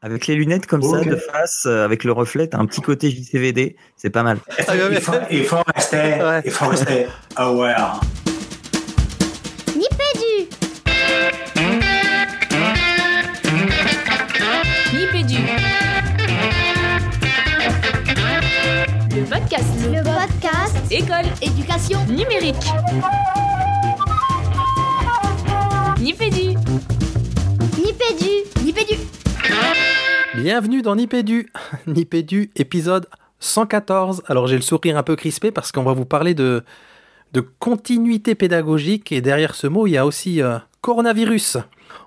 Avec 0.00 0.28
les 0.28 0.36
lunettes 0.36 0.66
comme 0.66 0.82
ça, 0.82 1.00
de 1.00 1.16
face, 1.16 1.64
euh, 1.66 1.84
avec 1.84 2.04
le 2.04 2.12
reflet, 2.12 2.46
t'as 2.46 2.58
un 2.58 2.66
petit 2.66 2.80
côté 2.80 3.10
JCVD, 3.10 3.74
c'est 3.96 4.10
pas 4.10 4.22
mal. 4.22 4.38
Il 4.56 5.00
faut, 5.00 5.12
il 5.28 5.44
faut 5.44 5.56
rester, 5.74 6.20
il 6.44 6.50
faut 6.52 6.68
rester 6.68 7.06
aware. 7.34 8.00
Nipédu 9.74 10.48
Nipédu. 14.94 15.38
Le 19.16 19.24
podcast. 19.24 19.66
Le 19.84 20.02
podcast 20.04 20.76
École. 20.92 21.26
Éducation 21.42 21.98
Numérique. 22.06 22.54
Nipédu 26.00 26.47
Bienvenue 30.40 30.82
dans 30.82 30.94
Nipédu, 30.94 31.50
Nipédu 31.88 32.52
épisode 32.54 33.08
114. 33.40 34.22
Alors 34.28 34.46
j'ai 34.46 34.54
le 34.54 34.62
sourire 34.62 34.96
un 34.96 35.02
peu 35.02 35.16
crispé 35.16 35.50
parce 35.50 35.72
qu'on 35.72 35.82
va 35.82 35.94
vous 35.94 36.04
parler 36.04 36.34
de, 36.34 36.62
continuité 37.58 38.36
pédagogique 38.36 39.10
et 39.10 39.20
derrière 39.20 39.56
ce 39.56 39.66
mot 39.66 39.88
il 39.88 39.90
y 39.90 39.96
a 39.96 40.06
aussi 40.06 40.40
euh, 40.40 40.58
coronavirus. 40.80 41.58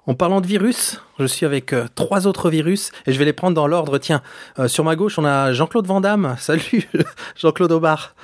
En 0.07 0.15
parlant 0.15 0.39
de 0.39 0.47
virus, 0.47 1.01
je 1.19 1.25
suis 1.25 1.45
avec 1.45 1.73
euh, 1.73 1.87
trois 1.93 2.25
autres 2.25 2.49
virus 2.49 2.93
et 3.05 3.11
je 3.11 3.19
vais 3.19 3.25
les 3.25 3.33
prendre 3.33 3.53
dans 3.53 3.67
l'ordre. 3.67 3.97
Tiens, 3.97 4.21
euh, 4.59 4.69
sur 4.69 4.85
ma 4.85 4.95
gauche 4.95 5.19
on 5.19 5.25
a 5.25 5.51
Jean-Claude 5.51 5.85
Vandamme. 5.85 6.35
Salut 6.39 6.87
Jean-Claude 7.35 7.73
Aubard. 7.73 8.15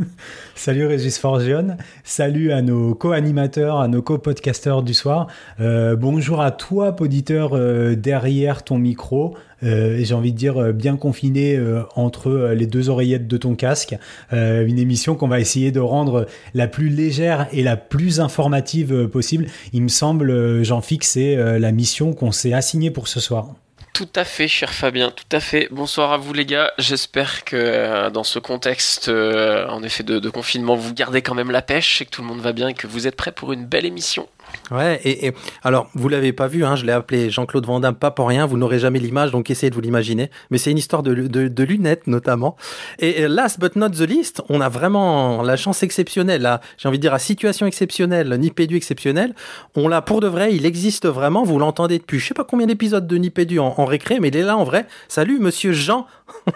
Salut 0.54 0.86
Régis 0.86 1.18
Forgione, 1.18 1.76
salut 2.04 2.52
à 2.52 2.62
nos 2.62 2.94
co-animateurs, 2.94 3.80
à 3.80 3.88
nos 3.88 4.02
co-podcasteurs 4.02 4.82
du 4.82 4.94
soir. 4.94 5.26
Euh, 5.60 5.96
bonjour 5.96 6.40
à 6.40 6.50
toi, 6.50 6.92
poditeur, 6.92 7.50
euh, 7.54 7.94
derrière 7.94 8.62
ton 8.62 8.78
micro. 8.78 9.36
Euh, 9.62 9.98
J'ai 10.02 10.14
envie 10.14 10.32
de 10.32 10.38
dire 10.38 10.58
euh, 10.58 10.72
bien 10.72 10.96
confiné 10.96 11.56
euh, 11.56 11.82
entre 11.96 12.52
les 12.54 12.66
deux 12.66 12.88
oreillettes 12.88 13.28
de 13.28 13.36
ton 13.36 13.54
casque. 13.54 13.96
Une 14.32 14.78
émission 14.78 15.14
qu'on 15.14 15.28
va 15.28 15.40
essayer 15.40 15.72
de 15.72 15.80
rendre 15.80 16.26
la 16.54 16.66
plus 16.66 16.88
légère 16.88 17.48
et 17.52 17.62
la 17.62 17.76
plus 17.76 18.20
informative 18.20 19.08
possible. 19.08 19.46
Il 19.72 19.82
me 19.82 19.88
semble, 19.88 20.30
euh, 20.30 20.64
Jean-Fix, 20.64 21.10
c'est 21.10 21.58
la 21.58 21.72
mission 21.72 22.12
qu'on 22.12 22.32
s'est 22.32 22.52
assignée 22.52 22.90
pour 22.90 23.08
ce 23.08 23.20
soir. 23.20 23.54
Tout 23.92 24.08
à 24.14 24.24
fait, 24.24 24.48
cher 24.48 24.72
Fabien, 24.72 25.10
tout 25.10 25.24
à 25.32 25.40
fait. 25.40 25.68
Bonsoir 25.70 26.12
à 26.12 26.16
vous 26.16 26.32
les 26.32 26.46
gars. 26.46 26.72
J'espère 26.78 27.44
que 27.44 27.56
euh, 27.56 28.10
dans 28.10 28.24
ce 28.24 28.38
contexte, 28.38 29.08
euh, 29.08 29.66
en 29.68 29.82
effet, 29.82 30.02
de, 30.04 30.18
de 30.18 30.30
confinement, 30.30 30.74
vous 30.74 30.94
gardez 30.94 31.22
quand 31.22 31.34
même 31.34 31.50
la 31.50 31.60
pêche 31.60 32.00
et 32.00 32.06
que 32.06 32.10
tout 32.10 32.22
le 32.22 32.28
monde 32.28 32.40
va 32.40 32.52
bien 32.52 32.68
et 32.68 32.74
que 32.74 32.86
vous 32.86 33.06
êtes 33.06 33.16
prêts 33.16 33.32
pour 33.32 33.52
une 33.52 33.66
belle 33.66 33.84
émission. 33.84 34.28
Ouais, 34.70 35.00
et, 35.04 35.26
et 35.26 35.34
alors 35.62 35.88
vous 35.94 36.08
l'avez 36.08 36.32
pas 36.32 36.46
vu, 36.46 36.64
hein, 36.64 36.76
je 36.76 36.84
l'ai 36.84 36.92
appelé 36.92 37.28
Jean-Claude 37.30 37.66
Van 37.66 37.80
Damme, 37.80 37.96
pas 37.96 38.10
pour 38.10 38.28
rien, 38.28 38.46
vous 38.46 38.56
n'aurez 38.56 38.78
jamais 38.78 38.98
l'image, 38.98 39.30
donc 39.32 39.50
essayez 39.50 39.70
de 39.70 39.74
vous 39.74 39.80
l'imaginer. 39.80 40.30
Mais 40.50 40.58
c'est 40.58 40.70
une 40.70 40.78
histoire 40.78 41.02
de, 41.02 41.14
de, 41.14 41.48
de 41.48 41.62
lunettes 41.64 42.06
notamment. 42.06 42.56
Et, 42.98 43.20
et 43.22 43.28
last 43.28 43.58
but 43.58 43.74
not 43.76 43.90
the 43.90 44.00
least, 44.08 44.42
on 44.48 44.60
a 44.60 44.68
vraiment 44.68 45.42
la 45.42 45.56
chance 45.56 45.82
exceptionnelle, 45.82 46.42
là, 46.42 46.60
j'ai 46.78 46.88
envie 46.88 46.98
de 46.98 47.02
dire 47.02 47.14
à 47.14 47.18
situation 47.18 47.66
exceptionnelle, 47.66 48.32
Nipédu 48.34 48.76
exceptionnel. 48.76 49.34
On 49.74 49.88
l'a 49.88 50.02
pour 50.02 50.20
de 50.20 50.28
vrai, 50.28 50.54
il 50.54 50.66
existe 50.66 51.06
vraiment, 51.06 51.42
vous 51.42 51.58
l'entendez 51.58 51.98
depuis 51.98 52.18
je 52.18 52.28
sais 52.28 52.34
pas 52.34 52.44
combien 52.44 52.66
d'épisodes 52.66 53.06
de 53.06 53.16
Nipédu 53.16 53.58
en, 53.58 53.74
en 53.76 53.84
récré, 53.84 54.20
mais 54.20 54.28
il 54.28 54.36
est 54.36 54.42
là 54.42 54.56
en 54.56 54.64
vrai. 54.64 54.86
Salut 55.08 55.38
Monsieur 55.40 55.72
Jean 55.72 56.06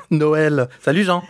Noël. 0.11 0.69
Salut 0.81 1.05
Jean. 1.05 1.23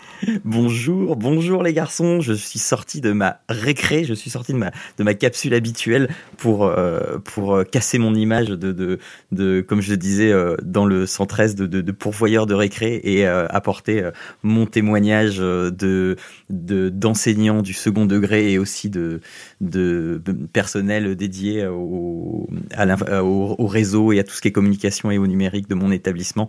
Bonjour, 0.45 1.17
bonjour 1.17 1.63
les 1.63 1.73
garçons. 1.73 2.21
Je 2.21 2.33
suis 2.33 2.59
sorti 2.59 3.01
de 3.01 3.13
ma 3.13 3.41
récré, 3.49 4.05
je 4.05 4.15
suis 4.15 4.31
sorti 4.31 4.53
de 4.53 5.05
ma 5.05 5.15
capsule 5.15 5.55
habituelle 5.55 6.09
pour 6.37 6.67
euh, 6.67 7.19
pour 7.25 7.55
euh, 7.55 7.65
casser 7.65 7.99
mon 7.99 8.15
image 8.15 8.49
de 8.49 8.73
de, 8.73 8.99
de 9.33 9.61
comme 9.61 9.81
je 9.81 9.95
disais 9.95 10.33
euh, 10.33 10.57
dans 10.63 10.87
le 10.87 11.07
113 11.07 11.55
de, 11.55 11.67
de, 11.67 11.93
pourvoyeur 11.93 12.47
de 12.47 12.55
récré 12.55 13.01
et 13.05 13.27
apporter 13.27 14.11
mon 14.43 14.67
témoignage 14.67 15.39
de 15.39 16.17
de 16.51 16.89
d'enseignant 16.89 17.63
du 17.63 17.73
second 17.73 18.07
degré 18.07 18.53
et 18.53 18.59
aussi 18.59 18.91
de 18.91 19.21
de 19.61 20.21
personnel 20.53 21.17
dédié 21.17 21.67
au 21.67 22.49
au, 22.79 23.55
au 23.59 23.67
réseau 23.67 24.13
et 24.13 24.21
à 24.21 24.25
tout 24.25 24.35
ce 24.35 24.41
qui 24.41 24.49
est 24.49 24.53
communication 24.53 25.11
et 25.11 25.19
au 25.19 25.27
numérique 25.27 25.69
de 25.69 25.75
mon 25.75 25.91
établissement 25.91 26.49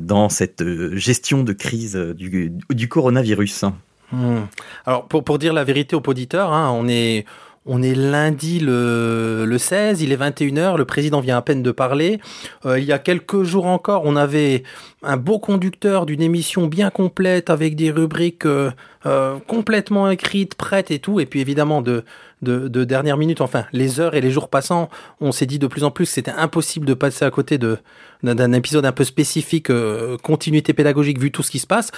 dans 0.00 0.28
cette 0.28 0.62
euh, 0.62 0.96
de 1.38 1.52
crise 1.52 1.96
euh, 1.96 2.14
du, 2.14 2.52
du 2.70 2.88
coronavirus. 2.88 3.64
Hmm. 4.12 4.40
Alors 4.86 5.06
pour, 5.06 5.22
pour 5.22 5.38
dire 5.38 5.52
la 5.52 5.64
vérité 5.64 5.94
aux 5.94 6.02
auditeurs, 6.04 6.52
hein, 6.52 6.70
on 6.74 6.88
est 6.88 7.24
on 7.66 7.82
est 7.82 7.94
lundi 7.94 8.58
le, 8.58 9.44
le 9.46 9.58
16, 9.58 10.00
il 10.00 10.12
est 10.12 10.16
21h, 10.16 10.78
le 10.78 10.84
président 10.86 11.20
vient 11.20 11.36
à 11.36 11.42
peine 11.42 11.62
de 11.62 11.70
parler. 11.70 12.18
Euh, 12.64 12.78
il 12.78 12.86
y 12.86 12.92
a 12.92 12.98
quelques 12.98 13.42
jours 13.42 13.66
encore, 13.66 14.02
on 14.06 14.16
avait 14.16 14.62
un 15.02 15.18
beau 15.18 15.38
conducteur 15.38 16.06
d'une 16.06 16.22
émission 16.22 16.66
bien 16.68 16.88
complète 16.90 17.50
avec 17.50 17.76
des 17.76 17.90
rubriques 17.90 18.46
euh, 18.46 18.70
euh, 19.06 19.38
complètement 19.46 20.10
écrites, 20.10 20.54
prêtes 20.54 20.90
et 20.90 20.98
tout. 20.98 21.20
Et 21.20 21.26
puis 21.26 21.40
évidemment 21.40 21.82
de, 21.82 22.04
de, 22.42 22.68
de 22.68 22.84
dernière 22.84 23.16
minute, 23.16 23.40
enfin 23.40 23.64
les 23.72 24.00
heures 24.00 24.14
et 24.14 24.20
les 24.20 24.30
jours 24.30 24.48
passant, 24.48 24.88
on 25.20 25.32
s'est 25.32 25.46
dit 25.46 25.58
de 25.58 25.66
plus 25.66 25.84
en 25.84 25.90
plus 25.90 26.06
que 26.06 26.12
c'était 26.12 26.30
impossible 26.30 26.86
de 26.86 26.94
passer 26.94 27.24
à 27.24 27.30
côté 27.30 27.58
de 27.58 27.78
d'un 28.22 28.52
épisode 28.52 28.84
un 28.84 28.92
peu 28.92 29.04
spécifique, 29.04 29.70
euh, 29.70 30.18
continuité 30.18 30.74
pédagogique 30.74 31.18
vu 31.18 31.32
tout 31.32 31.42
ce 31.42 31.50
qui 31.50 31.58
se 31.58 31.66
passe 31.66 31.90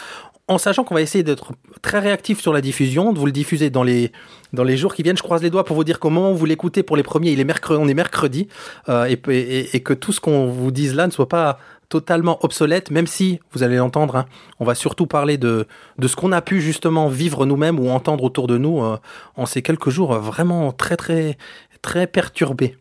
en 0.49 0.59
sachant 0.59 0.85
qu'on 0.85 0.95
va 0.95 1.03
essayer 1.03 1.25
d'être 1.25 1.53
très 1.83 1.99
réactif 1.99 2.41
sur 2.41 2.53
la 2.53 2.61
diffusion, 2.61 3.13
de 3.13 3.19
vous 3.19 3.27
le 3.27 3.33
diffuser 3.33 3.71
dans 3.71 3.83
les, 3.83 4.13
dans 4.53 4.65
les 4.65 4.77
jours 4.77 4.95
qui 4.95 5.03
viennent. 5.03 5.17
Je 5.17 5.23
croise 5.23 5.43
les 5.43 5.51
doigts 5.51 5.65
pour 5.65 5.77
vous 5.77 5.85
dire 5.85 5.99
où 6.03 6.35
vous 6.35 6.47
l'écoutez 6.47 6.83
pour 6.83 6.97
les 6.97 7.03
premiers, 7.03 7.31
il 7.31 7.41
est 7.41 7.45
mercredi, 7.45 7.81
on 7.83 7.89
est 7.89 7.95
mercredi, 7.95 8.49
euh, 8.89 9.07
et, 9.07 9.19
et, 9.31 9.77
et 9.77 9.81
que 9.81 9.95
tout 9.95 10.13
ce 10.13 10.21
qu'on 10.21 10.47
vous 10.47 10.71
dise 10.71 10.95
là 10.95 11.07
ne 11.07 11.13
soit 11.13 11.29
pas 11.29 11.59
totalement 11.93 12.43
obsolète, 12.43 12.91
même 12.91 13.07
si, 13.07 13.39
vous 13.53 13.63
allez 13.63 13.77
l'entendre, 13.77 14.17
hein, 14.17 14.25
on 14.61 14.65
va 14.65 14.75
surtout 14.75 15.07
parler 15.07 15.37
de, 15.37 15.67
de 15.99 16.09
ce 16.09 16.17
qu'on 16.17 16.33
a 16.33 16.41
pu 16.41 16.63
justement 16.63 17.09
vivre 17.09 17.45
nous-mêmes 17.45 17.79
ou 17.79 17.91
entendre 17.91 18.25
autour 18.25 18.47
de 18.47 18.57
nous 18.57 18.83
euh, 18.83 18.97
en 19.37 19.45
ces 19.45 19.61
quelques 19.61 19.91
jours 19.91 20.15
vraiment 20.15 20.73
très 20.73 20.97
très 20.97 21.37
très 21.83 22.07
perturbés. 22.07 22.79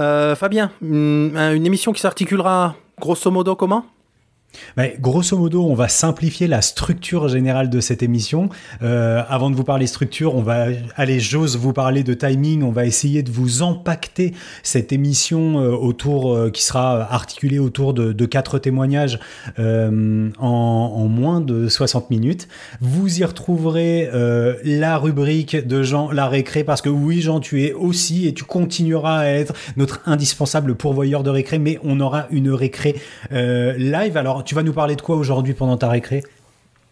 Euh, 0.00 0.34
Fabien, 0.36 0.70
une 0.82 1.64
émission 1.64 1.94
qui 1.94 2.02
s'articulera 2.02 2.74
grosso 3.00 3.30
modo 3.30 3.56
comment? 3.56 3.86
Grosso 5.00 5.36
modo, 5.38 5.64
on 5.64 5.74
va 5.74 5.88
simplifier 5.88 6.46
la 6.46 6.62
structure 6.62 7.28
générale 7.28 7.70
de 7.70 7.80
cette 7.80 8.02
émission. 8.02 8.48
Euh, 8.82 9.22
avant 9.28 9.50
de 9.50 9.56
vous 9.56 9.64
parler 9.64 9.86
structure, 9.86 10.34
on 10.34 10.42
va 10.42 10.66
aller, 10.96 11.20
j'ose 11.20 11.56
vous 11.56 11.72
parler 11.72 12.02
de 12.02 12.14
timing. 12.14 12.62
On 12.62 12.72
va 12.72 12.84
essayer 12.84 13.22
de 13.22 13.30
vous 13.30 13.62
empacter 13.62 14.34
cette 14.62 14.92
émission 14.92 15.60
euh, 15.60 15.70
autour, 15.70 16.34
euh, 16.34 16.50
qui 16.50 16.62
sera 16.62 17.12
articulée 17.12 17.58
autour 17.58 17.94
de, 17.94 18.26
quatre 18.26 18.58
témoignages 18.58 19.20
en, 19.56 20.32
en 20.40 21.06
moins 21.06 21.40
de 21.40 21.68
60 21.68 22.10
minutes. 22.10 22.48
Vous 22.80 23.20
y 23.20 23.24
retrouverez 23.24 24.10
la 24.64 24.98
rubrique 24.98 25.56
de 25.64 25.84
Jean 25.84 26.10
la 26.10 26.26
récré 26.26 26.64
parce 26.64 26.82
que 26.82 26.88
oui, 26.88 27.20
Jean, 27.20 27.38
tu 27.38 27.62
es 27.62 27.72
aussi 27.72 28.26
et 28.26 28.34
tu 28.34 28.42
continueras 28.42 29.20
à 29.20 29.26
être 29.26 29.54
notre 29.76 30.00
indispensable 30.06 30.74
pourvoyeur 30.74 31.22
de 31.22 31.30
récré, 31.30 31.60
mais 31.60 31.78
on 31.84 32.00
aura 32.00 32.26
une 32.30 32.50
récré 32.50 32.96
live. 33.30 34.16
Alors, 34.16 34.42
tu 34.46 34.54
vas 34.54 34.62
nous 34.62 34.72
parler 34.72 34.96
de 34.96 35.02
quoi 35.02 35.16
aujourd'hui 35.16 35.52
pendant 35.52 35.76
ta 35.76 35.88
récré? 35.90 36.22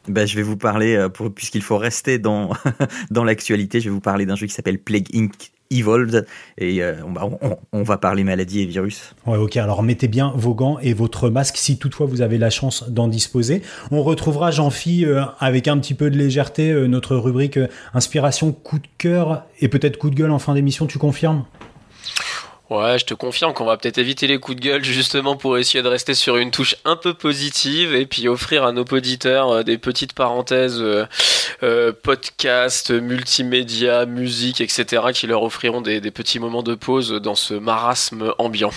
Ben, 0.07 0.27
je 0.27 0.37
vais 0.37 0.43
vous 0.43 0.59
parler, 0.59 0.97
euh, 0.97 1.09
pour, 1.09 1.33
puisqu'il 1.33 1.63
faut 1.63 1.79
rester 1.79 2.19
dans, 2.19 2.51
dans 3.11 3.25
l'actualité, 3.25 3.81
je 3.81 3.87
vais 3.87 3.95
vous 3.95 4.01
parler 4.03 4.27
d'un 4.27 4.37
jeu 4.37 4.47
qui 4.47 4.53
s'appelle 4.53 4.79
Plague 4.79 5.07
Inc. 5.15 5.33
Evolved 5.71 6.27
et 6.59 6.83
euh, 6.83 6.97
on, 7.07 7.13
va- 7.15 7.25
on, 7.41 7.57
on 7.73 7.83
va 7.83 7.97
parler 7.97 8.23
maladie 8.23 8.61
et 8.61 8.67
virus. 8.67 9.15
Ouais, 9.27 9.39
ok, 9.39 9.57
alors 9.57 9.83
mettez 9.83 10.09
bien 10.09 10.31
vos 10.37 10.55
gants 10.55 10.79
et 10.81 10.93
votre 10.93 11.31
masque 11.31 11.57
si 11.57 11.79
toutefois 11.79 12.07
vous 12.07 12.21
avez 12.21 12.37
la 12.37 12.51
chance 12.51 12.89
d'en 12.91 13.09
disposer. 13.09 13.63
On 13.91 14.03
retrouvera 14.03 14.51
Jean-Phi 14.51 15.07
euh, 15.07 15.23
avec 15.41 15.67
un 15.67 15.79
petit 15.79 15.95
peu 15.95 16.11
de 16.11 16.19
légèreté 16.19 16.71
euh, 16.71 16.87
notre 16.87 17.17
rubrique 17.17 17.59
inspiration, 17.95 18.53
coup 18.53 18.79
de 18.79 18.87
cœur 18.99 19.45
et 19.61 19.69
peut-être 19.69 19.97
coup 19.97 20.11
de 20.11 20.15
gueule 20.15 20.31
en 20.33 20.39
fin 20.39 20.53
d'émission, 20.55 20.87
tu 20.87 20.99
confirmes? 20.99 21.45
Ouais, 22.71 22.99
je 22.99 23.05
te 23.05 23.13
confirme 23.13 23.53
qu'on 23.53 23.67
va 23.67 23.77
peut-être 23.77 23.99
éviter 23.99 24.27
les 24.27 24.39
coups 24.39 24.57
de 24.57 24.63
gueule 24.63 24.83
justement 24.85 25.37
pour 25.37 25.59
essayer 25.59 25.83
de 25.83 25.89
rester 25.89 26.15
sur 26.15 26.39
une 26.39 26.51
touche 26.51 26.77
un 26.87 26.97
peu 26.97 27.13
positive 27.13 27.95
et 27.95 28.07
puis 28.07 28.27
offrir 28.27 28.65
à 28.65 28.73
nos 28.73 28.85
auditeurs 28.85 29.51
euh, 29.51 29.63
des 29.63 29.77
petites 29.77 30.15
parenthèses 30.15 30.81
euh, 30.81 31.05
euh, 31.63 31.93
podcasts, 31.93 32.91
multimédia, 32.91 34.07
musique, 34.07 34.63
etc. 34.63 35.03
qui 35.13 35.27
leur 35.27 35.43
offriront 35.43 35.83
des, 35.83 36.01
des 36.01 36.11
petits 36.11 36.39
moments 36.39 36.63
de 36.63 36.75
pause 36.75 37.13
dans 37.13 37.35
ce 37.35 37.53
marasme 37.53 38.33
ambiant. 38.39 38.71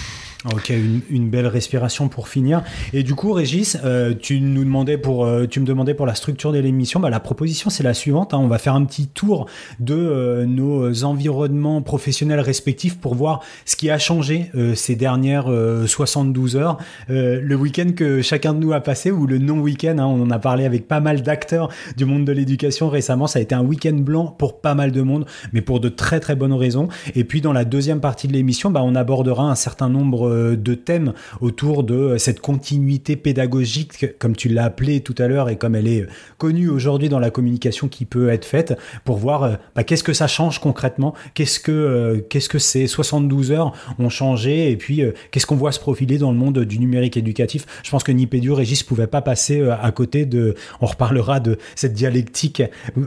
Ok, 0.45 0.71
une, 1.09 1.29
belle 1.29 1.47
respiration 1.47 2.09
pour 2.09 2.27
finir. 2.27 2.63
Et 2.93 3.01
du 3.01 3.15
coup, 3.15 3.33
Régis, 3.33 3.75
euh, 3.83 4.13
tu 4.17 4.39
nous 4.39 4.63
demandais 4.63 4.99
pour, 4.99 5.25
euh, 5.25 5.47
tu 5.47 5.59
me 5.59 5.65
demandais 5.65 5.95
pour 5.95 6.05
la 6.05 6.13
structure 6.13 6.51
de 6.51 6.59
l'émission. 6.59 6.99
Bah, 6.99 7.09
la 7.09 7.19
proposition, 7.19 7.71
c'est 7.71 7.81
la 7.81 7.95
suivante. 7.95 8.35
hein. 8.35 8.37
On 8.39 8.47
va 8.47 8.59
faire 8.59 8.75
un 8.75 8.85
petit 8.85 9.07
tour 9.07 9.47
de 9.79 9.95
euh, 9.95 10.45
nos 10.45 11.03
environnements 11.03 11.81
professionnels 11.81 12.39
respectifs 12.39 12.99
pour 12.99 13.15
voir 13.15 13.41
ce 13.65 13.75
qui 13.75 13.89
a 13.89 13.97
changé 13.97 14.51
ces 14.75 14.95
dernières 14.95 15.51
euh, 15.51 15.87
72 15.87 16.55
heures. 16.55 16.77
Le 17.09 17.55
week-end 17.55 17.91
que 17.95 18.21
chacun 18.21 18.53
de 18.53 18.59
nous 18.59 18.73
a 18.73 18.79
passé 18.79 19.09
ou 19.09 19.25
le 19.25 19.39
non-week-end. 19.39 19.97
hein, 19.97 20.05
on 20.05 20.21
en 20.21 20.29
a 20.29 20.39
parlé 20.39 20.65
avec 20.65 20.87
pas 20.87 20.99
mal 20.99 21.23
d'acteurs 21.23 21.69
du 21.97 22.05
monde 22.05 22.25
de 22.25 22.31
l'éducation 22.31 22.89
récemment. 22.89 23.25
Ça 23.25 23.39
a 23.39 23.41
été 23.41 23.55
un 23.55 23.63
week-end 23.63 23.95
blanc 23.95 24.27
pour 24.27 24.61
pas 24.61 24.75
mal 24.75 24.91
de 24.91 25.01
monde, 25.01 25.25
mais 25.51 25.61
pour 25.61 25.79
de 25.79 25.89
très 25.89 26.19
très 26.19 26.35
bonnes 26.35 26.53
raisons. 26.53 26.89
Et 27.15 27.23
puis 27.23 27.41
dans 27.41 27.53
la 27.53 27.65
deuxième 27.65 28.01
partie 28.01 28.27
de 28.27 28.33
l'émission, 28.33 28.69
bah, 28.69 28.81
on 28.83 28.93
abordera 28.93 29.49
un 29.49 29.55
certain 29.55 29.89
nombre 29.89 30.26
autour 30.27 30.57
de 30.57 30.74
thèmes, 30.74 31.13
autour 31.41 31.83
de 31.83 32.18
cette 32.18 32.39
continuité 32.39 33.15
pédagogique, 33.15 34.18
comme 34.19 34.35
tu 34.35 34.50
l'as 34.50 34.65
appelé 34.65 35.01
tout 35.01 35.15
à 35.18 35.27
l'heure 35.27 35.50
et 35.50 35.57
comme 35.57 35.75
elle 35.75 35.88
est 35.88 36.06
connue 36.38 36.69
aujourd'hui 36.69 37.09
dans 37.09 37.19
la 37.19 37.31
communication 37.31 37.88
qui 37.88 38.06
peut 38.06 38.29
être 38.29 38.45
faite, 38.45 38.77
pour 39.06 39.18
voir 39.18 39.57
bah, 39.75 39.83
qu'est-ce 39.83 40.03
que 40.03 40.13
ça 40.13 40.27
change 40.27 40.59
concrètement, 40.59 41.13
qu'est-ce 41.33 41.59
que 41.59 42.25
qu'est-ce 42.29 42.50
que 42.50 42.59
ces 42.59 42.88
72 42.88 43.51
heures 43.51 43.74
ont 44.00 44.09
changé, 44.09 44.71
et 44.71 44.77
puis 44.77 45.01
qu'est-ce 45.31 45.45
qu'on 45.45 45.56
voit 45.56 45.71
se 45.71 45.79
profiler 45.79 46.18
dans 46.18 46.31
le 46.31 46.38
monde 46.38 46.59
du 46.59 46.80
numérique 46.80 47.18
éducatif? 47.18 47.65
Je 47.83 47.89
pense 47.91 48.03
que 48.03 48.12
Nipédu, 48.12 48.51
Régis, 48.51 48.83
pouvait 48.83 49.07
pas 49.07 49.21
passer 49.21 49.62
à 49.69 49.91
côté 49.91 50.25
de. 50.25 50.56
On 50.81 50.85
reparlera 50.85 51.39
de 51.39 51.57
cette 51.75 51.94
dialectique 51.94 52.63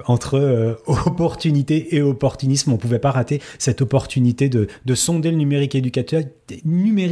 entre 0.07 0.79
opportunité 0.87 1.97
et 1.97 2.03
opportunisme. 2.03 2.73
On 2.73 2.77
pouvait 2.77 2.99
pas 2.99 3.11
rater 3.11 3.41
cette 3.59 3.83
opportunité 3.83 4.49
de, 4.49 4.69
de 4.85 4.95
sonder 4.95 5.31
le 5.31 5.37
numérique 5.37 5.75
éducatif, 5.75 6.27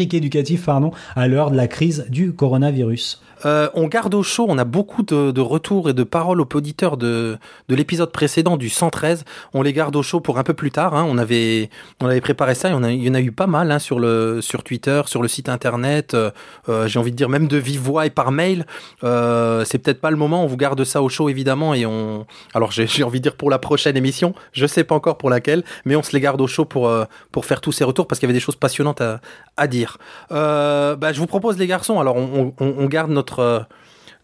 éducatif 0.01 0.65
pardon, 0.67 0.93
à 1.17 1.29
l'heure 1.29 1.51
de 1.51 1.57
la 1.57 1.69
crise 1.69 2.07
du 2.09 2.33
coronavirus. 2.33 3.21
Euh, 3.45 3.69
on 3.75 3.87
garde 3.87 4.15
au 4.15 4.23
chaud, 4.23 4.47
on 4.49 4.59
a 4.59 4.65
beaucoup 4.65 5.03
de, 5.03 5.41
retours 5.41 5.89
et 5.89 5.95
de 5.95 6.03
paroles 6.03 6.41
aux 6.41 6.49
auditeurs 6.55 6.97
de, 6.97 7.39
de 7.69 7.75
l'épisode 7.75 8.11
précédent 8.11 8.57
du 8.57 8.69
113. 8.69 9.25
On 9.55 9.63
les 9.63 9.73
garde 9.73 9.95
au 9.97 10.03
chaud 10.03 10.21
pour 10.21 10.39
un 10.39 10.43
peu 10.43 10.55
plus 10.55 10.71
tard. 10.71 10.95
Hein. 10.95 11.07
On, 11.09 11.19
avait, 11.19 11.71
on 12.01 12.07
avait 12.07 12.21
préparé 12.21 12.55
ça, 12.55 12.69
il 12.69 12.73
y 12.73 13.11
en 13.11 13.15
a, 13.15 13.21
eu 13.21 13.33
pas 13.33 13.47
mal 13.47 13.71
hein, 13.71 13.79
sur, 13.79 14.01
le, 14.01 14.41
sur 14.41 14.63
Twitter, 14.65 15.03
sur 15.07 15.23
le 15.23 15.29
site 15.29 15.49
internet, 15.49 16.15
euh, 16.15 16.31
euh, 16.69 16.87
j'ai 16.89 16.99
envie 16.99 17.11
de 17.11 17.17
dire 17.17 17.29
même 17.29 17.47
de 17.47 17.57
vive 17.57 17.81
voix 17.81 18.07
et 18.07 18.11
par 18.11 18.33
mail. 18.33 18.67
c'est 19.03 19.79
peut-être 19.79 20.01
pas 20.01 20.11
le 20.11 20.17
moment, 20.17 20.43
on 20.45 20.47
vous 20.47 20.57
garde 20.57 20.83
ça 20.85 21.03
au 21.03 21.09
chaud 21.09 21.29
évidemment. 21.29 21.75
Et 21.75 21.87
on... 21.87 22.27
Alors 22.55 22.71
j'ai 22.73 23.03
envie 23.03 23.21
de 23.21 23.23
dire 23.23 23.37
pour 23.37 23.51
la 23.51 23.59
prochaine 23.59 23.97
émission, 23.97 24.35
je 24.53 24.67
sais 24.67 24.85
pas 24.85 24.95
encore 24.95 25.19
pour 25.19 25.31
laquelle, 25.31 25.65
mais 25.85 25.97
on 25.97 26.03
se 26.03 26.13
les 26.13 26.21
garde 26.21 26.41
au 26.41 26.47
chaud 26.47 26.65
pour, 26.65 26.91
pour 27.33 27.45
faire 27.45 27.61
tous 27.61 27.73
ces 27.73 27.85
retours 27.85 28.07
parce 28.07 28.19
qu'il 28.19 28.29
y 28.29 28.31
avait 28.31 28.39
des 28.39 28.45
choses 28.45 28.57
passionnantes 28.57 29.01
à, 29.01 29.21
à 29.57 29.67
dire. 29.67 29.99
Bah, 30.31 31.13
je 31.13 31.19
vous 31.19 31.27
propose 31.27 31.59
les 31.59 31.67
garçons, 31.67 32.01
alors 32.01 32.17
on, 32.17 32.55
on, 32.59 32.75
on 32.79 32.87
garde 32.87 33.11
notre 33.11 33.28
euh, 33.39 33.61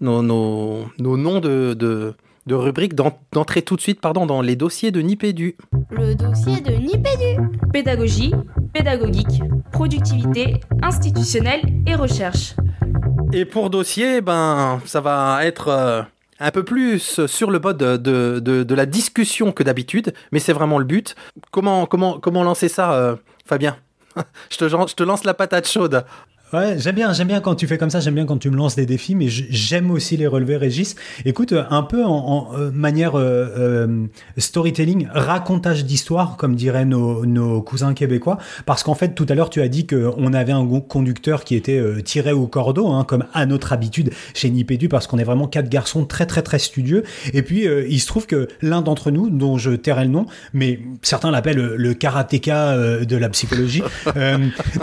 nos, 0.01 0.23
nos, 0.23 1.17
noms 1.17 1.41
de, 1.41 1.75
de, 1.75 2.15
de 2.47 2.55
rubriques 2.55 2.95
d'entrer 2.95 3.63
tout 3.63 3.77
de 3.77 3.81
suite 3.81 4.01
pardon, 4.01 4.27
dans 4.27 4.43
les 4.43 4.57
dossiers 4.57 4.91
de 4.91 5.01
Nipédu. 5.01 5.57
Le 5.91 6.15
dossier 6.15 6.61
de 6.61 6.73
Nipédu. 6.73 7.49
Pédagogie, 7.73 8.33
pédagogique, 8.73 9.43
productivité, 9.73 10.61
institutionnelle 10.83 11.63
et 11.87 11.95
recherche. 11.95 12.55
Et 13.33 13.45
pour 13.45 13.71
dossier, 13.71 14.21
ben, 14.21 14.81
ça 14.85 15.01
va 15.01 15.45
être 15.45 15.69
euh, 15.69 16.03
un 16.39 16.51
peu 16.51 16.65
plus 16.65 17.27
sur 17.27 17.51
le 17.51 17.59
mode 17.59 17.79
de, 17.79 17.97
de, 18.39 18.63
de 18.63 18.75
la 18.75 18.87
discussion 18.87 19.53
que 19.53 19.63
d'habitude, 19.63 20.15
mais 20.31 20.39
c'est 20.39 20.53
vraiment 20.53 20.79
le 20.79 20.85
but. 20.85 21.17
Comment, 21.51 21.87
comment, 21.87 22.19
comment 22.19 22.43
lancer 22.43 22.69
ça, 22.69 22.95
euh, 22.95 23.17
Fabien? 23.47 23.77
Je 24.51 24.59
te, 24.59 24.69
je 24.69 24.95
te 24.95 25.03
lance 25.03 25.25
la 25.25 25.35
patate 25.35 25.69
chaude. 25.69 26.05
Ouais, 26.53 26.79
j'aime 26.79 26.95
bien, 26.95 27.13
j'aime 27.13 27.29
bien 27.29 27.41
quand 27.41 27.55
tu 27.55 27.67
fais 27.67 27.79
comme 27.79 27.91
ça, 27.91 28.01
j'aime 28.01 28.15
bien 28.15 28.27
quand 28.27 28.37
tu 28.37 28.51
me 28.51 28.57
lances 28.57 28.77
des 28.77 28.85
défis, 28.87 29.15
mais 29.15 29.29
j'aime 29.29 29.91
aussi 29.91 30.17
les 30.17 30.27
relever, 30.27 30.57
Régis. 30.57 30.95
Écoute, 31.25 31.53
un 31.53 31.83
peu 31.83 32.05
en, 32.05 32.51
euh, 32.55 32.71
manière 32.71 33.19
euh, 33.19 33.49
euh, 33.59 34.07
storytelling, 34.37 35.09
racontage 35.11 35.85
d'histoire, 35.85 36.37
comme 36.37 36.55
diraient 36.55 36.85
nos, 36.85 37.25
nos, 37.25 37.63
cousins 37.63 37.95
québécois, 37.95 38.39
parce 38.67 38.83
qu'en 38.83 38.95
fait, 38.95 39.15
tout 39.15 39.27
à 39.31 39.35
l'heure, 39.35 39.49
tu 39.49 39.63
as 39.63 39.69
dit 39.69 39.87
qu'on 39.87 40.33
avait 40.33 40.53
un 40.53 40.65
conducteur 40.81 41.45
qui 41.45 41.57
était 41.57 41.83
tiré 42.03 42.33
au 42.33 42.47
cordeau, 42.47 42.89
hein, 42.89 43.05
comme 43.05 43.25
à 43.33 43.47
notre 43.47 43.73
habitude 43.73 44.11
chez 44.35 44.51
Nipédu, 44.51 44.89
parce 44.89 45.07
qu'on 45.07 45.19
est 45.19 45.25
vraiment 45.25 45.49
quatre 45.49 45.71
garçons 45.71 46.05
très 46.05 46.27
très 46.27 46.43
très 46.43 46.59
studieux. 46.59 47.05
Et 47.33 47.43
puis, 47.43 47.67
il 47.89 47.99
se 48.01 48.07
trouve 48.07 48.27
que 48.27 48.49
l'un 48.61 48.83
d'entre 48.83 49.11
nous, 49.11 49.31
dont 49.31 49.57
je 49.57 49.71
tairai 49.71 50.05
le 50.05 50.11
nom, 50.11 50.27
mais 50.53 50.79
certains 51.03 51.31
l'appellent 51.31 51.75
le 51.75 51.95
karatéka 51.95 52.77
de 53.05 53.17
la 53.17 53.29
psychologie, 53.31 53.83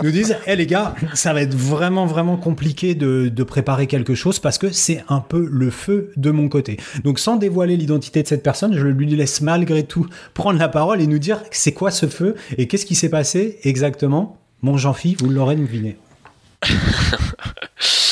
nous 0.02 0.10
disent, 0.10 0.36
hé 0.46 0.56
les 0.56 0.66
gars, 0.66 0.94
ça 1.14 1.32
va 1.32 1.40
être 1.40 1.61
vraiment 1.62 2.06
vraiment 2.06 2.36
compliqué 2.36 2.94
de, 2.94 3.42
préparer 3.42 3.86
quelque 3.86 4.14
chose 4.14 4.38
parce 4.38 4.56
que 4.56 4.70
c'est 4.70 5.04
un 5.08 5.20
peu 5.20 5.46
le 5.50 5.70
feu 5.70 6.12
de 6.16 6.30
mon 6.30 6.48
côté. 6.48 6.78
Donc 7.04 7.18
sans 7.18 7.36
dévoiler 7.36 7.76
l'identité 7.76 8.22
de 8.22 8.28
cette 8.28 8.42
personne, 8.42 8.74
je 8.74 8.86
lui 8.86 9.06
laisse 9.06 9.40
malgré 9.40 9.82
tout 9.82 10.06
prendre 10.34 10.58
la 10.58 10.68
parole 10.68 11.00
et 11.00 11.06
nous 11.06 11.18
dire 11.18 11.42
c'est 11.50 11.72
quoi 11.72 11.90
ce 11.90 12.06
feu 12.06 12.36
et 12.56 12.68
qu'est-ce 12.68 12.86
qui 12.86 12.94
s'est 12.94 13.08
passé 13.08 13.58
exactement. 13.64 14.38
Mon 14.62 14.76
Jean-Phi, 14.76 15.16
vous 15.18 15.28
l'aurez 15.28 15.56
deviné. 15.56 15.96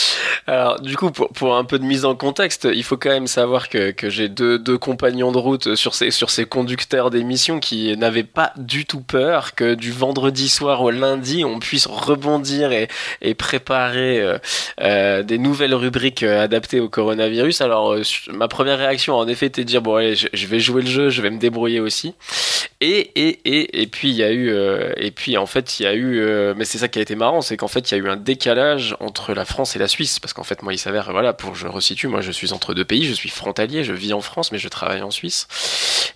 Alors, 0.51 0.81
du 0.81 0.97
coup, 0.97 1.13
pour, 1.13 1.29
pour, 1.29 1.57
un 1.57 1.63
peu 1.63 1.79
de 1.79 1.85
mise 1.85 2.05
en 2.05 2.17
contexte, 2.17 2.67
il 2.75 2.83
faut 2.83 2.97
quand 2.97 3.11
même 3.11 3.29
savoir 3.29 3.69
que, 3.69 3.93
que 3.93 4.11
j'ai 4.11 4.29
deux, 4.29 4.59
deux, 4.59 4.79
compagnons 4.79 5.31
de 5.31 5.39
route 5.39 5.77
sur 5.77 5.95
ces, 5.95 6.11
sur 6.11 6.29
ces 6.31 6.45
conducteurs 6.45 7.11
d'émissions 7.11 7.61
qui 7.61 7.97
n'avaient 7.97 8.25
pas 8.25 8.53
du 8.57 8.85
tout 8.85 9.01
peur 9.01 9.55
que 9.55 9.75
du 9.75 9.93
vendredi 9.93 10.49
soir 10.49 10.83
au 10.83 10.91
lundi, 10.91 11.45
on 11.45 11.61
puisse 11.61 11.87
rebondir 11.87 12.73
et, 12.73 12.89
et 13.23 13.35
préparer 13.35 14.19
euh, 14.21 14.39
euh 14.81 15.23
des 15.23 15.39
nouvelles 15.39 15.75
rubriques 15.75 16.25
euh, 16.25 16.43
adaptées 16.43 16.81
au 16.81 16.89
coronavirus. 16.89 17.61
Alors, 17.61 17.93
euh, 17.93 18.03
ma 18.33 18.49
première 18.49 18.79
réaction, 18.79 19.15
en 19.15 19.29
effet, 19.29 19.47
était 19.47 19.63
de 19.63 19.69
dire, 19.69 19.83
bon, 19.83 19.95
allez, 19.95 20.17
je, 20.17 20.27
je, 20.33 20.47
vais 20.49 20.59
jouer 20.59 20.83
le 20.83 20.89
jeu, 20.89 21.11
je 21.11 21.23
vais 21.23 21.31
me 21.31 21.39
débrouiller 21.39 21.79
aussi. 21.79 22.15
Et, 22.81 23.13
et, 23.15 23.39
et, 23.45 23.83
et 23.83 23.87
puis, 23.87 24.09
il 24.09 24.17
y 24.17 24.25
a 24.25 24.33
eu, 24.33 24.53
et 24.97 25.13
puis, 25.13 25.37
en 25.37 25.47
fait, 25.47 25.79
il 25.79 25.85
y 25.85 25.87
a 25.87 25.95
eu, 25.95 26.55
mais 26.57 26.65
c'est 26.65 26.79
ça 26.79 26.89
qui 26.89 26.99
a 26.99 27.03
été 27.03 27.15
marrant, 27.15 27.41
c'est 27.41 27.57
qu'en 27.57 27.69
fait, 27.69 27.91
il 27.91 27.95
y 27.95 28.01
a 28.01 28.03
eu 28.03 28.09
un 28.09 28.17
décalage 28.17 28.97
entre 29.01 29.35
la 29.35 29.45
France 29.45 29.77
et 29.77 29.79
la 29.79 29.87
Suisse, 29.87 30.19
parce 30.19 30.33
qu'en 30.41 30.45
fait, 30.45 30.63
moi, 30.63 30.73
il 30.73 30.79
s'avère, 30.79 31.13
voilà, 31.13 31.35
pour 31.35 31.55
je 31.55 31.67
resitue, 31.67 32.09
moi, 32.09 32.23
je 32.23 32.33
suis 32.33 32.55
entre 32.55 32.73
deux 32.73 32.87
pays, 32.87 33.05
je 33.05 33.13
suis 33.13 33.29
frontalier, 33.29 33.85
je 33.85 33.93
vis 33.93 34.15
en 34.15 34.23
France, 34.23 34.53
mais 34.53 34.59
je 34.59 34.69
travaille 34.69 35.03
en 35.03 35.11
Suisse. 35.11 35.47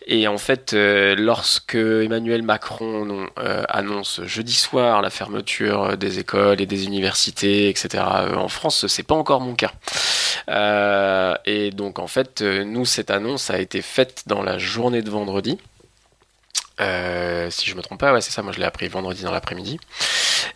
Et 0.07 0.27
en 0.29 0.39
fait, 0.39 0.73
euh, 0.73 1.15
lorsque 1.15 1.75
Emmanuel 1.75 2.41
Macron 2.41 3.29
euh, 3.39 3.65
annonce 3.69 4.23
jeudi 4.25 4.55
soir 4.55 5.03
la 5.03 5.11
fermeture 5.11 5.99
des 5.99 6.21
écoles 6.21 6.63
et 6.63 6.67
des 6.67 6.87
universités, 6.87 7.69
etc., 7.69 8.03
euh, 8.03 8.35
en 8.37 8.49
France, 8.49 8.87
c'est 8.87 9.03
pas 9.03 9.15
encore 9.15 9.43
mon 9.43 9.55
cas. 9.55 9.73
et 11.45 11.71
donc, 11.71 11.99
en 11.99 12.07
fait, 12.07 12.41
nous, 12.41 12.87
cette 12.87 13.11
annonce 13.11 13.51
a 13.51 13.59
été 13.59 13.83
faite 13.83 14.23
dans 14.27 14.43
la 14.43 14.57
journée 14.57 15.03
de 15.03 15.11
vendredi. 15.11 15.59
Si 16.79 17.71
je 17.71 17.75
me 17.75 17.83
trompe 17.83 18.01
pas, 18.01 18.21
c'est 18.21 18.31
ça, 18.31 18.43
moi 18.43 18.53
je 18.53 18.59
l'ai 18.59 18.65
appris 18.65 18.89
vendredi 18.89 19.23
dans 19.23 19.33
l'après-midi. 19.33 19.79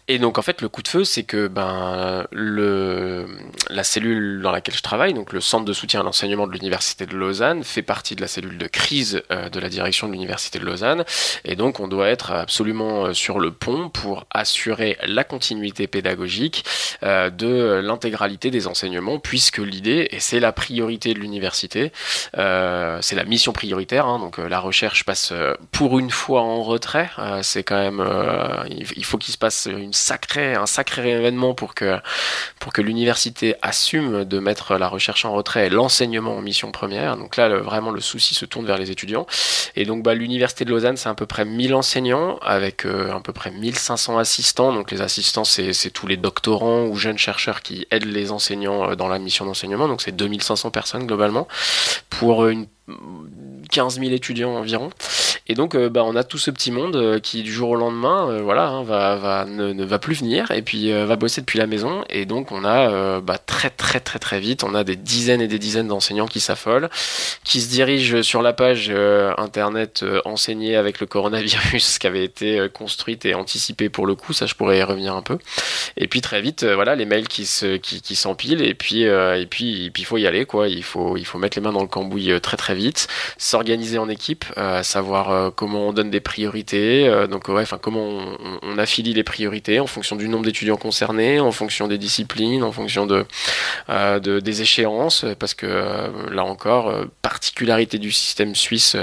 Et 0.07 0.19
donc 0.19 0.39
en 0.39 0.43
fait 0.43 0.63
le 0.63 0.69
coup 0.69 0.83
de 0.83 0.89
feu 0.89 1.05
c'est 1.05 1.23
que 1.23 1.49
ben 1.49 2.27
le 2.33 3.27
la 3.69 3.85
cellule 3.85 4.41
dans 4.43 4.51
laquelle 4.51 4.75
je 4.75 4.83
travaille, 4.83 5.13
donc 5.13 5.33
le 5.33 5.41
centre 5.41 5.65
de 5.65 5.73
soutien 5.73 6.01
à 6.01 6.03
l'enseignement 6.03 6.47
de 6.47 6.53
l'université 6.53 7.07
de 7.07 7.15
Lausanne, 7.15 7.63
fait 7.65 7.83
partie 7.83 8.17
de 8.17 8.21
la 8.21 8.29
cellule 8.29 8.59
de 8.59 8.67
crise 8.67 9.23
euh, 9.31 9.49
de 9.49 9.61
la 9.61 9.69
direction 9.69 10.07
de 10.07 10.13
l'université 10.13 10.59
de 10.59 10.65
Lausanne, 10.65 11.05
et 11.45 11.57
donc 11.57 11.81
on 11.81 11.89
doit 11.89 12.09
être 12.09 12.33
absolument 12.33 13.07
euh, 13.07 13.13
sur 13.13 13.39
le 13.39 13.51
pont 13.51 13.91
pour 13.91 14.27
assurer 14.31 14.97
la 15.07 15.25
continuité 15.25 15.87
pédagogique 15.87 16.65
euh, 17.03 17.31
de 17.31 17.81
l'intégralité 17.85 18.51
des 18.51 18.67
enseignements, 18.67 19.19
puisque 19.19 19.59
l'idée 19.59 20.09
et 20.11 20.21
c'est 20.21 20.41
la 20.41 20.53
priorité 20.53 21.13
de 21.15 21.19
l'université, 21.19 21.93
c'est 22.35 23.15
la 23.15 23.25
mission 23.25 23.53
prioritaire, 23.53 24.07
hein, 24.07 24.19
donc 24.19 24.39
la 24.39 24.61
recherche 24.61 25.05
passe 25.05 25.33
pour 25.73 25.99
une 25.99 26.08
fois 26.11 26.43
en 26.43 26.63
retrait, 26.63 27.11
c'est 27.43 27.63
quand 27.63 27.79
même 27.79 28.03
il 28.69 29.05
faut 29.05 29.19
qu'il 29.19 29.33
se 29.33 29.39
passe 29.39 29.69
une 29.71 29.93
sacrée, 29.93 30.55
un 30.55 30.67
sacré 30.67 31.11
événement 31.11 31.55
pour 31.55 31.75
que, 31.75 31.99
pour 32.59 32.73
que 32.73 32.83
l'université 32.83 33.55
assume 33.63 34.25
de 34.25 34.39
mettre 34.39 34.77
la 34.77 34.89
recherche 34.89 35.25
en 35.25 35.33
retrait 35.33 35.67
et 35.67 35.71
l'enseignement 35.71 36.37
en 36.37 36.41
mission 36.41 36.71
première. 36.71 37.17
Donc 37.17 37.37
là, 37.37 37.49
vraiment, 37.49 37.91
le 37.91 38.01
souci 38.01 38.35
se 38.35 38.45
tourne 38.45 38.67
vers 38.67 38.79
les 38.79 38.91
étudiants. 38.91 39.27
Et 39.77 39.85
donc, 39.85 40.03
bah, 40.03 40.15
l'université 40.15 40.65
de 40.65 40.71
Lausanne, 40.71 40.97
c'est 40.97 41.09
à 41.09 41.15
peu 41.15 41.27
près 41.27 41.45
1000 41.45 41.75
enseignants 41.75 42.39
avec 42.43 42.85
euh, 42.85 43.13
à 43.13 43.21
peu 43.21 43.33
près 43.33 43.51
1500 43.51 44.19
assistants. 44.19 44.73
Donc, 44.73 44.91
les 44.91 45.01
assistants, 45.01 45.45
c'est 45.45 45.91
tous 45.91 46.07
les 46.07 46.17
doctorants 46.17 46.87
ou 46.87 46.97
jeunes 46.97 47.19
chercheurs 47.19 47.63
qui 47.63 47.87
aident 47.91 48.05
les 48.05 48.31
enseignants 48.31 48.91
euh, 48.91 48.97
dans 48.97 49.09
la 49.09 49.19
mission 49.19 49.45
d'enseignement. 49.45 49.89
Donc, 49.89 50.03
c'est 50.03 50.13
2500 50.13 50.71
personnes 50.71 51.07
globalement 51.07 51.49
pour 52.11 52.47
une 52.47 52.67
15 53.71 54.01
000 54.01 54.13
étudiants 54.13 54.57
environ. 54.57 54.91
Et 55.51 55.55
donc, 55.55 55.75
euh, 55.75 55.89
bah, 55.89 56.05
on 56.05 56.15
a 56.15 56.25
tout 56.25 56.37
ce 56.37 56.51
petit 56.51 56.71
monde 56.71 56.95
euh, 56.97 57.19
qui, 57.19 57.43
du 57.43 57.53
jour 57.53 57.71
au 57.71 57.75
lendemain, 57.75 58.29
euh, 58.29 58.43
voilà, 58.43 58.69
hein, 58.69 58.83
va, 58.83 59.17
va, 59.17 59.47
ne, 59.47 59.83
va 59.83 59.99
plus 59.99 60.17
venir 60.17 60.51
et 60.51 60.61
puis 60.61 60.93
va 60.93 61.17
bosser 61.17 61.41
depuis 61.41 61.59
la 61.59 61.67
maison. 61.67 62.05
Et 62.11 62.27
donc, 62.27 62.53
on 62.53 62.65
a 62.65 63.21
bah, 63.21 63.39
très, 63.39 63.71
très, 63.71 64.01
très, 64.01 64.19
très 64.19 64.41
vite, 64.41 64.63
on 64.63 64.75
a 64.75 64.85
des 64.85 64.97
dizaines 64.97 65.41
et 65.41 65.49
des 65.49 65.59
dizaines 65.59 65.89
d'enseignants 65.89 66.27
qui 66.27 66.41
s'affolent, 66.41 66.91
qui 67.45 67.61
se 67.61 67.69
dirigent 67.69 68.23
sur 68.23 68.43
la 68.43 68.53
page 68.53 68.93
internet 69.39 70.05
enseignée 70.25 70.77
avec 70.77 71.01
le 71.01 71.07
coronavirus 71.07 71.99
qui 71.99 72.07
avait 72.07 72.25
été 72.25 72.69
construite 72.73 73.25
et 73.25 73.35
anticipée 73.35 73.89
pour 73.89 74.07
le 74.07 74.15
coup. 74.15 74.33
Ça, 74.33 74.47
je 74.47 74.55
pourrais 74.55 74.79
y 74.79 74.83
revenir 74.83 75.15
un 75.15 75.23
peu. 75.23 75.39
Et 75.97 76.09
puis, 76.09 76.21
très 76.21 76.43
vite, 76.43 76.65
voilà, 76.65 76.95
les 76.95 77.07
mails 77.07 77.29
qui 77.29 77.47
se, 77.47 77.77
qui, 77.77 78.17
s'empilent 78.17 78.63
et 78.63 78.75
puis, 78.75 79.03
et 79.03 79.47
puis, 79.49 79.87
et 79.87 79.91
puis, 79.91 80.03
il 80.03 80.07
faut 80.07 80.19
y 80.19 80.27
aller, 80.27 80.45
quoi. 80.45 80.69
Il 80.69 80.85
faut, 80.85 81.17
il 81.17 81.25
faut 81.25 81.39
mettre 81.39 81.57
les 81.57 81.63
mains 81.63 81.73
dans 81.73 81.83
le 81.83 81.89
cambouis 81.89 82.39
très, 82.41 82.57
très 82.57 82.75
vite, 82.75 83.09
s'organiser 83.59 83.99
en 83.99 84.09
équipe, 84.09 84.45
savoir 84.83 85.31
euh, 85.31 85.51
comment 85.51 85.89
on 85.89 85.93
donne 85.93 86.11
des 86.11 86.21
priorités, 86.21 87.09
euh, 87.09 87.27
donc 87.27 87.49
ouais, 87.49 87.65
comment 87.81 88.21
on, 88.63 88.79
affilie 88.79 89.13
les 89.13 89.25
priorités 89.25 89.81
en 89.81 89.89
fonction 89.89 90.15
du 90.15 90.29
nombre 90.29 90.45
d'étudiants 90.45 90.77
concernés, 90.77 91.41
en 91.41 91.51
fonction 91.51 91.89
des 91.89 91.99
disciplines, 91.99 92.63
en 92.63 92.71
fonction 92.71 93.05
de, 93.07 93.27
euh, 93.89 94.21
des 94.21 94.63
échéances, 94.63 95.25
parce 95.41 95.55
que 95.55 95.67
là 96.31 96.45
encore, 96.45 96.95
particularité 97.21 97.99
du 97.99 98.13
système 98.13 98.55
suisse, 98.55 98.97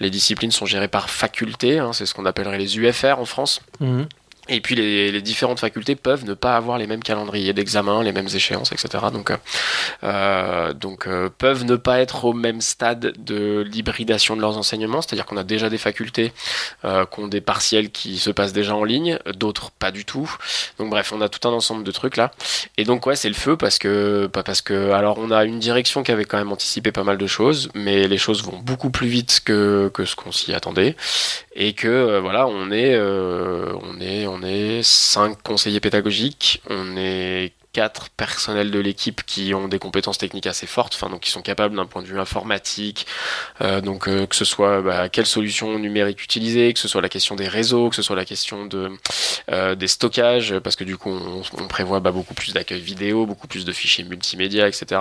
les 0.00 0.10
disciplines 0.10 0.50
sont 0.50 0.66
gérées 0.66 0.88
par 0.88 1.08
faculté, 1.08 1.78
hein, 1.78 1.92
c'est 1.92 2.06
ce 2.06 2.14
qu'on 2.14 2.26
appellerait 2.26 2.58
les 2.58 2.78
UFR 2.78 3.20
en 3.20 3.24
France. 3.24 3.60
Mhm. 3.78 4.08
Et 4.48 4.60
puis 4.60 4.74
les, 4.74 5.10
les, 5.10 5.22
différentes 5.22 5.58
facultés 5.58 5.96
peuvent 5.96 6.24
ne 6.24 6.34
pas 6.34 6.56
avoir 6.56 6.78
les 6.78 6.86
mêmes 6.86 7.02
calendriers 7.02 7.52
d'examen, 7.52 8.02
les 8.02 8.12
mêmes 8.12 8.28
échéances, 8.32 8.70
etc. 8.72 9.06
Donc, 9.12 9.30
euh, 9.30 9.36
euh, 10.04 10.72
donc 10.72 11.06
euh, 11.06 11.28
peuvent 11.36 11.64
ne 11.64 11.76
pas 11.76 12.00
être 12.00 12.24
au 12.24 12.32
même 12.32 12.60
stade 12.60 13.14
de 13.18 13.64
l'hybridation 13.68 14.36
de 14.36 14.40
leurs 14.40 14.56
enseignements, 14.56 15.02
c'est-à-dire 15.02 15.26
qu'on 15.26 15.36
a 15.36 15.44
déjà 15.44 15.68
des 15.68 15.78
facultés 15.78 16.32
euh, 16.84 17.04
qui 17.06 17.20
ont 17.20 17.28
des 17.28 17.40
partiels 17.40 17.90
qui 17.90 18.18
se 18.18 18.30
passent 18.30 18.52
déjà 18.52 18.76
en 18.76 18.84
ligne, 18.84 19.18
d'autres 19.34 19.70
pas 19.72 19.90
du 19.90 20.04
tout. 20.04 20.30
Donc 20.78 20.90
bref, 20.90 21.12
on 21.12 21.20
a 21.20 21.28
tout 21.28 21.46
un 21.48 21.52
ensemble 21.52 21.82
de 21.82 21.90
trucs 21.90 22.16
là. 22.16 22.30
Et 22.76 22.84
donc 22.84 23.06
ouais, 23.06 23.16
c'est 23.16 23.28
le 23.28 23.34
feu 23.34 23.56
parce 23.56 23.78
que 23.78 24.26
pas 24.32 24.42
parce 24.42 24.62
que 24.62 24.92
alors 24.92 25.18
on 25.18 25.30
a 25.30 25.44
une 25.44 25.58
direction 25.58 26.02
qui 26.02 26.12
avait 26.12 26.24
quand 26.24 26.38
même 26.38 26.52
anticipé 26.52 26.92
pas 26.92 27.04
mal 27.04 27.18
de 27.18 27.26
choses, 27.26 27.68
mais 27.74 28.06
les 28.06 28.18
choses 28.18 28.44
vont 28.44 28.58
beaucoup 28.58 28.90
plus 28.90 29.08
vite 29.08 29.40
que 29.44 29.90
que 29.92 30.04
ce 30.04 30.14
qu'on 30.14 30.32
s'y 30.32 30.54
attendait 30.54 30.96
et 31.56 31.72
que 31.72 31.88
euh, 31.88 32.20
voilà, 32.20 32.46
on 32.46 32.70
est 32.70 32.94
euh, 32.94 33.72
on 33.82 34.00
est 34.00 34.26
on 34.26 34.42
est 34.42 34.82
cinq 34.84 35.42
conseillers 35.42 35.80
pédagogiques, 35.80 36.62
on 36.68 36.96
est 36.96 37.52
quatre 37.76 38.08
personnels 38.08 38.70
de 38.70 38.78
l'équipe 38.78 39.22
qui 39.26 39.52
ont 39.52 39.68
des 39.68 39.78
compétences 39.78 40.16
techniques 40.16 40.46
assez 40.46 40.66
fortes, 40.66 40.94
enfin 40.94 41.10
donc 41.10 41.20
qui 41.20 41.30
sont 41.30 41.42
capables 41.42 41.76
d'un 41.76 41.84
point 41.84 42.00
de 42.00 42.06
vue 42.06 42.18
informatique, 42.18 43.06
euh, 43.60 43.82
donc 43.82 44.08
euh, 44.08 44.26
que 44.26 44.34
ce 44.34 44.46
soit 44.46 44.80
bah, 44.80 45.10
quelle 45.10 45.26
solution 45.26 45.78
numérique 45.78 46.24
utiliser, 46.24 46.72
que 46.72 46.78
ce 46.78 46.88
soit 46.88 47.02
la 47.02 47.10
question 47.10 47.36
des 47.36 47.48
réseaux, 47.48 47.90
que 47.90 47.96
ce 47.96 48.00
soit 48.00 48.16
la 48.16 48.24
question 48.24 48.64
de 48.64 48.90
euh, 49.50 49.74
des 49.74 49.88
stockages, 49.88 50.58
parce 50.60 50.74
que 50.74 50.84
du 50.84 50.96
coup 50.96 51.10
on, 51.10 51.42
on 51.58 51.68
prévoit 51.68 52.00
bah, 52.00 52.12
beaucoup 52.12 52.32
plus 52.32 52.54
d'accueil 52.54 52.80
vidéo, 52.80 53.26
beaucoup 53.26 53.46
plus 53.46 53.66
de 53.66 53.72
fichiers 53.72 54.04
multimédia, 54.04 54.66
etc. 54.68 54.98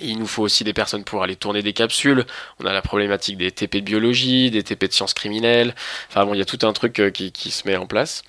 Il 0.00 0.18
nous 0.18 0.26
faut 0.26 0.42
aussi 0.42 0.64
des 0.64 0.72
personnes 0.72 1.04
pour 1.04 1.22
aller 1.22 1.36
tourner 1.36 1.62
des 1.62 1.72
capsules. 1.72 2.26
On 2.60 2.66
a 2.66 2.72
la 2.72 2.82
problématique 2.82 3.38
des 3.38 3.50
TP 3.50 3.76
de 3.76 3.80
biologie, 3.80 4.50
des 4.50 4.62
TP 4.62 4.84
de 4.86 4.92
sciences 4.92 5.14
criminelles. 5.14 5.74
Enfin 6.08 6.24
bon, 6.26 6.34
il 6.34 6.38
y 6.38 6.42
a 6.42 6.44
tout 6.44 6.66
un 6.66 6.72
truc 6.72 6.98
euh, 7.00 7.10
qui, 7.10 7.32
qui, 7.32 7.50
se 7.50 7.66
met 7.66 7.76
en 7.76 7.86
place. 7.86 8.22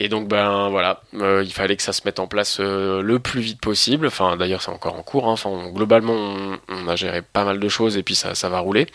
Et 0.00 0.08
donc 0.08 0.28
ben 0.28 0.68
voilà, 0.68 1.02
euh, 1.14 1.42
il 1.44 1.52
fallait 1.52 1.76
que 1.76 1.82
ça 1.82 1.92
se 1.92 2.02
mette 2.04 2.20
en 2.20 2.28
place 2.28 2.58
euh, 2.60 3.02
le 3.02 3.18
plus 3.18 3.40
vite 3.40 3.60
possible. 3.60 4.06
Enfin 4.06 4.36
d'ailleurs 4.36 4.62
c'est 4.62 4.70
encore 4.70 4.94
en 4.94 5.02
cours. 5.02 5.26
Hein. 5.26 5.32
Enfin 5.32 5.70
globalement 5.72 6.12
on, 6.12 6.58
on, 6.68 6.88
a 6.88 6.94
géré 6.94 7.20
pas 7.20 7.44
mal 7.44 7.58
de 7.58 7.68
choses 7.68 7.96
et 7.96 8.04
puis 8.04 8.14
ça, 8.14 8.36
ça 8.36 8.48
va 8.48 8.60
rouler. 8.60 8.86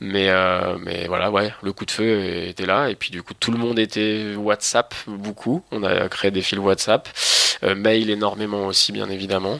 Mais 0.00 0.28
euh, 0.30 0.76
mais 0.80 1.06
voilà 1.08 1.32
ouais, 1.32 1.52
le 1.62 1.72
coup 1.72 1.84
de 1.84 1.90
feu 1.90 2.46
était 2.46 2.66
là 2.66 2.90
et 2.90 2.94
puis 2.94 3.10
du 3.10 3.22
coup 3.24 3.34
tout 3.34 3.50
le 3.50 3.58
monde 3.58 3.78
était 3.80 4.36
WhatsApp 4.36 4.94
beaucoup. 5.08 5.64
On 5.72 5.82
a 5.82 6.08
créé 6.08 6.30
des 6.30 6.42
fils 6.42 6.58
WhatsApp, 6.60 7.08
mail 7.62 8.10
énormément 8.10 8.66
aussi 8.66 8.92
bien 8.92 9.10
évidemment. 9.10 9.58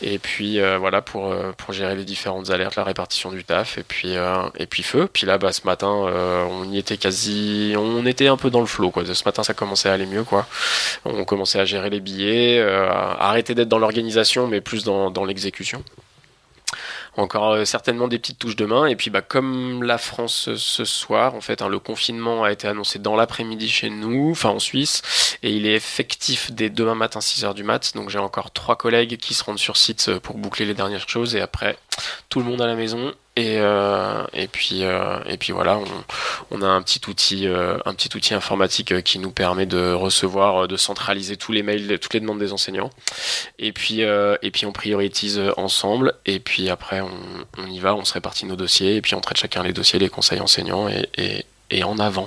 Et 0.00 0.18
puis 0.18 0.60
voilà 0.78 1.02
pour 1.02 1.34
pour 1.56 1.72
gérer 1.72 1.96
les 1.96 2.04
différentes 2.04 2.50
alertes, 2.50 2.76
la 2.76 2.84
répartition 2.84 3.30
du 3.30 3.44
taf 3.44 3.78
et 3.78 3.82
puis 3.82 4.16
puis 4.70 4.82
feu. 4.82 5.08
Puis 5.12 5.26
là 5.26 5.38
bah 5.38 5.52
ce 5.52 5.66
matin 5.66 5.88
on 5.88 6.70
y 6.70 6.78
était 6.78 6.96
quasi, 6.96 7.74
on 7.76 8.04
était 8.06 8.28
un 8.28 8.36
peu 8.36 8.50
dans 8.50 8.60
le 8.60 8.66
flow 8.66 8.90
quoi. 8.90 9.04
Ce 9.06 9.24
matin 9.24 9.42
ça 9.42 9.54
commençait 9.54 9.88
à 9.88 9.92
aller 9.94 10.06
mieux 10.06 10.24
quoi. 10.24 10.46
On 11.04 11.24
commençait 11.24 11.60
à 11.60 11.64
gérer 11.64 11.90
les 11.90 12.00
billets, 12.00 12.58
euh, 12.58 12.88
à 12.90 13.28
arrêter 13.28 13.54
d'être 13.54 13.68
dans 13.68 13.78
l'organisation, 13.78 14.46
mais 14.46 14.60
plus 14.60 14.84
dans 14.84 15.24
l'exécution 15.24 15.82
encore 17.18 17.52
euh, 17.52 17.64
certainement 17.64 18.08
des 18.08 18.18
petites 18.18 18.38
touches 18.38 18.56
de 18.56 18.64
main. 18.64 18.86
Et 18.86 18.96
puis, 18.96 19.10
bah, 19.10 19.22
comme 19.22 19.82
la 19.82 19.98
France 19.98 20.54
ce 20.54 20.84
soir, 20.84 21.34
en 21.34 21.40
fait, 21.40 21.62
hein, 21.62 21.68
le 21.68 21.78
confinement 21.78 22.44
a 22.44 22.52
été 22.52 22.68
annoncé 22.68 22.98
dans 22.98 23.16
l'après-midi 23.16 23.68
chez 23.68 23.90
nous, 23.90 24.30
enfin 24.30 24.50
en 24.50 24.58
Suisse, 24.58 25.36
et 25.42 25.50
il 25.50 25.66
est 25.66 25.74
effectif 25.74 26.52
dès 26.52 26.70
demain 26.70 26.94
matin 26.94 27.20
6h 27.20 27.54
du 27.54 27.64
mat. 27.64 27.92
Donc, 27.94 28.10
j'ai 28.10 28.18
encore 28.18 28.50
trois 28.50 28.76
collègues 28.76 29.16
qui 29.18 29.34
se 29.34 29.44
rendent 29.44 29.58
sur 29.58 29.76
site 29.76 30.18
pour 30.18 30.38
boucler 30.38 30.64
les 30.64 30.74
dernières 30.74 31.08
choses. 31.08 31.34
Et 31.36 31.40
après, 31.40 31.76
tout 32.28 32.38
le 32.38 32.44
monde 32.44 32.62
à 32.62 32.66
la 32.66 32.74
maison 32.74 33.12
et, 33.38 33.58
euh, 33.58 34.24
et 34.32 34.48
puis 34.48 34.82
euh, 34.82 35.20
et 35.26 35.36
puis 35.36 35.52
voilà, 35.52 35.78
on, 36.50 36.60
a 36.60 36.66
un 36.66 36.82
petit 36.82 37.00
outil 37.08 37.46
euh, 37.46 37.78
un 37.84 37.94
petit 37.94 38.08
outil 38.16 38.34
informatique 38.34 39.00
qui 39.04 39.20
nous 39.20 39.30
permet 39.30 39.64
de 39.64 39.92
recevoir, 39.92 40.66
de 40.66 40.76
centraliser 40.76 41.36
tous 41.36 41.52
les 41.52 41.62
mails, 41.62 42.00
toutes 42.00 42.14
les 42.14 42.20
demandes 42.20 42.40
des 42.40 42.52
enseignants. 42.52 42.90
Et 43.60 43.70
puis 43.72 44.00
et 44.00 44.50
puis 44.50 44.66
on 44.66 44.72
priorise 44.72 45.40
ensemble. 45.56 46.14
Et 46.26 46.40
puis 46.40 46.68
après 46.68 47.00
on, 47.00 47.66
y 47.68 47.78
va, 47.78 47.94
on 47.94 48.04
se 48.04 48.14
répartit 48.14 48.44
nos 48.44 48.56
dossiers 48.56 48.96
et 48.96 49.02
puis 49.02 49.14
on 49.14 49.20
traite 49.20 49.38
chacun 49.38 49.62
les 49.62 49.72
dossiers, 49.72 50.00
les 50.00 50.08
conseils 50.08 50.40
enseignants 50.40 50.88
et 50.88 51.84
en 51.84 51.98
avant 52.00 52.26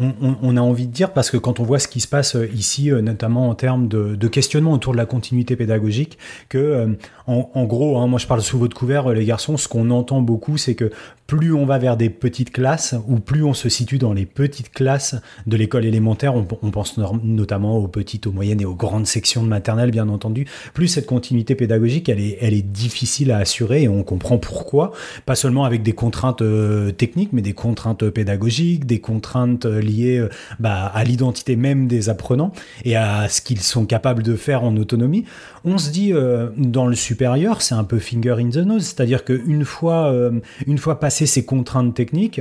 on, 0.00 0.56
a 0.56 0.60
envie 0.60 0.86
de 0.86 0.92
dire, 0.92 1.12
parce 1.12 1.30
que 1.30 1.36
quand 1.36 1.60
on 1.60 1.64
voit 1.64 1.78
ce 1.78 1.88
qui 1.88 2.00
se 2.00 2.08
passe 2.08 2.36
euh, 2.36 2.48
ici, 2.54 2.90
euh, 2.90 3.00
notamment 3.00 3.48
en 3.48 3.54
termes 3.54 3.88
de, 3.88 4.28
questionnement 4.28 4.72
autour 4.72 4.92
de 4.92 4.98
la 4.98 5.06
continuité 5.06 5.56
pédagogique, 5.56 6.18
que 6.48 6.58
euh, 6.58 6.86
en, 7.26 7.50
en, 7.54 7.64
gros, 7.64 7.98
hein, 7.98 8.06
moi 8.06 8.18
je 8.18 8.26
parle 8.26 8.42
sous 8.42 8.58
votre 8.58 8.76
couvert, 8.76 9.08
les 9.10 9.24
garçons, 9.24 9.56
ce 9.56 9.68
qu'on 9.68 9.90
entend 9.90 10.20
beaucoup, 10.20 10.56
c'est 10.56 10.74
que 10.74 10.90
plus 11.32 11.54
on 11.54 11.64
va 11.64 11.78
vers 11.78 11.96
des 11.96 12.10
petites 12.10 12.52
classes, 12.52 12.94
ou 13.08 13.18
plus 13.18 13.42
on 13.42 13.54
se 13.54 13.70
situe 13.70 13.96
dans 13.96 14.12
les 14.12 14.26
petites 14.26 14.70
classes 14.70 15.14
de 15.46 15.56
l'école 15.56 15.86
élémentaire, 15.86 16.34
on, 16.34 16.44
pense 16.44 16.98
notamment 16.98 17.78
aux 17.78 17.88
petites, 17.88 18.26
aux 18.26 18.32
moyennes 18.32 18.60
et 18.60 18.66
aux 18.66 18.74
grandes 18.74 19.06
sections 19.06 19.42
de 19.42 19.48
maternelle, 19.48 19.90
bien 19.90 20.10
entendu, 20.10 20.46
plus 20.74 20.88
cette 20.88 21.06
continuité 21.06 21.54
pédagogique, 21.54 22.10
elle 22.10 22.20
est, 22.20 22.62
difficile 22.62 23.32
à 23.32 23.38
assurer, 23.38 23.84
et 23.84 23.88
on 23.88 24.02
comprend 24.02 24.36
pourquoi, 24.36 24.92
pas 25.24 25.34
seulement 25.34 25.64
avec 25.64 25.82
des 25.82 25.94
contraintes 25.94 26.42
euh, 26.42 26.90
techniques, 26.90 27.32
mais 27.32 27.40
des 27.40 27.54
contraintes 27.54 28.10
pédagogiques, 28.10 28.84
des 28.84 29.00
contraintes 29.00 29.64
liées 29.64 30.22
bah, 30.60 30.92
à 30.94 31.02
l'identité 31.02 31.56
même 31.56 31.88
des 31.88 32.10
apprenants, 32.10 32.52
et 32.84 32.94
à 32.94 33.30
ce 33.30 33.40
qu'ils 33.40 33.62
sont 33.62 33.86
capables 33.86 34.22
de 34.22 34.36
faire 34.36 34.64
en 34.64 34.76
autonomie. 34.76 35.24
On 35.64 35.78
se 35.78 35.90
dit, 35.90 36.12
euh, 36.12 36.48
dans 36.56 36.86
le 36.86 36.96
supérieur, 36.96 37.62
c'est 37.62 37.76
un 37.76 37.84
peu 37.84 38.00
finger 38.00 38.34
in 38.38 38.50
the 38.50 38.56
nose, 38.56 38.82
c'est-à-dire 38.82 39.24
qu'une 39.24 39.64
fois, 39.64 40.12
euh, 40.12 40.32
une 40.66 40.78
fois 40.78 40.98
passé 40.98 41.24
ces 41.24 41.44
contraintes 41.44 41.94
techniques, 41.94 42.40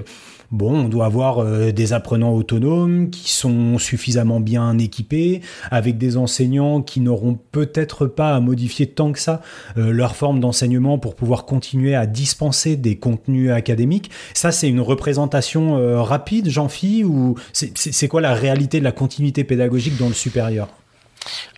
bon, 0.52 0.86
on 0.86 0.90
doit 0.90 1.06
avoir 1.06 1.38
euh, 1.38 1.72
des 1.72 1.94
apprenants 1.94 2.34
autonomes 2.34 3.12
qui 3.12 3.32
sont 3.32 3.78
suffisamment 3.78 4.40
bien 4.40 4.76
équipés, 4.80 5.42
avec 5.70 6.00
des 6.00 6.18
enseignants 6.18 6.82
qui 6.82 7.00
n'auront 7.00 7.38
peut-être 7.52 8.08
pas 8.08 8.36
à 8.36 8.40
modifier 8.40 8.88
tant 8.88 9.12
que 9.12 9.20
ça 9.20 9.42
leur 9.76 10.16
forme 10.16 10.40
d'enseignement 10.40 10.98
pour 10.98 11.16
pouvoir 11.16 11.46
continuer 11.46 11.94
à 11.94 12.08
dispenser 12.08 12.76
des 12.76 12.96
contenus 12.96 13.52
académiques. 13.52 14.10
Ça, 14.34 14.52
c'est 14.52 14.68
une 14.68 14.82
représentation 14.82 16.04
rapide, 16.04 16.50
Jean-Phi, 16.50 17.04
ou 17.04 17.36
c'est 17.54 18.08
quoi 18.08 18.22
la 18.22 18.34
réalité 18.34 18.80
de 18.80 18.84
la 18.84 18.92
continuité 18.92 19.44
pédagogique 19.44 19.98
dans 19.98 20.08
le 20.08 20.14
supérieur? 20.14 20.70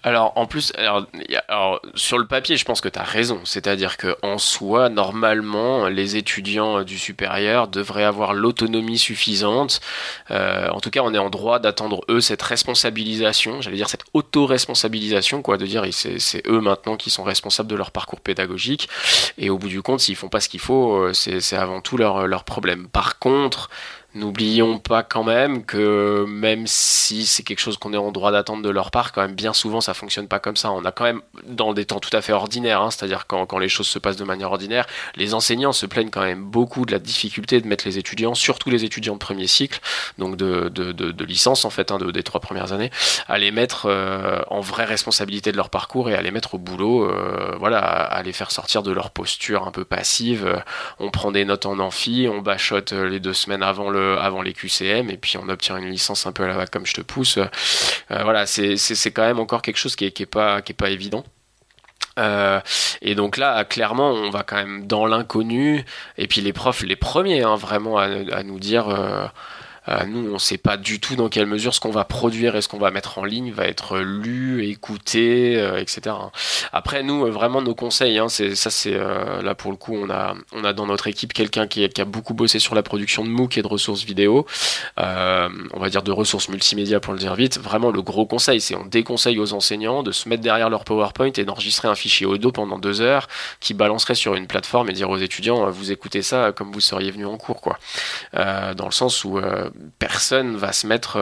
Alors 0.03 0.33
en 0.35 0.45
plus, 0.45 0.73
alors, 1.47 1.81
sur 1.95 2.17
le 2.17 2.27
papier, 2.27 2.57
je 2.57 2.65
pense 2.65 2.81
que 2.81 2.89
tu 2.89 2.99
as 2.99 3.03
raison. 3.03 3.39
C'est-à-dire 3.45 3.95
que 3.95 4.17
en 4.21 4.37
soi, 4.37 4.89
normalement, 4.89 5.87
les 5.87 6.17
étudiants 6.17 6.83
du 6.83 6.97
supérieur 6.99 7.69
devraient 7.69 8.03
avoir 8.03 8.33
l'autonomie 8.33 8.97
suffisante. 8.97 9.79
Euh, 10.31 10.67
en 10.69 10.81
tout 10.81 10.89
cas, 10.89 11.01
on 11.03 11.13
est 11.13 11.19
en 11.19 11.29
droit 11.29 11.59
d'attendre 11.59 12.01
eux 12.09 12.19
cette 12.19 12.41
responsabilisation, 12.41 13.61
j'allais 13.61 13.77
dire 13.77 13.89
cette 13.89 14.03
auto-responsabilisation, 14.13 15.41
quoi, 15.41 15.57
de 15.57 15.65
dire 15.65 15.85
c'est 15.91 16.47
eux 16.47 16.59
maintenant 16.59 16.97
qui 16.97 17.09
sont 17.09 17.23
responsables 17.23 17.69
de 17.69 17.75
leur 17.75 17.91
parcours 17.91 18.19
pédagogique. 18.19 18.89
Et 19.37 19.49
au 19.49 19.57
bout 19.57 19.69
du 19.69 19.81
compte, 19.81 20.01
s'ils 20.01 20.17
font 20.17 20.29
pas 20.29 20.41
ce 20.41 20.49
qu'il 20.49 20.59
faut, 20.59 20.95
euh, 20.95 21.13
c'est 21.13 21.55
avant 21.55 21.79
tout 21.79 21.95
leur, 21.95 22.27
leur 22.27 22.43
problème. 22.43 22.87
Par 22.89 23.19
contre, 23.19 23.69
N'oublions 24.15 24.77
pas 24.77 25.01
quand 25.01 25.23
même 25.23 25.65
que 25.65 26.23
même 26.27 26.67
si 26.67 27.25
c'est 27.25 27.41
quelque 27.41 27.59
chose 27.59 27.77
qu'on 27.77 27.93
est 27.93 27.97
en 27.97 28.11
droit 28.11 28.31
d'attendre 28.31 28.61
de 28.61 28.69
leur 28.69 28.91
part, 28.91 29.11
quand 29.11 29.21
même 29.21 29.33
bien 29.33 29.53
souvent 29.53 29.81
ça 29.81 29.95
fonctionne 29.95 30.27
pas 30.27 30.37
comme 30.37 30.55
ça. 30.55 30.71
On 30.71 30.85
a 30.85 30.91
quand 30.91 31.05
même 31.05 31.21
dans 31.47 31.73
des 31.73 31.85
temps 31.85 31.99
tout 31.99 32.15
à 32.15 32.21
fait 32.21 32.31
ordinaires, 32.31 32.81
hein, 32.81 32.91
c'est-à-dire 32.91 33.25
quand, 33.25 33.47
quand 33.47 33.57
les 33.57 33.69
choses 33.69 33.87
se 33.87 33.97
passent 33.97 34.17
de 34.17 34.23
manière 34.23 34.51
ordinaire, 34.51 34.85
les 35.15 35.33
enseignants 35.33 35.73
se 35.73 35.87
plaignent 35.87 36.11
quand 36.11 36.21
même 36.21 36.43
beaucoup 36.43 36.85
de 36.85 36.91
la 36.91 36.99
difficulté 36.99 37.59
de 37.59 37.67
mettre 37.67 37.87
les 37.87 37.97
étudiants, 37.97 38.35
surtout 38.35 38.69
les 38.69 38.85
étudiants 38.85 39.15
de 39.15 39.19
premier 39.19 39.47
cycle, 39.47 39.79
donc 40.19 40.37
de, 40.37 40.69
de, 40.69 40.91
de, 40.91 41.11
de 41.11 41.25
licence 41.25 41.65
en 41.65 41.71
fait, 41.71 41.91
hein, 41.91 41.97
de, 41.97 42.11
des 42.11 42.21
trois 42.21 42.39
premières 42.39 42.71
années, 42.71 42.91
à 43.27 43.39
les 43.39 43.49
mettre 43.49 43.87
euh, 43.87 44.41
en 44.47 44.61
vraie 44.61 44.85
responsabilité 44.85 45.51
de 45.51 45.57
leur 45.57 45.71
parcours 45.71 46.11
et 46.11 46.13
à 46.13 46.21
les 46.21 46.29
mettre 46.29 46.53
au 46.53 46.59
boulot, 46.59 47.09
euh, 47.09 47.55
voilà, 47.57 47.79
à, 47.79 48.21
les 48.21 48.33
faire 48.33 48.51
sortir 48.51 48.83
de 48.83 48.91
leur 48.91 49.09
posture 49.09 49.67
un 49.67 49.71
peu 49.71 49.85
passive. 49.85 50.61
On 50.99 51.09
prend 51.09 51.31
des 51.31 51.45
notes 51.45 51.65
en 51.65 51.79
amphi, 51.79 52.27
on 52.31 52.41
bachote 52.41 52.91
les 52.91 53.19
deux 53.19 53.33
semaines 53.33 53.63
avant 53.63 53.89
le 53.89 54.02
avant 54.19 54.41
les 54.41 54.53
QCM 54.53 55.09
et 55.09 55.17
puis 55.17 55.37
on 55.37 55.49
obtient 55.49 55.77
une 55.77 55.89
licence 55.89 56.25
un 56.25 56.31
peu 56.31 56.43
à 56.43 56.47
la 56.47 56.67
comme 56.67 56.85
je 56.85 56.93
te 56.93 57.01
pousse. 57.01 57.37
Euh, 57.37 57.47
voilà, 58.09 58.45
c'est 58.45 59.11
quand 59.11 59.23
même 59.23 59.39
encore 59.39 59.61
quelque 59.61 59.77
chose 59.77 59.95
qui 59.95 60.05
est, 60.05 60.11
qui 60.11 60.23
est 60.23 60.27
pas 60.27 60.61
pas 60.61 60.89
évident. 60.89 61.23
Euh, 62.19 62.59
et 63.01 63.15
donc 63.15 63.37
là, 63.37 63.63
clairement, 63.65 64.11
on 64.11 64.29
va 64.29 64.43
quand 64.43 64.55
même 64.55 64.85
dans 64.87 65.05
l'inconnu. 65.05 65.83
Et 66.17 66.27
puis 66.27 66.41
les 66.41 66.53
profs, 66.53 66.83
les 66.83 66.95
premiers, 66.95 67.43
hein, 67.43 67.55
vraiment 67.55 67.97
à, 67.97 68.43
nous 68.43 68.59
dire. 68.59 68.89
Euh, 68.89 69.27
euh, 69.87 70.05
nous, 70.05 70.29
on 70.29 70.33
ne 70.33 70.37
sait 70.37 70.57
pas 70.57 70.77
du 70.77 70.99
tout 70.99 71.15
dans 71.15 71.29
quelle 71.29 71.45
mesure 71.45 71.73
ce 71.73 71.79
qu'on 71.79 71.91
va 71.91 72.05
produire 72.05 72.55
et 72.55 72.61
ce 72.61 72.67
qu'on 72.67 72.79
va 72.79 72.91
mettre 72.91 73.17
en 73.17 73.25
ligne 73.25 73.51
va 73.51 73.67
être 73.67 73.99
lu, 73.99 74.67
écouté, 74.67 75.55
euh, 75.57 75.79
etc. 75.79 76.15
Après, 76.71 77.03
nous, 77.03 77.25
euh, 77.25 77.29
vraiment, 77.29 77.61
nos 77.61 77.75
conseils, 77.75 78.17
hein, 78.17 78.29
c'est 78.29 78.55
ça, 78.55 78.69
c'est 78.69 78.95
euh, 78.95 79.41
là 79.41 79.55
pour 79.55 79.71
le 79.71 79.77
coup, 79.77 79.95
on 79.95 80.09
a, 80.09 80.33
on 80.53 80.63
a 80.63 80.73
dans 80.73 80.87
notre 80.87 81.07
équipe 81.07 81.33
quelqu'un 81.33 81.67
qui, 81.67 81.87
qui, 81.89 82.01
a 82.01 82.05
beaucoup 82.05 82.33
bossé 82.33 82.59
sur 82.59 82.75
la 82.75 82.83
production 82.83 83.23
de 83.23 83.29
MOOC 83.29 83.59
et 83.59 83.61
de 83.61 83.67
ressources 83.67 84.03
vidéo, 84.03 84.45
euh, 84.99 85.49
on 85.73 85.79
va 85.79 85.89
dire 85.89 86.01
de 86.01 86.11
ressources 86.11 86.49
multimédia 86.49 86.99
pour 86.99 87.13
le 87.13 87.19
dire 87.19 87.35
vite. 87.35 87.59
Vraiment, 87.59 87.91
le 87.91 88.01
gros 88.01 88.25
conseil, 88.25 88.61
c'est 88.61 88.75
on 88.75 88.85
déconseille 88.85 89.39
aux 89.39 89.53
enseignants 89.53 90.03
de 90.03 90.11
se 90.11 90.27
mettre 90.27 90.41
derrière 90.41 90.69
leur 90.69 90.83
PowerPoint 90.83 91.31
et 91.37 91.45
d'enregistrer 91.45 91.87
un 91.87 91.95
fichier 91.95 92.25
audio 92.25 92.51
pendant 92.51 92.79
deux 92.79 93.01
heures 93.01 93.27
qui 93.59 93.75
balancerait 93.75 94.15
sur 94.15 94.35
une 94.35 94.47
plateforme 94.47 94.89
et 94.89 94.93
dire 94.93 95.09
aux 95.09 95.17
étudiants, 95.17 95.69
vous 95.69 95.91
écoutez 95.91 96.21
ça 96.23 96.51
comme 96.53 96.71
vous 96.71 96.81
seriez 96.81 97.11
venu 97.11 97.25
en 97.25 97.37
cours, 97.37 97.61
quoi. 97.61 97.77
dans 98.33 98.85
le 98.85 98.91
sens 98.91 99.23
où 99.23 99.39
personne 99.99 100.55
va 100.55 100.71
se 100.71 100.87
mettre 100.87 101.19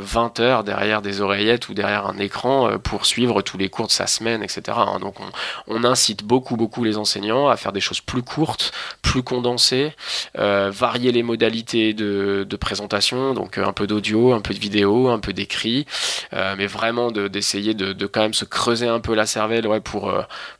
20 0.00 0.40
heures 0.40 0.64
derrière 0.64 1.02
des 1.02 1.20
oreillettes 1.20 1.68
ou 1.68 1.74
derrière 1.74 2.06
un 2.06 2.18
écran 2.18 2.78
pour 2.82 3.06
suivre 3.06 3.42
tous 3.42 3.58
les 3.58 3.68
cours 3.68 3.86
de 3.86 3.92
sa 3.92 4.06
semaine, 4.06 4.42
etc. 4.42 4.62
Hein. 4.76 4.98
Donc 5.00 5.16
on, 5.66 5.84
incite 5.84 6.22
beaucoup, 6.22 6.56
beaucoup 6.56 6.84
les 6.84 6.96
enseignants 6.96 7.48
à 7.48 7.56
faire 7.56 7.72
des 7.72 7.80
choses 7.80 8.00
plus 8.00 8.22
courtes, 8.22 8.72
plus 9.02 9.22
condensées, 9.22 9.92
varier 10.34 11.12
les 11.12 11.22
modalités 11.22 11.92
de, 11.94 12.56
présentation, 12.60 13.34
donc 13.34 13.58
un 13.58 13.72
peu 13.72 13.86
d'audio, 13.86 14.32
un 14.32 14.40
peu 14.40 14.54
de 14.54 14.58
vidéo, 14.58 15.08
un 15.08 15.18
peu 15.18 15.32
d'écrit, 15.32 15.86
mais 16.32 16.66
vraiment 16.66 17.10
d'essayer 17.10 17.74
de, 17.74 18.06
quand 18.06 18.20
même 18.20 18.34
se 18.34 18.44
creuser 18.44 18.88
un 18.88 19.00
peu 19.00 19.14
la 19.14 19.26
cervelle 19.26 19.66
pour, 19.82 20.12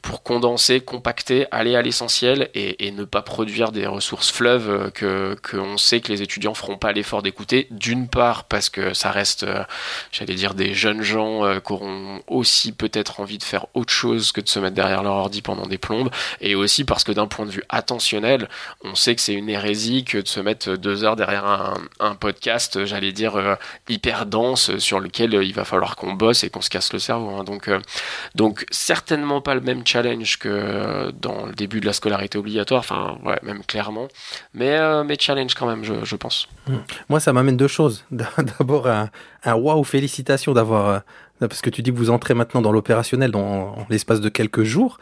pour 0.03 0.23
condenser, 0.23 0.81
compacter, 0.81 1.47
aller 1.51 1.77
à 1.77 1.83
l'essentiel 1.83 2.51
et, 2.55 2.91
ne 2.93 3.05
pas 3.05 3.23
produire 3.23 3.73
des 3.73 3.87
ressources 3.87 4.31
fleuves 4.31 4.69
euh, 4.69 4.91
que 4.91 5.35
qu'on 5.43 5.79
sait 5.79 6.01
que 6.01 6.13
les 6.13 6.21
étudiants 6.21 6.53
feront 6.53 6.77
pas 6.77 6.93
l'effort 6.93 7.23
d'écouter. 7.23 7.32
D'une 7.71 8.09
part 8.09 8.45
parce 8.45 8.71
que 8.71 8.95
ça 8.95 9.11
reste, 9.11 9.45
euh, 9.45 9.65
j'allais 10.11 10.35
dire, 10.35 10.55
des 10.55 10.75
jeunes 10.75 11.03
gens 11.03 11.45
euh, 11.45 11.61
qui 11.61 11.73
auront 11.73 12.23
aussi 12.27 12.73
peut-être 12.73 13.21
envie 13.21 13.39
de 13.39 13.43
faire 13.43 13.67
autre 13.75 13.93
chose 13.93 14.33
que 14.33 14.41
de 14.41 14.49
se 14.49 14.59
mettre 14.59 14.75
derrière 14.75 15.03
leur 15.03 15.15
ordi 15.15 15.43
pendant 15.43 15.67
des 15.67 15.79
plombes, 15.79 16.11
et 16.41 16.55
aussi 16.55 16.85
parce 16.85 17.05
que 17.05 17.13
d'un 17.13 17.27
point 17.27 17.47
de 17.47 17.51
vue 17.51 17.65
attentionnel, 17.69 18.49
on 18.85 18.95
sait 18.95 19.15
que 19.15 19.21
c'est 19.21 19.35
une 19.35 19.49
hérésie 19.49 20.05
que 20.05 20.19
de 20.19 20.29
se 20.29 20.41
mettre 20.41 20.77
deux 20.77 21.05
heures 21.05 21.17
derrière 21.17 21.45
un, 22.01 22.15
podcast, 22.15 22.85
j'allais 22.85 23.13
dire, 23.13 23.57
hyper 23.89 24.27
dense 24.27 24.77
sur 24.79 25.01
lequel 25.01 25.33
il 25.35 25.55
va 25.55 25.65
falloir 25.65 25.97
qu'on 25.97 26.13
bosse 26.13 26.45
et 26.45 26.51
qu'on 26.51 26.61
se 26.61 26.71
casse 26.71 26.93
le 26.93 26.99
cerveau. 26.99 27.31
Hein. 27.31 27.45
Donc, 27.45 27.71
donc 28.35 28.65
certainement 28.71 29.41
pas 29.41 29.55
le 29.55 29.61
même 29.61 29.87
challenge 29.87 30.39
que 30.39 31.11
dans 31.21 31.47
le 31.47 31.53
début 31.53 31.81
de 31.81 31.87
la 31.87 31.93
scolarité 31.93 32.39
obligatoire, 32.39 32.81
enfin 32.81 33.19
ouais, 33.25 33.39
même 33.43 33.65
clairement, 33.65 34.09
mais, 34.55 34.71
euh, 34.71 35.05
mais 35.05 35.17
challenge 35.19 35.55
quand 35.55 35.67
même, 35.67 35.85
je, 35.85 36.17
pense. 36.17 36.49
Ça 37.23 37.33
m'amène 37.33 37.57
deux 37.57 37.69
choses. 37.69 38.05
D'abord, 38.11 38.89
un, 38.89 39.09
un 39.45 39.55
waouh, 39.55 39.85
félicitations 39.85 40.53
d'avoir. 40.53 40.89
Euh, 40.89 40.99
parce 41.41 41.63
que 41.63 41.71
tu 41.71 41.83
dis 41.83 41.91
que 41.91 41.97
vous 41.97 42.11
entrez 42.11 42.35
maintenant 42.35 42.61
dans 42.63 42.73
l'opérationnel 42.73 43.31
dans 43.31 43.75
l'espace 43.89 44.21
de 44.21 44.29
quelques 44.29 44.63
jours. 44.63 44.99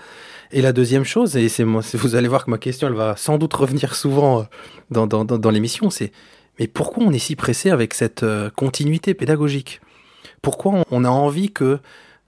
Et 0.53 0.63
la 0.63 0.73
deuxième 0.73 1.05
chose, 1.05 1.37
et 1.37 1.49
c'est 1.49 1.65
vous 1.65 2.15
allez 2.15 2.29
voir 2.29 2.45
que 2.45 2.51
ma 2.51 2.59
question, 2.59 2.89
elle 2.89 2.95
va 2.95 3.17
sans 3.17 3.39
doute 3.39 3.55
revenir 3.55 3.95
souvent 3.95 4.41
euh, 4.41 4.45
dans, 4.91 5.07
dans, 5.07 5.51
l'émission, 5.51 5.91
c'est 5.91 6.13
mais 6.59 6.67
pourquoi 6.67 7.05
on 7.05 7.13
est 7.13 7.19
si 7.19 7.37
pressé 7.37 7.71
avec 7.71 7.95
cette 7.95 8.25
continuité 8.57 9.15
pédagogique? 9.15 9.81
Pourquoi 10.43 10.83
on 10.91 11.05
a 11.05 11.09
envie 11.09 11.53
que 11.53 11.79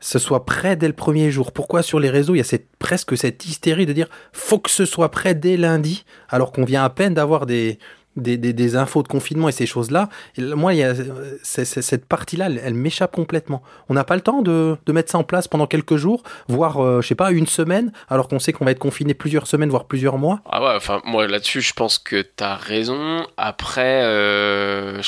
ce 0.00 0.18
soit 0.18 0.46
prêt 0.46 0.76
dès 0.76 0.86
le 0.86 0.94
premier 0.94 1.30
jour? 1.30 1.52
Pourquoi 1.52 1.82
sur 1.82 2.00
les 2.00 2.08
réseaux, 2.08 2.34
il 2.34 2.38
y 2.38 2.42
a 2.42 2.44
cette, 2.44 2.68
presque 2.78 3.16
cette 3.16 3.44
hystérie 3.44 3.84
de 3.84 3.92
dire 3.92 4.08
faut 4.32 4.58
que 4.58 4.70
ce 4.70 4.86
soit 4.86 5.10
prêt 5.10 5.34
dès 5.34 5.56
lundi, 5.56 6.04
alors 6.28 6.52
qu'on 6.52 6.64
vient 6.64 6.84
à 6.84 6.90
peine 6.90 7.14
d'avoir 7.14 7.44
des, 7.44 7.78
des, 8.16 8.36
des, 8.36 8.76
infos 8.76 9.02
de 9.02 9.08
confinement 9.08 9.48
et 9.48 9.52
ces 9.52 9.66
choses-là. 9.66 10.08
Moi, 10.38 10.74
il 10.74 10.78
y 10.78 10.82
a, 10.82 10.94
cette 11.42 12.06
partie-là, 12.06 12.48
elle, 12.62 12.74
m'échappe 12.74 13.14
complètement. 13.14 13.62
On 13.88 13.94
n'a 13.94 14.04
pas 14.04 14.14
le 14.14 14.20
temps 14.20 14.42
de, 14.42 14.76
de, 14.84 14.92
mettre 14.92 15.10
ça 15.10 15.18
en 15.18 15.24
place 15.24 15.48
pendant 15.48 15.66
quelques 15.66 15.96
jours, 15.96 16.22
voire, 16.48 16.82
euh, 16.82 17.00
je 17.00 17.08
sais 17.08 17.14
pas, 17.14 17.30
une 17.30 17.46
semaine, 17.46 17.92
alors 18.08 18.28
qu'on 18.28 18.38
sait 18.38 18.52
qu'on 18.52 18.64
va 18.64 18.70
être 18.70 18.78
confiné 18.78 19.14
plusieurs 19.14 19.46
semaines, 19.46 19.70
voire 19.70 19.86
plusieurs 19.86 20.18
mois. 20.18 20.40
Ah 20.50 20.62
ouais, 20.62 20.74
enfin, 20.76 21.00
moi 21.04 21.26
là-dessus, 21.26 21.60
je 21.60 21.72
pense 21.72 21.98
que 21.98 22.22
tu 22.22 22.44
as 22.44 22.56
raison. 22.56 23.26
Après, 23.36 24.02
euh, 24.04 25.00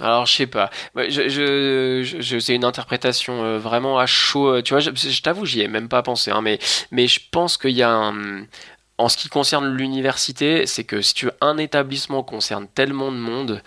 alors 0.00 0.26
je 0.26 0.34
sais 0.34 0.46
pas. 0.46 0.70
Je, 0.96 1.28
je, 1.28 2.20
je, 2.20 2.38
c'est 2.38 2.54
une 2.54 2.64
interprétation 2.64 3.42
euh, 3.44 3.58
vraiment 3.58 3.98
à 3.98 4.06
chaud. 4.06 4.60
Tu 4.62 4.74
vois, 4.74 4.80
je, 4.80 4.90
je 4.94 5.22
t'avoue, 5.22 5.46
j'y 5.46 5.60
ai 5.60 5.68
même 5.68 5.88
pas 5.88 6.02
pensé, 6.02 6.30
hein, 6.30 6.40
mais, 6.42 6.58
mais 6.90 7.06
je 7.06 7.20
pense 7.30 7.56
qu'il 7.56 7.70
y 7.70 7.82
a 7.82 7.90
un, 7.90 8.44
en 9.00 9.08
ce 9.08 9.16
qui 9.16 9.30
concerne 9.30 9.74
l'université, 9.74 10.66
c'est 10.66 10.84
que 10.84 11.00
si 11.00 11.14
tu 11.14 11.24
veux, 11.24 11.32
un 11.40 11.56
établissement 11.56 12.22
concerne 12.22 12.66
tellement 12.68 13.10
de 13.10 13.16
monde 13.16 13.62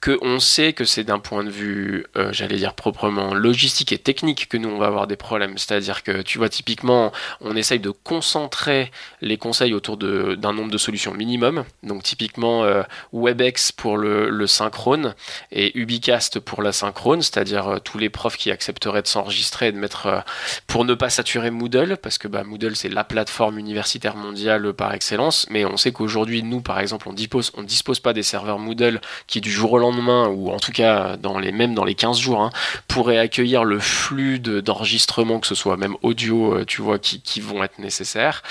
que 0.00 0.16
on 0.22 0.38
sait 0.38 0.74
que 0.74 0.84
c'est 0.84 1.02
d'un 1.02 1.18
point 1.18 1.42
de 1.42 1.50
vue, 1.50 2.06
euh, 2.16 2.32
j'allais 2.32 2.56
dire 2.56 2.72
proprement 2.74 3.34
logistique 3.34 3.90
et 3.90 3.98
technique 3.98 4.48
que 4.48 4.56
nous 4.56 4.68
on 4.68 4.78
va 4.78 4.86
avoir 4.86 5.08
des 5.08 5.16
problèmes. 5.16 5.58
C'est-à-dire 5.58 6.04
que 6.04 6.22
tu 6.22 6.38
vois 6.38 6.48
typiquement, 6.48 7.10
on 7.40 7.56
essaye 7.56 7.80
de 7.80 7.90
concentrer 7.90 8.92
les 9.20 9.38
conseils 9.38 9.74
autour 9.74 9.96
d'un 9.96 10.52
nombre 10.52 10.70
de 10.70 10.78
solutions 10.78 11.12
minimum. 11.12 11.64
Donc 11.82 12.04
typiquement 12.04 12.62
euh, 12.62 12.84
Webex 13.12 13.72
pour 13.72 13.98
le, 13.98 14.46
synchrone 14.46 15.16
et 15.50 15.76
Ubicast 15.76 16.38
pour 16.38 16.62
la 16.62 16.70
synchrone, 16.70 17.22
c'est-à-dire 17.22 17.66
euh, 17.66 17.78
tous 17.80 17.98
les 17.98 18.08
profs 18.08 18.36
qui 18.36 18.52
accepteraient 18.52 19.02
de 19.02 19.08
s'enregistrer 19.08 19.68
et 19.68 19.72
de 19.72 19.78
mettre 19.78 20.22
pour 20.68 20.84
ne 20.84 20.94
pas 20.94 21.10
saturer 21.10 21.50
Moodle, 21.50 21.96
parce 21.96 22.18
que 22.18 22.28
bah, 22.28 22.44
Moodle 22.44 22.76
c'est 22.76 22.88
la 22.88 23.02
plateforme 23.02 23.58
universitaire 23.58 24.14
mondiale 24.14 24.75
par 24.76 24.94
excellence, 24.94 25.46
mais 25.50 25.64
on 25.64 25.76
sait 25.76 25.92
qu'aujourd'hui, 25.92 26.42
nous, 26.42 26.60
par 26.60 26.78
exemple, 26.78 27.08
on 27.08 27.12
dispose, 27.12 27.52
on 27.56 27.62
dispose 27.62 28.00
pas 28.00 28.12
des 28.12 28.22
serveurs 28.22 28.58
Moodle 28.58 29.00
qui, 29.26 29.40
du 29.40 29.50
jour 29.50 29.72
au 29.72 29.78
lendemain, 29.78 30.28
ou 30.28 30.50
en 30.50 30.58
tout 30.58 30.72
cas, 30.72 31.16
dans 31.16 31.38
les, 31.38 31.52
même 31.52 31.74
dans 31.74 31.84
les 31.84 31.94
15 31.94 32.18
jours, 32.18 32.40
hein, 32.40 32.50
pourraient 32.88 33.18
accueillir 33.18 33.64
le 33.64 33.80
flux 33.80 34.38
d'enregistrement, 34.38 35.40
que 35.40 35.46
ce 35.46 35.54
soit 35.54 35.76
même 35.76 35.96
audio, 36.02 36.54
euh, 36.54 36.64
tu 36.64 36.82
vois, 36.82 36.98
qui, 36.98 37.20
qui, 37.20 37.40
vont 37.40 37.62
être 37.62 37.78
nécessaires. 37.78 38.42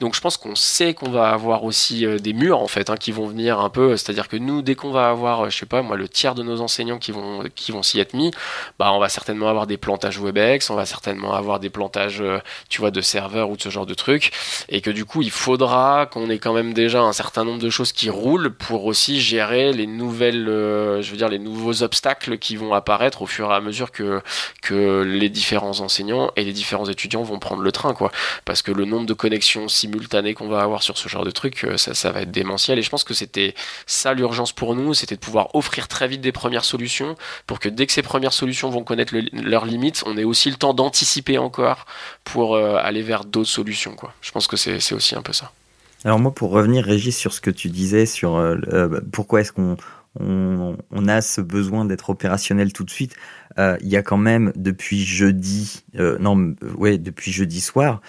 Donc, 0.00 0.14
je 0.14 0.20
pense 0.20 0.36
qu'on 0.36 0.54
sait 0.54 0.94
qu'on 0.94 1.10
va 1.10 1.30
avoir 1.30 1.64
aussi 1.64 2.04
euh, 2.06 2.18
des 2.18 2.32
murs, 2.32 2.60
en 2.60 2.68
fait, 2.68 2.90
hein, 2.90 2.96
qui 2.96 3.12
vont 3.12 3.26
venir 3.26 3.60
un 3.60 3.70
peu, 3.70 3.96
c'est-à-dire 3.96 4.28
que 4.28 4.36
nous, 4.36 4.62
dès 4.62 4.74
qu'on 4.74 4.90
va 4.90 5.08
avoir, 5.08 5.46
euh, 5.46 5.50
je 5.50 5.58
sais 5.58 5.66
pas, 5.66 5.82
moi, 5.82 5.96
le 5.96 6.08
tiers 6.08 6.34
de 6.34 6.42
nos 6.42 6.60
enseignants 6.60 6.98
qui 6.98 7.12
vont, 7.12 7.44
qui 7.54 7.72
vont 7.72 7.82
s'y 7.82 8.00
être 8.00 8.14
mis, 8.14 8.30
bah, 8.78 8.92
on 8.92 8.98
va 8.98 9.08
certainement 9.08 9.48
avoir 9.48 9.66
des 9.66 9.76
plantages 9.76 10.18
WebEx, 10.18 10.70
on 10.70 10.74
va 10.74 10.86
certainement 10.86 11.34
avoir 11.34 11.60
des 11.60 11.70
plantages, 11.70 12.22
tu 12.68 12.80
vois, 12.80 12.90
de 12.90 13.00
serveurs 13.00 13.50
ou 13.50 13.56
de 13.56 13.62
ce 13.62 13.68
genre 13.68 13.86
de 13.86 13.94
trucs, 13.94 14.32
et 14.68 14.80
que 14.80 14.90
du 14.90 15.04
coup, 15.04 15.22
il 15.22 15.30
faudra 15.30 15.67
qu'on 16.10 16.30
ait 16.30 16.38
quand 16.38 16.52
même 16.52 16.72
déjà 16.72 17.02
un 17.02 17.12
certain 17.12 17.44
nombre 17.44 17.60
de 17.60 17.70
choses 17.70 17.92
qui 17.92 18.10
roulent 18.10 18.50
pour 18.50 18.84
aussi 18.86 19.20
gérer 19.20 19.72
les 19.72 19.86
nouvelles, 19.86 20.48
euh, 20.48 21.02
je 21.02 21.10
veux 21.10 21.16
dire, 21.16 21.28
les 21.28 21.38
nouveaux 21.38 21.82
obstacles 21.82 22.38
qui 22.38 22.56
vont 22.56 22.74
apparaître 22.74 23.22
au 23.22 23.26
fur 23.26 23.50
et 23.50 23.54
à 23.54 23.60
mesure 23.60 23.90
que, 23.90 24.22
que 24.62 25.02
les 25.02 25.28
différents 25.28 25.80
enseignants 25.80 26.30
et 26.36 26.44
les 26.44 26.52
différents 26.52 26.86
étudiants 26.86 27.22
vont 27.22 27.38
prendre 27.38 27.62
le 27.62 27.72
train, 27.72 27.94
quoi. 27.94 28.10
Parce 28.44 28.62
que 28.62 28.72
le 28.72 28.84
nombre 28.84 29.06
de 29.06 29.14
connexions 29.14 29.68
simultanées 29.68 30.34
qu'on 30.34 30.48
va 30.48 30.60
avoir 30.62 30.82
sur 30.82 30.96
ce 30.96 31.08
genre 31.08 31.24
de 31.24 31.30
truc, 31.30 31.64
euh, 31.64 31.76
ça, 31.76 31.94
ça 31.94 32.12
va 32.12 32.22
être 32.22 32.30
démentiel. 32.30 32.78
Et 32.78 32.82
je 32.82 32.90
pense 32.90 33.04
que 33.04 33.14
c'était 33.14 33.54
ça 33.86 34.14
l'urgence 34.14 34.52
pour 34.52 34.74
nous, 34.74 34.94
c'était 34.94 35.16
de 35.16 35.20
pouvoir 35.20 35.54
offrir 35.54 35.88
très 35.88 36.08
vite 36.08 36.20
des 36.20 36.32
premières 36.32 36.64
solutions 36.64 37.16
pour 37.46 37.58
que 37.58 37.68
dès 37.68 37.86
que 37.86 37.92
ces 37.92 38.02
premières 38.02 38.32
solutions 38.32 38.70
vont 38.70 38.84
connaître 38.84 39.14
leurs 39.32 39.66
limites, 39.66 40.02
on 40.06 40.16
ait 40.16 40.24
aussi 40.24 40.50
le 40.50 40.56
temps 40.56 40.74
d'anticiper 40.74 41.38
encore 41.38 41.86
pour 42.24 42.54
euh, 42.54 42.76
aller 42.82 43.02
vers 43.02 43.24
d'autres 43.24 43.50
solutions, 43.50 43.94
quoi. 43.94 44.12
Je 44.20 44.30
pense 44.32 44.46
que 44.46 44.56
c'est 44.56 44.92
aussi 44.92 45.14
un 45.14 45.22
peu 45.22 45.32
ça. 45.32 45.52
Alors 46.04 46.20
moi, 46.20 46.32
pour 46.32 46.50
revenir, 46.50 46.84
Régis, 46.84 47.16
sur 47.16 47.32
ce 47.32 47.40
que 47.40 47.50
tu 47.50 47.68
disais, 47.68 48.06
sur 48.06 48.36
euh, 48.36 48.56
euh, 48.72 49.00
pourquoi 49.12 49.40
est-ce 49.40 49.52
qu'on 49.52 49.76
on, 50.20 51.08
a 51.08 51.20
ce 51.20 51.40
besoin 51.40 51.84
d'être 51.84 52.10
opérationnel 52.10 52.72
tout 52.72 52.84
de 52.84 52.90
suite. 52.90 53.14
Euh, 53.58 53.76
il 53.80 53.88
y 53.88 53.96
a 53.96 54.02
quand 54.02 54.16
même 54.16 54.52
depuis 54.56 55.04
jeudi, 55.04 55.84
euh, 55.98 56.18
non, 56.18 56.54
ouais, 56.76 56.98
depuis 56.98 57.32
jeudi 57.32 57.60
soir, 57.60 58.00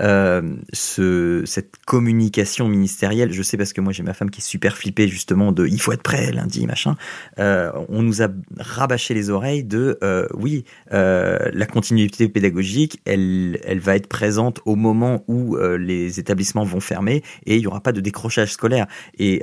euh, 0.00 0.56
ce, 0.72 1.42
cette 1.46 1.76
communication 1.86 2.68
ministérielle. 2.68 3.32
Je 3.32 3.42
sais 3.42 3.56
parce 3.56 3.72
que 3.72 3.80
moi 3.80 3.92
j'ai 3.92 4.02
ma 4.02 4.14
femme 4.14 4.30
qui 4.30 4.40
est 4.40 4.44
super 4.44 4.76
flippée 4.76 5.08
justement 5.08 5.52
de 5.52 5.66
il 5.66 5.80
faut 5.80 5.92
être 5.92 6.02
prêt 6.02 6.32
lundi 6.32 6.66
machin. 6.66 6.96
on 7.38 8.02
nous 8.02 8.22
a 8.22 8.28
rabâché 8.58 9.14
les 9.14 9.30
oreilles 9.30 9.64
de 9.64 9.98
oui, 10.34 10.64
la 10.90 11.66
continuité 11.66 12.28
pédagogique, 12.28 13.00
elle, 13.04 13.58
elle 13.64 13.80
va 13.80 13.96
être 13.96 14.08
présente 14.08 14.60
au 14.64 14.76
moment 14.76 15.24
où 15.28 15.56
les 15.56 16.20
établissements 16.20 16.64
vont 16.64 16.80
fermer 16.80 17.22
et 17.46 17.56
il 17.56 17.62
y 17.62 17.66
aura 17.66 17.80
pas 17.80 17.92
de 17.92 18.00
décrochage 18.00 18.52
scolaire. 18.52 18.86
Et 19.18 19.42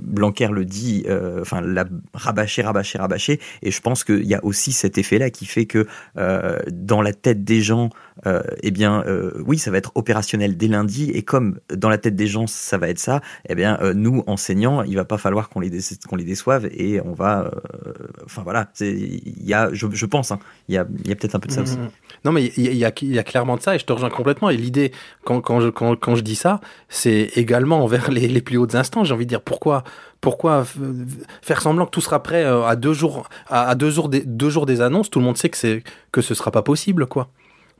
Blanquer 0.00 0.48
le 0.48 0.64
dit, 0.64 1.04
enfin 1.40 1.60
la 1.60 1.84
rabâché, 2.14 2.62
rabâché, 2.62 2.98
rabâché. 2.98 3.40
Et 3.62 3.70
je 3.70 3.80
pense 3.80 4.01
qu'il 4.04 4.26
y 4.26 4.34
a 4.34 4.44
aussi 4.44 4.72
cet 4.72 4.98
effet-là 4.98 5.30
qui 5.30 5.46
fait 5.46 5.66
que 5.66 5.86
euh, 6.18 6.58
dans 6.70 7.02
la 7.02 7.12
tête 7.12 7.44
des 7.44 7.60
gens, 7.60 7.90
euh, 8.26 8.42
eh 8.62 8.70
bien, 8.70 9.02
euh, 9.06 9.32
oui, 9.46 9.58
ça 9.58 9.70
va 9.70 9.78
être 9.78 9.92
opérationnel 9.94 10.56
dès 10.56 10.68
lundi. 10.68 11.10
Et 11.10 11.22
comme 11.22 11.58
dans 11.74 11.88
la 11.88 11.98
tête 11.98 12.16
des 12.16 12.26
gens, 12.26 12.46
ça 12.46 12.78
va 12.78 12.88
être 12.88 12.98
ça, 12.98 13.20
eh 13.48 13.54
bien, 13.54 13.78
nous, 13.94 14.22
enseignants, 14.26 14.82
il 14.82 14.94
va 14.96 15.04
pas 15.04 15.18
falloir 15.18 15.48
qu'on 15.48 15.60
les, 15.60 15.70
déçoive 15.70 16.68
et 16.72 17.00
on 17.00 17.12
va. 17.12 17.50
enfin 18.24 18.42
voilà, 18.42 18.68
il 18.80 19.44
y 19.44 19.54
a, 19.54 19.70
je, 19.72 20.06
pense, 20.06 20.30
hein, 20.30 20.38
il 20.68 20.74
y 20.74 20.78
a, 20.78 20.84
peut-être 20.84 21.34
un 21.34 21.40
peu 21.40 21.48
de 21.48 21.52
ça 21.52 21.62
aussi. 21.62 21.76
Mmh. 21.76 21.90
Non, 22.24 22.32
mais 22.32 22.52
il 22.56 22.74
y, 22.74 22.84
a, 22.84 22.92
clairement 23.24 23.56
de 23.56 23.62
ça 23.62 23.74
et 23.74 23.78
je 23.78 23.84
te 23.84 23.92
rejoins 23.92 24.10
complètement. 24.10 24.50
Et 24.50 24.56
l'idée, 24.56 24.92
quand, 25.24 25.60
je, 25.60 26.20
dis 26.20 26.36
ça, 26.36 26.60
c'est 26.88 27.30
également 27.36 27.82
envers 27.82 28.10
les, 28.10 28.40
plus 28.40 28.56
hautes 28.56 28.74
instances. 28.74 29.08
J'ai 29.08 29.14
envie 29.14 29.26
de 29.26 29.30
dire 29.30 29.42
pourquoi 29.42 29.84
pourquoi 30.20 30.64
faire 31.42 31.60
semblant 31.60 31.84
que 31.84 31.90
tout 31.90 32.00
sera 32.00 32.22
prêt 32.22 32.44
euh, 32.44 32.62
à 32.62 32.76
deux 32.76 32.92
jours, 32.92 33.28
à 33.48 33.74
deux 33.74 33.90
jours 33.90 34.08
des 34.08 34.80
annonces 34.80 35.10
Tout 35.10 35.18
le 35.18 35.24
monde 35.24 35.36
sait 35.36 35.48
que 35.48 35.56
c'est 35.56 35.82
que 36.12 36.20
ce 36.20 36.34
sera 36.34 36.52
pas 36.52 36.62
possible, 36.62 37.06
quoi. 37.06 37.28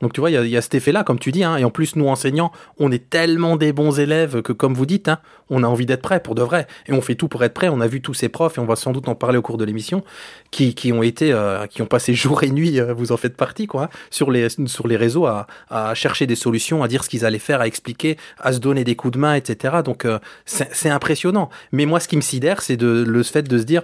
Donc 0.03 0.11
tu 0.11 0.19
vois, 0.19 0.29
il 0.31 0.49
y, 0.49 0.57
a 0.57 0.61
cet 0.61 0.75
effet-là, 0.75 1.05
comme 1.05 1.17
tu 1.17 1.31
dis, 1.31 1.45
hein, 1.45 1.55
et 1.55 1.63
en 1.63 1.69
plus, 1.69 1.95
nous, 1.95 2.09
enseignants, 2.09 2.51
on 2.77 2.91
est 2.91 3.09
tellement 3.09 3.55
des 3.55 3.71
bons 3.71 4.01
élèves 4.01 4.41
que, 4.41 4.51
comme 4.51 4.73
vous 4.73 4.85
dites, 4.85 5.07
hein, 5.07 5.19
on 5.49 5.63
a 5.63 5.67
envie 5.67 5.85
d'être 5.85 6.01
prêt 6.01 6.19
pour 6.19 6.35
de 6.35 6.41
vrai, 6.41 6.67
et 6.87 6.91
on 6.91 6.99
fait 6.99 7.15
tout 7.15 7.29
pour 7.29 7.41
être 7.45 7.53
prêt. 7.53 7.69
On 7.69 7.79
a 7.79 7.87
vu 7.87 8.01
tous 8.01 8.13
ces 8.13 8.27
profs, 8.27 8.57
et 8.57 8.59
on 8.59 8.65
va 8.65 8.75
sans 8.75 8.91
doute 8.91 9.07
en 9.07 9.15
parler 9.15 9.37
au 9.37 9.41
cours 9.41 9.57
de 9.57 9.63
l'émission, 9.63 10.03
qui, 10.51 10.91
ont 10.91 11.03
été, 11.03 11.31
euh, 11.31 11.67
qui 11.67 11.81
ont 11.81 11.85
passé 11.85 12.13
jour 12.23 12.43
et 12.43 12.49
nuit, 12.49 12.81
euh, 12.81 12.93
vous 12.93 13.13
en 13.13 13.17
faites 13.17 13.37
partie, 13.37 13.65
quoi, 13.65 13.89
sur 14.11 14.29
les 14.29 14.49
réseaux 14.97 15.25
à, 15.25 15.47
chercher 15.93 16.27
des 16.27 16.35
solutions, 16.35 16.83
à 16.83 16.89
dire 16.89 17.05
ce 17.05 17.09
qu'ils 17.09 17.23
allaient 17.23 17.39
faire, 17.39 17.61
à 17.61 17.67
expliquer, 17.67 18.17
à 18.41 18.51
se 18.51 18.59
donner 18.59 18.83
des 18.83 18.97
coups 18.97 19.13
de 19.13 19.19
main, 19.19 19.35
etc. 19.35 19.75
Donc 19.85 20.03
euh, 20.03 20.19
c'est 20.45 20.89
impressionnant. 20.89 21.49
Mais 21.71 21.85
moi, 21.85 22.01
ce 22.01 22.09
qui 22.09 22.17
me 22.17 22.21
sidère, 22.21 22.61
c'est 22.61 22.81
le 22.81 23.23
fait 23.23 23.43
de 23.43 23.57
se 23.57 23.63
dire 23.63 23.83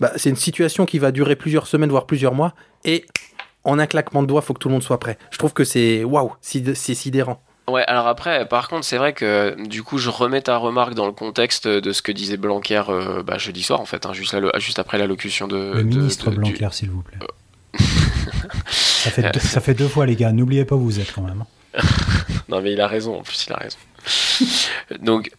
bah, 0.00 0.12
c'est 0.16 0.28
une 0.28 0.36
situation 0.36 0.84
qui 0.84 0.98
va 0.98 1.10
durer 1.10 1.36
plusieurs 1.36 1.66
semaines, 1.66 1.88
voire 1.88 2.06
plusieurs 2.06 2.34
mois, 2.34 2.54
et 2.84 3.06
en 3.64 3.78
un 3.78 3.86
claquement 3.86 4.22
de 4.22 4.28
doigts, 4.28 4.42
faut 4.42 4.54
que 4.54 4.58
tout 4.58 4.68
le 4.68 4.74
monde 4.74 4.82
soit 4.82 5.00
prêt. 5.00 5.18
Je 5.30 5.38
trouve 5.38 5.52
que 5.52 5.64
c'est 5.64 6.04
waouh, 6.04 6.32
c'est 6.40 6.74
sidérant. 6.74 7.40
Ouais, 7.66 7.84
alors 7.86 8.06
après, 8.06 8.46
par 8.46 8.68
contre, 8.68 8.84
c'est 8.84 8.98
vrai 8.98 9.14
que 9.14 9.56
du 9.66 9.82
coup, 9.82 9.96
je 9.96 10.10
remets 10.10 10.42
ta 10.42 10.58
remarque 10.58 10.94
dans 10.94 11.06
le 11.06 11.12
contexte 11.12 11.66
de 11.66 11.92
ce 11.92 12.02
que 12.02 12.12
disait 12.12 12.36
Blanquer 12.36 12.82
euh, 12.90 13.22
bah, 13.22 13.38
jeudi 13.38 13.62
soir, 13.62 13.80
en 13.80 13.86
fait, 13.86 14.04
hein, 14.04 14.12
juste, 14.12 14.36
juste, 14.58 14.78
après 14.78 14.98
l'allocution 14.98 15.48
de. 15.48 15.72
Le 15.74 15.82
ministre 15.82 16.30
Blanquer, 16.30 16.68
s'il 16.72 16.90
vous 16.90 17.02
plaît. 17.02 17.18
ça, 18.68 19.10
fait 19.10 19.32
deux, 19.32 19.40
ça 19.40 19.60
fait 19.60 19.74
deux 19.74 19.88
fois, 19.88 20.04
les 20.04 20.14
gars. 20.14 20.32
N'oubliez 20.32 20.66
pas 20.66 20.76
où 20.76 20.80
vous 20.80 21.00
êtes 21.00 21.12
quand 21.12 21.22
même. 21.22 21.44
non, 22.48 22.60
mais 22.60 22.72
il 22.72 22.80
a 22.82 22.86
raison, 22.86 23.18
en 23.18 23.22
plus, 23.22 23.46
il 23.46 23.52
a 23.54 23.56
raison. 23.56 23.78
Donc, 25.00 25.30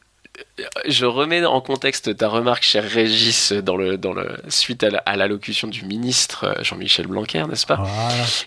je 0.88 1.06
remets 1.06 1.44
en 1.46 1.60
contexte 1.62 2.16
ta 2.16 2.30
remarque, 2.30 2.64
cher 2.64 2.84
Régis, 2.84 3.52
dans 3.52 3.76
le, 3.76 3.98
dans 3.98 4.14
le, 4.14 4.38
suite 4.48 4.86
à 5.06 5.16
l'allocution 5.16 5.68
du 5.68 5.84
ministre 5.84 6.46
euh, 6.46 6.64
Jean-Michel 6.64 7.08
Blanquer, 7.08 7.44
n'est-ce 7.48 7.66
pas? 7.66 7.86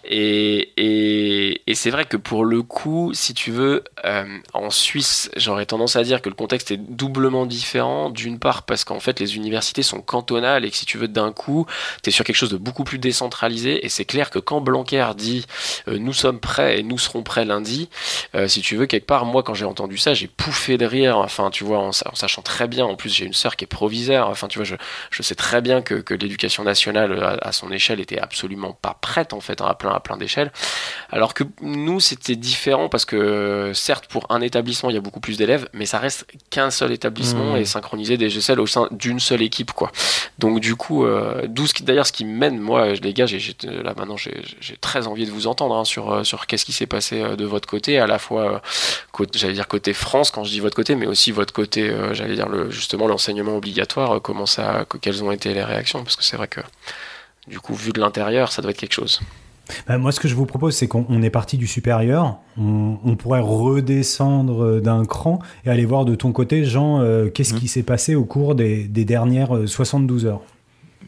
Et, 0.04 0.72
et, 0.76 1.62
et 1.66 1.74
c'est 1.74 1.90
vrai 1.90 2.04
que 2.04 2.16
pour 2.16 2.44
le 2.44 2.62
coup, 2.62 3.12
si 3.12 3.34
tu 3.34 3.50
veux, 3.50 3.84
euh, 4.04 4.24
en 4.54 4.70
Suisse, 4.70 5.30
j'aurais 5.36 5.66
tendance 5.66 5.96
à 5.96 6.02
dire 6.02 6.22
que 6.22 6.28
le 6.28 6.34
contexte 6.34 6.70
est 6.70 6.78
doublement 6.78 7.46
différent. 7.46 8.10
D'une 8.10 8.38
part, 8.38 8.62
parce 8.62 8.84
qu'en 8.84 9.00
fait, 9.00 9.20
les 9.20 9.36
universités 9.36 9.82
sont 9.82 10.00
cantonales 10.00 10.64
et 10.64 10.70
que 10.70 10.76
si 10.76 10.86
tu 10.86 10.98
veux, 10.98 11.08
d'un 11.08 11.32
coup, 11.32 11.66
tu 12.02 12.08
es 12.08 12.12
sur 12.12 12.24
quelque 12.24 12.36
chose 12.36 12.50
de 12.50 12.56
beaucoup 12.56 12.84
plus 12.84 12.98
décentralisé. 12.98 13.84
Et 13.84 13.88
c'est 13.88 14.04
clair 14.04 14.30
que 14.30 14.38
quand 14.38 14.60
Blanquer 14.60 15.10
dit 15.16 15.44
euh, 15.88 15.98
nous 15.98 16.12
sommes 16.12 16.40
prêts 16.40 16.80
et 16.80 16.82
nous 16.82 16.98
serons 16.98 17.22
prêts 17.22 17.44
lundi, 17.44 17.88
si 18.46 18.60
tu 18.60 18.76
veux, 18.76 18.86
quelque 18.86 19.06
part, 19.06 19.24
moi, 19.24 19.42
quand 19.42 19.54
j'ai 19.54 19.64
entendu 19.64 19.98
ça, 19.98 20.14
j'ai 20.14 20.28
pouffé 20.28 20.78
de 20.78 20.86
rire. 20.86 21.18
Enfin, 21.18 21.50
tu 21.50 21.64
vois, 21.64 21.77
en, 21.78 21.88
en, 21.88 22.14
sachant 22.14 22.42
très 22.42 22.68
bien, 22.68 22.84
en 22.84 22.96
plus 22.96 23.10
j'ai 23.10 23.24
une 23.24 23.32
sœur 23.32 23.56
qui 23.56 23.64
est 23.64 23.68
proviseur, 23.68 24.28
enfin 24.28 24.48
tu 24.48 24.58
vois, 24.58 24.64
je, 24.64 24.76
je 25.10 25.22
sais 25.22 25.34
très 25.34 25.60
bien 25.60 25.82
que, 25.82 25.94
que 25.94 26.14
l'éducation 26.14 26.64
nationale 26.64 27.38
à, 27.40 27.52
son 27.52 27.70
échelle 27.70 28.00
était 28.00 28.18
absolument 28.18 28.72
pas 28.72 28.96
prête 29.00 29.32
en 29.32 29.40
fait, 29.40 29.60
hein, 29.60 29.66
à 29.68 29.74
plein, 29.74 29.90
à 29.90 30.00
plein 30.00 30.16
d'échelles. 30.16 30.52
Alors 31.10 31.34
que 31.34 31.44
nous 31.60 32.00
c'était 32.00 32.36
différent 32.36 32.88
parce 32.88 33.04
que 33.04 33.72
certes 33.74 34.06
pour 34.06 34.26
un 34.30 34.40
établissement 34.40 34.90
il 34.90 34.94
y 34.94 34.98
a 34.98 35.00
beaucoup 35.00 35.20
plus 35.20 35.38
d'élèves, 35.38 35.68
mais 35.72 35.86
ça 35.86 35.98
reste 35.98 36.26
qu'un 36.50 36.70
seul 36.70 36.92
établissement 36.92 37.54
mmh. 37.54 37.56
et 37.56 37.64
synchroniser 37.64 38.16
des 38.16 38.28
GSL 38.28 38.60
au 38.60 38.66
sein 38.66 38.88
d'une 38.90 39.20
seule 39.20 39.42
équipe 39.42 39.72
quoi. 39.72 39.90
Donc 40.38 40.60
du 40.60 40.76
coup, 40.76 41.04
euh, 41.04 41.46
d'ailleurs 41.82 42.06
ce 42.06 42.12
qui 42.12 42.24
mène, 42.24 42.58
moi 42.58 42.92
les 42.92 43.12
gars, 43.12 43.26
j'ai, 43.26 43.40
là 43.64 43.94
maintenant 43.96 44.16
j'ai, 44.16 44.32
très 44.80 45.06
envie 45.06 45.26
de 45.26 45.30
vous 45.30 45.46
entendre 45.46 45.74
hein, 45.74 45.84
sur, 45.84 46.12
euh, 46.12 46.24
sur 46.24 46.46
qu'est-ce 46.46 46.64
qui 46.64 46.72
s'est 46.72 46.86
passé 46.86 47.20
euh, 47.20 47.36
de 47.36 47.44
votre 47.44 47.68
côté, 47.68 47.98
à 47.98 48.06
la 48.06 48.18
fois, 48.18 48.62
j'allais 49.34 49.54
dire 49.54 49.68
côté 49.68 49.92
France 49.92 50.30
quand 50.30 50.44
je 50.44 50.50
dis 50.50 50.60
votre 50.60 50.76
côté, 50.76 50.94
mais 50.94 51.06
aussi 51.06 51.32
votre 51.32 51.52
côté 51.52 51.67
euh, 51.76 52.14
j'allais 52.14 52.34
dire 52.34 52.48
le, 52.48 52.70
justement 52.70 53.06
l'enseignement 53.06 53.56
obligatoire, 53.56 54.16
euh, 54.16 54.20
comment 54.20 54.46
ça, 54.46 54.86
quelles 55.00 55.22
ont 55.22 55.30
été 55.30 55.54
les 55.54 55.64
réactions? 55.64 56.02
Parce 56.02 56.16
que 56.16 56.24
c'est 56.24 56.36
vrai 56.36 56.48
que 56.48 56.60
du 57.46 57.60
coup, 57.60 57.74
vu 57.74 57.92
de 57.92 58.00
l'intérieur, 58.00 58.52
ça 58.52 58.62
doit 58.62 58.70
être 58.70 58.78
quelque 58.78 58.94
chose. 58.94 59.20
Bah, 59.86 59.98
moi, 59.98 60.12
ce 60.12 60.20
que 60.20 60.28
je 60.28 60.34
vous 60.34 60.46
propose, 60.46 60.74
c'est 60.74 60.88
qu'on 60.88 61.22
est 61.22 61.30
parti 61.30 61.58
du 61.58 61.66
supérieur. 61.66 62.38
On, 62.56 63.16
pourrait 63.16 63.40
redescendre 63.40 64.80
d'un 64.80 65.04
cran 65.04 65.40
et 65.64 65.70
aller 65.70 65.84
voir 65.84 66.04
de 66.04 66.14
ton 66.14 66.32
côté, 66.32 66.64
Jean, 66.64 67.00
euh, 67.00 67.28
qu'est-ce 67.28 67.54
mmh. 67.54 67.58
qui 67.58 67.68
s'est 67.68 67.82
passé 67.82 68.14
au 68.14 68.24
cours 68.24 68.54
des, 68.54 68.84
des 68.84 69.04
dernières 69.04 69.66
72 69.66 70.26
heures 70.26 70.42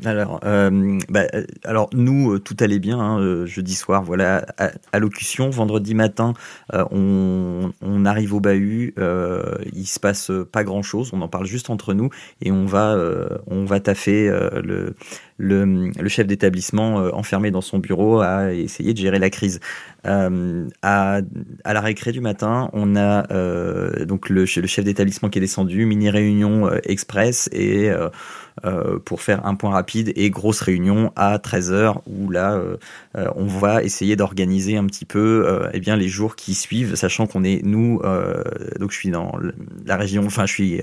alors, 0.05 0.41
euh, 0.45 0.99
bah, 1.09 1.25
alors 1.65 1.91
nous, 1.93 2.33
euh, 2.33 2.39
tout 2.39 2.57
allait 2.61 2.79
bien. 2.79 2.99
Hein, 2.99 3.21
euh, 3.21 3.47
jeudi 3.47 3.75
soir, 3.75 4.03
voilà, 4.03 4.47
allocution. 4.93 5.51
Vendredi 5.51 5.95
matin, 5.95 6.35
on, 6.73 7.73
on, 7.83 8.05
arrive 8.05 8.35
au 8.35 8.41
bahut. 8.41 8.95
il 8.97 9.87
se 9.87 10.01
passe 10.01 10.31
pas 10.53 10.65
grand 10.65 10.83
chose. 10.83 11.11
On 11.13 11.21
en 11.23 11.29
parle 11.29 11.47
juste 11.47 11.71
entre 11.71 11.95
nous 11.95 12.11
et 12.41 12.51
on 12.51 12.67
va, 12.67 12.97
on 13.47 13.65
va 13.65 13.81
taffer 13.81 14.29
le, 14.29 14.95
le, 15.37 15.91
le 15.91 16.09
chef 16.09 16.27
d'établissement 16.27 16.97
enfermé 17.13 17.51
dans 17.51 17.61
son 17.61 17.79
bureau 17.79 18.21
à 18.21 18.53
essayer 18.53 18.93
de 18.93 18.99
gérer 18.99 19.19
la 19.19 19.31
crise. 19.31 19.61
Euh, 20.07 20.69
à, 20.83 21.21
à, 21.65 21.75
la 21.75 21.81
récré 21.81 22.13
du 22.13 22.21
matin, 22.21 22.71
on 22.73 22.97
a 22.97 23.31
euh, 23.33 24.05
donc 24.07 24.29
le, 24.29 24.41
le 24.41 24.67
chef 24.67 24.85
d'établissement 24.85 25.29
qui 25.29 25.39
est 25.39 25.43
descendu, 25.43 25.85
mini 25.85 26.11
réunion 26.11 26.71
express 26.85 27.49
et 27.53 27.91
euh, 28.67 28.99
pour 28.99 29.23
faire 29.23 29.47
un 29.47 29.55
point 29.55 29.71
rapide 29.71 30.13
et 30.17 30.29
grosse 30.29 30.61
réunion 30.61 31.13
à 31.17 31.39
13h 31.39 32.03
où 32.07 32.29
là 32.29 32.53
euh, 32.53 32.77
euh, 33.17 33.31
on 33.35 33.47
va 33.47 33.83
essayer 33.83 34.17
d'organiser 34.17 34.77
un 34.77 34.85
petit 34.85 35.07
peu 35.07 35.71
eh 35.73 35.81
bien 35.81 35.97
les 35.97 36.09
jours 36.09 36.37
qui 36.37 36.53
suivent 36.53 36.95
sachant 36.95 37.27
qu'on 37.27 37.43
est 37.43 37.63
nous 37.65 38.03
donc 38.79 38.91
je 38.91 38.97
suis 38.97 39.11
dans 39.11 39.33
la 39.87 39.97
région 39.97 40.27
enfin 40.27 40.45
je 40.45 40.53
suis 40.53 40.81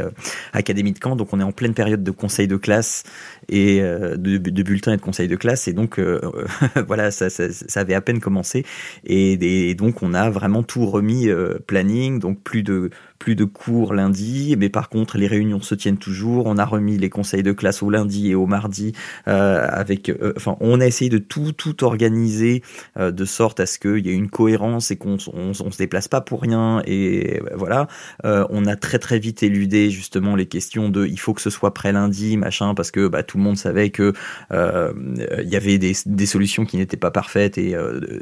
académie 0.53 0.91
de 0.91 0.99
Caen 1.01 1.15
donc 1.15 1.33
on 1.33 1.39
est 1.39 1.43
en 1.43 1.51
pleine 1.51 1.73
période 1.75 2.03
de 2.03 2.11
conseil 2.11 2.47
de 2.47 2.57
classe 2.57 3.03
et 3.47 3.79
de, 3.79 4.15
de 4.15 4.63
bulletins 4.63 4.93
et 4.93 4.97
de 4.97 5.01
conseil 5.01 5.27
de 5.27 5.35
classe 5.35 5.67
et 5.67 5.73
donc 5.73 5.99
voilà 6.87 7.11
ça, 7.11 7.29
ça, 7.29 7.51
ça, 7.51 7.79
avait 7.79 7.93
à 7.93 8.01
peine 8.01 8.19
commencé 8.19 8.65
et, 9.07 9.73
donc 9.75 10.03
on 10.03 10.13
a 10.13 10.29
vraiment 10.29 10.63
tout 10.63 10.85
remis 10.85 11.27
planning. 11.65 12.19
Donc 12.19 12.43
plus 12.43 12.63
de 12.63 12.89
plus 13.19 13.35
de 13.35 13.45
cours 13.45 13.93
lundi, 13.93 14.55
mais 14.57 14.69
par 14.69 14.89
contre 14.89 15.17
les 15.17 15.27
réunions 15.27 15.61
se 15.61 15.75
tiennent 15.75 15.97
toujours. 15.97 16.45
On 16.45 16.57
a 16.57 16.65
remis 16.65 16.97
les 16.97 17.09
conseils 17.09 17.43
de 17.43 17.51
classe 17.51 17.83
au 17.83 17.89
lundi 17.89 18.29
et 18.29 18.35
au 18.35 18.45
mardi. 18.45 18.93
Euh, 19.27 19.67
avec, 19.69 20.09
euh, 20.09 20.33
enfin, 20.37 20.55
on 20.59 20.79
a 20.79 20.85
essayé 20.85 21.09
de 21.09 21.17
tout 21.17 21.51
tout 21.51 21.83
organiser 21.83 22.61
euh, 22.97 23.11
de 23.11 23.25
sorte 23.25 23.59
à 23.59 23.65
ce 23.65 23.79
qu'il 23.79 24.05
y 24.05 24.09
ait 24.09 24.13
une 24.13 24.29
cohérence 24.29 24.91
et 24.91 24.95
qu'on 24.95 25.17
on, 25.33 25.53
se 25.53 25.77
déplace 25.77 26.07
pas 26.07 26.21
pour 26.21 26.41
rien. 26.41 26.81
Et 26.85 27.41
voilà, 27.53 27.87
on 28.23 28.65
a 28.65 28.75
très 28.75 28.99
très 28.99 29.19
vite 29.19 29.43
éludé 29.43 29.89
justement 29.89 30.35
les 30.35 30.45
questions 30.45 30.89
de 30.89 31.05
il 31.05 31.19
faut 31.19 31.33
que 31.33 31.41
ce 31.41 31.49
soit 31.49 31.73
prêt 31.73 31.91
lundi, 31.91 32.37
machin, 32.37 32.73
parce 32.73 32.91
que 32.91 33.07
bah, 33.07 33.23
tout 33.23 33.37
le 33.37 33.43
monde 33.43 33.57
savait 33.57 33.89
que 33.89 34.13
il 34.51 35.49
y 35.49 35.55
avait 35.55 35.77
des, 35.77 35.93
des 36.05 36.25
solutions 36.25 36.65
qui 36.65 36.77
n'étaient 36.77 36.97
pas 36.97 37.11
parfaites 37.11 37.57
et 37.57 37.75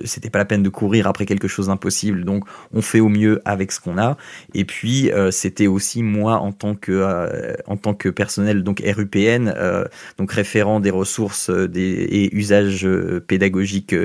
c'était 0.05 0.29
pas 0.29 0.39
la 0.39 0.45
peine 0.45 0.63
de 0.63 0.69
courir 0.69 1.07
après 1.07 1.25
quelque 1.25 1.47
chose 1.47 1.67
d'impossible. 1.67 2.25
Donc 2.25 2.45
on 2.73 2.81
fait 2.81 2.99
au 2.99 3.09
mieux 3.09 3.41
avec 3.45 3.71
ce 3.71 3.79
qu'on 3.79 3.97
a. 3.97 4.17
Et 4.53 4.65
puis 4.65 4.84
euh, 4.85 5.31
c'était 5.31 5.67
aussi 5.67 6.03
moi 6.03 6.37
en 6.37 6.51
tant 6.51 6.75
que 6.75 6.91
euh, 6.91 7.53
en 7.67 7.77
tant 7.77 7.93
que 7.93 8.09
personnel 8.09 8.63
donc 8.63 8.81
RUPN 8.85 9.53
euh, 9.55 9.85
donc 10.17 10.31
référent 10.31 10.79
des 10.79 10.91
ressources 10.91 11.49
et 11.75 12.35
usages 12.35 12.87
pédagogiques 13.27 13.95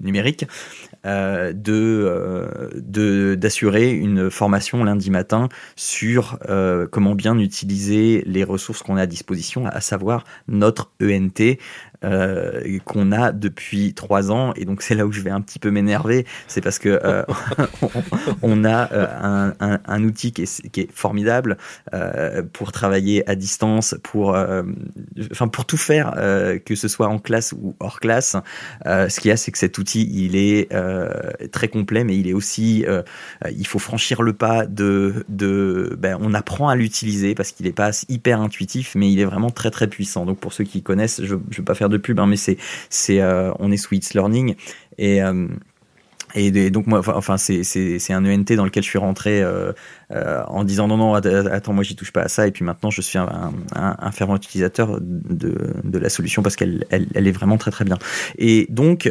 numériques 0.00 0.46
de 1.04 2.46
d'assurer 3.36 3.90
une 3.92 4.30
formation 4.30 4.82
lundi 4.84 5.10
matin 5.10 5.48
sur 5.76 6.38
comment 6.90 7.14
bien 7.14 7.38
utiliser 7.38 8.22
les 8.26 8.44
ressources 8.44 8.82
qu'on 8.82 8.96
a 8.96 9.02
à 9.02 9.06
disposition 9.06 9.66
à 9.66 9.80
savoir 9.80 10.24
notre 10.48 10.90
ENT 11.02 11.58
euh, 12.04 12.78
qu'on 12.84 13.12
a 13.12 13.32
depuis 13.32 13.94
trois 13.94 14.30
ans. 14.30 14.52
Et 14.56 14.64
donc 14.64 14.82
c'est 14.82 14.94
là 14.94 15.06
où 15.06 15.12
je 15.12 15.20
vais 15.20 15.30
un 15.30 15.40
petit 15.40 15.58
peu 15.58 15.70
m'énerver, 15.70 16.26
c'est 16.46 16.60
parce 16.60 16.78
que 16.78 17.00
euh, 17.04 17.24
on, 18.42 18.64
a 18.64 18.92
euh, 18.92 19.78
un, 19.86 20.04
outil 20.04 20.32
qui 20.32 20.42
est, 20.42 20.92
formidable 20.92 21.56
pour 22.52 22.72
travailler 22.72 23.28
à 23.28 23.34
distance, 23.34 23.96
pour, 24.02 24.36
enfin 25.30 25.48
pour 25.48 25.64
tout 25.64 25.76
faire, 25.76 26.12
que 26.64 26.74
ce 26.74 26.88
soit 26.88 27.08
en 27.08 27.18
classe 27.18 27.52
ou 27.52 27.74
hors 27.80 28.00
classe. 28.00 28.36
ce 28.84 29.20
qu'il 29.20 29.28
y 29.28 29.32
a, 29.32 29.36
c'est 29.36 29.52
que 29.52 29.58
cet 29.58 29.78
outil, 29.78 30.08
il 30.12 30.36
est 30.36 30.70
très 31.50 31.68
complet, 31.68 32.04
mais 32.04 32.16
il 32.16 32.28
est 32.28 32.32
aussi, 32.32 32.84
il 33.50 33.66
faut 33.66 33.78
franchir 33.78 34.22
le 34.22 34.32
pas 34.32 34.66
de, 34.66 35.24
de 35.28 35.96
ben, 35.98 36.18
on 36.20 36.34
apprend 36.34 36.68
à 36.68 36.76
l'utiliser 36.76 37.34
parce 37.34 37.52
qu'il 37.52 37.66
n'est 37.66 37.72
pas 37.72 37.90
hyper 38.08 38.40
intuitif, 38.40 38.94
mais 38.94 39.10
il 39.10 39.20
est 39.20 39.24
vraiment 39.24 39.50
très 39.50 39.70
très 39.70 39.86
puissant. 39.86 40.26
Donc 40.26 40.38
pour 40.38 40.52
ceux 40.52 40.64
qui 40.64 40.82
connaissent, 40.82 41.22
je 41.22 41.34
ne 41.34 41.40
vais 41.50 41.62
pas 41.62 41.74
faire 41.74 41.85
de 41.88 41.96
pub, 41.96 42.20
hein, 42.20 42.26
mais 42.26 42.36
c'est, 42.36 42.56
c'est, 42.90 43.20
euh, 43.20 43.52
on 43.58 43.70
est 43.70 43.76
Sweets 43.76 44.14
Learning. 44.14 44.54
Et 44.98 45.22
euh, 45.22 45.48
et 46.34 46.70
donc 46.70 46.86
moi, 46.86 47.00
enfin 47.14 47.38
c'est 47.38 47.62
c'est 47.62 48.12
un 48.12 48.24
ENT 48.26 48.56
dans 48.56 48.64
lequel 48.64 48.82
je 48.82 48.88
suis 48.88 48.98
rentré 48.98 49.42
euh, 49.42 49.72
en 50.10 50.64
disant 50.64 50.86
non 50.86 50.98
non 50.98 51.14
attends 51.14 51.72
moi 51.72 51.82
j'y 51.82 51.96
touche 51.96 52.12
pas 52.12 52.22
à 52.22 52.28
ça. 52.28 52.46
Et 52.46 52.50
puis 52.50 52.62
maintenant 52.62 52.90
je 52.90 53.00
suis 53.00 53.16
un, 53.16 53.54
un, 53.74 54.10
fervent 54.10 54.36
utilisateur 54.36 54.98
de, 55.00 55.56
de 55.82 55.98
la 55.98 56.10
solution 56.10 56.42
parce 56.42 56.54
qu'elle 56.56 56.84
elle, 56.90 57.06
elle, 57.14 57.26
est 57.26 57.32
vraiment 57.32 57.56
très 57.56 57.70
très 57.70 57.86
bien. 57.86 57.96
Et 58.36 58.66
donc 58.68 59.10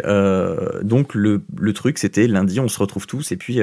donc 0.84 1.16
le, 1.16 1.42
le 1.58 1.74
truc 1.74 1.98
c'était 1.98 2.28
lundi 2.28 2.60
on 2.60 2.68
se 2.68 2.78
retrouve 2.78 3.08
tous 3.08 3.32
et 3.32 3.38
puis 3.38 3.60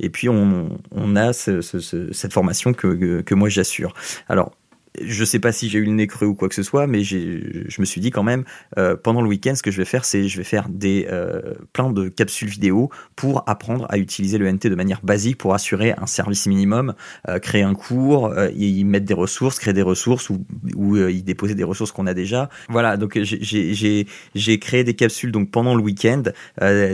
et 0.00 0.08
puis 0.08 0.30
on, 0.30 0.70
on 0.90 1.16
a 1.16 1.34
ce, 1.34 1.60
ce, 1.60 2.10
cette 2.12 2.32
formation 2.32 2.72
que, 2.72 3.20
que 3.20 3.34
moi 3.34 3.50
j'assure. 3.50 3.92
Alors 4.28 4.52
je 5.00 5.24
sais 5.24 5.38
pas 5.38 5.52
si 5.52 5.68
j'ai 5.68 5.78
eu 5.78 5.84
le 5.84 5.92
nez 5.92 6.06
creux 6.06 6.26
ou 6.26 6.34
quoi 6.34 6.48
que 6.48 6.54
ce 6.54 6.62
soit, 6.62 6.86
mais 6.86 7.02
je 7.02 7.80
me 7.80 7.84
suis 7.84 8.00
dit 8.00 8.10
quand 8.10 8.22
même, 8.22 8.44
euh, 8.78 8.96
pendant 8.96 9.22
le 9.22 9.28
week-end, 9.28 9.54
ce 9.54 9.62
que 9.62 9.70
je 9.70 9.78
vais 9.78 9.84
faire, 9.84 10.04
c'est 10.04 10.28
je 10.28 10.36
vais 10.36 10.44
faire 10.44 10.68
des 10.68 11.06
euh, 11.10 11.54
plein 11.72 11.90
de 11.90 12.08
capsules 12.08 12.48
vidéo 12.48 12.90
pour 13.16 13.44
apprendre 13.46 13.86
à 13.88 13.98
utiliser 13.98 14.38
le 14.38 14.50
NT 14.50 14.68
de 14.68 14.74
manière 14.74 15.00
basique 15.02 15.38
pour 15.38 15.54
assurer 15.54 15.94
un 15.96 16.06
service 16.06 16.46
minimum, 16.46 16.94
euh, 17.28 17.38
créer 17.38 17.62
un 17.62 17.74
cours, 17.74 18.26
euh, 18.26 18.50
y 18.54 18.84
mettre 18.84 19.06
des 19.06 19.14
ressources, 19.14 19.58
créer 19.58 19.74
des 19.74 19.82
ressources 19.82 20.30
ou, 20.30 20.44
ou 20.76 20.96
euh, 20.96 21.10
y 21.10 21.22
déposer 21.22 21.54
des 21.54 21.64
ressources 21.64 21.92
qu'on 21.92 22.06
a 22.06 22.14
déjà. 22.14 22.48
Voilà, 22.68 22.96
donc 22.96 23.18
j'ai 23.22 24.58
créé 24.58 24.84
des 24.84 24.94
capsules 24.94 25.32
donc 25.32 25.50
pendant 25.50 25.74
le 25.74 25.82
week-end, 25.82 26.22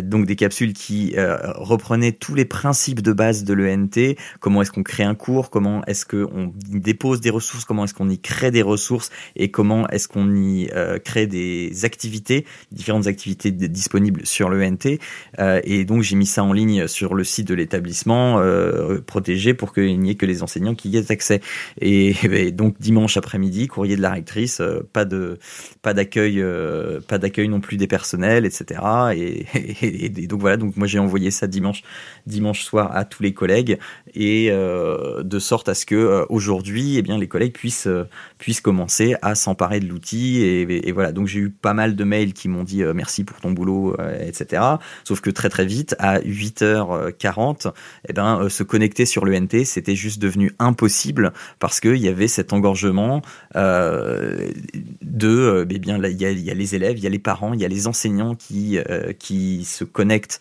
donc 0.03 0.27
des 0.27 0.37
capsules 0.37 0.73
qui 0.73 1.15
reprenaient 1.17 2.13
tous 2.13 2.35
les 2.35 2.45
principes 2.45 3.03
de 3.03 3.13
base 3.13 3.45
de 3.45 3.55
l'ENT, 3.55 4.15
comment 4.41 4.63
est-ce 4.63 4.73
qu'on 4.73 4.83
crée 4.83 5.05
un 5.05 5.15
cours, 5.15 5.51
comment 5.51 5.85
est-ce 5.87 6.05
qu'on 6.07 6.53
dépose 6.69 7.21
des 7.21 7.31
ressources, 7.31 7.65
comment 7.65 7.85
est-ce 7.89 7.95
qu'on 7.95 8.09
y 8.09 8.19
crée 8.19 8.51
des 8.51 8.63
ressources 8.63 9.11
et 9.37 9.51
comment 9.51 9.89
est-ce 9.89 10.09
qu'on 10.09 10.35
y 10.35 10.69
crée 11.05 11.27
des 11.27 11.85
activités, 11.85 12.45
différentes 12.73 13.07
activités 13.07 13.51
disponibles 13.51 14.27
sur 14.27 14.49
le 14.49 14.65
NT. 14.65 15.01
et 15.65 15.85
donc 15.85 16.03
j'ai 16.03 16.17
mis 16.17 16.27
ça 16.27 16.45
en 16.45 16.53
ligne 16.53 16.87
sur 16.87 17.15
le 17.15 17.25
site 17.25 17.49
de 17.49 17.55
l'établissement 17.55 18.43
protégé 19.07 19.55
pour 19.55 19.73
qu'il 19.73 19.99
n'y 20.01 20.11
ait 20.11 20.15
que 20.15 20.27
les 20.27 20.43
enseignants 20.43 20.75
qui 20.75 20.91
y 20.91 20.97
aient 20.97 21.11
accès. 21.11 21.41
Et, 21.81 22.15
donc 22.53 22.77
dimanche 22.79 23.17
après-midi, 23.17 23.67
courrier 23.69 23.97
de 23.97 24.03
la 24.03 24.11
rectrice, 24.11 24.63
pas 24.93 25.05
de 25.05 25.39
pas 25.83 25.95
d'accueil, 25.95 26.45
pas 27.07 27.19
d'accueil 27.19 27.49
non 27.49 27.61
plus 27.61 27.77
des 27.77 27.87
personnels, 27.87 28.45
etc. 28.45 28.81
Et, 29.19 29.47
et, 29.83 30.27
donc 30.27 30.41
voilà, 30.41 30.57
donc 30.57 30.77
moi 30.77 30.87
j'ai 30.87 30.99
envoyé 30.99 31.31
ça 31.31 31.47
dimanche, 31.47 31.83
dimanche 32.27 32.63
soir 32.63 32.95
à 32.95 33.05
tous 33.05 33.23
les 33.23 33.33
collègues 33.33 33.79
et 34.15 34.49
euh, 34.51 35.23
de 35.23 35.39
sorte 35.39 35.69
à 35.69 35.75
ce 35.75 35.87
que 35.87 35.95
euh, 35.95 36.25
aujourd'hui, 36.29 36.99
eh 36.99 37.03
bien 37.03 37.19
les 37.19 37.29
collègues 37.29 37.53
puissent 37.53 37.87
euh, 37.87 38.05
puissent 38.39 38.61
commencer 38.61 39.15
à 39.23 39.35
s'emparer 39.35 39.81
de 39.81 39.87
l'outil 39.87 40.43
et, 40.43 40.93
voilà. 40.93 41.13
Donc 41.13 41.27
j'ai 41.27 41.41
eu 41.41 41.51
pas 41.51 41.75
mal 41.75 41.97
de 41.97 42.05
mails 42.05 42.33
qui 42.33 42.49
m'ont 42.49 42.63
dit 42.63 42.83
merci 42.95 43.25
pour 43.25 43.41
ton 43.41 43.51
boulot, 43.51 43.97
etc. 44.21 44.63
Sauf 45.05 45.21
que 45.21 45.31
très 45.31 45.49
très 45.49 45.67
vite, 45.67 45.97
à 45.99 46.21
8h40, 46.21 47.73
eh 48.09 48.13
ben 48.13 48.49
se 48.49 48.63
connecter 48.63 49.07
sur 49.07 49.25
le 49.25 49.39
NT, 49.39 49.65
c'était 49.65 49.97
juste 49.97 50.21
devenu 50.21 50.53
impossible 50.61 51.33
parce 51.59 51.81
qu'il 51.81 51.97
y 51.97 52.09
avait 52.09 52.29
cet 52.29 52.53
engorgement 52.53 53.23
de, 53.55 55.67
eh 55.69 55.79
bien 55.79 55.99
il 55.99 56.21
y, 56.21 56.51
a, 56.51 56.55
les 56.55 56.75
élèves, 56.77 56.99
il 56.99 57.03
y 57.03 57.09
a 57.09 57.11
les 57.11 57.19
parents, 57.19 57.55
il 57.55 57.61
y 57.61 57.65
a 57.65 57.69
les 57.69 57.89
enseignants 57.89 58.37
qui 58.37 58.79
qui 59.19 59.65
se 59.65 59.83
connectent 59.83 60.41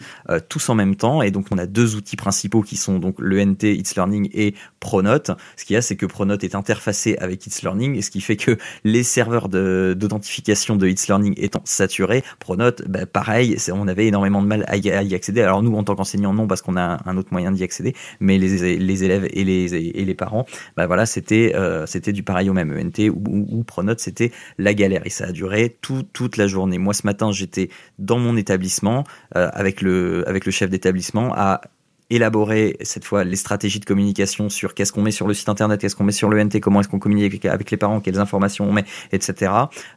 tous 0.49 0.69
en 0.69 0.75
même 0.75 0.95
temps 0.95 1.23
et 1.23 1.31
donc 1.31 1.47
on 1.51 1.57
a 1.57 1.65
deux 1.65 1.95
outils 1.95 2.15
principaux 2.15 2.61
qui 2.61 2.77
sont 2.77 2.99
donc 2.99 3.15
le 3.19 3.43
NT, 3.43 3.56
It's 3.63 3.95
Learning 3.95 4.29
et 4.33 4.55
Pronote. 4.79 5.31
Ce 5.55 5.65
qu'il 5.65 5.73
y 5.75 5.77
a, 5.77 5.81
c'est 5.81 5.95
que 5.95 6.05
Pronote 6.05 6.43
est 6.43 6.55
interfacé 6.55 7.17
avec 7.17 7.45
It's 7.45 7.61
Learning 7.61 7.95
ce 8.07 8.11
qui 8.11 8.21
fait 8.21 8.37
que 8.37 8.57
les 8.83 9.03
serveurs 9.03 9.49
d'authentification 9.49 10.75
de, 10.75 10.87
It's 10.87 11.07
Learning 11.07 11.33
étant 11.37 11.61
saturés, 11.65 12.23
Pronote, 12.39 12.87
bah, 12.87 13.05
pareil, 13.05 13.57
on 13.73 13.87
avait 13.87 14.07
énormément 14.07 14.41
de 14.41 14.47
mal 14.47 14.63
à 14.67 14.77
y, 14.77 15.15
accéder. 15.15 15.41
Alors 15.41 15.61
nous, 15.61 15.75
en 15.75 15.83
tant 15.83 15.95
qu'enseignants, 15.95 16.33
non, 16.33 16.47
parce 16.47 16.61
qu'on 16.61 16.77
a 16.77 16.99
un 17.05 17.17
autre 17.17 17.29
moyen 17.31 17.51
d'y 17.51 17.63
accéder, 17.63 17.93
mais 18.19 18.37
les, 18.37 18.63
élèves 19.03 19.27
et 19.31 19.43
les, 19.43 20.15
parents, 20.15 20.45
bah 20.75 20.87
voilà, 20.87 21.05
c'était 21.05 21.51
euh, 21.55 21.85
du 22.07 22.23
pareil 22.23 22.49
au 22.49 22.53
même 22.53 22.71
ENT 22.71 23.09
ou, 23.09 23.63
Pronote, 23.63 23.99
c'était 23.99 24.31
la 24.57 24.73
galère 24.73 25.01
et 25.05 25.09
ça 25.09 25.25
a 25.25 25.31
duré 25.31 25.77
tout, 25.81 26.03
toute 26.13 26.37
la 26.37 26.47
journée. 26.47 26.77
Moi, 26.77 26.93
ce 26.93 27.05
matin, 27.05 27.31
j'étais 27.31 27.69
dans 27.99 28.19
mon 28.19 28.37
établissement 28.37 29.03
euh, 29.35 29.49
avec 29.53 29.81
le 29.81 30.27
avec 30.27 30.45
le 30.45 30.51
chef 30.51 30.69
d'établissement 30.69 31.33
à 31.35 31.61
élaborer 32.09 32.77
cette 32.81 33.03
fois 33.03 33.23
les 33.23 33.35
stratégies 33.35 33.79
de 33.79 33.85
communication 33.85 34.49
sur 34.49 34.73
qu'est-ce 34.73 34.93
qu'on 34.93 35.01
met 35.01 35.11
sur 35.11 35.27
le 35.27 35.33
site 35.33 35.49
internet, 35.49 35.81
qu'est-ce 35.81 35.95
qu'on 35.95 36.05
met 36.05 36.11
sur 36.13 36.29
le 36.29 36.41
NT, 36.41 36.59
comment 36.61 36.79
est-ce 36.79 36.87
qu'on 36.87 36.99
communique 36.99 37.45
avec 37.45 37.69
les 37.69 37.77
parents, 37.77 37.99
quelles 37.99 38.19
informations 38.19 38.67
on 38.69 38.71
met, 38.71 38.85
etc. 39.11 39.51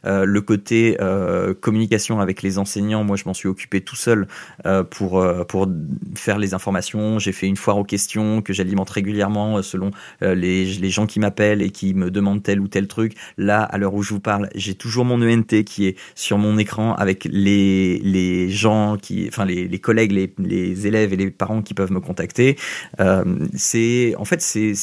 Euh, 0.05 0.25
le 0.25 0.41
côté 0.41 0.97
euh, 0.99 1.53
communication 1.53 2.19
avec 2.19 2.41
les 2.41 2.57
enseignants, 2.57 3.03
moi 3.03 3.15
je 3.15 3.23
m'en 3.25 3.33
suis 3.33 3.47
occupé 3.47 3.81
tout 3.81 3.95
seul 3.95 4.27
euh, 4.65 4.83
pour 4.83 5.19
euh, 5.19 5.45
pour 5.45 5.67
faire 6.15 6.37
les 6.37 6.53
informations. 6.53 7.17
J'ai 7.19 7.31
fait 7.31 7.47
une 7.47 7.55
foire 7.55 7.77
aux 7.77 7.85
questions 7.85 8.41
que 8.41 8.51
j'alimente 8.51 8.89
régulièrement 8.89 9.57
euh, 9.57 9.61
selon 9.61 9.91
euh, 10.21 10.35
les, 10.35 10.65
les 10.65 10.89
gens 10.89 11.05
qui 11.05 11.19
m'appellent 11.19 11.61
et 11.61 11.69
qui 11.69 11.93
me 11.93 12.11
demandent 12.11 12.43
tel 12.43 12.59
ou 12.59 12.67
tel 12.67 12.87
truc. 12.87 13.15
Là, 13.37 13.63
à 13.63 13.77
l'heure 13.77 13.93
où 13.93 14.03
je 14.03 14.13
vous 14.13 14.19
parle, 14.19 14.49
j'ai 14.53 14.75
toujours 14.75 15.05
mon 15.05 15.21
ENT 15.21 15.63
qui 15.65 15.87
est 15.87 15.97
sur 16.15 16.37
mon 16.37 16.57
écran 16.57 16.93
avec 16.95 17.25
les 17.31 17.99
les 17.99 18.49
gens 18.49 18.97
qui, 19.01 19.27
enfin 19.29 19.45
les, 19.45 19.67
les 19.67 19.79
collègues, 19.79 20.11
les, 20.11 20.33
les 20.39 20.87
élèves 20.87 21.13
et 21.13 21.15
les 21.17 21.31
parents 21.31 21.61
qui 21.61 21.73
peuvent 21.73 21.91
me 21.91 22.00
contacter. 22.01 22.57
Euh, 22.99 23.47
c'est 23.55 24.13
en 24.17 24.25
fait 24.25 24.41
c'est 24.41 24.73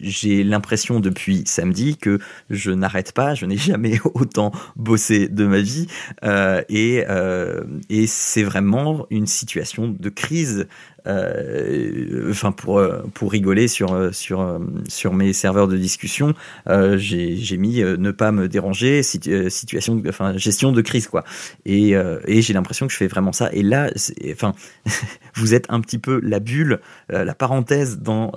j'ai 0.00 0.44
l'impression 0.44 1.00
depuis 1.00 1.44
samedi 1.46 1.96
que 1.96 2.18
je 2.50 2.70
n'arrête 2.70 3.12
pas, 3.12 3.34
je 3.34 3.46
n'ai 3.46 3.56
jamais 3.72 3.98
autant 4.14 4.52
bossé 4.76 5.28
de 5.28 5.46
ma 5.46 5.60
vie 5.60 5.86
euh, 6.24 6.62
et 6.68 7.04
euh, 7.08 7.62
et 7.88 8.06
c'est 8.06 8.42
vraiment 8.42 9.06
une 9.10 9.26
situation 9.26 9.88
de 9.88 10.08
crise 10.08 10.66
enfin 11.06 12.52
pour 12.52 12.78
euh, 12.78 13.02
pour 13.14 13.32
rigoler 13.32 13.68
sur 13.68 13.92
euh, 13.92 14.12
sur 14.12 14.60
sur 14.88 15.14
mes 15.14 15.32
serveurs 15.32 15.68
de 15.68 15.76
discussion, 15.76 16.34
j'ai 16.66 17.36
j'ai 17.36 17.56
mis 17.56 17.82
ne 17.82 18.10
pas 18.10 18.32
me 18.32 18.48
déranger, 18.48 19.02
situation, 19.02 20.02
enfin 20.08 20.36
gestion 20.36 20.72
de 20.72 20.80
crise 20.80 21.06
quoi. 21.08 21.24
Et 21.64 21.92
et 22.26 22.42
j'ai 22.42 22.52
l'impression 22.52 22.86
que 22.86 22.92
je 22.92 22.98
fais 22.98 23.06
vraiment 23.06 23.32
ça. 23.32 23.50
Et 23.52 23.62
là, 23.62 23.90
enfin, 24.32 24.54
vous 25.34 25.54
êtes 25.54 25.66
un 25.68 25.80
petit 25.80 25.98
peu 25.98 26.20
la 26.22 26.40
bulle, 26.40 26.80
la 27.08 27.34
parenthèse 27.34 27.98
dans 27.98 28.32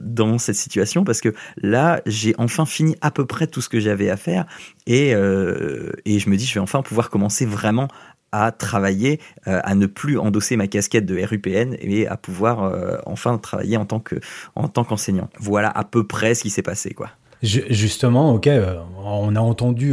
dans 0.00 0.38
cette 0.38 0.56
situation 0.56 1.04
parce 1.04 1.20
que 1.20 1.34
là, 1.56 2.02
j'ai 2.06 2.34
enfin 2.38 2.66
fini 2.66 2.96
à 3.00 3.10
peu 3.10 3.26
près 3.26 3.46
tout 3.46 3.60
ce 3.60 3.68
que 3.68 3.80
j'avais 3.80 4.10
à 4.10 4.16
faire 4.16 4.46
et 4.86 5.10
et 5.10 6.18
je 6.18 6.30
me 6.30 6.36
dis 6.36 6.46
je 6.46 6.54
vais 6.54 6.60
enfin 6.60 6.82
pouvoir 6.82 7.10
commencer 7.10 7.46
vraiment 7.46 7.88
à 8.32 8.50
travailler, 8.50 9.20
euh, 9.46 9.60
à 9.62 9.74
ne 9.74 9.86
plus 9.86 10.18
endosser 10.18 10.56
ma 10.56 10.66
casquette 10.66 11.06
de 11.06 11.22
RUPN 11.22 11.76
et 11.80 12.06
à 12.08 12.16
pouvoir 12.16 12.64
euh, 12.64 12.96
enfin 13.06 13.38
travailler 13.38 13.76
en 13.76 13.84
tant 13.84 14.00
que 14.00 14.16
tant 14.72 14.84
qu'enseignant. 14.84 15.28
Voilà 15.38 15.68
à 15.68 15.84
peu 15.84 16.06
près 16.06 16.34
ce 16.34 16.42
qui 16.42 16.50
s'est 16.50 16.62
passé, 16.62 16.94
quoi. 16.94 17.10
Justement, 17.42 18.34
ok, 18.34 18.46
euh, 18.46 18.76
on 19.04 19.34
a 19.34 19.40
entendu 19.40 19.92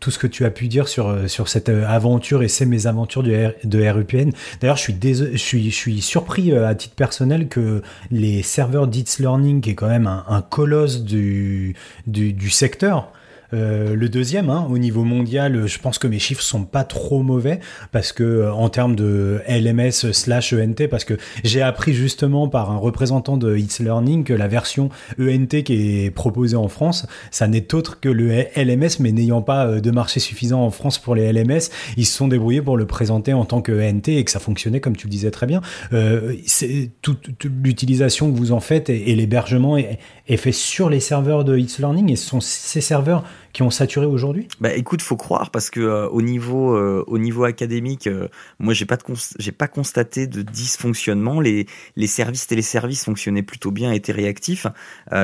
tout 0.00 0.10
ce 0.10 0.18
que 0.18 0.26
tu 0.26 0.44
as 0.44 0.50
pu 0.50 0.66
dire 0.66 0.88
sur 0.88 1.30
sur 1.30 1.48
cette 1.48 1.68
aventure 1.68 2.42
et 2.42 2.48
ces 2.48 2.66
mésaventures 2.66 3.22
de, 3.22 3.54
de 3.62 3.88
RUPN. 3.88 4.32
D'ailleurs, 4.60 4.76
je 4.76 4.82
suis 4.82 5.68
je 5.70 5.70
suis 5.70 6.00
surpris 6.02 6.52
à 6.52 6.74
titre 6.74 6.96
personnel 6.96 7.48
que 7.48 7.82
les 8.10 8.42
serveurs 8.42 8.88
d'It's 8.88 9.20
Learning, 9.20 9.60
qui 9.60 9.70
est 9.70 9.74
quand 9.76 9.88
même 9.88 10.08
un, 10.08 10.42
colosse 10.42 11.04
du, 11.04 11.76
du 12.08 12.50
secteur, 12.50 13.12
euh, 13.52 13.94
le 13.94 14.08
deuxième, 14.08 14.50
hein, 14.50 14.66
au 14.70 14.78
niveau 14.78 15.04
mondial, 15.04 15.66
je 15.66 15.78
pense 15.78 15.98
que 15.98 16.06
mes 16.06 16.18
chiffres 16.18 16.42
sont 16.42 16.64
pas 16.64 16.84
trop 16.84 17.22
mauvais 17.22 17.60
parce 17.92 18.12
que 18.12 18.22
euh, 18.22 18.52
en 18.52 18.68
termes 18.68 18.96
de 18.96 19.40
LMS 19.48 20.12
slash 20.12 20.52
ENT, 20.52 20.88
parce 20.90 21.04
que 21.04 21.14
j'ai 21.44 21.62
appris 21.62 21.94
justement 21.94 22.48
par 22.48 22.70
un 22.70 22.76
représentant 22.76 23.36
de 23.36 23.56
It's 23.56 23.80
Learning 23.80 24.24
que 24.24 24.32
la 24.32 24.48
version 24.48 24.90
ENT 25.18 25.62
qui 25.64 26.04
est 26.04 26.10
proposée 26.10 26.56
en 26.56 26.68
France, 26.68 27.06
ça 27.30 27.48
n'est 27.48 27.74
autre 27.74 28.00
que 28.00 28.08
le 28.08 28.44
LMS, 28.56 29.00
mais 29.00 29.12
n'ayant 29.12 29.42
pas 29.42 29.66
euh, 29.66 29.80
de 29.80 29.90
marché 29.90 30.20
suffisant 30.20 30.62
en 30.62 30.70
France 30.70 30.98
pour 30.98 31.14
les 31.14 31.32
LMS, 31.32 31.70
ils 31.96 32.06
se 32.06 32.16
sont 32.16 32.28
débrouillés 32.28 32.62
pour 32.62 32.76
le 32.76 32.86
présenter 32.86 33.32
en 33.32 33.44
tant 33.44 33.62
que 33.62 33.72
ENT 33.72 34.08
et 34.08 34.24
que 34.24 34.30
ça 34.30 34.40
fonctionnait 34.40 34.80
comme 34.80 34.96
tu 34.96 35.06
le 35.06 35.10
disais 35.10 35.30
très 35.30 35.46
bien. 35.46 35.60
Euh, 35.92 36.34
c'est 36.46 36.90
toute, 37.02 37.44
l'utilisation 37.44 38.30
que 38.30 38.36
vous 38.36 38.52
en 38.52 38.60
faites 38.60 38.90
et, 38.90 39.14
l'hébergement 39.14 39.76
est, 39.76 39.98
fait 40.36 40.52
sur 40.52 40.90
les 40.90 41.00
serveurs 41.00 41.44
de 41.44 41.56
It's 41.56 41.78
Learning 41.78 42.10
et 42.12 42.16
ce 42.16 42.28
sont 42.28 42.40
ces 42.40 42.80
serveurs 42.80 43.24
qui 43.52 43.62
ont 43.62 43.70
saturé 43.70 44.06
aujourd'hui 44.06 44.48
Bah 44.60 44.74
écoute, 44.74 45.02
faut 45.02 45.16
croire 45.16 45.50
parce 45.50 45.70
que 45.70 45.80
euh, 45.80 46.08
au 46.08 46.22
niveau 46.22 46.74
euh, 46.74 47.04
au 47.06 47.18
niveau 47.18 47.44
académique, 47.44 48.06
euh, 48.06 48.28
moi 48.58 48.74
j'ai 48.74 48.86
pas 48.86 48.96
de 48.96 49.02
j'ai 49.38 49.52
pas 49.52 49.68
constaté 49.68 50.26
de 50.26 50.42
dysfonctionnement. 50.42 51.40
Les 51.40 51.66
les 51.96 52.06
services 52.06 52.46
téléservices 52.46 53.04
fonctionnaient 53.04 53.42
plutôt 53.42 53.70
bien, 53.70 53.92
étaient 53.92 54.12
réactifs. 54.12 54.66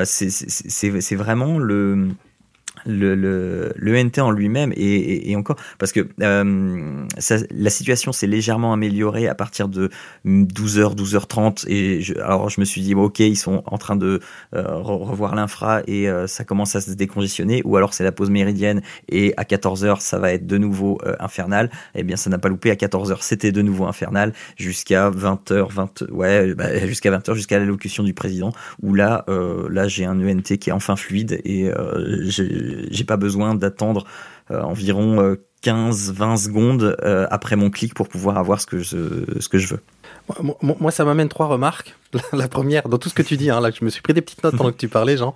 c'est 0.05 0.31
c'est 0.31 1.01
c'est 1.01 1.17
vraiment 1.17 1.59
le 1.59 2.09
le, 2.87 3.15
le, 3.15 3.73
le 3.77 4.03
NT 4.03 4.21
en 4.21 4.31
lui-même 4.31 4.73
et, 4.77 5.35
encore 5.37 5.57
parce 5.79 5.93
que 5.93 6.07
euh, 6.23 7.07
ça, 7.19 7.37
la 7.51 7.71
situation 7.71 8.13
s'est 8.13 8.27
légèrement 8.27 8.73
améliorée 8.73 9.29
à 9.29 9.35
partir 9.35 9.69
de 9.69 9.91
12h 10.27 10.95
12h30 10.95 11.65
et 11.69 12.01
je, 12.01 12.15
alors 12.15 12.51
je 12.51 12.61
me 12.61 12.65
suis 12.65 12.81
dit 12.81 12.95
ok 12.95 13.21
ils 13.21 13.37
sont 13.37 13.63
en 13.67 13.79
train 13.79 13.97
de 13.97 14.21
euh, 14.55 14.77
revoir 14.77 15.35
l'infra 15.35 15.83
et 15.87 16.09
euh, 16.09 16.27
ça 16.27 16.45
commence 16.45 16.77
à 16.77 16.81
se 16.81 16.91
décongestionner 16.93 17.63
ou 17.65 17.77
alors 17.77 17.95
c'est 17.95 18.05
la 18.05 18.13
pause 18.13 18.31
méridienne 18.31 18.83
et 19.09 19.35
à 19.37 19.45
14h 19.45 20.01
ça 20.01 20.19
va 20.19 20.33
être 20.33 20.47
de 20.47 20.59
nouveau 20.59 20.99
euh, 21.05 21.15
infernal. 21.21 21.71
Et 21.95 22.01
eh 22.01 22.03
bien 22.03 22.17
ça 22.17 22.31
n'a 22.31 22.39
pas 22.39 22.49
loupé. 22.49 22.71
À 22.71 22.75
14h 22.75 23.19
c'était 23.21 23.53
de 23.53 23.63
nouveau 23.63 23.87
infernal 23.87 24.33
jusqu'à 24.57 25.11
20h 25.11 25.73
20 25.73 26.05
ouais 26.11 26.55
bah, 26.55 26.87
jusqu'à 26.87 27.11
20h 27.11 27.35
jusqu'à 27.35 27.59
l'allocution 27.59 28.03
du 28.03 28.15
président 28.15 28.53
où 28.83 28.95
là 28.95 29.25
là 29.71 29.89
j'ai 29.89 30.05
un 30.05 30.21
ENT 30.21 30.57
qui 30.61 30.71
est 30.71 30.73
enfin 30.73 30.97
fluide 30.97 31.41
et 31.45 31.71
j'ai 32.23 32.74
j'ai 32.91 33.05
pas 33.05 33.17
besoin 33.17 33.55
d'attendre 33.55 34.05
euh, 34.51 34.61
environ 34.63 35.37
15-20 35.63 36.33
euh, 36.33 36.37
secondes 36.37 36.97
euh, 37.03 37.27
après 37.31 37.57
mon 37.57 37.71
clic 37.71 37.95
pour 37.95 38.09
pouvoir 38.09 38.37
avoir 38.39 38.61
ce 38.61 38.67
que 38.67 38.79
je, 38.79 39.41
ce 39.41 39.49
que 39.49 39.59
je 39.59 39.69
veux. 39.75 39.81
Moi, 40.63 40.91
ça 40.91 41.05
m'amène 41.05 41.29
trois 41.29 41.47
remarques. 41.47 41.95
La 42.33 42.49
première, 42.49 42.89
dans 42.89 42.99
tout 42.99 43.09
ce 43.09 43.15
que 43.15 43.23
tu 43.23 43.37
dis, 43.37 43.51
hein, 43.51 43.61
là, 43.61 43.71
je 43.71 43.85
me 43.85 43.91
suis 43.91 44.01
pris 44.01 44.15
des 44.15 44.21
petites 44.21 44.43
notes 44.45 44.57
pendant 44.57 44.71
que 44.71 44.77
tu 44.77 44.89
parlais, 44.89 45.17
Jean. 45.17 45.35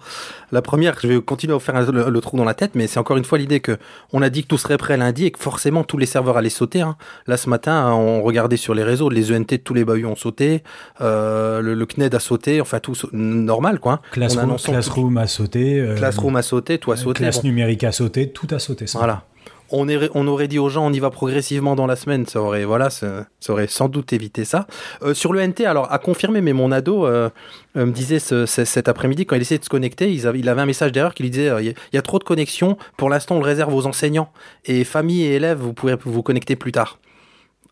La 0.53 0.63
première, 0.63 0.95
je 1.01 1.09
vais 1.09 1.21
continuer 1.21 1.55
à 1.55 1.59
faire 1.59 1.91
le, 1.91 2.21
trou 2.21 2.37
dans 2.37 2.45
la 2.45 2.55
tête, 2.55 2.73
mais 2.75 2.87
c'est 2.87 2.99
encore 2.99 3.17
une 3.17 3.25
fois 3.25 3.39
l'idée 3.39 3.61
que 3.61 3.79
on 4.13 4.23
a 4.23 4.31
dit 4.31 4.43
que 4.43 4.49
tout 4.49 4.59
serait 4.59 4.79
prêt 4.79 4.97
lundi 4.97 5.27
et 5.27 5.31
que 5.31 5.39
forcément 5.39 5.85
tous 5.85 5.99
les 5.99 6.07
serveurs 6.07 6.37
allaient 6.37 6.49
sauter. 6.49 6.81
Hein. 6.81 6.97
Là, 7.27 7.37
ce 7.37 7.51
matin, 7.51 7.93
on 7.93 8.23
regardait 8.23 8.57
sur 8.57 8.75
les 8.75 8.85
réseaux, 8.85 9.11
les 9.11 9.33
ENT 9.33 9.51
de 9.51 9.57
tous 9.57 9.75
les 9.75 9.85
bahuts 9.85 10.07
ont 10.07 10.17
sauté, 10.17 10.63
euh, 11.01 11.61
le, 11.61 11.87
CNED 11.87 12.15
a 12.15 12.21
sauté, 12.21 12.61
enfin 12.61 12.81
tout 12.81 12.95
normal, 13.13 13.81
quoi. 13.81 14.01
Classroom, 14.13 14.57
Classroom 14.57 15.19
a 15.19 15.27
sauté. 15.27 15.95
Classroom 15.97 16.37
a 16.37 16.43
sauté, 16.43 16.79
tout 16.79 16.93
a 16.93 16.97
sauté. 16.97 17.25
Classe 17.25 17.43
numérique 17.43 17.85
a 17.85 17.93
sauté, 17.93 18.31
tout 18.31 18.49
a 18.51 18.59
sauté. 18.59 18.87
Voilà 18.95 19.25
on, 19.71 19.89
est, 19.89 20.11
on 20.15 20.27
aurait 20.27 20.49
dit 20.49 20.59
aux 20.59 20.69
gens 20.69 20.87
on 20.87 20.93
y 20.93 20.99
va 20.99 21.11
progressivement 21.11 21.77
dans 21.77 21.87
la 21.87 21.97
semaine, 21.97 22.27
ça 22.27 22.41
aurait, 22.41 22.65
voilà, 22.65 22.91
ça, 22.91 23.27
aurait 23.49 23.67
sans 23.67 23.89
doute 23.89 24.13
évité 24.13 24.45
ça. 24.45 24.67
Euh, 25.03 25.15
sur 25.15 25.33
le 25.33 25.47
NT, 25.47 25.67
alors 25.67 25.93
à 25.93 25.99
confirmer, 25.99 26.41
mais 26.41 26.53
mon 26.53 26.73
ado 26.73 27.07
euh, 27.07 27.31
euh, 27.77 27.87
me 27.87 27.93
disait 27.93 28.19
cet 28.19 28.89
après-midi 28.89 29.27
quand 29.27 29.37
il 29.37 29.43
essayait 29.43 29.59
de 29.59 29.65
se 29.65 29.69
connecter, 29.69 30.13
il 30.13 30.27
avait, 30.27 30.39
il 30.39 30.49
avait 30.49 30.63
un 30.63 30.67
message 30.67 30.93
d'erreur 30.93 31.15
qui 31.15 31.23
lui 31.23 31.31
disait 31.31 31.51
il 31.61 31.75
y, 31.93 31.99
a 31.99 32.03
trop 32.03 32.19
de 32.19 32.25
connexions, 32.25 32.79
pour 32.97 33.11
l'instant 33.11 33.37
on 33.37 33.41
le 33.41 33.45
réserve 33.45 33.75
aux 33.75 33.87
enseignants 33.87 34.31
et 34.65 34.85
famille 34.85 35.23
et 35.23 35.35
élèves, 35.35 35.59
vous 35.59 35.73
pourrez 35.73 35.97
vous 36.03 36.23
connecter 36.23 36.57
plus 36.57 36.73
tard. 36.73 36.99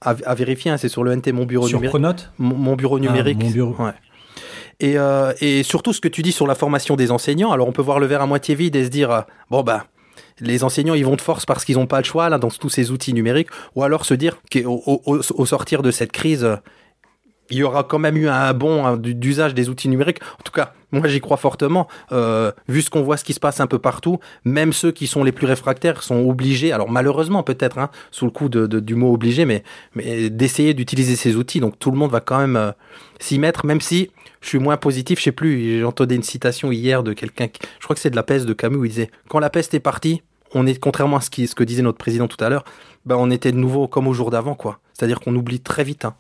À, 0.03 0.35
vérifier, 0.35 0.71
hein, 0.71 0.77
c'est 0.77 0.91
sur 0.91 1.03
le 1.03 1.17
NT 1.17 1.33
mon 1.33 1.47
bureau 1.47 1.67
sur 1.67 1.81
numérique. 1.81 2.29
Mon, 2.39 2.55
mon, 2.55 2.77
bureau 2.77 2.99
ah, 2.99 3.01
numérique. 3.01 3.43
mon 3.43 3.51
bureau. 3.51 3.75
Ouais. 3.79 3.93
Et, 4.79 4.97
et, 5.41 5.63
surtout 5.63 5.95
ce 5.95 6.03
que 6.03 6.09
tu 6.09 6.21
dis 6.21 6.33
sur 6.33 6.47
la 6.47 6.55
formation 6.55 6.97
des 6.97 7.11
enseignants. 7.11 7.51
Alors 7.51 7.67
on 7.67 7.73
peut 7.73 7.83
voir 7.83 7.99
le 7.99 8.07
verre 8.07 8.21
à 8.21 8.27
moitié 8.27 8.55
vide 8.55 8.77
et 8.77 8.85
se 8.85 8.91
dire 8.91 9.25
bon 9.51 9.63
bah 9.63 9.87
les 10.41 10.65
enseignants 10.65 10.95
ils 10.95 11.05
vont 11.05 11.17
de 11.17 11.21
force 11.21 11.47
parce 11.47 11.65
qu'ils 11.65 11.77
n'ont 11.77 11.87
pas 11.87 11.99
le 11.99 12.05
choix 12.05 12.29
là 12.29 12.39
dans 12.39 12.49
tous 12.49 12.69
ces 12.69 12.91
outils 12.91 13.15
numériques, 13.15 13.49
ou 13.75 13.83
alors 13.83 14.05
se 14.05 14.15
dire 14.15 14.39
qu'au 14.53 15.47
sortir 15.47 15.83
de 15.83 15.91
cette 15.91 16.13
crise, 16.13 16.59
il 17.51 17.59
y 17.59 17.63
aura 17.63 17.85
quand 17.85 17.99
même 17.99 18.17
eu 18.17 18.29
un 18.29 18.53
bon 18.55 18.97
d'usage 18.97 19.55
des 19.55 19.69
outils 19.69 19.89
numériques. 19.89 20.21
En 20.41 20.43
tout 20.43 20.53
cas, 20.53 20.73
moi 20.91 21.07
j'y 21.07 21.21
crois 21.21 21.37
fortement. 21.37 21.87
Euh, 22.13 22.51
vu 22.69 22.83
ce 22.83 22.91
qu'on 22.91 23.03
voit, 23.03 23.17
ce 23.17 23.25
qui 23.25 23.33
se 23.33 23.41
passe 23.41 23.61
un 23.61 23.67
peu 23.67 23.79
partout, 23.79 24.19
même 24.45 24.73
ceux 24.73 24.93
qui 24.93 25.07
sont 25.07 25.23
les 25.23 25.33
plus 25.33 25.47
réfractaires 25.47 26.03
sont 26.03 26.29
obligés, 26.29 26.73
alors 26.73 26.91
malheureusement 26.91 27.43
peut-être, 27.43 27.79
hein, 27.79 27.91
sous 28.11 28.25
le 28.25 28.31
coup 28.31 28.49
de, 28.49 28.67
du 28.81 28.95
mot 28.95 29.13
obligé, 29.13 29.45
mais, 29.45 29.63
mais 29.95 30.31
d'essayer 30.31 30.75
d'utiliser 30.75 31.17
ces 31.17 31.37
outils. 31.37 31.61
Donc 31.61 31.79
tout 31.79 31.91
le 31.91 31.97
monde 31.97 32.11
va 32.11 32.21
quand 32.21 32.39
même 32.39 32.57
euh, 32.57 32.73
s'y 33.21 33.39
mettre, 33.39 33.65
même 33.65 33.81
si 33.81 34.11
je 34.41 34.49
suis 34.49 34.59
moins 34.59 34.77
positif. 34.77 35.19
Je 35.19 35.25
sais 35.25 35.33
plus, 35.33 35.61
j'ai 35.61 35.85
entendu 35.85 36.15
une 36.15 36.23
citation 36.23 36.73
hier 36.73 37.03
de 37.03 37.13
quelqu'un, 37.13 37.49
je 37.79 37.85
crois 37.85 37.95
que 37.95 38.01
c'est 38.01 38.11
de 38.11 38.17
la 38.17 38.23
peste 38.23 38.47
de 38.47 38.53
Camus, 38.53 38.77
où 38.77 38.85
il 38.85 38.91
disait 38.91 39.11
Quand 39.29 39.39
la 39.39 39.51
peste 39.51 39.75
est 39.75 39.81
partie, 39.81 40.23
on 40.55 40.67
est, 40.67 40.79
contrairement 40.79 41.17
à 41.17 41.21
ce 41.21 41.31
que 41.31 41.65
disait 41.65 41.83
notre 41.83 41.99
président 41.99 42.29
tout 42.29 42.43
à 42.43 42.49
l'heure, 42.49 42.65
ben 43.05 43.17
on 43.17 43.31
était 43.31 43.53
de 43.53 43.57
nouveau 43.57 43.89
comme 43.89 44.09
au 44.09 44.13
jour 44.13 44.31
d'avant, 44.31 44.55
quoi. 44.55 44.81
C'est-à-dire 44.93 45.21
qu'on 45.21 45.35
oublie 45.35 45.61
très 45.61 45.85
vite. 45.85 46.05
Hein. 46.05 46.15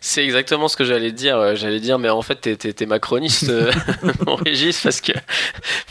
C'est 0.00 0.24
exactement 0.24 0.68
ce 0.68 0.76
que 0.76 0.84
j'allais 0.84 1.12
dire. 1.12 1.54
J'allais 1.56 1.80
dire, 1.80 1.98
mais 1.98 2.08
en 2.08 2.22
fait, 2.22 2.56
t'es, 2.56 2.86
macroniste, 2.86 3.48
euh, 3.48 3.70
mon 4.26 4.34
Régis, 4.44 4.80
parce 4.80 5.00
que 5.00 5.12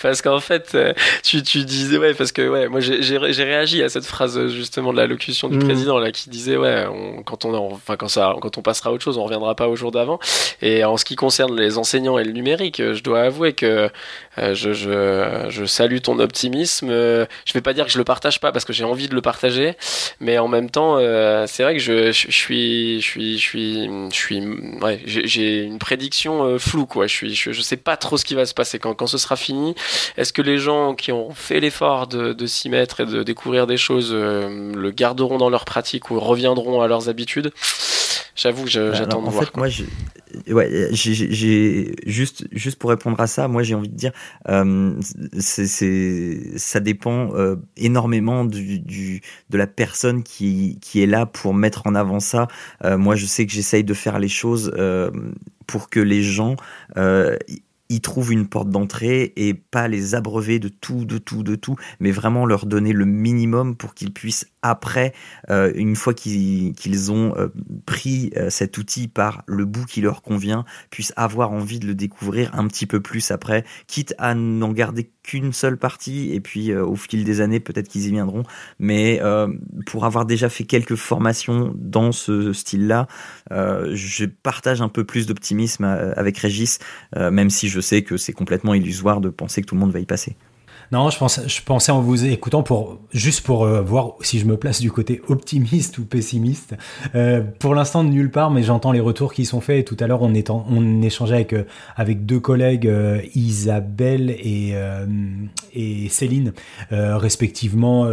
parce 0.02 0.21
qu'en 0.21 0.39
fait, 0.39 0.71
euh, 0.76 0.93
tu, 1.24 1.43
tu 1.43 1.63
disais 1.65 1.98
ouais, 1.98 2.13
parce 2.13 2.32
que 2.32 2.48
ouais, 2.48 2.67
moi 2.67 2.80
j'ai, 2.80 3.17
réagi 3.17 3.84
à 3.84 3.89
cette 3.89 4.06
phrase 4.06 4.48
justement 4.48 4.91
de 4.91 4.98
l'allocution 4.98 5.50
du 5.50 5.58
mm. 5.58 5.63
président 5.63 6.00
là 6.00 6.12
qui 6.12 6.30
disait 6.30 6.58
ouais, 6.58 6.86
quand 7.26 7.45
on 7.45 7.54
enfin 7.56 7.95
quand 7.95 8.08
ça, 8.08 8.36
quand 8.41 8.58
on 8.58 8.62
passera 8.62 8.89
à 8.89 8.93
autre 8.93 9.04
chose, 9.04 9.17
on 9.17 9.24
reviendra 9.24 9.56
pas 9.56 9.67
au 9.67 9.76
jour 9.76 9.91
d'avant. 9.91 10.19
Et 10.62 10.84
en 10.84 10.98
ce 10.98 11.06
qui 11.06 11.15
concerne 11.15 11.56
les 11.60 11.78
enseignants 11.78 12.17
et 12.17 12.24
le 12.24 12.32
numérique, 12.32 12.78
je 12.78 13.02
dois 13.04 13.21
avouer 13.21 13.54
que 13.54 13.89
euh, 14.38 14.54
je, 14.54 14.74
je, 14.74 15.45
je, 15.50 15.65
salue 15.65 16.00
ton 16.00 16.19
optimisme. 16.19 16.89
Je 16.89 17.54
vais 17.54 17.62
pas 17.62 17.74
dire 17.74 17.86
que 17.86 17.91
je 17.91 17.98
le 17.98 18.04
partage 18.04 18.39
pas 18.39 18.52
parce 18.52 18.65
que 18.65 18.74
j'ai 18.74 18.84
envie 18.84 19.08
de 19.08 19.15
le 19.15 19.21
partager, 19.21 19.74
mais 20.19 20.38
en 20.38 20.48
même 20.48 20.69
temps, 20.69 20.98
c'est 21.48 21.63
vrai 21.63 21.74
que 21.74 21.82
je, 21.82 22.12
je, 22.12 22.28
je 22.28 22.36
suis, 22.36 23.02
je 23.02 23.08
suis, 23.08 23.38
je 23.38 23.43
suis 23.43 23.75
je 23.84 24.16
suis, 24.16 24.42
j'ai 25.04 25.64
une 25.64 25.80
prédiction 25.80 26.44
euh, 26.44 26.58
floue, 26.58 26.86
quoi. 26.86 27.08
Je 27.08 27.14
suis, 27.14 27.36
je, 27.36 27.62
sais 27.62 27.78
pas 27.78 27.98
trop 27.98 28.18
ce 28.18 28.26
qui 28.26 28.36
va 28.36 28.46
se 28.46 28.54
passer 28.54 28.80
quand, 28.80 28.94
quand 28.94 29.08
ce 29.08 29.18
sera 29.18 29.36
fini. 29.36 29.76
Est-ce 30.18 30.34
que 30.34 30.42
les 30.42 30.58
gens 30.58 30.96
qui 30.96 31.12
ont 31.12 31.34
fait 31.34 31.60
l'effort 31.60 32.08
de, 32.08 32.34
de 32.34 32.46
s'y 32.46 32.70
mettre 32.70 33.02
et 33.02 33.06
de 33.06 33.24
découvrir 33.24 33.68
des 33.68 33.78
choses 33.78 34.12
euh, 34.14 34.74
le 34.74 34.92
garderont 34.92 35.38
dans 35.38 35.50
leur 35.50 35.66
pratique 35.66 36.12
ou 36.12 36.20
reviendront 36.20 36.82
à 36.82 36.88
leurs 36.88 37.10
habitudes? 37.10 37.52
J'avoue, 38.36 38.65
bah, 38.65 38.93
j'attends 38.93 39.21
de 39.21 39.28
en 39.28 39.30
voir. 39.30 39.45
Fait, 39.45 39.58
moi, 39.58 39.67
ouais, 40.50 40.89
j'ai 40.91 41.95
juste 42.06 42.45
juste 42.52 42.78
pour 42.78 42.89
répondre 42.89 43.19
à 43.19 43.28
ça, 43.28 43.48
moi 43.48 43.63
j'ai 43.63 43.76
envie 43.76 43.89
de 43.89 43.95
dire, 43.95 44.12
euh, 44.50 44.93
c'est 45.39 46.58
ça 46.58 46.80
dépend 46.82 47.34
euh, 47.34 47.56
énormément 47.78 48.43
du, 48.43 48.80
du 48.80 49.21
de 49.50 49.58
la 49.58 49.67
personne 49.67 50.24
qui 50.24 50.78
qui 50.82 51.02
est 51.02 51.06
là 51.08 51.26
pour 51.26 51.54
mettre 51.54 51.88
en 51.88 51.95
avant 51.95 52.19
ça. 52.19 52.48
Euh, 52.84 52.98
moi, 52.98 53.15
je 53.15 53.26
sais 53.26 53.45
que 53.45 53.54
j'essaye 53.54 53.84
de 53.84 53.93
faire 53.93 54.19
les 54.19 54.28
choses 54.28 54.71
euh, 54.78 55.12
pour 55.65 55.89
que 55.89 56.00
les 56.02 56.21
gens 56.21 56.58
euh, 56.98 57.38
y 57.89 58.02
trouvent 58.02 58.32
une 58.32 58.48
porte 58.48 58.69
d'entrée 58.69 59.34
et 59.36 59.54
pas 59.54 59.88
les 59.88 60.15
abreuver 60.15 60.60
de 60.60 60.69
tout, 60.69 61.06
de 61.06 61.17
tout, 61.17 61.43
de 61.43 61.56
tout, 61.56 61.76
mais 62.00 62.12
vraiment 62.12 62.45
leur 62.45 62.65
donner 62.65 62.93
le 62.93 63.06
minimum 63.06 63.76
pour 63.76 63.93
qu'ils 63.93 64.13
puissent 64.13 64.48
après, 64.65 65.13
euh, 65.52 65.71
une 65.76 65.95
fois 65.95 66.15
qu'ils 66.15 67.12
ont 67.12 67.36
euh, 67.38 67.50
pris 67.86 68.32
euh, 68.36 68.50
cet 68.50 68.80
outil 68.80 69.08
par 69.08 69.43
le 69.45 69.63
bout 69.65 69.86
qui 69.86 70.02
leur 70.02 70.24
convient, 70.24 70.65
puissent 70.89 71.13
avoir 71.15 71.52
envie 71.52 71.80
de 71.80 71.86
le 71.86 71.93
découvrir 71.93 72.50
un 72.56 72.67
petit 72.67 72.88
peu 72.88 73.00
plus 73.00 73.30
après, 73.30 73.63
quitte 73.86 74.15
à 74.17 74.34
n'en 74.34 74.71
garder 74.71 75.12
qu'une 75.21 75.54
seule 75.54 75.78
partie 75.78 76.34
et 76.34 76.39
puis 76.39 76.76
au 76.76 76.95
fil 76.95 77.24
des 77.24 77.41
années 77.41 77.60
peut-être 77.60 77.88
qu'ils 77.88 78.06
y 78.06 78.12
viendront, 78.12 78.43
mais 78.78 79.19
pour 79.88 80.06
avoir 80.06 80.26
déjà 80.28 80.50
fait 80.50 80.65
quelques 80.65 80.95
formations 80.95 81.74
dans 81.76 82.12
ce 82.12 82.54
style-là, 82.54 83.08
je 83.50 84.26
partage 84.26 84.84
un 84.84 84.89
peu 84.89 85.04
plus 85.04 85.26
d'optimisme 85.26 85.84
avec 85.84 86.38
Régis, 86.38 86.78
même 87.15 87.50
si 87.50 87.69
je 87.69 87.75
sais 87.82 88.04
que 88.04 88.18
c'est 88.18 88.34
complètement 88.34 88.74
illusoire 88.74 89.22
de 89.22 89.30
penser 89.30 89.62
que 89.62 89.68
tout 89.68 89.76
le 89.76 89.82
monde 89.82 89.92
va 89.92 90.00
y 90.00 90.06
passer. 90.06 90.36
Non, 90.91 91.10
je, 91.10 91.17
pense, 91.17 91.39
je 91.48 91.62
pensais 91.62 91.91
en 91.91 92.02
vous 92.02 92.26
écoutant 92.26 92.63
pour 92.63 93.00
juste 93.12 93.45
pour 93.45 93.63
euh, 93.63 93.82
voir 93.82 94.13
si 94.21 94.39
je 94.39 94.45
me 94.45 94.58
place 94.58 94.82
du 94.82 94.91
côté 94.91 95.21
optimiste 95.28 95.98
ou 95.98 96.06
pessimiste. 96.06 96.76
Euh, 97.15 97.41
pour 97.60 97.76
l'instant, 97.76 98.04
nulle 98.04 98.32
part, 98.32 98.52
mais 98.52 98.63
j'entends 98.63 98.91
les 98.91 99.00
retours 99.00 99.34
qui 99.34 99.45
sont 99.45 99.62
faits. 99.62 99.80
Et 99.80 99.84
tout 99.84 99.98
à 100.00 100.08
l'heure, 100.08 100.21
on, 100.21 101.02
échangeait 101.02 101.36
avec, 101.36 101.54
euh, 101.54 101.63
avec 101.95 102.26
deux 102.26 102.39
collègues, 102.39 102.91
Isabelle 103.36 104.30
et, 104.30 104.74
et 105.74 106.10
Céline, 106.10 106.54
respectivement 106.91 108.06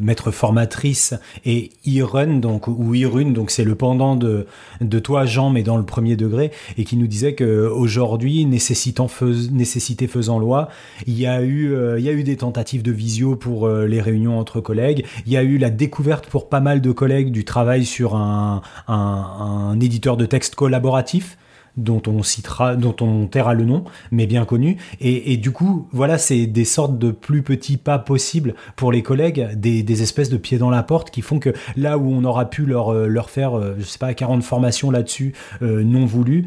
maître 0.00 0.30
formatrice 0.30 1.14
et 1.44 1.70
Irun, 1.84 2.38
donc 2.38 2.66
ou 2.68 2.94
Irune, 2.94 3.32
donc 3.32 3.50
c'est 3.50 3.64
le 3.64 3.74
pendant 3.74 4.16
de, 4.16 4.46
de 4.80 4.98
toi, 4.98 5.26
Jean, 5.26 5.50
mais 5.50 5.62
dans 5.62 5.76
le 5.76 5.84
premier 5.84 6.16
degré, 6.16 6.50
et 6.76 6.84
qui 6.84 6.96
nous 6.96 7.06
disait 7.06 7.34
que 7.34 7.66
aujourd'hui, 7.68 8.44
nécessitant 8.46 9.08
nécessité 9.50 10.06
faisant 10.06 10.38
loi, 10.38 10.68
il 11.06 11.18
y 11.18 11.26
a 11.26 11.42
eu 11.42 11.57
euh, 11.66 11.98
il 11.98 12.04
y 12.04 12.08
a 12.08 12.12
eu 12.12 12.22
des 12.22 12.36
tentatives 12.36 12.82
de 12.82 12.92
visio 12.92 13.36
pour 13.36 13.66
euh, 13.66 13.86
les 13.86 14.00
réunions 14.00 14.38
entre 14.38 14.60
collègues. 14.60 15.04
Il 15.26 15.32
y 15.32 15.36
a 15.36 15.42
eu 15.42 15.58
la 15.58 15.70
découverte 15.70 16.26
pour 16.26 16.48
pas 16.48 16.60
mal 16.60 16.80
de 16.80 16.92
collègues 16.92 17.32
du 17.32 17.44
travail 17.44 17.84
sur 17.84 18.16
un, 18.16 18.62
un 18.86 19.80
éditeur 19.80 20.16
de 20.16 20.26
texte 20.26 20.54
collaboratif 20.54 21.36
dont 21.78 22.02
on 22.06 22.22
citera, 22.22 22.76
dont 22.76 22.94
on 23.00 23.26
taira 23.26 23.54
le 23.54 23.64
nom, 23.64 23.84
mais 24.10 24.26
bien 24.26 24.44
connu. 24.44 24.76
Et, 25.00 25.36
du 25.36 25.50
coup, 25.50 25.88
voilà, 25.92 26.18
c'est 26.18 26.46
des 26.46 26.64
sortes 26.64 26.98
de 26.98 27.10
plus 27.10 27.42
petits 27.42 27.76
pas 27.76 27.98
possibles 27.98 28.54
pour 28.76 28.92
les 28.92 29.02
collègues, 29.02 29.48
des, 29.54 30.02
espèces 30.02 30.30
de 30.30 30.36
pieds 30.36 30.58
dans 30.58 30.70
la 30.70 30.84
porte 30.84 31.10
qui 31.10 31.22
font 31.22 31.40
que 31.40 31.50
là 31.76 31.98
où 31.98 32.12
on 32.12 32.22
aura 32.24 32.48
pu 32.50 32.66
leur, 32.66 32.92
euh, 32.92 33.06
leur 33.06 33.30
faire, 33.30 33.58
euh, 33.58 33.74
je 33.78 33.84
sais 33.84 33.98
pas, 33.98 34.14
40 34.14 34.44
formations 34.44 34.92
là-dessus 34.92 35.32
euh, 35.62 35.82
non 35.82 36.06
voulues, 36.06 36.46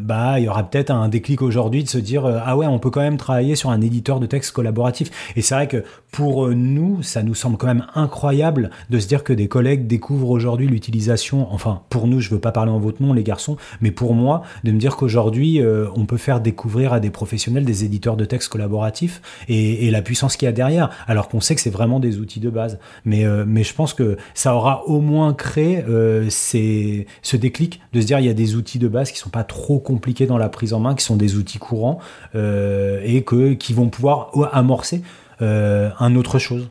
bah, 0.00 0.40
il 0.40 0.44
y 0.44 0.48
aura 0.48 0.62
peut-être 0.62 0.90
un 0.90 1.10
déclic 1.10 1.42
aujourd'hui 1.42 1.84
de 1.84 1.88
se 1.88 1.98
dire, 1.98 2.24
ah 2.24 2.56
ouais, 2.56 2.66
on 2.66 2.78
peut 2.78 2.88
quand 2.88 3.02
même 3.02 3.18
travailler 3.18 3.54
sur 3.54 3.68
un 3.68 3.82
éditeur 3.82 4.18
de 4.18 4.24
texte 4.24 4.52
collaboratif. 4.52 5.10
Et 5.36 5.42
c'est 5.42 5.54
vrai 5.54 5.68
que 5.68 5.84
pour 6.10 6.48
nous, 6.48 7.02
ça 7.02 7.22
nous 7.22 7.34
semble 7.34 7.58
quand 7.58 7.66
même 7.66 7.84
incroyable 7.94 8.70
de 8.88 8.98
se 8.98 9.06
dire 9.06 9.24
que 9.24 9.34
des 9.34 9.48
collègues 9.48 9.86
découvrent 9.86 10.30
aujourd'hui 10.30 10.68
l'utilisation, 10.68 11.52
enfin, 11.52 11.82
pour 11.90 12.06
nous, 12.06 12.20
je 12.20 12.30
veux 12.30 12.38
pas 12.38 12.52
parler 12.52 12.72
en 12.72 12.78
votre 12.78 13.02
nom, 13.02 13.12
les 13.12 13.24
garçons, 13.24 13.58
mais 13.82 13.90
pour 13.90 14.14
moi, 14.14 14.41
de 14.64 14.72
me 14.72 14.78
dire 14.78 14.96
qu'aujourd'hui, 14.96 15.60
euh, 15.60 15.86
on 15.94 16.06
peut 16.06 16.16
faire 16.16 16.40
découvrir 16.40 16.92
à 16.92 17.00
des 17.00 17.10
professionnels 17.10 17.64
des 17.64 17.84
éditeurs 17.84 18.16
de 18.16 18.24
textes 18.24 18.48
collaboratifs 18.48 19.20
et, 19.48 19.90
la 19.92 20.00
puissance 20.00 20.36
qu'il 20.36 20.46
y 20.46 20.48
a 20.48 20.52
derrière, 20.52 20.88
alors 21.06 21.28
qu'on 21.28 21.40
sait 21.40 21.54
que 21.54 21.60
c'est 21.60 21.70
vraiment 21.70 22.00
des 22.00 22.18
outils 22.18 22.40
de 22.40 22.48
base. 22.48 22.78
Mais, 23.04 23.26
euh, 23.26 23.44
mais 23.46 23.62
je 23.62 23.74
pense 23.74 23.92
que 23.92 24.16
ça 24.32 24.54
aura 24.54 24.86
au 24.86 25.00
moins 25.02 25.34
créé 25.34 25.84
euh, 25.86 26.30
ce 26.30 27.36
déclic 27.36 27.80
de 27.92 28.00
se 28.00 28.06
dire 28.06 28.18
il 28.18 28.24
y 28.24 28.30
a 28.30 28.34
des 28.34 28.54
outils 28.54 28.78
de 28.78 28.88
base 28.88 29.10
qui 29.12 29.18
sont 29.18 29.28
pas 29.28 29.44
trop 29.44 29.78
compliqués 29.78 30.26
dans 30.26 30.38
la 30.38 30.48
prise 30.48 30.72
en 30.72 30.80
main, 30.80 30.94
qui 30.94 31.04
sont 31.04 31.16
des 31.16 31.36
outils 31.36 31.58
courants 31.58 31.98
et 32.34 33.22
que, 33.26 33.52
qui 33.52 33.74
vont 33.74 33.88
pouvoir 33.88 34.30
amorcer 34.52 35.02
euh, 35.42 35.90
un 35.98 36.14
autre 36.16 36.38
chose. 36.38 36.68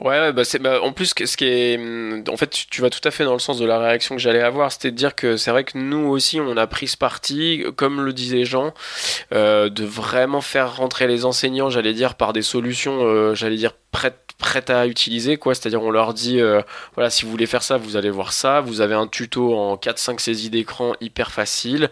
Ouais, 0.00 0.32
bah 0.32 0.44
c'est 0.44 0.58
bah, 0.58 0.80
en 0.82 0.92
plus 0.92 1.14
ce 1.24 1.36
qui 1.36 1.44
est, 1.44 1.76
hum, 1.78 2.24
en 2.28 2.36
fait, 2.36 2.50
tu 2.70 2.80
vas 2.80 2.90
tout 2.90 3.06
à 3.06 3.10
fait 3.10 3.24
dans 3.24 3.34
le 3.34 3.38
sens 3.38 3.58
de 3.58 3.66
la 3.66 3.78
réaction 3.78 4.16
que 4.16 4.20
j'allais 4.20 4.40
avoir, 4.40 4.72
c'était 4.72 4.90
de 4.90 4.96
dire 4.96 5.14
que 5.14 5.36
c'est 5.36 5.50
vrai 5.50 5.64
que 5.64 5.76
nous 5.76 6.08
aussi, 6.08 6.40
on 6.40 6.56
a 6.56 6.66
pris 6.66 6.88
ce 6.88 6.96
parti, 6.96 7.64
comme 7.76 8.00
le 8.00 8.12
disait 8.12 8.44
Jean, 8.44 8.72
euh, 9.32 9.68
de 9.68 9.84
vraiment 9.84 10.40
faire 10.40 10.76
rentrer 10.76 11.06
les 11.06 11.24
enseignants, 11.24 11.70
j'allais 11.70 11.92
dire 11.92 12.14
par 12.14 12.32
des 12.32 12.42
solutions, 12.42 13.04
euh, 13.04 13.34
j'allais 13.34 13.56
dire 13.56 13.72
prêtes 13.92 14.23
prêtes 14.38 14.70
à 14.70 14.86
utiliser 14.86 15.36
quoi. 15.36 15.54
C'est 15.54 15.66
à 15.66 15.70
dire 15.70 15.82
on 15.82 15.90
leur 15.90 16.14
dit 16.14 16.40
euh, 16.40 16.60
voilà 16.94 17.10
si 17.10 17.24
vous 17.24 17.30
voulez 17.30 17.46
faire 17.46 17.62
ça 17.62 17.76
vous 17.76 17.96
allez 17.96 18.10
voir 18.10 18.32
ça. 18.32 18.60
Vous 18.60 18.80
avez 18.80 18.94
un 18.94 19.06
tuto 19.06 19.56
en 19.56 19.76
4-5 19.76 20.18
saisies 20.18 20.50
d'écran 20.50 20.94
hyper 21.00 21.30
facile. 21.30 21.90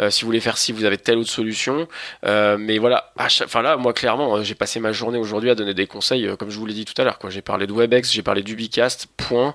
Euh, 0.00 0.10
si 0.10 0.22
vous 0.22 0.26
voulez 0.26 0.40
faire 0.40 0.58
ci 0.58 0.72
vous 0.72 0.84
avez 0.84 0.98
telle 0.98 1.18
autre 1.18 1.30
solution. 1.30 1.88
Euh, 2.24 2.56
mais 2.58 2.78
voilà 2.78 3.12
enfin 3.18 3.62
là 3.62 3.76
moi 3.76 3.92
clairement 3.92 4.42
j'ai 4.42 4.54
passé 4.54 4.80
ma 4.80 4.92
journée 4.92 5.18
aujourd'hui 5.18 5.50
à 5.50 5.54
donner 5.54 5.74
des 5.74 5.86
conseils 5.86 6.28
comme 6.38 6.50
je 6.50 6.58
vous 6.58 6.66
l'ai 6.66 6.74
dit 6.74 6.84
tout 6.84 7.00
à 7.00 7.04
l'heure 7.04 7.18
quoi. 7.18 7.30
J'ai 7.30 7.42
parlé 7.42 7.66
de 7.66 7.72
Webex 7.72 8.12
j'ai 8.12 8.22
parlé 8.22 8.42
d'Ubicast 8.42 9.08
point. 9.16 9.54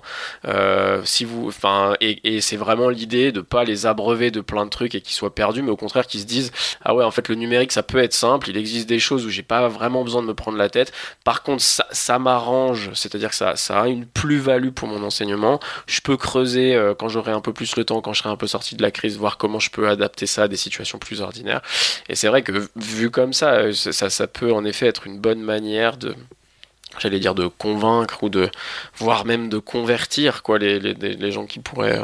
Si 1.03 1.25
vous 1.25 1.47
enfin 1.47 1.95
et, 2.01 2.41
c'est 2.41 2.57
vraiment 2.57 2.89
l'idée 2.89 3.31
de 3.31 3.41
pas 3.41 3.63
les 3.63 3.85
abreuver 3.85 4.31
de 4.31 4.41
plein 4.41 4.65
de 4.65 4.69
trucs 4.69 4.95
et 4.95 5.01
qu'ils 5.01 5.13
soient 5.13 5.33
perdus 5.35 5.61
mais 5.61 5.71
au 5.71 5.77
contraire 5.77 6.07
qu'ils 6.07 6.21
se 6.21 6.25
disent 6.25 6.51
ah 6.83 6.95
ouais 6.95 7.03
en 7.03 7.11
fait 7.11 7.27
le 7.27 7.35
numérique 7.35 7.71
ça 7.71 7.83
peut 7.83 7.99
être 7.99 8.13
simple 8.13 8.49
il 8.49 8.57
existe 8.57 8.87
des 8.87 8.99
choses 8.99 9.25
où 9.25 9.29
j'ai 9.29 9.43
pas 9.43 9.67
vraiment 9.67 10.03
besoin 10.03 10.21
de 10.21 10.27
me 10.27 10.33
prendre 10.33 10.57
la 10.57 10.69
tête. 10.69 10.93
Par 11.23 11.43
contre 11.43 11.61
ça 11.61 11.85
ça 11.91 12.19
m'arrange, 12.29 12.91
c'est-à-dire 12.93 13.29
que 13.29 13.35
ça, 13.35 13.55
ça 13.55 13.81
a 13.81 13.87
une 13.87 14.05
plus-value 14.05 14.69
pour 14.69 14.87
mon 14.87 15.03
enseignement, 15.03 15.59
je 15.87 16.01
peux 16.01 16.15
creuser 16.15 16.75
euh, 16.75 16.93
quand 16.93 17.09
j'aurai 17.09 17.31
un 17.31 17.41
peu 17.41 17.53
plus 17.53 17.75
le 17.75 17.83
temps, 17.83 18.01
quand 18.01 18.13
je 18.13 18.19
serai 18.19 18.29
un 18.29 18.35
peu 18.35 18.45
sorti 18.45 18.75
de 18.75 18.83
la 18.83 18.91
crise, 18.91 19.17
voir 19.17 19.37
comment 19.37 19.59
je 19.59 19.71
peux 19.71 19.89
adapter 19.89 20.27
ça 20.27 20.43
à 20.43 20.47
des 20.47 20.57
situations 20.57 20.99
plus 20.99 21.21
ordinaires. 21.21 21.61
Et 22.07 22.15
c'est 22.15 22.27
vrai 22.27 22.43
que 22.43 22.69
vu 22.75 23.09
comme 23.09 23.33
ça, 23.33 23.53
euh, 23.53 23.73
ça, 23.73 24.27
peut 24.27 24.53
en 24.53 24.63
effet 24.63 24.85
être 24.85 25.07
une 25.07 25.19
bonne 25.19 25.41
manière 25.41 25.97
de 25.97 26.15
j'allais 26.99 27.19
dire 27.19 27.35
de 27.35 27.47
convaincre 27.47 28.23
ou 28.23 28.29
de 28.29 28.49
voire 28.97 29.25
même 29.25 29.49
de 29.49 29.57
convertir 29.57 30.43
quoi 30.43 30.57
les, 30.59 31.31
gens 31.31 31.45
qui 31.45 31.59
pourraient 31.59 32.01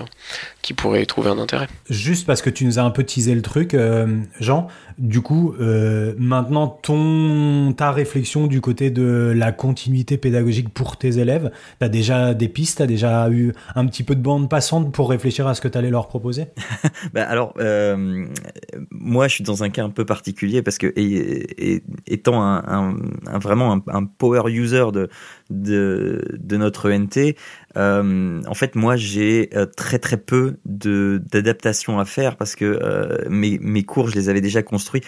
qui 0.65 0.73
pourraient 0.73 1.03
y 1.03 1.05
trouver 1.05 1.29
un 1.29 1.37
intérêt. 1.37 1.67
Juste 1.91 2.25
parce 2.25 2.41
que 2.41 2.49
tu 2.49 2.65
nous 2.65 2.79
as 2.79 2.81
un 2.81 2.89
peu 2.89 3.03
teasé 3.03 3.35
le 3.35 3.43
truc, 3.43 3.75
euh, 3.75 4.21
Jean. 4.39 4.65
Du 4.97 5.21
coup, 5.21 5.53
euh, 5.59 6.15
maintenant 6.17 6.67
ton 6.67 7.71
ta 7.77 7.91
réflexion 7.91 8.47
du 8.47 8.61
côté 8.61 8.89
de 8.89 9.31
la 9.35 9.51
continuité 9.51 10.17
pédagogique 10.17 10.69
pour 10.69 10.97
tes 10.97 11.19
élèves, 11.19 11.51
t'as 11.77 11.87
déjà 11.87 12.33
des 12.33 12.47
pistes, 12.47 12.79
t'as 12.79 12.87
déjà 12.87 13.29
eu 13.29 13.53
un 13.75 13.85
petit 13.85 14.01
peu 14.01 14.15
de 14.15 14.21
bande 14.21 14.49
passante 14.49 14.91
pour 14.91 15.11
réfléchir 15.11 15.45
à 15.45 15.53
ce 15.53 15.61
que 15.61 15.67
tu 15.67 15.77
allais 15.77 15.91
leur 15.91 16.07
proposer? 16.07 16.47
bah 17.13 17.27
alors, 17.29 17.53
euh, 17.59 18.25
moi, 18.89 19.27
je 19.27 19.35
suis 19.35 19.43
dans 19.43 19.63
un 19.63 19.69
cas 19.69 19.83
un 19.83 19.91
peu 19.91 20.03
particulier 20.03 20.63
parce 20.63 20.79
que 20.79 20.87
et, 20.95 21.75
et, 21.75 21.83
étant 22.07 22.41
un, 22.41 22.63
un, 22.65 22.95
un 23.27 23.37
vraiment 23.37 23.71
un, 23.71 23.83
un 23.89 24.05
power 24.05 24.51
user 24.51 24.85
de, 24.91 25.09
de, 25.51 26.25
de 26.39 26.57
notre 26.57 26.91
ENT, 26.91 27.35
euh, 27.77 28.41
en 28.45 28.53
fait, 28.53 28.75
moi, 28.75 28.95
j'ai 28.95 29.49
euh, 29.55 29.65
très 29.65 29.99
très 29.99 30.17
peu 30.17 30.57
de 30.65 31.21
d'adaptation 31.31 31.99
à 31.99 32.05
faire 32.05 32.37
parce 32.37 32.55
que 32.55 32.65
euh, 32.65 33.29
mes, 33.29 33.59
mes 33.59 33.83
cours, 33.83 34.09
je 34.09 34.15
les 34.15 34.29
avais 34.29 34.41
déjà 34.41 34.63
construits. 34.63 35.01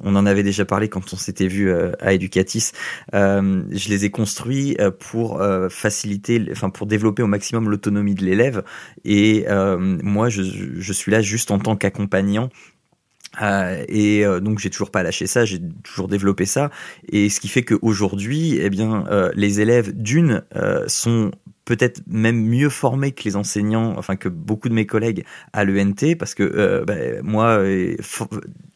On 0.00 0.14
en 0.14 0.26
avait 0.26 0.42
déjà 0.42 0.66
parlé 0.66 0.88
quand 0.88 1.14
on 1.14 1.16
s'était 1.16 1.48
vu 1.48 1.70
euh, 1.70 1.92
à 2.00 2.12
Educatis. 2.12 2.72
Euh, 3.14 3.62
je 3.70 3.88
les 3.88 4.04
ai 4.04 4.10
construits 4.10 4.76
pour 4.98 5.42
faciliter, 5.70 6.44
enfin 6.52 6.68
pour 6.68 6.86
développer 6.86 7.22
au 7.22 7.26
maximum 7.26 7.70
l'autonomie 7.70 8.14
de 8.14 8.24
l'élève. 8.24 8.62
Et 9.04 9.46
moi, 9.48 10.28
je, 10.28 10.42
je 10.42 10.92
suis 10.92 11.10
là 11.10 11.22
juste 11.22 11.50
en 11.50 11.58
tant 11.58 11.76
qu'accompagnant 11.76 12.50
euh, 13.42 13.84
et 13.88 14.24
euh, 14.24 14.40
donc 14.40 14.58
j'ai 14.58 14.70
toujours 14.70 14.90
pas 14.90 15.02
lâché 15.02 15.26
ça, 15.26 15.44
j'ai 15.44 15.60
toujours 15.82 16.08
développé 16.08 16.46
ça, 16.46 16.70
et 17.10 17.28
ce 17.28 17.40
qui 17.40 17.48
fait 17.48 17.62
qu'aujourd'hui, 17.62 18.58
eh 18.60 18.70
bien, 18.70 19.04
euh, 19.10 19.30
les 19.34 19.60
élèves 19.60 19.92
d'une 19.94 20.42
sont 20.86 21.30
peut-être 21.66 22.00
même 22.06 22.40
mieux 22.46 22.70
formés 22.70 23.12
que 23.12 23.24
les 23.24 23.36
enseignants, 23.36 23.94
enfin 23.98 24.16
que 24.16 24.30
beaucoup 24.30 24.70
de 24.70 24.74
mes 24.74 24.86
collègues 24.86 25.24
à 25.52 25.64
l'ENT, 25.64 26.16
parce 26.18 26.34
que 26.34 26.42
euh, 26.42 26.84
bah, 26.86 26.94
moi, 27.22 27.62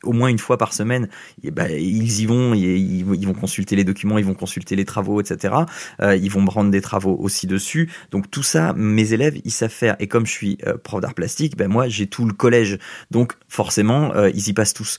au 0.05 0.13
moins 0.13 0.29
une 0.29 0.39
fois 0.39 0.57
par 0.59 0.73
semaine, 0.73 1.09
bah, 1.53 1.71
ils 1.71 2.21
y 2.21 2.27
vont, 2.27 2.55
ils, 2.55 3.05
vont 3.05 3.35
consulter 3.35 3.77
les 3.77 3.85
documents, 3.85 4.19
ils 4.19 4.25
vont 4.25 4.35
consulter 4.35 4.77
les 4.77 4.85
travaux, 4.85 5.21
etc. 5.21 5.55
Euh, 6.01 6.17
ils 6.17 6.31
vont 6.31 6.41
me 6.41 6.51
rendre 6.51 6.71
des 6.71 6.81
travaux 6.81 7.17
aussi 7.21 7.47
dessus. 7.47 7.91
Donc 8.11 8.31
tout 8.31 8.43
ça, 8.43 8.73
mes 8.75 9.13
élèves, 9.13 9.39
ils 9.45 9.51
savent 9.51 9.71
faire. 9.71 9.97
Et 9.99 10.07
comme 10.07 10.27
je 10.27 10.33
suis 10.33 10.59
euh, 10.67 10.77
prof 10.77 11.01
d'art 11.01 11.15
plastique, 11.15 11.57
ben 11.57 11.69
moi 11.69 11.89
j'ai 11.89 12.07
tout 12.07 12.25
le 12.25 12.33
collège, 12.33 12.79
donc 13.11 13.35
forcément 13.49 14.15
euh, 14.15 14.31
ils 14.35 14.49
y 14.49 14.53
passent 14.53 14.75
tous. 14.75 14.99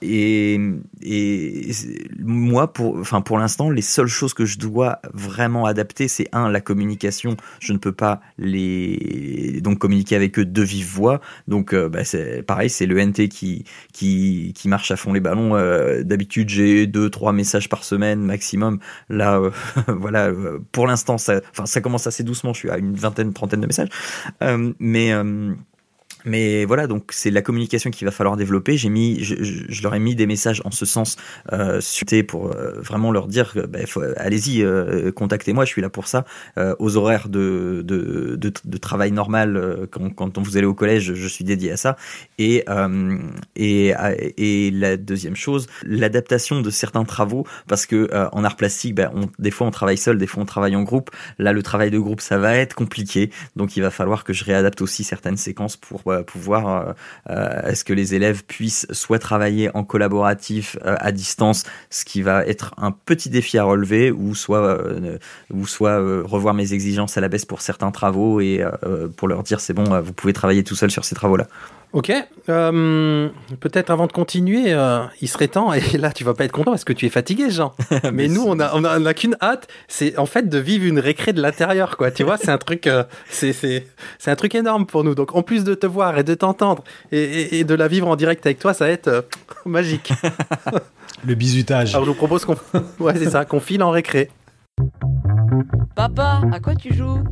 et, 0.00 0.58
et 1.02 1.70
moi, 2.18 2.72
pour, 2.72 3.02
pour 3.24 3.38
l'instant, 3.38 3.70
les 3.70 3.82
seules 3.82 4.06
choses 4.06 4.34
que 4.34 4.44
je 4.44 4.58
dois 4.58 5.00
vraiment 5.12 5.66
adapter, 5.66 6.08
c'est 6.08 6.28
un 6.32 6.48
la 6.48 6.60
communication 6.60 7.36
je 7.60 7.72
ne 7.72 7.78
peux 7.78 7.92
pas 7.92 8.20
les 8.38 9.60
donc 9.62 9.78
communiquer 9.78 10.16
avec 10.16 10.38
eux 10.38 10.44
de 10.44 10.62
vive 10.62 10.86
voix. 10.86 11.20
Donc 11.48 11.74
c'est 12.04 12.42
pareil, 12.42 12.70
c'est 12.70 12.86
le 12.86 13.04
NT 13.04 13.28
qui 13.28 13.64
qui 14.54 14.68
marche 14.68 14.90
à 14.90 14.96
fond 14.96 15.12
les 15.12 15.20
ballons. 15.20 15.56
Euh, 15.56 16.02
d'habitude, 16.02 16.48
j'ai 16.48 16.86
deux 16.86 17.10
trois 17.10 17.32
messages 17.32 17.68
par 17.68 17.84
semaine 17.84 18.20
maximum. 18.20 18.78
Là, 19.08 19.38
euh, 19.38 19.50
voilà, 19.88 20.30
pour 20.72 20.86
l'instant, 20.86 21.18
ça, 21.18 21.40
ça 21.64 21.80
commence 21.80 22.06
assez 22.06 22.22
doucement. 22.22 22.52
Je 22.52 22.58
suis 22.58 22.70
à 22.70 22.78
une 22.78 22.94
vingtaine, 22.94 23.32
trentaine 23.32 23.60
de 23.60 23.66
messages, 23.66 23.88
mais 24.78 25.12
mais 26.24 26.64
voilà, 26.64 26.86
donc 26.86 27.10
c'est 27.10 27.30
la 27.30 27.42
communication 27.42 27.90
qu'il 27.90 28.04
va 28.04 28.12
falloir 28.12 28.36
développer. 28.36 28.76
J'ai 28.76 28.88
mis, 28.88 29.22
je, 29.22 29.34
je, 29.40 29.82
leur 29.82 29.94
ai 29.94 29.98
mis 29.98 30.14
des 30.14 30.26
messages 30.26 30.62
en 30.64 30.70
ce 30.70 30.84
sens 30.84 31.16
euh, 31.52 31.80
pour 32.28 32.52
euh, 32.52 32.80
vraiment 32.80 33.10
leur 33.10 33.26
dire, 33.26 33.54
bah, 33.68 33.80
allez-y, 34.16 34.62
euh, 34.62 35.10
contactez-moi, 35.12 35.64
je 35.64 35.70
suis 35.70 35.82
là 35.82 35.90
pour 35.90 36.06
ça. 36.06 36.24
Euh, 36.58 36.74
aux 36.78 36.96
horaires 36.96 37.28
de, 37.28 37.82
de, 37.84 38.36
de, 38.36 38.52
de 38.64 38.76
travail 38.78 39.12
normal, 39.12 39.56
euh, 39.56 39.86
quand, 39.90 40.10
quand 40.10 40.38
vous 40.38 40.56
allez 40.56 40.66
au 40.66 40.74
collège, 40.74 41.14
je 41.14 41.28
suis 41.28 41.44
dédié 41.44 41.72
à 41.72 41.76
ça. 41.76 41.96
Et, 42.38 42.64
et, 43.56 43.94
et 44.36 44.70
la 44.70 44.96
deuxième 44.96 45.36
chose, 45.36 45.66
l'adaptation 45.84 46.60
de 46.60 46.70
certains 46.70 47.04
travaux, 47.04 47.46
parce 47.68 47.86
que 47.86 48.08
en 48.32 48.44
art 48.44 48.56
plastique, 48.56 48.94
bah, 48.94 49.10
on, 49.14 49.28
des 49.38 49.50
fois 49.50 49.66
on 49.66 49.70
travaille 49.70 49.98
seul, 49.98 50.18
des 50.18 50.26
fois 50.26 50.42
on 50.42 50.46
travaille 50.46 50.76
en 50.76 50.82
groupe. 50.82 51.10
Là, 51.38 51.52
le 51.52 51.62
travail 51.62 51.90
de 51.90 51.98
groupe, 51.98 52.20
ça 52.20 52.38
va 52.38 52.56
être 52.56 52.74
compliqué, 52.74 53.30
donc 53.56 53.76
il 53.76 53.80
va 53.80 53.90
falloir 53.90 54.24
que 54.24 54.32
je 54.32 54.44
réadapte 54.44 54.82
aussi 54.82 55.04
certaines 55.04 55.36
séquences 55.36 55.76
pour 55.76 56.11
pouvoir 56.20 56.66
euh, 56.66 56.92
euh, 57.30 57.70
est-ce 57.70 57.84
que 57.84 57.92
les 57.92 58.14
élèves 58.14 58.44
puissent 58.44 58.86
soit 58.90 59.18
travailler 59.18 59.74
en 59.74 59.84
collaboratif 59.84 60.76
euh, 60.84 60.96
à 61.00 61.12
distance, 61.12 61.64
ce 61.90 62.04
qui 62.04 62.22
va 62.22 62.44
être 62.46 62.74
un 62.76 62.90
petit 62.92 63.30
défi 63.30 63.58
à 63.58 63.64
relever, 63.64 64.10
ou 64.10 64.34
soit 64.34 64.78
ou 65.52 65.66
soit 65.66 65.98
revoir 66.24 66.54
mes 66.54 66.72
exigences 66.72 67.16
à 67.16 67.20
la 67.20 67.28
baisse 67.28 67.44
pour 67.44 67.60
certains 67.60 67.90
travaux 67.90 68.40
et 68.40 68.64
pour 69.16 69.28
leur 69.28 69.42
dire 69.42 69.60
c'est 69.60 69.72
bon, 69.72 70.00
vous 70.00 70.12
pouvez 70.12 70.32
travailler 70.32 70.64
tout 70.64 70.74
seul 70.74 70.90
sur 70.90 71.04
ces 71.04 71.14
travaux-là. 71.14 71.46
Ok. 71.92 72.10
Euh, 72.48 73.28
Peut-être 73.60 73.90
avant 73.90 74.06
de 74.06 74.12
continuer, 74.12 74.72
euh, 74.72 75.04
il 75.20 75.28
serait 75.28 75.48
temps. 75.48 75.72
Et 75.72 75.98
là, 75.98 76.10
tu 76.10 76.24
vas 76.24 76.34
pas 76.34 76.44
être 76.44 76.52
content 76.52 76.70
parce 76.70 76.84
que 76.84 76.92
tu 76.92 77.06
es 77.06 77.10
fatigué, 77.10 77.50
Jean. 77.50 77.74
Mais, 78.12 78.28
nous, 78.28 78.42
on 78.46 78.58
a, 78.60 78.72
on 78.74 78.84
a, 78.84 78.98
on 78.98 79.04
a 79.04 79.14
qu'une 79.14 79.36
hâte, 79.42 79.68
c'est 79.88 80.18
en 80.18 80.26
fait 80.26 80.48
de 80.48 80.58
vivre 80.58 80.86
une 80.86 80.98
récré 80.98 81.32
de 81.32 81.42
l'intérieur, 81.42 81.96
quoi. 81.96 82.10
Tu 82.10 82.22
vois, 82.24 82.38
c'est 82.38 82.50
un 82.50 82.58
truc, 82.58 82.86
euh, 82.86 83.04
c'est 83.28 83.52
c'est 83.52 83.86
c'est 84.18 84.30
un 84.30 84.36
truc 84.36 84.54
énorme 84.54 84.86
pour 84.86 85.04
nous. 85.04 85.14
Donc, 85.14 85.34
en 85.34 85.42
plus 85.42 85.64
de 85.64 85.74
te 85.74 85.86
voir 85.86 86.18
et 86.18 86.24
de 86.24 86.34
t'entendre 86.34 86.82
et, 87.10 87.22
et, 87.22 87.58
et, 87.60 87.64
de 87.64 87.74
la 87.74 87.88
vivre 87.88 88.08
en 88.08 88.16
direct 88.16 88.44
avec 88.46 88.58
toi, 88.58 88.72
ça 88.72 88.86
va 88.86 88.90
être 88.90 89.08
euh, 89.08 89.22
magique. 89.66 90.12
Le 91.26 91.34
bisutage. 91.34 91.94
Alors, 91.94 92.04
je 92.06 92.10
vous 92.10 92.16
propose 92.16 92.44
qu'on, 92.44 92.56
ouais, 93.00 93.14
c'est 93.16 93.30
ça, 93.30 93.44
qu'on 93.44 93.60
file 93.60 93.82
en 93.82 93.90
récré. 93.90 94.30
Papa, 95.94 96.40
à 96.52 96.58
quoi 96.58 96.74
tu 96.74 96.94
joues? 96.94 97.22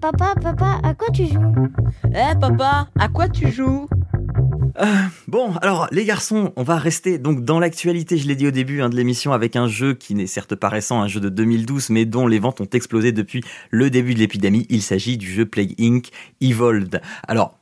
Papa, 0.00 0.34
papa, 0.40 0.78
à 0.82 0.94
quoi 0.94 1.08
tu 1.12 1.26
joues? 1.26 1.68
Eh 2.04 2.38
papa, 2.38 2.88
à 2.98 3.08
quoi 3.08 3.28
tu 3.28 3.50
joues? 3.50 3.88
Euh, 4.78 4.84
bon, 5.28 5.54
alors 5.62 5.88
les 5.90 6.04
garçons, 6.04 6.52
on 6.56 6.62
va 6.62 6.78
rester 6.78 7.18
donc 7.18 7.44
dans 7.44 7.58
l'actualité, 7.58 8.16
je 8.16 8.26
l'ai 8.26 8.36
dit 8.36 8.46
au 8.46 8.50
début 8.50 8.82
hein, 8.82 8.88
de 8.88 8.96
l'émission, 8.96 9.32
avec 9.32 9.56
un 9.56 9.68
jeu 9.68 9.94
qui 9.94 10.14
n'est 10.14 10.26
certes 10.26 10.54
pas 10.54 10.68
récent, 10.68 11.00
un 11.00 11.08
jeu 11.08 11.20
de 11.20 11.28
2012, 11.28 11.90
mais 11.90 12.04
dont 12.04 12.26
les 12.26 12.38
ventes 12.38 12.60
ont 12.60 12.68
explosé 12.72 13.12
depuis 13.12 13.42
le 13.70 13.90
début 13.90 14.14
de 14.14 14.18
l'épidémie. 14.18 14.66
Il 14.70 14.82
s'agit 14.82 15.16
du 15.16 15.30
jeu 15.30 15.46
Plague 15.46 15.74
Inc. 15.80 16.10
Evolved. 16.40 17.00
Alors, 17.26 17.59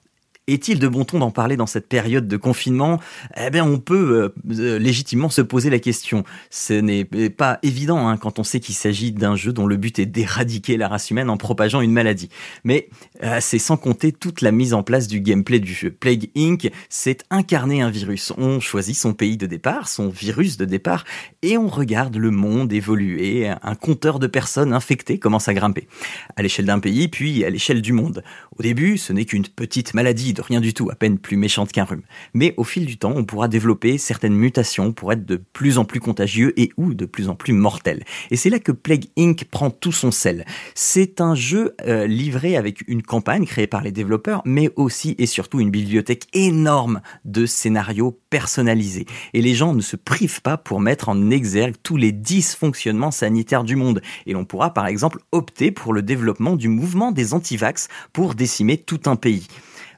est-il 0.55 0.79
de 0.79 0.89
bon 0.89 1.05
ton 1.05 1.19
d'en 1.19 1.31
parler 1.31 1.57
dans 1.57 1.67
cette 1.67 1.89
période 1.89 2.27
de 2.27 2.37
confinement? 2.37 3.01
Eh 3.37 3.51
bien, 3.51 3.65
on 3.65 3.79
peut 3.79 4.33
euh, 4.49 4.79
légitimement 4.79 5.29
se 5.29 5.43
poser 5.43 5.71
la 5.71 5.79
question. 5.79 6.25
Ce 6.51 6.73
n'est 6.73 7.05
pas 7.05 7.59
évident 7.63 8.09
hein, 8.09 8.17
quand 8.17 8.39
on 8.39 8.45
sait 8.45 8.61
qu'il 8.61 8.75
s'agit 8.75 9.13
d'un 9.13 9.37
jeu 9.37 9.53
dont 9.53 9.67
le 9.67 9.77
but 9.77 9.99
est 9.99 10.07
d'éradiquer 10.07 10.77
la 10.77 10.89
race 10.89 11.11
humaine 11.11 11.31
en 11.31 11.37
propageant 11.37 11.81
une 11.81 11.93
maladie. 11.93 12.31
Mais 12.65 12.89
euh, 13.23 13.39
c'est 13.41 13.59
sans 13.59 13.77
compter 13.77 14.13
toute 14.13 14.41
la 14.41 14.51
mise 14.51 14.75
en 14.75 14.83
place 14.83 15.07
du 15.07 15.21
gameplay 15.21 15.61
du 15.61 15.75
jeu. 15.75 15.91
Plague 15.91 16.29
Inc., 16.37 16.71
c'est 16.89 17.25
incarner 17.31 17.83
un 17.83 17.91
virus. 17.91 18.33
On 18.39 18.61
choisit 18.61 18.97
son 18.97 19.13
pays 19.13 19.37
de 19.37 19.47
départ, 19.47 19.89
son 19.89 20.09
virus 20.09 20.57
de 20.57 20.65
départ, 20.65 21.05
et 21.43 21.59
on 21.59 21.69
regarde 21.69 22.17
le 22.17 22.31
monde 22.31 22.73
évoluer. 22.73 23.49
Un 23.49 23.75
compteur 23.75 24.19
de 24.19 24.27
personnes 24.27 24.73
infectées 24.73 25.19
commence 25.19 25.49
à 25.49 25.55
grimper. 25.55 25.89
À 26.37 26.43
l'échelle 26.43 26.67
d'un 26.67 26.81
pays, 26.81 27.09
puis 27.09 27.45
à 27.45 27.51
l'échelle 27.51 27.83
du 27.83 27.93
monde. 27.93 28.23
Au 28.59 28.63
début, 28.63 28.99
ce 28.99 29.13
n'est 29.13 29.25
qu'une 29.25 29.47
petite 29.47 29.95
maladie 29.95 30.33
rien 30.41 30.61
du 30.61 30.75
tout, 30.75 30.91
à 30.91 30.95
peine 30.95 31.19
plus 31.19 31.37
méchante 31.37 31.73
qu'un 31.73 31.85
rhume. 31.85 32.03
Mais 32.35 32.55
au 32.57 32.65
fil 32.65 32.87
du 32.87 32.99
temps, 32.99 33.13
on 33.15 33.25
pourra 33.25 33.49
développer 33.49 33.99
certaines 33.99 34.35
mutations 34.35 34.93
pour 34.93 35.13
être 35.13 35.25
de 35.25 35.37
plus 35.37 35.79
en 35.79 35.85
plus 35.85 36.01
contagieux 36.01 36.53
et 36.61 36.71
ou 36.77 36.95
de 36.95 37.05
plus 37.05 37.29
en 37.29 37.35
plus 37.35 37.53
mortels. 37.53 38.05
Et 38.31 38.37
c'est 38.37 38.51
là 38.51 38.59
que 38.59 38.73
Plague 38.73 39.07
Inc. 39.19 39.45
prend 39.51 39.71
tout 39.71 39.93
son 39.93 40.11
sel. 40.11 40.45
C'est 40.75 41.21
un 41.21 41.35
jeu 41.35 41.75
euh, 41.87 42.07
livré 42.07 42.57
avec 42.57 42.83
une 42.89 43.03
campagne 43.03 43.47
créée 43.47 43.67
par 43.67 43.83
les 43.83 43.93
développeurs, 43.93 44.43
mais 44.45 44.71
aussi 44.77 45.15
et 45.19 45.27
surtout 45.27 45.61
une 45.61 45.71
bibliothèque 45.71 46.27
énorme 46.33 47.01
de 47.25 47.47
scénarios 47.47 48.19
personnalisés. 48.31 49.07
Et 49.35 49.43
les 49.43 49.55
gens 49.55 49.75
ne 49.75 49.81
se 49.81 49.97
privent 49.97 50.43
pas 50.43 50.57
pour 50.57 50.81
mettre 50.81 51.09
en 51.09 51.31
exergue 51.31 51.77
tous 51.83 51.97
les 51.97 52.13
dysfonctionnements 52.13 53.11
sanitaires 53.11 53.65
du 53.65 53.77
monde. 53.77 54.03
Et 54.27 54.33
l'on 54.33 54.45
pourra 54.45 54.75
par 54.75 54.87
exemple 54.87 55.19
opter 55.33 55.71
pour 55.71 55.93
le 55.93 56.03
développement 56.03 56.57
du 56.57 56.69
mouvement 56.69 57.13
des 57.13 57.35
antivax 57.35 57.89
pour 58.13 58.35
décimer 58.35 58.77
tout 58.77 59.01
un 59.07 59.17
pays. 59.17 59.47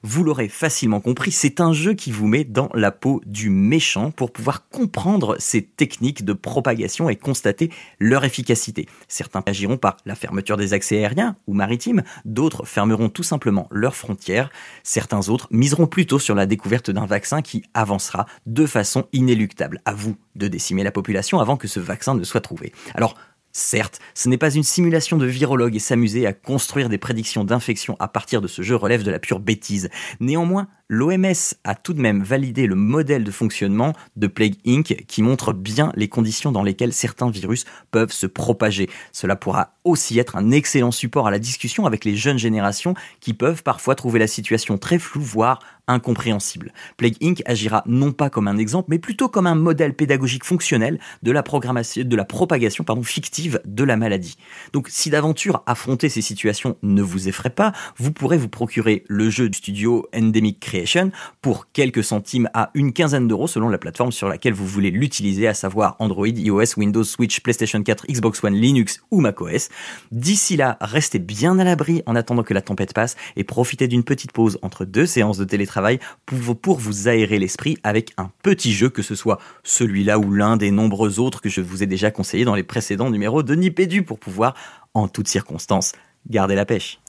Vous 0.03 0.25
l'aurez 0.25 0.49
facilement 0.49 1.01
compris, 1.01 1.31
c'est 1.31 1.61
un 1.61 1.75
jeu 1.75 1.93
qui 1.93 2.11
vous 2.11 2.27
met 2.27 2.45
dans 2.45 2.71
la 2.73 2.91
peau 2.91 3.21
du 3.27 3.51
méchant 3.51 4.11
pour 4.11 4.33
pouvoir 4.33 4.67
comprendre 4.71 5.37
ces 5.39 5.63
techniques 5.63 6.25
de 6.25 6.33
propagation 6.33 7.11
et 7.11 7.17
constater 7.17 7.71
leur 7.99 8.25
efficacité. 8.25 8.87
Certains 9.09 9.43
agiront 9.45 9.77
par 9.77 9.99
la 10.07 10.15
fermeture 10.15 10.57
des 10.57 10.73
accès 10.73 10.97
aériens 10.97 11.37
ou 11.47 11.53
maritimes, 11.53 12.03
d'autres 12.25 12.65
fermeront 12.65 13.11
tout 13.11 13.23
simplement 13.23 13.69
leurs 13.71 13.95
frontières, 13.95 14.49
certains 14.85 15.29
autres 15.29 15.49
miseront 15.51 15.87
plutôt 15.87 16.19
sur 16.19 16.35
la 16.35 16.47
découverte 16.47 16.91
d'un 16.91 17.05
vaccin 17.05 17.43
qui 17.43 17.63
avancera 17.75 18.25
de 18.47 18.65
façon 18.65 19.07
inéluctable. 19.13 19.83
À 19.85 19.93
vous 19.93 20.17
de 20.35 20.49
décimer 20.49 20.83
la 20.83 20.93
population 20.93 21.41
avant 21.41 21.59
que 21.59 21.69
ce 21.69 21.79
vaccin 21.79 22.15
ne 22.15 22.25
soit 22.25 22.41
trouvé. 22.41 22.73
Alors, 22.95 23.17
Certes, 23.53 23.99
ce 24.15 24.29
n'est 24.29 24.39
pas 24.39 24.55
une 24.55 24.63
simulation 24.63 25.17
de 25.17 25.27
virologue 25.27 25.75
et 25.75 25.81
s'amuser 25.81 26.27
à 26.27 26.33
construire 26.33 26.89
des 26.89 26.99
prédictions 26.99 27.45
d'infection 27.45 27.97
à 27.99 28.07
partir 28.07 28.41
de 28.41 28.47
ce 28.47 28.63
jeu 28.63 28.77
relève 28.77 29.03
de 29.03 29.11
la 29.11 29.19
pure 29.19 29.41
bêtise. 29.41 29.91
Néanmoins, 30.21 30.69
l'OMS 30.89 31.55
a 31.65 31.75
tout 31.77 31.95
de 31.95 32.01
même 32.01 32.23
validé 32.23 32.67
le 32.67 32.75
modèle 32.75 33.23
de 33.23 33.31
fonctionnement 33.31 33.93
de 34.17 34.27
Plague 34.27 34.57
Inc. 34.67 35.05
qui 35.07 35.23
montre 35.23 35.53
bien 35.53 35.93
les 35.95 36.09
conditions 36.09 36.51
dans 36.51 36.65
lesquelles 36.65 36.93
certains 36.93 37.31
virus 37.31 37.65
peuvent 37.93 38.13
se 38.13 38.27
propager. 38.27 38.91
Cela 39.13 39.37
pourra 39.37 39.75
aussi 39.85 40.19
être 40.19 40.37
un 40.37 40.51
excellent 40.51 40.91
support 40.91 41.29
à 41.29 41.31
la 41.31 41.39
discussion 41.39 41.87
avec 41.87 42.05
les 42.05 42.17
jeunes 42.17 42.39
générations 42.39 42.95
qui 43.21 43.35
peuvent 43.35 43.63
parfois 43.63 43.95
trouver 43.95 44.19
la 44.19 44.27
situation 44.27 44.79
très 44.79 44.99
floue, 44.99 45.23
voire 45.23 45.61
incompréhensible. 45.87 46.73
Plague 46.97 47.17
Inc. 47.23 47.43
agira 47.47 47.83
non 47.87 48.13
pas 48.13 48.29
comme 48.31 48.49
un 48.49 48.59
exemple, 48.59 48.89
mais 48.91 48.99
plutôt 48.99 49.29
comme 49.29 49.47
un 49.47 49.55
modèle 49.55 49.95
pédagogique 49.95 50.45
fonctionnel 50.45 50.99
de 51.23 51.31
la, 51.31 51.43
de 51.43 52.17
la 52.17 52.25
propagation 52.25 52.85
pardon, 52.85 53.03
fictive 53.03 53.40
de 53.65 53.85
la 53.85 53.97
maladie. 53.97 54.37
Donc 54.73 54.89
si 54.89 55.11
d'aventure 55.11 55.63
affronter 55.67 56.09
ces 56.09 56.23
situations 56.23 56.77
ne 56.83 57.03
vous 57.03 57.29
effraie 57.29 57.51
pas, 57.51 57.73
vous 57.97 58.13
pourrez 58.13 58.37
vous 58.37 58.49
procurer 58.49 59.05
le 59.09 59.31
jeu 59.31 59.49
du 59.49 59.59
studio 59.59 60.07
Endemic 60.15 60.61
Creation 60.61 61.11
pour 61.41 61.71
quelques 61.73 62.05
centimes 62.05 62.49
à 62.55 62.71
une 62.75 62.93
quinzaine 62.93 63.29
d'euros 63.29 63.47
selon 63.47 63.69
la 63.69 63.79
plateforme 63.79 64.13
sur 64.13 64.29
laquelle 64.29 64.55
vous 64.55 64.67
voulez 64.67 64.91
l'utiliser, 64.91 65.47
à 65.47 65.55
savoir 65.55 65.97
Android, 65.99 66.27
iOS, 66.27 66.77
Windows, 66.77 67.05
Switch, 67.05 67.41
PlayStation 67.41 67.83
4, 67.83 68.07
Xbox 68.09 68.43
One, 68.43 68.55
Linux 68.55 69.03
ou 69.11 69.21
macOS. 69.21 69.69
D'ici 70.13 70.57
là, 70.57 70.77
restez 70.81 71.19
bien 71.19 71.59
à 71.59 71.65
l'abri 71.65 72.03
en 72.07 72.17
attendant 72.17 72.43
que 72.43 72.55
la 72.55 72.63
tempête 72.63 72.95
passe 72.95 73.17
et 73.37 73.45
profitez 73.45 73.89
d'une 73.89 74.05
petite 74.05 74.33
pause 74.33 74.59
entre 74.63 74.85
deux 74.85 75.07
séances 75.07 75.39
de 75.39 75.45
télétravail 75.45 75.99
pour 76.27 76.79
vous, 76.79 77.09
aérer 77.09 77.39
l'esprit 77.39 77.79
avec 77.83 78.13
un 78.17 78.31
petit 78.43 78.73
jeu, 78.73 78.89
que 78.89 79.03
ce 79.03 79.15
soit 79.15 79.39
celui-là 79.63 80.19
ou 80.19 80.33
l'un 80.33 80.57
des 80.57 80.71
nombreux 80.71 81.21
autres 81.21 81.41
que 81.41 81.49
je 81.49 81.61
vous 81.61 81.83
ai 81.83 81.87
déjà 81.87 82.11
conseillé 82.11 82.45
dans 82.45 82.55
les 82.55 82.63
précédents 82.63 83.11
numéros 83.11 83.30
de 83.43 83.55
Nipédu 83.55 84.03
pour 84.03 84.19
pouvoir, 84.19 84.55
en 84.95 85.09
toutes 85.09 85.29
circonstances, 85.29 85.93
garder 86.29 86.55
la 86.55 86.65
pêche. 86.65 87.01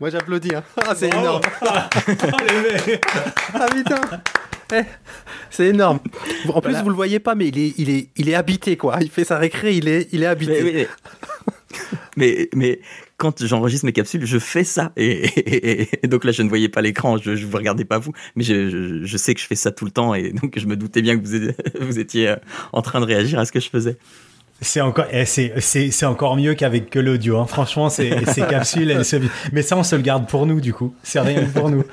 Moi 0.00 0.10
j'applaudis, 0.10 0.54
hein. 0.54 0.62
ah, 0.86 0.94
c'est 0.94 1.08
énorme. 1.08 1.42
ah 3.54 3.66
putain. 3.72 4.00
Eh, 4.74 4.82
c'est 5.50 5.66
énorme. 5.68 5.98
En 6.52 6.60
plus, 6.60 6.74
vous 6.82 6.90
le 6.90 6.94
voyez 6.94 7.20
pas, 7.20 7.34
mais 7.34 7.48
il 7.48 7.58
est, 7.58 7.74
il 7.78 7.90
est, 7.90 8.08
il 8.16 8.28
est 8.28 8.34
habité, 8.34 8.76
quoi. 8.76 8.98
Il 9.00 9.10
fait 9.10 9.24
sa 9.24 9.38
récré, 9.38 9.74
il 9.74 9.88
est, 9.88 10.08
il 10.12 10.22
est 10.22 10.26
habité. 10.26 10.86
mais, 12.16 12.50
mais 12.54 12.80
quand 13.16 13.44
j'enregistre 13.44 13.86
mes 13.86 13.92
capsules, 13.92 14.26
je 14.26 14.38
fais 14.38 14.64
ça. 14.64 14.92
Et, 14.96 15.88
donc 16.04 16.24
là, 16.24 16.32
je 16.32 16.42
ne 16.42 16.48
voyais 16.48 16.68
pas 16.68 16.82
l'écran, 16.82 17.16
je 17.16 17.30
ne 17.30 17.46
vous 17.46 17.56
regardais 17.56 17.86
pas 17.86 17.98
vous, 17.98 18.12
mais 18.36 18.44
je, 18.44 19.02
je, 19.02 19.16
sais 19.16 19.34
que 19.34 19.40
je 19.40 19.46
fais 19.46 19.54
ça 19.56 19.72
tout 19.72 19.86
le 19.86 19.90
temps. 19.90 20.14
Et 20.14 20.32
donc, 20.32 20.58
je 20.58 20.66
me 20.66 20.76
doutais 20.76 21.00
bien 21.00 21.18
que 21.18 21.26
vous, 21.26 21.52
vous 21.80 21.98
étiez 21.98 22.28
euh, 22.28 22.36
en 22.72 22.82
train 22.82 23.00
de 23.00 23.06
réagir 23.06 23.38
à 23.38 23.46
ce 23.46 23.52
que 23.52 23.60
je 23.60 23.70
faisais. 23.70 23.96
C'est 24.60 24.80
encore, 24.80 25.06
eh, 25.12 25.24
c'est, 25.24 26.04
encore 26.04 26.36
mieux 26.36 26.54
qu'avec 26.54 26.90
que 26.90 26.98
l'audio. 26.98 27.38
Hein. 27.38 27.46
Franchement, 27.46 27.90
ces, 27.90 28.10
capsules, 28.50 28.90
elles 28.90 29.04
se... 29.04 29.16
mais 29.52 29.62
ça, 29.62 29.76
on 29.76 29.84
se 29.84 29.94
le 29.94 30.02
garde 30.02 30.26
pour 30.26 30.46
nous, 30.46 30.60
du 30.60 30.72
coup. 30.72 30.94
C'est 31.02 31.20
rien 31.20 31.44
pour 31.44 31.70
nous. 31.70 31.84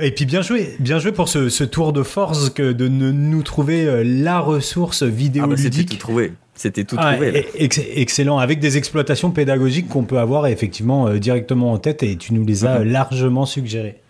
Et 0.00 0.10
puis 0.10 0.24
bien 0.24 0.42
joué, 0.42 0.74
bien 0.80 0.98
joué 0.98 1.12
pour 1.12 1.28
ce, 1.28 1.48
ce 1.48 1.62
tour 1.62 1.92
de 1.92 2.02
force 2.02 2.50
que 2.50 2.72
de 2.72 2.88
nous 2.88 3.42
trouver 3.42 3.86
euh, 3.86 4.02
la 4.04 4.40
ressource 4.40 5.04
vidéoludique. 5.04 5.72
Ah 5.72 5.82
bah 5.82 5.90
tout 5.90 5.96
trouvé. 5.98 6.32
C'était 6.56 6.84
tout 6.84 6.96
ah, 6.98 7.12
trouvé. 7.12 7.46
excellent, 7.94 8.38
avec 8.38 8.58
des 8.58 8.76
exploitations 8.76 9.30
pédagogiques 9.30 9.88
qu'on 9.88 10.04
peut 10.04 10.18
avoir 10.18 10.46
effectivement 10.48 11.06
euh, 11.06 11.18
directement 11.18 11.72
en 11.72 11.78
tête 11.78 12.02
et 12.02 12.16
tu 12.16 12.34
nous 12.34 12.44
les 12.44 12.64
as 12.64 12.80
mhm. 12.80 12.90
largement 12.90 13.46
suggérées. 13.46 14.00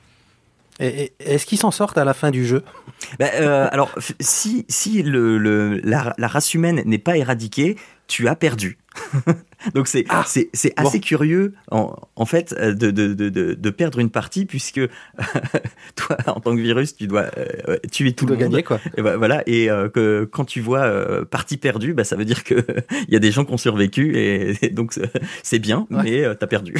Est-ce 0.78 1.46
qu'ils 1.46 1.58
s'en 1.58 1.70
sortent 1.70 1.98
à 1.98 2.04
la 2.04 2.14
fin 2.14 2.30
du 2.30 2.44
jeu? 2.44 2.62
Bah, 3.18 3.26
euh, 3.34 3.68
Alors, 3.70 3.94
si, 4.20 4.64
si 4.68 5.02
le, 5.02 5.38
le 5.38 5.80
la, 5.84 6.14
la, 6.18 6.28
race 6.28 6.54
humaine 6.54 6.82
n'est 6.84 6.98
pas 6.98 7.16
éradiquée, 7.16 7.76
tu 8.06 8.28
as 8.28 8.36
perdu. 8.36 8.78
Donc 9.74 9.88
c'est 9.88 10.04
ah, 10.08 10.24
c'est 10.26 10.50
assez 10.76 11.00
curieux 11.00 11.54
en, 11.70 11.96
en 12.16 12.26
fait 12.26 12.54
euh, 12.58 12.74
de, 12.74 12.90
de, 12.90 13.12
de, 13.14 13.28
de, 13.54 13.70
perdre 13.70 13.98
une 13.98 14.10
partie 14.10 14.44
puisque 14.44 14.80
toi 15.96 16.16
en 16.26 16.38
tant 16.38 16.54
que 16.54 16.60
virus 16.60 16.94
tu 16.94 17.06
dois 17.06 17.26
euh, 17.38 17.78
tuer 17.90 18.12
tout 18.12 18.26
le 18.26 18.34
monde. 18.34 18.40
gagner 18.40 18.62
quoi. 18.62 18.78
Et 18.96 19.02
bah, 19.02 19.16
voilà 19.16 19.42
et 19.46 19.70
euh, 19.70 19.88
que 19.88 20.28
quand 20.30 20.44
tu 20.44 20.60
vois 20.60 20.82
euh, 20.82 21.24
partie 21.24 21.56
perdue 21.56 21.94
bah 21.94 22.04
ça 22.04 22.14
veut 22.14 22.26
dire 22.26 22.44
que 22.44 22.54
il 23.08 23.12
y 23.12 23.16
a 23.16 23.20
des 23.20 23.32
gens 23.32 23.44
qui 23.44 23.52
ont 23.52 23.58
survécu 23.58 24.16
et, 24.16 24.70
donc 24.70 24.98
c'est 25.42 25.58
bien 25.58 25.86
mais 25.90 26.22
t'as 26.36 26.46
perdu. 26.46 26.74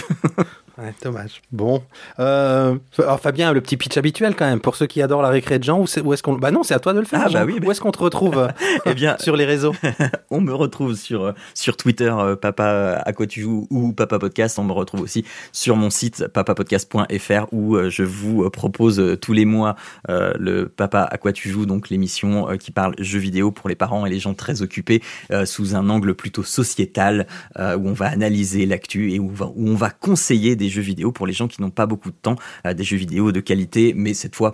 Ouais, 0.78 0.94
dommage. 1.02 1.42
Bon 1.52 1.82
alors 2.18 3.20
Fabien 3.20 3.52
le 3.52 3.60
petit 3.60 3.76
pitch 3.76 3.96
habituel 3.96 4.34
quand 4.34 4.46
même 4.46 4.60
pour 4.60 4.76
ceux 4.76 4.86
qui 4.86 5.02
adorent 5.02 5.22
la 5.22 5.28
récré 5.28 5.58
de 5.58 5.64
gens 5.64 5.80
où, 5.80 6.12
est-ce 6.12 6.22
qu'on 6.22 6.34
bah 6.34 6.50
non 6.50 6.62
c'est 6.62 6.74
à 6.74 6.78
toi 6.78 6.92
de 6.92 7.00
le 7.00 7.06
faire. 7.06 7.22
Ah, 7.26 7.30
bah 7.30 7.44
oui, 7.44 7.58
Où 7.64 7.70
est-ce 7.70 7.80
qu'on 7.80 7.92
te 7.92 7.98
retrouve 7.98 8.48
eh 8.86 8.94
bien 8.94 9.16
sur 9.18 9.36
les 9.36 9.44
réseaux 9.44 9.74
On 10.30 10.40
me 10.40 10.52
retrouve 10.52 10.94
sur 10.94 11.34
sur 11.54 11.76
Twitter 11.76 12.12
papa 12.40 12.64
euh, 12.64 12.98
à 13.04 13.12
quoi 13.12 13.26
tu 13.26 13.40
joues 13.42 13.66
ou 13.70 13.92
Papa 13.92 14.18
Podcast. 14.18 14.58
On 14.58 14.64
me 14.64 14.72
retrouve 14.72 15.00
aussi 15.00 15.24
sur 15.52 15.76
mon 15.76 15.90
site 15.90 16.28
papapodcast.fr 16.28 17.46
où 17.52 17.76
euh, 17.76 17.90
je 17.90 18.02
vous 18.02 18.44
euh, 18.44 18.50
propose 18.50 19.18
tous 19.20 19.32
les 19.32 19.44
mois 19.44 19.76
le 20.08 20.68
Papa 20.68 21.02
à 21.02 21.18
quoi 21.18 21.32
tu 21.32 21.48
joues, 21.48 21.66
donc 21.66 21.88
l'émission 21.88 22.56
qui 22.58 22.70
parle 22.70 22.94
jeux 22.98 23.18
vidéo 23.18 23.50
pour 23.50 23.68
les 23.68 23.74
parents 23.74 24.06
et 24.06 24.10
les 24.10 24.18
gens 24.18 24.34
très 24.34 24.62
occupés 24.62 25.02
sous 25.44 25.74
un 25.74 25.88
angle 25.88 26.14
plutôt 26.14 26.42
sociétal 26.42 27.26
où 27.58 27.88
on 27.88 27.92
va 27.92 28.06
analyser 28.06 28.66
l'actu 28.66 29.12
et 29.12 29.18
où, 29.18 29.32
où 29.40 29.68
on 29.68 29.74
va 29.74 29.90
conseiller 29.90 30.56
des 30.56 30.63
jeux 30.68 30.82
vidéo 30.82 31.12
pour 31.12 31.26
les 31.26 31.32
gens 31.32 31.48
qui 31.48 31.60
n'ont 31.60 31.70
pas 31.70 31.86
beaucoup 31.86 32.10
de 32.10 32.16
temps, 32.20 32.36
des 32.64 32.84
jeux 32.84 32.96
vidéo 32.96 33.32
de 33.32 33.40
qualité, 33.40 33.94
mais 33.96 34.14
cette 34.14 34.36
fois 34.36 34.52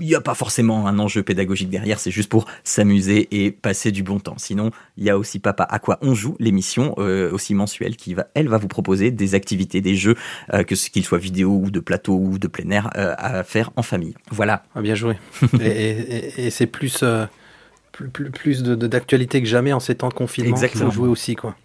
il 0.00 0.06
n'y 0.06 0.14
a 0.14 0.20
pas 0.20 0.34
forcément 0.34 0.86
un 0.86 0.98
enjeu 0.98 1.22
pédagogique 1.22 1.70
derrière, 1.70 1.98
c'est 1.98 2.10
juste 2.10 2.30
pour 2.30 2.46
s'amuser 2.64 3.28
et 3.30 3.50
passer 3.50 3.90
du 3.90 4.02
bon 4.02 4.20
temps. 4.20 4.36
Sinon, 4.38 4.70
il 4.96 5.04
y 5.04 5.10
a 5.10 5.18
aussi 5.18 5.38
Papa 5.38 5.66
à 5.68 5.78
quoi 5.78 5.98
on 6.02 6.14
joue, 6.14 6.36
l'émission 6.38 6.94
euh, 6.98 7.32
aussi 7.32 7.54
mensuelle 7.54 7.96
qui 7.96 8.14
va, 8.14 8.26
elle 8.34 8.48
va 8.48 8.58
vous 8.58 8.68
proposer 8.68 9.10
des 9.10 9.34
activités, 9.34 9.80
des 9.80 9.96
jeux, 9.96 10.14
euh, 10.52 10.62
que 10.62 10.74
ce 10.74 10.90
qu'ils 10.90 11.04
soient 11.04 11.18
vidéo 11.18 11.60
ou 11.64 11.70
de 11.70 11.80
plateau 11.80 12.16
ou 12.16 12.38
de 12.38 12.46
plein 12.46 12.70
air, 12.70 12.90
euh, 12.96 13.14
à 13.18 13.42
faire 13.44 13.70
en 13.76 13.82
famille. 13.82 14.14
Voilà. 14.30 14.64
Ah, 14.74 14.80
bien 14.80 14.94
joué. 14.94 15.16
et, 15.60 16.50
c'est 16.50 16.66
plus, 16.66 17.04
plus, 17.92 18.30
plus 18.30 18.62
d'actualité 18.62 19.40
que 19.42 19.48
jamais 19.48 19.72
en 19.72 19.80
ces 19.80 19.96
temps 19.96 20.08
de 20.08 20.14
confinement. 20.14 20.50
Exactement. 20.50 20.90
jouer 20.90 21.08
aussi, 21.08 21.34
quoi. 21.34 21.56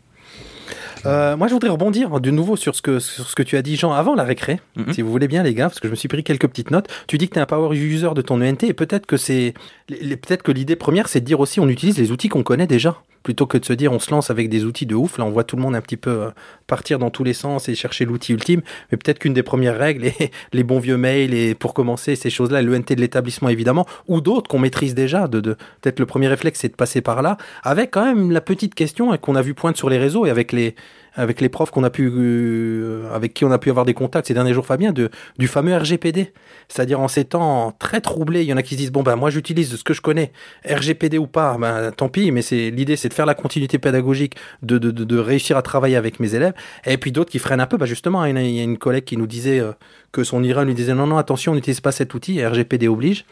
Euh, 1.05 1.35
moi, 1.35 1.47
je 1.47 1.53
voudrais 1.53 1.69
rebondir 1.69 2.19
de 2.19 2.31
nouveau 2.31 2.55
sur 2.55 2.75
ce 2.75 2.81
que, 2.81 2.99
sur 2.99 3.27
ce 3.27 3.35
que 3.35 3.43
tu 3.43 3.57
as 3.57 3.61
dit, 3.61 3.75
Jean, 3.75 3.91
avant 3.91 4.15
la 4.15 4.23
récré. 4.23 4.59
Mhm. 4.75 4.93
Si 4.93 5.01
vous 5.01 5.11
voulez 5.11 5.27
bien, 5.27 5.43
les 5.43 5.53
gars, 5.53 5.67
parce 5.67 5.79
que 5.79 5.87
je 5.87 5.91
me 5.91 5.95
suis 5.95 6.07
pris 6.07 6.23
quelques 6.23 6.47
petites 6.47 6.71
notes. 6.71 6.87
Tu 7.07 7.17
dis 7.17 7.27
que 7.27 7.33
tu 7.33 7.39
es 7.39 7.41
un 7.41 7.45
power 7.45 7.75
user 7.75 8.09
de 8.15 8.21
ton 8.21 8.41
ENT 8.41 8.63
et 8.63 8.73
peut-être 8.73 9.05
que 9.05 9.17
c'est, 9.17 9.53
peut-être 9.87 10.43
que 10.43 10.51
l'idée 10.51 10.75
première, 10.75 11.07
c'est 11.07 11.19
de 11.19 11.25
dire 11.25 11.39
aussi, 11.39 11.59
on 11.59 11.67
utilise 11.67 11.97
les 11.97 12.11
outils 12.11 12.29
qu'on 12.29 12.43
connaît 12.43 12.67
déjà 12.67 13.01
plutôt 13.23 13.47
que 13.47 13.57
de 13.57 13.65
se 13.65 13.73
dire 13.73 13.91
on 13.91 13.99
se 13.99 14.11
lance 14.11 14.29
avec 14.29 14.49
des 14.49 14.65
outils 14.65 14.85
de 14.85 14.95
ouf. 14.95 15.17
Là, 15.17 15.25
on 15.25 15.31
voit 15.31 15.43
tout 15.43 15.55
le 15.55 15.61
monde 15.61 15.75
un 15.75 15.81
petit 15.81 15.97
peu 15.97 16.11
euh, 16.11 16.29
partir 16.67 16.99
dans 16.99 17.09
tous 17.09 17.23
les 17.23 17.33
sens 17.33 17.69
et 17.69 17.75
chercher 17.75 18.05
l'outil 18.05 18.33
ultime. 18.33 18.61
Mais 18.91 18.97
peut-être 18.97 19.19
qu'une 19.19 19.33
des 19.33 19.43
premières 19.43 19.77
règles 19.77 20.05
est 20.05 20.31
les 20.53 20.63
bons 20.63 20.79
vieux 20.79 20.97
mails 20.97 21.33
et 21.33 21.55
pour 21.55 21.73
commencer 21.73 22.15
ces 22.15 22.29
choses-là, 22.29 22.61
l'ENT 22.61 22.93
de 22.93 23.01
l'établissement 23.01 23.49
évidemment, 23.49 23.87
ou 24.07 24.21
d'autres 24.21 24.49
qu'on 24.49 24.59
maîtrise 24.59 24.93
déjà. 24.93 25.27
De, 25.27 25.39
de 25.39 25.53
peut-être 25.81 25.99
le 25.99 26.05
premier 26.05 26.27
réflexe 26.27 26.59
c'est 26.59 26.69
de 26.69 26.75
passer 26.75 27.01
par 27.01 27.21
là, 27.21 27.37
avec 27.63 27.91
quand 27.91 28.05
même 28.05 28.31
la 28.31 28.41
petite 28.41 28.75
question 28.75 29.15
qu'on 29.17 29.35
a 29.35 29.41
vu 29.41 29.53
pointe 29.53 29.77
sur 29.77 29.89
les 29.89 29.97
réseaux 29.97 30.25
et 30.25 30.29
avec 30.29 30.51
les 30.51 30.75
avec 31.15 31.41
les 31.41 31.49
profs 31.49 31.71
qu'on 31.71 31.83
a 31.83 31.89
pu, 31.89 32.11
euh, 32.13 33.13
avec 33.13 33.33
qui 33.33 33.45
on 33.45 33.51
a 33.51 33.57
pu 33.57 33.69
avoir 33.69 33.85
des 33.85 33.93
contacts 33.93 34.27
ces 34.27 34.33
derniers 34.33 34.53
jours, 34.53 34.65
Fabien, 34.65 34.91
de, 34.91 35.09
du 35.37 35.47
fameux 35.47 35.75
RGPD. 35.75 36.33
C'est-à-dire 36.67 36.99
en 36.99 37.07
ces 37.07 37.25
temps 37.25 37.75
très 37.77 38.01
troublés, 38.01 38.41
il 38.41 38.47
y 38.47 38.53
en 38.53 38.57
a 38.57 38.63
qui 38.63 38.73
se 38.75 38.79
disent 38.79 38.91
bon 38.91 39.03
ben 39.03 39.15
moi 39.15 39.29
j'utilise 39.29 39.75
ce 39.75 39.83
que 39.83 39.93
je 39.93 40.01
connais, 40.01 40.31
RGPD 40.67 41.17
ou 41.17 41.27
pas, 41.27 41.57
ben 41.59 41.91
tant 41.91 42.09
pis, 42.09 42.31
mais 42.31 42.41
c'est 42.41 42.71
l'idée 42.71 42.95
c'est 42.95 43.09
de 43.09 43.13
faire 43.13 43.25
la 43.25 43.35
continuité 43.35 43.77
pédagogique, 43.77 44.35
de, 44.61 45.17
réussir 45.17 45.57
à 45.57 45.61
travailler 45.61 45.95
avec 45.95 46.19
mes 46.19 46.35
élèves, 46.35 46.53
et 46.85 46.97
puis 46.97 47.11
d'autres 47.11 47.31
qui 47.31 47.39
freinent 47.39 47.61
un 47.61 47.67
peu. 47.67 47.77
Ben 47.77 47.85
justement, 47.85 48.25
il 48.25 48.37
y 48.37 48.59
a 48.59 48.63
une 48.63 48.77
collègue 48.77 49.03
qui 49.03 49.17
nous 49.17 49.27
disait 49.27 49.59
euh, 49.59 49.73
que 50.11 50.23
son 50.23 50.43
IRA 50.43 50.63
lui 50.65 50.73
disait 50.73 50.95
non 50.95 51.07
non 51.07 51.17
attention, 51.17 51.51
on 51.51 51.55
n'utilise 51.55 51.81
pas 51.81 51.91
cet 51.91 52.13
outil, 52.13 52.43
RGPD 52.43 52.87
oblige. 52.87 53.25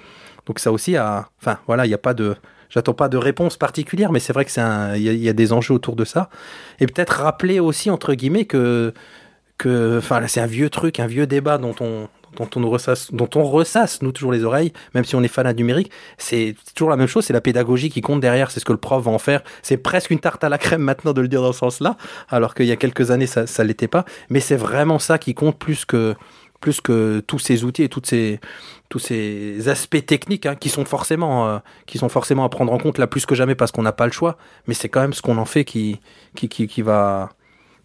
Donc 0.45 0.59
ça 0.59 0.71
aussi, 0.71 0.97
enfin 0.97 1.59
voilà, 1.67 1.85
il 1.85 1.89
n'y 1.89 1.93
a 1.93 1.99
pas 1.99 2.13
de 2.13 2.35
J'attends 2.71 2.93
pas 2.93 3.09
de 3.09 3.17
réponse 3.17 3.57
particulière, 3.57 4.11
mais 4.11 4.19
c'est 4.19 4.33
vrai 4.33 4.45
que 4.45 4.51
c'est 4.51 4.61
il 4.95 5.03
y, 5.03 5.29
a 5.29 5.33
des 5.33 5.53
enjeux 5.53 5.73
autour 5.73 5.95
de 5.95 6.05
ça. 6.05 6.29
Et 6.79 6.87
peut-être 6.87 7.21
rappeler 7.21 7.59
aussi 7.59 7.89
entre 7.89 8.13
guillemets 8.13 8.45
que 8.45 8.93
que, 9.57 9.97
enfin 9.99 10.25
c'est 10.27 10.39
un 10.39 10.47
vieux 10.47 10.69
truc, 10.69 10.99
un 10.99 11.05
vieux 11.05 11.27
débat 11.27 11.57
dont 11.57 11.75
on 11.81 12.07
dont 12.37 12.49
on 12.55 12.69
ressasse, 12.69 13.11
dont 13.11 13.29
on 13.35 13.43
ressasse 13.43 14.01
nous 14.01 14.13
toujours 14.13 14.31
les 14.31 14.45
oreilles, 14.45 14.71
même 14.95 15.03
si 15.03 15.15
on 15.15 15.21
est 15.21 15.27
fan 15.27 15.45
à 15.45 15.53
numérique, 15.53 15.91
c'est 16.17 16.55
toujours 16.73 16.89
la 16.89 16.95
même 16.95 17.07
chose, 17.07 17.25
c'est 17.25 17.33
la 17.33 17.41
pédagogie 17.41 17.89
qui 17.89 17.99
compte 17.99 18.21
derrière, 18.21 18.51
c'est 18.51 18.61
ce 18.61 18.65
que 18.65 18.71
le 18.71 18.77
prof 18.77 19.03
va 19.03 19.11
en 19.11 19.19
faire. 19.19 19.43
C'est 19.63 19.75
presque 19.75 20.11
une 20.11 20.19
tarte 20.19 20.41
à 20.45 20.47
la 20.47 20.57
crème 20.57 20.81
maintenant 20.81 21.11
de 21.11 21.19
le 21.19 21.27
dire 21.27 21.41
dans 21.41 21.51
ce 21.51 21.59
sens-là, 21.59 21.97
alors 22.29 22.55
qu'il 22.55 22.67
y 22.67 22.71
a 22.71 22.77
quelques 22.77 23.11
années 23.11 23.27
ça, 23.27 23.47
ça 23.47 23.65
l'était 23.65 23.89
pas. 23.89 24.05
Mais 24.29 24.39
c'est 24.39 24.55
vraiment 24.55 24.97
ça 24.97 25.17
qui 25.17 25.33
compte 25.33 25.59
plus 25.59 25.83
que 25.83 26.15
plus 26.61 26.79
que 26.79 27.21
tous 27.25 27.39
ces 27.39 27.63
outils 27.63 27.83
et 27.83 27.89
toutes 27.89 28.05
ces 28.05 28.39
tous 28.91 28.99
ces 28.99 29.69
aspects 29.69 30.05
techniques 30.05 30.45
hein, 30.45 30.55
qui 30.55 30.67
sont 30.67 30.83
forcément 30.83 31.47
euh, 31.47 31.59
qui 31.87 31.97
sont 31.97 32.09
forcément 32.09 32.43
à 32.43 32.49
prendre 32.49 32.73
en 32.73 32.77
compte 32.77 32.97
là 32.97 33.07
plus 33.07 33.25
que 33.25 33.35
jamais 33.35 33.55
parce 33.55 33.71
qu'on 33.71 33.83
n'a 33.83 33.93
pas 33.93 34.05
le 34.05 34.11
choix. 34.11 34.37
Mais 34.67 34.73
c'est 34.73 34.89
quand 34.89 34.99
même 34.99 35.13
ce 35.13 35.21
qu'on 35.21 35.37
en 35.37 35.45
fait 35.45 35.63
qui 35.63 36.01
qui, 36.35 36.49
qui, 36.49 36.67
qui 36.67 36.81
va 36.81 37.29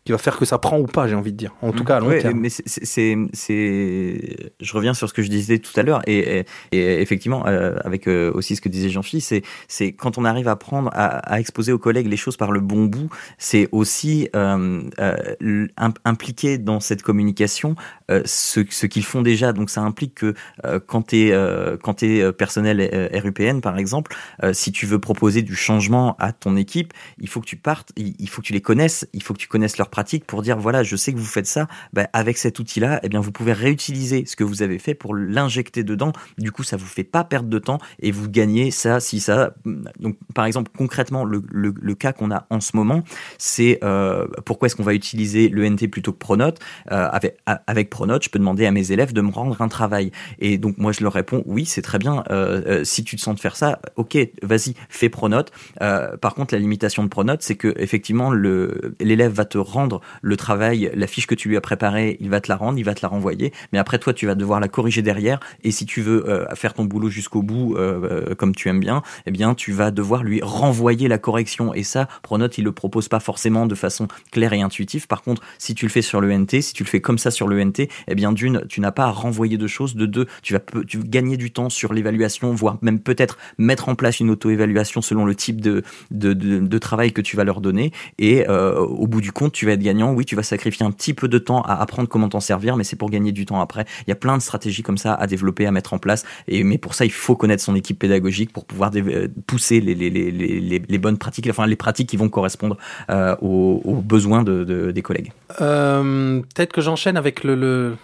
qui 0.06 0.12
va 0.12 0.18
faire 0.18 0.36
que 0.38 0.44
ça 0.44 0.58
prend 0.58 0.78
ou 0.78 0.86
pas, 0.86 1.08
j'ai 1.08 1.14
envie 1.16 1.32
de 1.32 1.36
dire. 1.36 1.52
En 1.62 1.72
tout 1.72 1.84
cas, 1.84 1.96
à 1.96 2.00
long 2.00 2.06
Ouais, 2.08 2.22
terme. 2.22 2.38
mais 2.38 2.48
c'est, 2.48 3.16
c'est, 3.32 4.52
je 4.60 4.72
reviens 4.72 4.94
sur 4.94 5.08
ce 5.08 5.12
que 5.14 5.22
je 5.22 5.28
disais 5.28 5.58
tout 5.58 5.72
à 5.78 5.82
l'heure 5.82 6.00
et, 6.06 6.38
et, 6.38 6.44
et 6.72 7.00
effectivement 7.02 7.44
euh, 7.46 7.76
avec 7.84 8.06
euh, 8.06 8.30
aussi 8.32 8.56
ce 8.56 8.60
que 8.60 8.68
disait 8.68 8.88
Jean-Philippe, 8.88 9.24
c'est, 9.24 9.42
c'est 9.68 9.92
quand 9.92 10.16
on 10.16 10.24
arrive 10.24 10.48
à 10.48 10.56
prendre, 10.56 10.90
à, 10.94 11.06
à 11.18 11.40
exposer 11.40 11.72
aux 11.72 11.78
collègues 11.78 12.06
les 12.06 12.16
choses 12.16 12.36
par 12.36 12.52
le 12.52 12.60
bon 12.60 12.84
bout, 12.84 13.10
c'est 13.38 13.68
aussi 13.72 14.28
euh, 14.36 14.82
euh, 15.00 15.66
impliquer 16.04 16.58
dans 16.58 16.80
cette 16.80 17.02
communication 17.02 17.74
euh, 18.10 18.22
ce, 18.24 18.60
ce 18.70 18.86
qu'ils 18.86 19.04
font 19.04 19.22
déjà. 19.22 19.52
Donc 19.52 19.70
ça 19.70 19.80
implique 19.82 20.14
que 20.14 20.34
euh, 20.64 20.78
quand 20.86 21.02
t'es 21.02 21.30
euh, 21.32 21.76
quand 21.82 21.94
t'es 21.94 22.20
euh, 22.22 22.32
personnel 22.32 23.10
RUPN 23.12 23.60
par 23.60 23.76
exemple, 23.78 24.14
euh, 24.44 24.52
si 24.52 24.70
tu 24.72 24.86
veux 24.86 24.98
proposer 25.00 25.42
du 25.42 25.56
changement 25.56 26.14
à 26.18 26.32
ton 26.32 26.56
équipe, 26.56 26.92
il 27.18 27.28
faut 27.28 27.40
que 27.40 27.46
tu 27.46 27.56
partes, 27.56 27.90
il, 27.96 28.14
il 28.18 28.28
faut 28.28 28.40
que 28.40 28.46
tu 28.46 28.52
les 28.52 28.60
connaisses, 28.60 29.08
il 29.12 29.22
faut 29.22 29.34
que 29.34 29.38
tu 29.38 29.48
connaisses 29.48 29.78
leurs 29.78 29.90
pratiques 29.96 30.26
pour 30.26 30.42
dire 30.42 30.58
voilà, 30.58 30.82
je 30.82 30.94
sais 30.94 31.14
que 31.14 31.18
vous 31.18 31.24
faites 31.24 31.46
ça, 31.46 31.68
bah, 31.94 32.06
avec 32.12 32.36
cet 32.36 32.58
outil-là, 32.58 33.00
eh 33.02 33.08
bien 33.08 33.20
vous 33.20 33.32
pouvez 33.32 33.54
réutiliser 33.54 34.26
ce 34.26 34.36
que 34.36 34.44
vous 34.44 34.60
avez 34.60 34.78
fait 34.78 34.92
pour 34.92 35.14
l'injecter 35.14 35.84
dedans. 35.84 36.12
Du 36.36 36.52
coup, 36.52 36.64
ça 36.64 36.76
vous 36.76 36.84
fait 36.84 37.02
pas 37.02 37.24
perdre 37.24 37.48
de 37.48 37.58
temps 37.58 37.78
et 38.00 38.10
vous 38.10 38.28
gagnez 38.28 38.70
ça, 38.70 39.00
si 39.00 39.20
ça. 39.20 39.54
Donc 39.98 40.18
par 40.34 40.44
exemple 40.44 40.70
concrètement, 40.76 41.24
le, 41.24 41.42
le, 41.50 41.72
le 41.80 41.94
cas 41.94 42.12
qu'on 42.12 42.30
a 42.30 42.46
en 42.50 42.60
ce 42.60 42.76
moment, 42.76 43.04
c'est 43.38 43.78
euh, 43.82 44.26
pourquoi 44.44 44.66
est-ce 44.66 44.76
qu'on 44.76 44.82
va 44.82 44.92
utiliser 44.92 45.48
l'ENT 45.48 45.88
plutôt 45.90 46.12
que 46.12 46.18
Pronote? 46.18 46.58
Euh, 46.92 47.08
avec, 47.10 47.38
avec 47.46 47.88
Pronote, 47.88 48.22
je 48.22 48.28
peux 48.28 48.38
demander 48.38 48.66
à 48.66 48.72
mes 48.72 48.92
élèves 48.92 49.14
de 49.14 49.22
me 49.22 49.30
rendre 49.30 49.62
un 49.62 49.68
travail. 49.68 50.12
Et 50.40 50.58
donc 50.58 50.76
moi 50.76 50.92
je 50.92 51.02
leur 51.02 51.14
réponds 51.14 51.42
oui, 51.46 51.64
c'est 51.64 51.80
très 51.80 51.98
bien. 51.98 52.22
Euh, 52.30 52.84
si 52.84 53.02
tu 53.02 53.16
te 53.16 53.22
sens 53.22 53.34
de 53.34 53.40
faire 53.40 53.56
ça, 53.56 53.80
ok, 53.96 54.18
vas-y, 54.42 54.74
fais 54.90 55.08
Pronote. 55.08 55.52
Par 55.78 56.34
contre, 56.34 56.52
la 56.52 56.60
limitation 56.60 57.02
de 57.02 57.08
Pronote, 57.08 57.40
c'est 57.40 57.56
que 57.56 57.72
effectivement 57.78 58.30
le 58.30 58.94
l'élève 59.00 59.32
va 59.32 59.46
te 59.46 59.56
rendre 59.56 59.85
le 60.22 60.36
travail, 60.36 60.90
la 60.94 61.06
fiche 61.06 61.26
que 61.26 61.34
tu 61.34 61.48
lui 61.48 61.56
as 61.56 61.60
préparée, 61.60 62.16
il 62.20 62.30
va 62.30 62.40
te 62.40 62.48
la 62.48 62.56
rendre, 62.56 62.78
il 62.78 62.84
va 62.84 62.94
te 62.94 63.02
la 63.02 63.08
renvoyer. 63.08 63.52
Mais 63.72 63.78
après 63.78 63.98
toi, 63.98 64.12
tu 64.12 64.26
vas 64.26 64.34
devoir 64.34 64.60
la 64.60 64.68
corriger 64.68 65.02
derrière. 65.02 65.40
Et 65.62 65.70
si 65.70 65.86
tu 65.86 66.00
veux 66.00 66.28
euh, 66.28 66.46
faire 66.54 66.74
ton 66.74 66.84
boulot 66.84 67.08
jusqu'au 67.08 67.42
bout, 67.42 67.74
euh, 67.76 68.30
euh, 68.30 68.34
comme 68.34 68.54
tu 68.54 68.68
aimes 68.68 68.80
bien, 68.80 69.02
eh 69.26 69.30
bien 69.30 69.54
tu 69.54 69.72
vas 69.72 69.90
devoir 69.90 70.22
lui 70.22 70.40
renvoyer 70.42 71.08
la 71.08 71.18
correction. 71.18 71.74
Et 71.74 71.82
ça, 71.82 72.08
Pronote, 72.22 72.58
il 72.58 72.64
le 72.64 72.72
propose 72.72 73.08
pas 73.08 73.20
forcément 73.20 73.66
de 73.66 73.74
façon 73.74 74.08
claire 74.30 74.52
et 74.52 74.62
intuitive. 74.62 75.06
Par 75.06 75.22
contre, 75.22 75.42
si 75.58 75.74
tu 75.74 75.86
le 75.86 75.90
fais 75.90 76.02
sur 76.02 76.20
le 76.20 76.36
NT, 76.36 76.60
si 76.60 76.72
tu 76.72 76.84
le 76.84 76.88
fais 76.88 77.00
comme 77.00 77.18
ça 77.18 77.30
sur 77.30 77.48
le 77.48 77.62
NT, 77.62 77.88
eh 78.08 78.14
bien 78.14 78.32
d'une, 78.32 78.64
tu 78.68 78.80
n'as 78.80 78.92
pas 78.92 79.04
à 79.04 79.10
renvoyer 79.10 79.56
de 79.56 79.66
choses. 79.66 79.96
De 79.96 80.06
deux, 80.06 80.26
tu 80.42 80.52
vas 80.52 80.60
gagner 80.94 81.36
du 81.36 81.50
temps 81.50 81.70
sur 81.70 81.92
l'évaluation, 81.92 82.54
voire 82.54 82.78
même 82.82 83.00
peut-être 83.00 83.38
mettre 83.58 83.88
en 83.88 83.94
place 83.94 84.20
une 84.20 84.30
auto-évaluation 84.30 85.02
selon 85.02 85.24
le 85.24 85.34
type 85.34 85.60
de, 85.60 85.82
travail 86.78 87.12
que 87.12 87.20
tu 87.20 87.36
vas 87.36 87.44
leur 87.44 87.60
donner. 87.60 87.92
Et 88.18 88.46
au 88.46 89.06
bout 89.06 89.20
du 89.20 89.32
compte, 89.32 89.52
tu 89.52 89.66
vas 89.66 89.75
gagnant. 89.82 90.12
Oui, 90.12 90.24
tu 90.24 90.36
vas 90.36 90.42
sacrifier 90.42 90.84
un 90.86 90.90
petit 90.90 91.14
peu 91.14 91.28
de 91.28 91.38
temps 91.38 91.62
à 91.62 91.74
apprendre 91.80 92.08
comment 92.08 92.28
t'en 92.28 92.40
servir, 92.40 92.76
mais 92.76 92.84
c'est 92.84 92.96
pour 92.96 93.10
gagner 93.10 93.32
du 93.32 93.44
temps 93.46 93.60
après. 93.60 93.84
Il 94.06 94.10
y 94.10 94.12
a 94.12 94.16
plein 94.16 94.36
de 94.36 94.42
stratégies 94.42 94.82
comme 94.82 94.98
ça 94.98 95.14
à 95.14 95.26
développer, 95.26 95.66
à 95.66 95.72
mettre 95.72 95.92
en 95.94 95.98
place. 95.98 96.24
Et 96.48 96.64
mais 96.64 96.78
pour 96.78 96.94
ça, 96.94 97.04
il 97.04 97.12
faut 97.12 97.36
connaître 97.36 97.62
son 97.62 97.74
équipe 97.74 97.98
pédagogique 97.98 98.52
pour 98.52 98.64
pouvoir 98.64 98.90
euh, 98.96 99.28
pousser 99.46 99.80
les, 99.80 99.94
les, 99.94 100.10
les, 100.10 100.30
les, 100.30 100.82
les 100.88 100.98
bonnes 100.98 101.18
pratiques, 101.18 101.46
enfin 101.50 101.66
les 101.66 101.76
pratiques 101.76 102.08
qui 102.08 102.16
vont 102.16 102.28
correspondre 102.28 102.76
euh, 103.10 103.36
aux, 103.40 103.80
besoins 104.02 104.42
de, 104.42 104.64
de- 104.64 104.90
des 104.90 105.02
collègues. 105.02 105.32
Euh, 105.60 106.40
Peut-être 106.54 106.72
que 106.72 106.80
j'enchaîne 106.80 107.16
avec 107.16 107.44
le, 107.44 107.96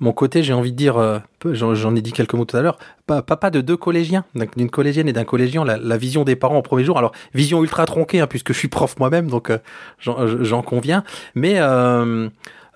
mon 0.00 0.12
côté, 0.12 0.42
j'ai 0.42 0.52
envie 0.52 0.72
de 0.72 0.76
dire, 0.76 0.96
euh, 0.96 1.18
j'en 1.52 1.94
ai 1.94 2.00
dit 2.00 2.12
quelques 2.12 2.34
mots 2.34 2.44
tout 2.44 2.56
à 2.56 2.62
l'heure, 2.62 2.78
pa- 3.06 3.22
papa 3.22 3.50
de 3.50 3.60
deux 3.60 3.76
collégiens, 3.76 4.24
d'une 4.56 4.70
collégienne 4.70 5.08
et 5.08 5.12
d'un 5.12 5.24
collégien, 5.24 5.64
la, 5.64 5.96
vision 5.96 6.24
des 6.24 6.36
parents 6.36 6.56
au 6.56 6.62
premier 6.62 6.84
jour. 6.84 6.98
Alors, 6.98 7.12
vision 7.34 7.62
ultra 7.62 7.84
tronquée, 7.86 8.20
hein, 8.20 8.26
puisque 8.26 8.52
je 8.52 8.58
suis 8.58 8.68
prof 8.68 8.98
moi-même, 8.98 9.28
donc 9.28 9.50
euh, 9.50 9.58
j'en 9.98 10.26
j'en 10.42 10.62
conviens. 10.62 11.04
Mais 11.34 11.60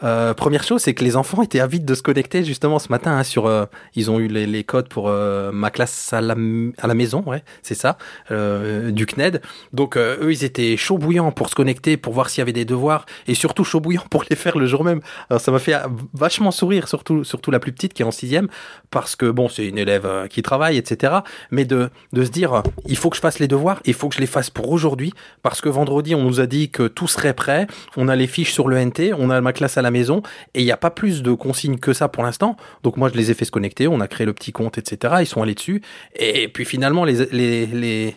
euh, 0.02 0.34
première 0.34 0.64
chose, 0.64 0.82
c'est 0.82 0.94
que 0.94 1.04
les 1.04 1.16
enfants 1.16 1.42
étaient 1.42 1.60
avides 1.60 1.84
de 1.84 1.94
se 1.94 2.02
connecter 2.02 2.44
justement 2.44 2.78
ce 2.78 2.88
matin. 2.88 3.12
hein, 3.12 3.22
sur, 3.22 3.46
euh, 3.46 3.66
ils 3.94 4.10
ont 4.10 4.18
eu 4.18 4.28
les, 4.28 4.46
les 4.46 4.64
codes 4.64 4.88
pour 4.88 5.08
euh, 5.08 5.52
ma 5.52 5.70
classe 5.70 6.12
à 6.12 6.20
la, 6.20 6.34
à 6.78 6.86
la 6.86 6.94
maison, 6.94 7.22
ouais, 7.26 7.42
c'est 7.62 7.74
ça, 7.74 7.96
euh, 8.30 8.90
du 8.90 9.06
CNED. 9.06 9.40
Donc 9.72 9.96
euh, 9.96 10.16
eux, 10.20 10.32
ils 10.32 10.44
étaient 10.44 10.76
chaud 10.76 10.98
bouillants 10.98 11.30
pour 11.32 11.48
se 11.48 11.54
connecter, 11.54 11.96
pour 11.96 12.12
voir 12.12 12.28
s'il 12.28 12.40
y 12.40 12.42
avait 12.42 12.52
des 12.52 12.64
devoirs, 12.64 13.06
et 13.26 13.34
surtout 13.34 13.64
chaud 13.64 13.80
bouillants 13.80 14.06
pour 14.10 14.24
les 14.28 14.36
faire 14.36 14.58
le 14.58 14.66
jour 14.66 14.84
même. 14.84 15.00
Alors 15.30 15.40
ça 15.40 15.52
m'a 15.52 15.58
fait 15.58 15.74
euh, 15.74 15.86
vachement 16.12 16.50
sourire, 16.50 16.88
surtout 16.88 17.24
surtout 17.24 17.50
la 17.50 17.60
plus 17.60 17.72
petite 17.72 17.94
qui 17.94 18.02
est 18.02 18.06
en 18.06 18.10
sixième, 18.10 18.48
parce 18.90 19.16
que 19.16 19.30
bon, 19.30 19.48
c'est 19.48 19.66
une 19.66 19.78
élève 19.78 20.26
qui 20.28 20.42
travaille, 20.42 20.76
etc. 20.76 21.14
Mais 21.50 21.64
de 21.64 21.90
de 22.12 22.24
se 22.24 22.30
dire, 22.30 22.62
il 22.86 22.96
faut 22.96 23.10
que 23.10 23.16
je 23.16 23.20
fasse 23.20 23.38
les 23.38 23.48
devoirs, 23.48 23.80
il 23.84 23.94
faut 23.94 24.08
que 24.08 24.14
je 24.16 24.20
les 24.20 24.26
fasse 24.26 24.50
pour 24.50 24.70
aujourd'hui, 24.70 25.12
parce 25.42 25.60
que 25.60 25.68
vendredi 25.68 26.14
on 26.14 26.22
nous 26.22 26.40
a 26.40 26.46
dit 26.46 26.70
que 26.70 26.88
tout 26.88 27.06
serait 27.06 27.34
prêt, 27.34 27.66
on 27.96 28.08
a 28.08 28.16
les 28.16 28.26
fiches 28.26 28.52
sur 28.52 28.68
le 28.68 28.82
NT, 28.84 29.12
on 29.18 29.30
a 29.30 29.40
ma 29.40 29.52
classe 29.52 29.76
à 29.78 29.82
la 29.82 29.90
maison, 29.94 30.20
et 30.54 30.60
il 30.60 30.64
n'y 30.66 30.72
a 30.72 30.76
pas 30.76 30.90
plus 30.90 31.22
de 31.22 31.32
consignes 31.32 31.78
que 31.78 31.92
ça 31.94 32.08
pour 32.08 32.22
l'instant. 32.22 32.56
Donc 32.82 32.96
moi 32.98 33.08
je 33.10 33.16
les 33.16 33.30
ai 33.30 33.34
fait 33.34 33.46
se 33.46 33.50
connecter, 33.50 33.88
on 33.88 34.00
a 34.00 34.08
créé 34.08 34.26
le 34.26 34.34
petit 34.34 34.52
compte, 34.52 34.76
etc. 34.78 35.14
Ils 35.20 35.26
sont 35.26 35.40
allés 35.42 35.54
dessus, 35.54 35.80
et 36.16 36.48
puis 36.48 36.64
finalement 36.66 37.04
les 37.04 37.24
les 37.32 37.66
les 37.66 38.16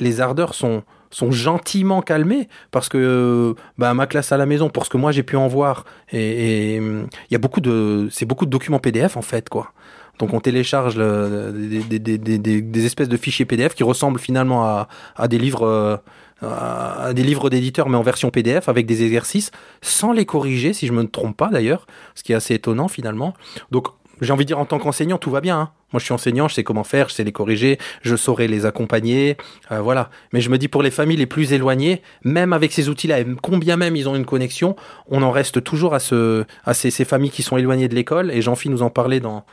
les, 0.00 0.20
ardeurs 0.20 0.54
sont 0.54 0.82
sont 1.10 1.30
gentiment 1.30 2.02
calmés 2.02 2.48
parce 2.70 2.88
que 2.88 3.54
bah, 3.78 3.94
ma 3.94 4.06
classe 4.06 4.32
à 4.32 4.36
la 4.36 4.44
maison 4.44 4.68
pour 4.70 4.84
ce 4.84 4.90
que 4.90 4.98
moi 4.98 5.10
j'ai 5.12 5.22
pu 5.22 5.36
en 5.36 5.46
voir 5.48 5.84
et 6.12 6.76
il 6.76 7.06
y 7.30 7.34
a 7.34 7.38
beaucoup 7.38 7.60
de 7.62 8.08
c'est 8.10 8.26
beaucoup 8.26 8.44
de 8.44 8.50
documents 8.50 8.78
PDF 8.80 9.16
en 9.16 9.22
fait 9.22 9.48
quoi 9.48 9.72
donc 10.18 10.34
on 10.34 10.40
télécharge 10.40 10.96
des, 10.96 11.98
des- 11.98 12.60
des 12.60 12.84
espèces 12.86 13.08
de 13.08 13.16
fichiers 13.16 13.44
PDF 13.46 13.74
qui 13.74 13.84
ressemblent 13.84 14.18
finalement 14.20 14.64
à, 14.64 14.88
à 15.16 15.28
des 15.28 15.38
livres 15.38 15.64
euh, 15.66 15.96
des 16.42 17.22
livres 17.22 17.50
d'éditeurs 17.50 17.88
mais 17.88 17.96
en 17.96 18.02
version 18.02 18.30
PDF 18.30 18.68
avec 18.68 18.86
des 18.86 19.02
exercices 19.02 19.50
sans 19.82 20.12
les 20.12 20.24
corriger 20.24 20.72
si 20.72 20.86
je 20.86 20.92
me 20.92 21.04
trompe 21.06 21.36
pas 21.36 21.48
d'ailleurs 21.48 21.86
ce 22.14 22.22
qui 22.22 22.32
est 22.32 22.36
assez 22.36 22.54
étonnant 22.54 22.86
finalement 22.88 23.34
donc 23.72 23.88
j'ai 24.20 24.32
envie 24.32 24.44
de 24.44 24.48
dire 24.48 24.58
en 24.58 24.64
tant 24.64 24.78
qu'enseignant 24.78 25.18
tout 25.18 25.30
va 25.30 25.40
bien 25.40 25.58
hein. 25.58 25.70
moi 25.92 25.98
je 26.00 26.04
suis 26.04 26.14
enseignant 26.14 26.46
je 26.48 26.54
sais 26.54 26.64
comment 26.64 26.84
faire 26.84 27.08
je 27.08 27.14
sais 27.14 27.24
les 27.24 27.32
corriger 27.32 27.78
je 28.02 28.14
saurai 28.16 28.46
les 28.48 28.66
accompagner 28.66 29.36
euh, 29.72 29.80
voilà 29.80 30.10
mais 30.32 30.40
je 30.40 30.48
me 30.50 30.58
dis 30.58 30.68
pour 30.68 30.82
les 30.82 30.90
familles 30.92 31.16
les 31.16 31.26
plus 31.26 31.52
éloignées 31.52 32.02
même 32.22 32.52
avec 32.52 32.72
ces 32.72 32.88
outils 32.88 33.08
là 33.08 33.16
combien 33.42 33.76
même 33.76 33.96
ils 33.96 34.08
ont 34.08 34.14
une 34.14 34.24
connexion 34.26 34.76
on 35.08 35.22
en 35.22 35.30
reste 35.32 35.62
toujours 35.64 35.94
à 35.94 35.98
ce 36.00 36.44
à 36.64 36.74
ces, 36.74 36.90
ces 36.90 37.04
familles 37.04 37.30
qui 37.30 37.42
sont 37.42 37.56
éloignées 37.56 37.88
de 37.88 37.94
l'école 37.96 38.30
et 38.30 38.42
Jean-Phi 38.42 38.68
nous 38.68 38.82
en 38.82 38.90
parlait 38.90 39.20
dans 39.20 39.44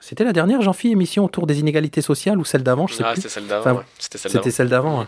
c'était 0.00 0.24
la 0.24 0.32
dernière 0.34 0.60
Jean-Phi 0.60 0.90
émission 0.90 1.24
autour 1.24 1.46
des 1.46 1.60
inégalités 1.60 2.02
sociales 2.02 2.38
ou 2.38 2.44
celle 2.44 2.62
d'avant 2.62 2.86
je 2.86 2.94
sais 2.94 3.04
Ah, 3.06 3.12
plus 3.12 3.22
c'était 3.22 3.28
celle 3.32 3.46
d'avant. 3.46 3.60
Enfin, 3.62 3.72
ouais. 3.78 3.84
C'était 3.98 4.18
celle 4.18 4.32
d'avant. 4.32 4.42
c'était 4.42 4.54
celle 4.54 4.68
d'avant. 4.68 4.98
ouais. 5.00 5.06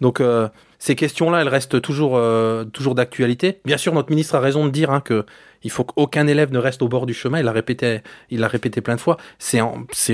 Donc 0.00 0.20
euh, 0.20 0.48
ces 0.80 0.94
questions-là, 0.94 1.42
elles 1.42 1.48
restent 1.48 1.80
toujours, 1.82 2.16
euh, 2.16 2.64
toujours 2.64 2.94
d'actualité. 2.94 3.60
Bien 3.66 3.76
sûr, 3.76 3.92
notre 3.92 4.08
ministre 4.08 4.34
a 4.34 4.40
raison 4.40 4.64
de 4.64 4.70
dire 4.70 4.90
hein, 4.90 5.02
que 5.02 5.26
il 5.62 5.70
faut 5.70 5.84
qu'aucun 5.84 6.26
élève 6.26 6.52
ne 6.52 6.58
reste 6.58 6.80
au 6.80 6.88
bord 6.88 7.04
du 7.04 7.12
chemin. 7.12 7.38
Il 7.38 7.44
l'a 7.44 7.52
répété, 7.52 8.00
il 8.30 8.40
l'a 8.40 8.48
répété 8.48 8.80
plein 8.80 8.96
de 8.96 9.00
fois. 9.00 9.18
C'est 9.38 9.60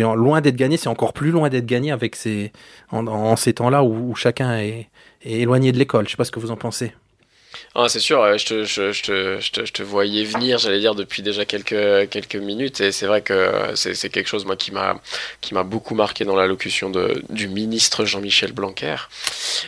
loin 0.00 0.40
d'être 0.40 0.56
gagné. 0.56 0.76
C'est 0.76 0.88
encore 0.88 1.12
plus 1.12 1.30
loin 1.30 1.48
d'être 1.48 1.66
gagné 1.66 1.92
avec 1.92 2.16
ces 2.16 2.52
en, 2.90 3.36
ces 3.36 3.54
temps-là 3.54 3.84
où, 3.84 4.10
où 4.10 4.14
chacun 4.16 4.58
est, 4.58 4.88
éloigné 5.22 5.70
de 5.70 5.78
l'école. 5.78 6.06
Je 6.06 6.10
sais 6.10 6.16
pas 6.16 6.24
ce 6.24 6.32
que 6.32 6.40
vous 6.40 6.50
en 6.50 6.56
pensez. 6.56 6.92
Ah, 7.74 7.88
c'est 7.88 8.00
sûr, 8.00 8.38
je 8.38 9.70
te, 9.70 9.82
voyais 9.82 10.24
venir, 10.24 10.58
j'allais 10.58 10.80
dire, 10.80 10.94
depuis 10.94 11.22
déjà 11.22 11.44
quelques, 11.44 12.36
minutes, 12.36 12.80
et 12.80 12.92
c'est 12.92 13.06
vrai 13.06 13.22
que 13.22 13.72
c'est 13.74 14.08
quelque 14.08 14.28
chose, 14.28 14.44
moi, 14.44 14.56
qui 14.56 14.72
m'a 14.72 15.62
beaucoup 15.62 15.94
marqué 15.94 16.24
dans 16.24 16.36
l'allocution 16.36 16.90
du 17.28 17.48
ministre 17.48 18.04
Jean-Michel 18.04 18.52
Blanquer. 18.52 18.96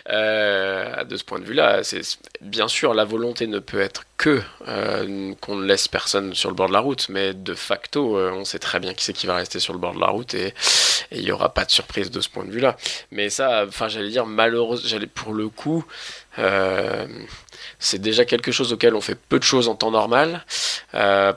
Euh, 0.08 1.04
de 1.04 1.16
ce 1.16 1.24
point 1.24 1.38
de 1.38 1.44
vue-là, 1.44 1.82
bien 2.40 2.68
sûr, 2.68 2.94
la 2.94 3.04
volonté 3.04 3.46
ne 3.46 3.58
peut 3.58 3.80
être 3.80 4.04
que 4.16 4.40
euh, 4.66 5.32
qu'on 5.40 5.56
ne 5.56 5.64
laisse 5.64 5.86
personne 5.88 6.34
sur 6.34 6.48
le 6.48 6.54
bord 6.54 6.68
de 6.68 6.72
la 6.72 6.80
route, 6.80 7.08
mais 7.08 7.34
de 7.34 7.54
facto, 7.54 8.16
euh, 8.16 8.32
on 8.32 8.44
sait 8.44 8.58
très 8.58 8.80
bien 8.80 8.94
qui 8.94 9.04
c'est 9.04 9.12
qui 9.12 9.26
va 9.26 9.36
rester 9.36 9.60
sur 9.60 9.72
le 9.72 9.78
bord 9.78 9.94
de 9.94 10.00
la 10.00 10.08
route, 10.08 10.34
et 10.34 10.54
il 11.12 11.22
n'y 11.22 11.30
aura 11.30 11.54
pas 11.54 11.64
de 11.64 11.70
surprise 11.70 12.10
de 12.10 12.20
ce 12.20 12.28
point 12.28 12.44
de 12.44 12.50
vue-là. 12.50 12.76
Mais 13.12 13.30
ça, 13.30 13.66
j'allais 13.88 14.10
dire, 14.10 14.26
malheureusement, 14.26 14.98
pour 15.14 15.32
le 15.32 15.48
coup, 15.48 15.84
c'est 17.78 18.00
déjà 18.00 18.24
quelque 18.24 18.52
chose 18.52 18.72
auquel 18.72 18.94
on 18.94 19.00
fait 19.00 19.14
peu 19.16 19.38
de 19.38 19.44
choses 19.44 19.68
en 19.68 19.74
temps 19.74 19.90
normal, 19.90 20.44
euh, 20.94 21.32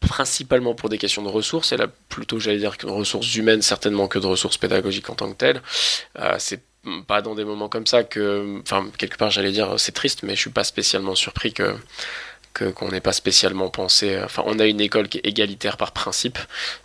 principalement 0.00 0.74
pour 0.74 0.88
des 0.88 0.98
questions 0.98 1.22
de 1.22 1.28
ressources, 1.28 1.72
et 1.72 1.76
là 1.76 1.86
plutôt 2.08 2.38
j'allais 2.40 2.58
dire 2.58 2.76
que 2.76 2.86
de 2.86 2.92
ressources 2.92 3.34
humaines 3.34 3.62
certainement 3.62 4.08
que 4.08 4.18
de 4.18 4.26
ressources 4.26 4.56
pédagogiques 4.56 5.10
en 5.10 5.14
tant 5.14 5.30
que 5.30 5.36
telles. 5.36 5.62
Euh, 6.18 6.36
c'est 6.38 6.62
pas 7.06 7.20
dans 7.20 7.34
des 7.34 7.44
moments 7.44 7.68
comme 7.68 7.86
ça 7.86 8.04
que, 8.04 8.60
enfin 8.62 8.86
quelque 8.96 9.18
part 9.18 9.30
j'allais 9.30 9.52
dire 9.52 9.78
c'est 9.78 9.92
triste, 9.92 10.22
mais 10.22 10.34
je 10.34 10.40
suis 10.40 10.50
pas 10.50 10.64
spécialement 10.64 11.14
surpris 11.14 11.52
que 11.52 11.76
qu'on 12.64 12.88
n'ait 12.88 13.00
pas 13.00 13.12
spécialement 13.12 13.68
pensé. 13.70 14.20
Enfin, 14.24 14.42
on 14.46 14.58
a 14.58 14.66
une 14.66 14.80
école 14.80 15.08
qui 15.08 15.18
est 15.18 15.26
égalitaire 15.26 15.76
par 15.76 15.92
principe. 15.92 16.38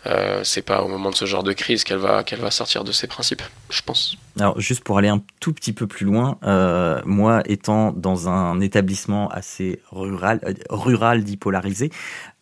Euh, 0.06 0.42
c'est 0.44 0.62
pas 0.62 0.82
au 0.84 0.88
moment 0.88 1.10
de 1.10 1.16
ce 1.16 1.26
genre 1.26 1.44
de 1.44 1.54
crise 1.54 1.84
qu'elle 1.84 1.98
va 1.98 2.24
qu'elle 2.24 2.40
va 2.40 2.52
sortir 2.52 2.84
de 2.84 2.92
ses 2.92 3.08
principes, 3.08 3.44
je 3.70 3.82
pense. 3.82 4.18
Alors 4.40 4.60
juste 4.60 4.84
pour 4.84 4.98
aller 4.98 5.08
un 5.08 5.22
tout 5.40 5.54
petit 5.54 5.74
peu 5.74 5.88
plus 5.88 6.06
loin, 6.06 6.38
euh, 6.44 7.02
moi 7.06 7.42
étant 7.46 7.92
dans 7.92 8.30
un 8.30 8.60
établissement 8.60 9.30
assez 9.30 9.82
rural, 9.92 10.40
euh, 10.46 10.54
rural 10.70 11.24
dit 11.24 11.38
polarisé, 11.38 11.92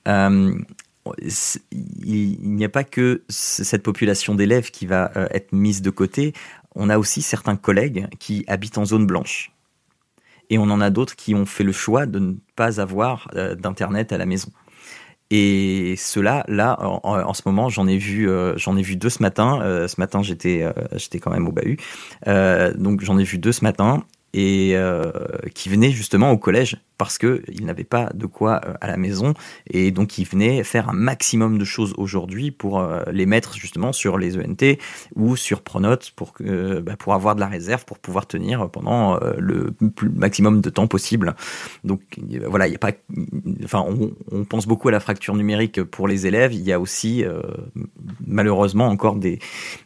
euh, 0.08 0.58
il, 1.72 2.38
n'y 2.42 2.66
a 2.66 2.70
pas 2.70 2.84
que 2.84 3.24
cette 3.30 3.84
population 3.84 4.36
d'élèves 4.36 4.72
qui 4.72 4.86
va 4.86 5.12
euh, 5.16 5.28
être 5.32 5.52
mise 5.52 5.82
de 5.82 5.90
côté. 5.90 6.34
On 6.76 6.90
a 6.90 6.98
aussi 6.98 7.22
certains 7.22 7.56
collègues 7.56 8.08
qui 8.20 8.44
habitent 8.48 8.78
en 8.78 8.86
zone 8.86 9.06
blanche. 9.06 9.53
Et 10.50 10.58
on 10.58 10.64
en 10.64 10.82
a 10.82 10.90
d'autres 10.90 11.16
qui 11.16 11.36
ont 11.36 11.46
fait 11.46 11.64
le 11.64 11.72
choix 11.72 12.06
de 12.06 12.20
ne 12.20 12.34
pas 12.56 12.80
avoir 12.80 13.30
d'internet 13.60 14.12
à 14.12 14.18
la 14.18 14.26
maison. 14.26 14.50
Et 15.32 15.96
cela, 15.98 16.44
là, 16.48 16.78
en, 16.80 17.34
ce 17.34 17.42
moment, 17.46 17.68
j'en 17.68 17.88
ai 17.88 17.98
vu, 17.98 18.30
j'en 18.56 18.78
ai 18.78 18.84
vu 18.84 18.96
deux 18.96 19.10
ce 19.10 19.24
matin. 19.24 19.60
ce 19.88 20.00
matin, 20.00 20.22
j'étais, 20.22 20.64
j'étais 20.96 21.20
quand 21.20 21.32
même 21.32 21.48
au 21.48 21.52
bahut. 21.52 21.80
donc, 22.78 23.02
j'en 23.02 23.18
ai 23.18 23.24
vu 23.24 23.40
deux 23.40 23.52
ce 23.52 23.64
matin 23.64 24.04
et 24.34 24.76
qui 25.54 25.70
venaient 25.70 25.92
justement 25.92 26.32
au 26.32 26.38
collège 26.38 26.78
parce 26.98 27.18
qu'ils 27.18 27.66
n'avaient 27.66 27.84
pas 27.84 28.10
de 28.14 28.26
quoi 28.26 28.62
euh, 28.66 28.74
à 28.80 28.88
la 28.88 28.96
maison 28.96 29.34
et 29.70 29.92
donc 29.92 30.18
ils 30.18 30.26
venaient 30.26 30.64
faire 30.64 30.90
un 30.90 30.94
maximum 30.94 31.58
de 31.58 31.66
choses 31.66 31.94
aujourd'hui 31.98 32.52
pour 32.52 32.80
euh, 32.80 33.04
les 33.12 33.26
mettre 33.26 33.56
justement 33.56 33.92
sur 33.92 34.18
les 34.18 34.38
ENT 34.38 34.78
ou 35.16 35.36
sur 35.36 35.62
Pronote 35.62 36.12
pour, 36.16 36.34
bah, 36.40 36.96
pour 36.98 37.14
avoir 37.14 37.36
de 37.36 37.40
la 37.40 37.48
réserve 37.48 37.84
pour 37.86 38.00
pouvoir 38.00 38.26
tenir 38.26 38.70
pendant 38.70 39.16
euh, 39.16 39.34
le 39.38 39.76
maximum 40.14 40.62
de 40.62 40.70
temps 40.70 40.88
possible. 40.88 41.36
Donc 41.84 42.02
voilà, 42.48 42.68
il 42.68 42.76
a 42.76 42.78
pas, 42.78 42.92
enfin 43.64 43.84
on, 43.88 44.12
on, 44.32 44.46
pense 44.46 44.66
beaucoup 44.66 44.88
à 44.90 44.92
la 44.92 45.00
fracture 45.00 45.36
numérique 45.36 45.84
pour 45.84 46.08
les 46.08 46.28
élèves. 46.28 46.54
Il 46.54 46.62
y 46.62 46.72
a 46.72 46.80
aussi 46.80 47.24
malheureusement 48.26 48.88
encore 48.88 49.16
des, 49.16 49.40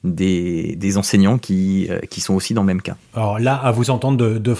des, 0.03 0.75
des 0.75 0.97
enseignants 0.97 1.37
qui, 1.37 1.89
qui 2.09 2.21
sont 2.21 2.33
aussi 2.33 2.53
dans 2.53 2.61
le 2.61 2.67
même 2.67 2.81
cas. 2.81 2.97
Alors 3.13 3.39
là, 3.39 3.55
à 3.55 3.71
vous 3.71 3.89
entendre 3.89 4.17
de, 4.17 4.36
de 4.39 4.55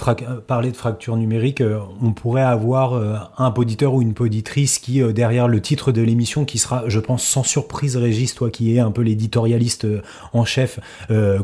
parler 0.46 0.70
de 0.70 0.76
fracture 0.76 1.16
numérique, 1.16 1.62
on 2.02 2.12
pourrait 2.12 2.42
avoir 2.42 2.94
euh, 2.94 3.16
un 3.36 3.50
poditeur 3.50 3.94
ou 3.94 4.02
une 4.02 4.14
poditrice 4.14 4.78
qui, 4.78 5.02
euh, 5.02 5.12
derrière 5.12 5.48
le 5.48 5.60
titre 5.60 5.92
de 5.92 6.02
l'émission, 6.02 6.44
qui 6.44 6.58
sera, 6.58 6.84
je 6.88 7.00
pense, 7.00 7.24
sans 7.24 7.42
surprise, 7.42 7.96
Régis, 7.96 8.34
toi 8.34 8.50
qui 8.50 8.74
es 8.74 8.78
un 8.78 8.90
peu 8.90 9.02
l'éditorialiste 9.02 9.84
euh, 9.84 10.02
en 10.32 10.44
chef, 10.44 10.80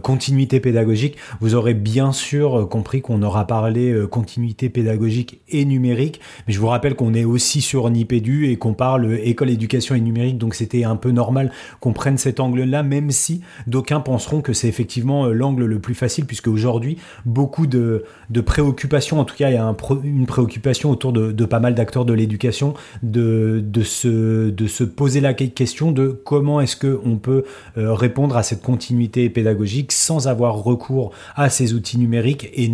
continuité 0.03 0.61
pédagogique, 0.61 1.17
vous 1.41 1.55
aurez 1.55 1.75
bien 1.75 2.13
sûr 2.13 2.69
compris 2.69 3.01
qu'on 3.01 3.23
aura 3.23 3.47
parlé 3.47 3.95
continuité 4.11 4.69
pédagogique 4.69 5.41
et 5.49 5.65
numérique, 5.65 6.21
mais 6.47 6.53
je 6.53 6.61
vous 6.61 6.67
rappelle 6.67 6.95
qu'on 6.95 7.15
est 7.15 7.25
aussi 7.25 7.61
sur 7.61 7.89
Nipédu 7.91 8.51
et 8.51 8.57
qu'on 8.57 8.75
parle 8.75 9.19
école, 9.23 9.51
éducation 9.51 9.95
et 9.95 10.01
numérique, 10.01 10.39
donc 10.39 10.55
c'était 10.55 10.85
un 10.85 10.97
peu 10.97 11.11
normal 11.11 11.51
qu'on 11.81 11.93
prenne 11.93 12.19
cet 12.19 12.41
angle-là, 12.41 12.83
même 12.83 13.11
si 13.11 13.43
d'aucuns 13.67 14.01
penseront 14.01 14.41
que 14.41 14.53
c'est 14.53 14.69
effectivement 14.69 15.27
l'angle 15.27 15.65
le 15.65 15.79
plus 15.79 15.95
facile, 15.95 16.27
puisque 16.27 16.49
aujourd'hui, 16.49 16.99
beaucoup 17.25 17.67
de, 17.67 18.05
de 18.31 18.41
préoccupations, 18.41 19.21
en 19.21 19.25
tout 19.25 19.37
cas, 19.37 19.51
il 19.51 19.55
y 19.55 19.59
a 19.59 19.75
une 20.05 20.27
préoccupation 20.27 20.91
autour 20.91 21.13
de, 21.13 21.45
pas 21.45 21.61
mal 21.61 21.75
d'acteurs 21.75 22.05
de 22.05 22.13
l'éducation, 22.13 22.75
de, 23.03 23.63
se, 23.83 24.85
poser 24.85 25.21
la 25.21 25.35
question 25.35 25.93
de 25.93 26.09
comment 26.09 26.61
est-ce 26.61 26.77
qu'on 26.77 27.17
peut 27.17 27.45
euh, 27.77 27.93
répondre 27.95 28.37
à 28.37 28.43
cette 28.43 28.63
continuité 28.63 29.29
pédagogique 29.31 29.93
sans 29.93 30.29
avoir 30.29 30.63
recours 30.63 31.13
à 31.37 31.49
ces 31.49 31.75
outils 31.75 31.99
numériques 31.99 32.49
et, 32.55 32.69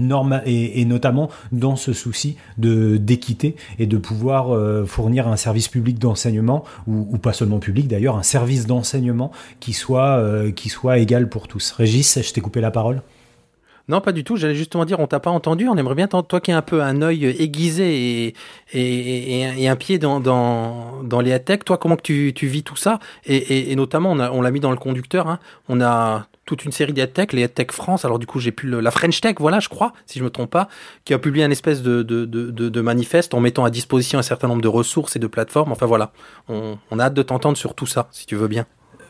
notamment 0.84 1.30
dans 1.52 1.76
ce 1.76 1.92
souci 1.92 2.36
d'équité 2.58 3.56
et 3.78 3.86
de 3.86 3.96
pouvoir 3.96 4.54
euh, 4.54 4.84
fournir 4.84 5.28
un 5.28 5.36
service 5.36 5.68
public 5.68 5.98
d'enseignement 5.98 6.64
ou, 6.86 7.18
pas 7.18 7.32
seulement 7.32 7.58
public 7.58 7.88
d'ailleurs, 7.88 8.16
un 8.16 8.22
service 8.22 8.66
d'enseignement 8.66 9.30
qui 9.60 9.72
soit 9.72 10.18
euh, 10.18 10.50
qui 10.52 10.68
soit 10.68 10.98
égal 10.98 11.28
pour 11.28 11.48
tous. 11.48 11.72
Régis, 11.72 12.20
je 12.22 12.32
t'ai 12.32 12.40
coupé 12.40 12.60
la 12.60 12.70
parole. 12.70 13.02
Non, 13.90 14.00
pas 14.00 14.12
du 14.12 14.22
tout. 14.22 14.36
J'allais 14.36 14.54
justement 14.54 14.84
dire, 14.84 15.00
on 15.00 15.08
t'a 15.08 15.18
pas 15.18 15.30
entendu. 15.30 15.68
On 15.68 15.76
aimerait 15.76 15.96
bien, 15.96 16.06
toi 16.06 16.40
qui 16.40 16.52
as 16.52 16.56
un 16.56 16.62
peu 16.62 16.80
un 16.80 17.02
œil 17.02 17.24
aiguisé 17.26 18.34
et, 18.72 19.68
un 19.68 19.76
pied 19.76 19.98
dans, 19.98 21.20
les 21.22 21.40
tech, 21.40 21.64
toi, 21.64 21.76
comment 21.76 21.96
tu, 21.96 22.32
vis 22.40 22.62
tout 22.62 22.76
ça? 22.76 23.00
Et, 23.26 23.74
notamment, 23.74 24.12
on 24.12 24.42
l'a 24.42 24.50
mis 24.52 24.60
dans 24.60 24.70
le 24.70 24.76
conducteur. 24.76 25.26
Hein. 25.26 25.40
On 25.68 25.80
a 25.80 26.28
toute 26.44 26.64
une 26.64 26.70
série 26.70 26.92
d'EdTech, 26.92 27.32
les 27.32 27.42
EdTech 27.42 27.72
France. 27.72 28.04
Alors 28.04 28.20
du 28.20 28.26
coup, 28.26 28.38
j'ai 28.38 28.52
pu 28.52 28.68
la 28.68 28.90
French 28.92 29.20
Tech, 29.20 29.36
voilà, 29.38 29.58
je 29.60 29.68
crois, 29.68 29.92
si 30.06 30.18
je 30.18 30.24
me 30.24 30.30
trompe 30.30 30.50
pas, 30.50 30.68
qui 31.04 31.14
a 31.14 31.18
publié 31.18 31.44
un 31.44 31.50
espèce 31.50 31.82
de, 31.82 32.80
manifeste 32.80 33.34
en 33.34 33.40
mettant 33.40 33.64
à 33.64 33.70
disposition 33.70 34.18
un 34.18 34.22
certain 34.22 34.48
nombre 34.48 34.62
de 34.62 34.68
ressources 34.68 35.16
et 35.16 35.18
de 35.18 35.26
plateformes. 35.26 35.72
Enfin 35.72 35.86
voilà, 35.86 36.12
on, 36.48 36.78
on 36.90 36.98
a 36.98 37.04
hâte 37.04 37.14
de 37.14 37.22
t'entendre 37.22 37.56
sur 37.56 37.74
tout 37.74 37.86
ça, 37.86 38.08
si 38.12 38.26
tu 38.26 38.36
veux 38.36 38.48
bien. 38.48 38.66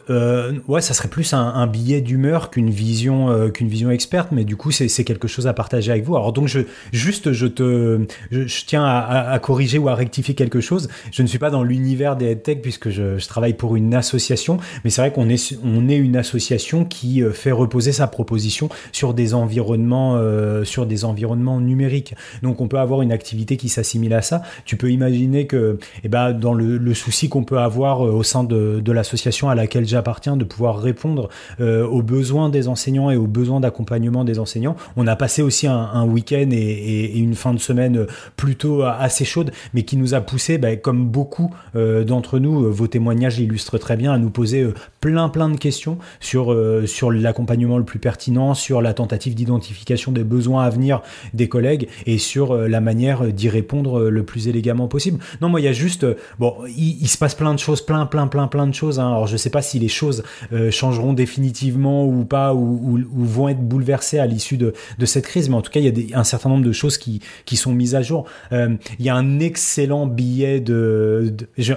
Euh, 0.08 0.52
ouais, 0.66 0.80
ça 0.80 0.94
serait 0.94 1.08
plus 1.08 1.32
un, 1.32 1.66
billet 1.66 2.00
d'humeur 2.00 2.50
qu'une 2.50 2.70
vision, 2.70 3.30
euh, 3.30 3.48
qu'une 3.48 3.68
vision 3.68 3.90
experte, 3.90 4.28
mais 4.32 4.44
du 4.44 4.56
coup, 4.56 4.70
c'est 4.70 5.04
quelque 5.04 5.28
chose 5.28 5.46
à 5.46 5.52
partager 5.52 5.90
avec 5.90 6.04
vous. 6.04 6.16
Alors 6.16 6.32
donc, 6.32 6.48
je, 6.48 6.60
juste, 6.92 7.32
je 7.32 7.46
te, 7.46 8.00
je, 8.30 8.64
tiens 8.66 8.84
à, 8.84 9.38
corriger 9.40 9.78
ou 9.78 9.88
à 9.88 9.94
rectifier 9.94 10.34
quelque 10.34 10.60
chose. 10.60 10.88
Je 11.12 11.22
ne 11.22 11.26
suis 11.26 11.38
pas 11.38 11.50
dans 11.50 11.62
l'univers 11.62 12.16
des 12.16 12.26
headtech 12.26 12.62
puisque 12.62 12.90
je, 12.90 13.24
travaille 13.26 13.54
pour 13.54 13.76
une 13.76 13.94
association, 13.94 14.58
mais 14.82 14.90
c'est 14.90 15.02
vrai 15.02 15.12
qu'on 15.12 15.28
est, 15.28 15.58
on 15.64 15.88
est 15.88 15.96
une 15.96 16.16
association 16.16 16.84
qui 16.84 17.22
euh, 17.22 17.30
fait 17.32 17.52
reposer 17.52 17.92
sa 17.92 18.06
proposition 18.06 18.68
sur 18.92 19.14
des 19.14 19.34
environnements, 19.34 20.20
sur 20.64 20.86
des 20.86 21.04
environnements 21.04 21.60
numériques. 21.60 22.14
Donc, 22.42 22.60
on 22.60 22.68
peut 22.68 22.78
avoir 22.78 23.02
une 23.02 23.12
activité 23.12 23.56
qui 23.56 23.68
s'assimile 23.68 24.14
à 24.14 24.22
ça. 24.22 24.42
Tu 24.64 24.76
peux 24.76 24.90
imaginer 24.90 25.46
que, 25.46 25.78
eh 26.02 26.08
ben, 26.08 26.32
dans 26.32 26.54
le, 26.54 26.94
souci 26.94 27.28
qu'on 27.28 27.44
peut 27.44 27.58
avoir 27.58 28.00
au 28.00 28.22
sein 28.22 28.42
de, 28.42 28.80
de 28.80 28.92
l'association 28.92 29.48
à 29.48 29.54
laquelle 29.54 29.86
j'ai 29.90 29.96
appartient 29.96 30.30
de 30.30 30.44
pouvoir 30.44 30.80
répondre 30.80 31.28
euh, 31.60 31.86
aux 31.86 32.02
besoins 32.02 32.48
des 32.48 32.68
enseignants 32.68 33.10
et 33.10 33.16
aux 33.16 33.26
besoins 33.26 33.60
d'accompagnement 33.60 34.24
des 34.24 34.38
enseignants. 34.38 34.76
On 34.96 35.06
a 35.06 35.16
passé 35.16 35.42
aussi 35.42 35.66
un, 35.66 36.04
week-end 36.04 36.48
et, 36.52 37.18
une 37.18 37.34
fin 37.34 37.52
de 37.52 37.58
semaine 37.58 38.06
plutôt 38.36 38.82
assez 38.82 39.24
chaude, 39.24 39.50
mais 39.74 39.82
qui 39.82 39.96
nous 39.96 40.14
a 40.14 40.20
poussé, 40.20 40.58
bah, 40.58 40.76
comme 40.76 41.06
beaucoup 41.06 41.54
euh, 41.76 42.04
d'entre 42.04 42.38
nous, 42.38 42.64
euh, 42.64 42.68
vos 42.68 42.86
témoignages 42.86 43.38
illustrent 43.38 43.78
très 43.78 43.96
bien, 43.96 44.12
à 44.12 44.18
nous 44.18 44.30
poser 44.30 44.66
plein 45.00 45.28
plein 45.28 45.48
de 45.48 45.56
questions 45.56 45.98
sur, 46.20 46.56
sur 46.86 47.10
l'accompagnement 47.10 47.78
le 47.78 47.84
plus 47.84 47.98
pertinent, 47.98 48.54
sur 48.54 48.80
la 48.80 48.94
tentative 48.94 49.34
d'identification 49.34 50.12
des 50.12 50.24
besoins 50.24 50.64
à 50.64 50.70
venir 50.70 51.02
des 51.34 51.48
collègues 51.48 51.88
et 52.06 52.18
sur 52.18 52.54
la 52.56 52.80
manière 52.80 53.32
d'y 53.32 53.48
répondre 53.48 54.08
le 54.08 54.22
plus 54.22 54.48
élégamment 54.48 54.88
possible. 54.88 55.18
Non, 55.40 55.48
moi, 55.48 55.60
il 55.60 55.64
y 55.64 55.68
a 55.68 55.72
juste, 55.72 56.06
bon, 56.38 56.54
il, 56.76 57.08
se 57.08 57.18
passe 57.18 57.34
plein 57.34 57.54
de 57.54 57.58
choses, 57.58 57.82
plein, 57.82 58.06
plein, 58.06 58.26
plein, 58.26 58.46
plein 58.46 58.66
de 58.66 58.74
choses. 58.74 59.00
Hein. 59.00 59.08
Alors, 59.08 59.26
je 59.26 59.36
sais 59.36 59.50
pas 59.50 59.62
si 59.62 59.79
les 59.80 59.88
choses 59.88 60.22
euh, 60.52 60.70
changeront 60.70 61.12
définitivement 61.12 62.06
ou 62.06 62.24
pas, 62.24 62.54
ou, 62.54 63.00
vont 63.12 63.48
être 63.48 63.60
bouleversées 63.60 64.18
à 64.18 64.26
l'issue 64.26 64.56
de, 64.56 64.72
cette 65.04 65.26
crise. 65.26 65.48
Mais 65.48 65.56
en 65.56 65.62
tout 65.62 65.72
cas, 65.72 65.80
il 65.80 66.10
y 66.10 66.14
a 66.14 66.18
un 66.18 66.24
certain 66.24 66.48
nombre 66.48 66.64
de 66.64 66.72
choses 66.72 66.98
qui, 66.98 67.20
sont 67.56 67.72
mises 67.72 67.94
à 67.94 68.02
jour. 68.02 68.26
Euh, 68.52 68.76
il 68.98 69.04
y 69.04 69.08
a 69.08 69.14
un 69.14 69.40
excellent 69.40 70.06
billet 70.06 70.60
de, 70.60 71.34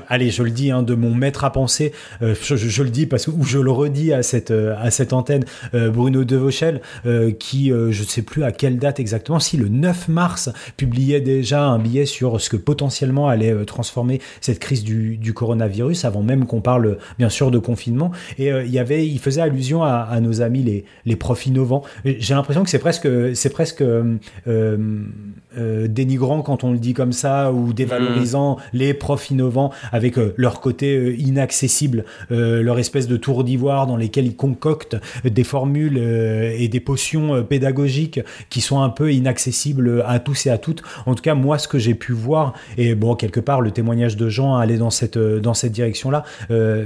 allez, 0.07 0.29
je 0.29 0.43
le 0.43 0.51
dis, 0.51 0.71
hein, 0.71 0.83
de 0.83 0.95
mon 0.95 1.13
maître 1.13 1.43
à 1.43 1.51
penser. 1.51 1.91
Euh, 2.21 2.35
je, 2.41 2.83
le 2.83 2.89
dis 2.89 3.05
parce 3.05 3.25
que 3.25 3.31
ou 3.31 3.43
je 3.43 3.59
le 3.59 3.71
redis 3.71 4.13
à 4.13 4.23
cette 4.23 4.51
à 4.51 4.91
cette 4.91 5.13
antenne, 5.13 5.45
Bruno 5.73 6.23
Devauchel, 6.23 6.81
qui 7.39 7.69
je 7.69 8.01
ne 8.01 8.07
sais 8.07 8.21
plus 8.21 8.43
à 8.43 8.51
quelle 8.51 8.77
date 8.77 8.99
exactement, 8.99 9.39
si 9.39 9.57
le 9.57 9.69
9 9.69 10.09
mars 10.09 10.49
publiait 10.77 11.21
déjà 11.21 11.63
un 11.63 11.79
billet 11.79 12.05
sur 12.05 12.39
ce 12.39 12.49
que 12.49 12.57
potentiellement 12.57 13.27
allait 13.27 13.65
transformer 13.65 14.19
cette 14.41 14.59
crise 14.59 14.83
du, 14.83 15.17
du 15.17 15.33
coronavirus, 15.33 16.05
avant 16.05 16.21
même 16.21 16.45
qu'on 16.45 16.61
parle 16.61 16.97
bien 17.17 17.29
sûr 17.29 17.51
de 17.51 17.59
confinement 17.59 17.92
et 18.37 18.51
euh, 18.51 18.63
il 18.63 18.71
y 18.71 18.79
avait, 18.79 19.07
il 19.07 19.19
faisait 19.19 19.41
allusion 19.41 19.83
à, 19.83 20.19
nos 20.21 20.41
amis 20.41 20.63
les, 20.63 20.85
les 21.05 21.15
profs 21.15 21.45
innovants. 21.45 21.83
J'ai 22.05 22.33
l'impression 22.33 22.63
que 22.63 22.69
c'est 22.69 22.79
presque, 22.79 23.07
c'est 23.35 23.49
presque 23.49 23.83
euh, 25.57 25.63
euh, 25.63 25.87
dénigrant 25.87 26.41
quand 26.41 26.63
on 26.63 26.71
le 26.71 26.77
dit 26.77 26.93
comme 26.93 27.13
ça 27.13 27.51
ou 27.51 27.73
dévalorisant 27.73 28.55
mmh. 28.55 28.59
les 28.73 28.93
profs 28.93 29.31
innovants 29.31 29.71
avec 29.91 30.17
leur 30.37 30.59
côté 30.61 31.15
inaccessible, 31.15 32.05
leur 32.29 32.79
espèce 32.79 33.07
de 33.07 33.17
tour 33.17 33.43
d'ivoire 33.43 33.87
dans 33.87 33.95
lesquels 33.95 34.25
ils 34.25 34.35
concoctent 34.35 34.97
des 35.23 35.43
formules 35.43 35.97
et 35.97 36.67
des 36.67 36.79
potions 36.79 37.43
pédagogiques 37.43 38.19
qui 38.49 38.61
sont 38.61 38.81
un 38.81 38.89
peu 38.89 39.13
inaccessibles 39.13 40.03
à 40.05 40.19
tous 40.19 40.45
et 40.47 40.49
à 40.49 40.57
toutes. 40.57 40.83
En 41.05 41.15
tout 41.15 41.21
cas, 41.21 41.33
moi, 41.33 41.57
ce 41.57 41.67
que 41.67 41.79
j'ai 41.79 41.95
pu 41.95 42.11
voir, 42.11 42.53
et 42.77 42.95
bon, 42.95 43.15
quelque 43.15 43.39
part, 43.39 43.61
le 43.61 43.71
témoignage 43.71 44.17
de 44.17 44.29
Jean 44.29 44.55
allait 44.55 44.77
dans 44.77 44.89
cette, 44.89 45.17
dans 45.17 45.53
cette 45.53 45.71
direction-là, 45.71 46.23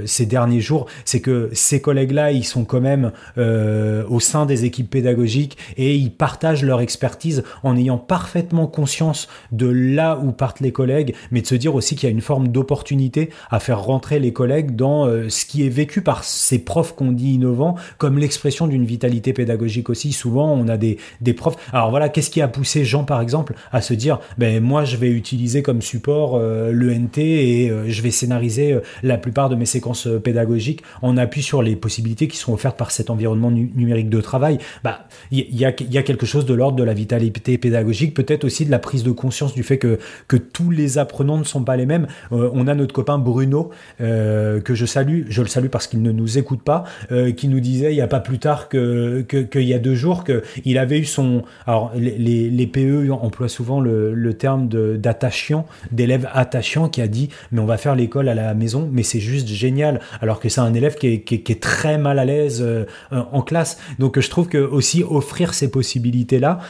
ces 0.04 0.26
derniers 0.26 0.60
jours, 0.60 0.86
c'est 1.04 1.20
que 1.20 1.50
ces 1.52 1.80
collègues-là, 1.80 2.32
ils 2.32 2.44
sont 2.44 2.64
quand 2.64 2.80
même 2.80 3.12
euh, 3.36 4.04
au 4.08 4.20
sein 4.20 4.46
des 4.46 4.64
équipes 4.64 4.90
pédagogiques 4.90 5.56
et 5.76 5.94
ils 5.96 6.12
partagent 6.12 6.64
leur 6.64 6.80
expertise 6.80 7.42
en 7.62 7.76
ayant 7.76 7.98
parfaitement 7.98 8.57
conscience 8.66 9.28
de 9.52 9.66
là 9.66 10.18
où 10.22 10.32
partent 10.32 10.60
les 10.60 10.72
collègues, 10.72 11.14
mais 11.30 11.40
de 11.40 11.46
se 11.46 11.54
dire 11.54 11.74
aussi 11.74 11.96
qu'il 11.96 12.08
y 12.08 12.12
a 12.12 12.14
une 12.14 12.20
forme 12.20 12.48
d'opportunité 12.48 13.30
à 13.50 13.60
faire 13.60 13.82
rentrer 13.82 14.18
les 14.18 14.32
collègues 14.32 14.74
dans 14.74 15.06
euh, 15.06 15.28
ce 15.28 15.44
qui 15.44 15.64
est 15.66 15.68
vécu 15.68 16.02
par 16.02 16.24
ces 16.24 16.58
profs 16.58 16.94
qu'on 16.94 17.12
dit 17.12 17.34
innovants, 17.34 17.76
comme 17.98 18.18
l'expression 18.18 18.66
d'une 18.66 18.84
vitalité 18.84 19.32
pédagogique 19.32 19.90
aussi. 19.90 20.12
Souvent, 20.12 20.52
on 20.52 20.68
a 20.68 20.76
des, 20.76 20.98
des 21.20 21.32
profs. 21.32 21.56
Alors 21.72 21.90
voilà, 21.90 22.08
qu'est-ce 22.08 22.30
qui 22.30 22.40
a 22.40 22.48
poussé 22.48 22.84
Jean, 22.84 23.04
par 23.04 23.20
exemple, 23.20 23.54
à 23.72 23.80
se 23.80 23.94
dire, 23.94 24.18
ben 24.38 24.62
moi, 24.62 24.84
je 24.84 24.96
vais 24.96 25.10
utiliser 25.10 25.62
comme 25.62 25.82
support 25.82 26.36
euh, 26.36 26.72
l'ENT 26.72 27.18
et 27.18 27.72
je 27.86 28.02
vais 28.02 28.10
scénariser 28.10 28.78
la 29.02 29.18
plupart 29.18 29.48
de 29.48 29.54
mes 29.54 29.66
séquences 29.66 30.08
pédagogiques 30.22 30.82
on 31.02 31.16
appuie 31.16 31.42
sur 31.42 31.62
les 31.62 31.76
possibilités 31.76 32.28
qui 32.28 32.36
sont 32.36 32.52
offertes 32.52 32.76
par 32.76 32.90
cet 32.90 33.10
environnement 33.10 33.50
numérique 33.50 34.10
de 34.10 34.20
travail, 34.20 34.58
bah 34.84 35.06
il 35.30 35.54
y, 35.54 35.64
a, 35.64 35.72
quelque 35.72 36.26
chose 36.26 36.46
de 36.46 36.54
l'ordre 36.54 36.76
de 36.76 36.84
la 36.84 36.94
vitalité 36.94 37.58
pédagogique, 37.58 38.14
peut-être 38.14 38.47
aussi 38.48 38.66
de 38.66 38.70
la 38.70 38.78
prise 38.78 39.04
de 39.04 39.12
conscience 39.12 39.54
du 39.54 39.62
fait 39.62 39.78
que, 39.78 39.98
que 40.26 40.36
tous 40.36 40.70
les 40.70 40.98
apprenants 40.98 41.38
ne 41.38 41.44
sont 41.44 41.62
pas 41.62 41.76
les 41.76 41.86
mêmes. 41.86 42.06
Euh, 42.32 42.50
on 42.52 42.66
a 42.66 42.74
notre 42.74 42.92
copain 42.92 43.18
Bruno, 43.18 43.70
euh, 44.00 44.60
que 44.60 44.74
je 44.74 44.86
salue, 44.86 45.22
je 45.28 45.42
le 45.42 45.48
salue 45.48 45.68
parce 45.68 45.86
qu'il 45.86 46.02
ne 46.02 46.12
nous 46.12 46.38
écoute 46.38 46.62
pas, 46.62 46.84
euh, 47.12 47.30
qui 47.32 47.48
nous 47.48 47.60
disait 47.60 47.92
il 47.92 47.96
n'y 47.96 48.00
a 48.00 48.08
pas 48.08 48.20
plus 48.20 48.38
tard 48.38 48.68
qu'il 48.68 49.62
y 49.62 49.74
a 49.74 49.78
deux 49.78 49.94
jours 49.94 50.24
qu'il 50.24 50.78
avait 50.78 50.98
eu 50.98 51.04
son... 51.04 51.42
Alors 51.66 51.92
les, 51.94 52.50
les 52.50 52.66
PE 52.66 53.10
emploient 53.10 53.48
souvent 53.48 53.80
le, 53.80 54.14
le 54.14 54.34
terme 54.34 54.68
d'attachant, 54.96 55.66
d'élève 55.92 56.28
attachant, 56.32 56.88
qui 56.88 57.00
a 57.02 57.08
dit 57.08 57.28
mais 57.52 57.60
on 57.60 57.66
va 57.66 57.76
faire 57.76 57.94
l'école 57.94 58.28
à 58.28 58.34
la 58.34 58.54
maison, 58.54 58.88
mais 58.90 59.02
c'est 59.02 59.20
juste 59.20 59.48
génial, 59.48 60.00
alors 60.20 60.40
que 60.40 60.48
c'est 60.48 60.60
un 60.60 60.74
élève 60.74 60.96
qui 60.96 61.06
est, 61.08 61.20
qui, 61.20 61.42
qui 61.42 61.52
est, 61.52 61.62
très 61.62 61.98
mal 61.98 62.18
à 62.18 62.24
l'aise 62.24 62.64
en 63.10 63.42
classe. 63.42 63.78
Donc 63.98 64.18
je 64.18 64.30
trouve 64.30 64.48
que 64.48 64.58
aussi 64.58 65.02
offrir 65.02 65.54
ces 65.54 65.70
possibilités-là, 65.70 66.60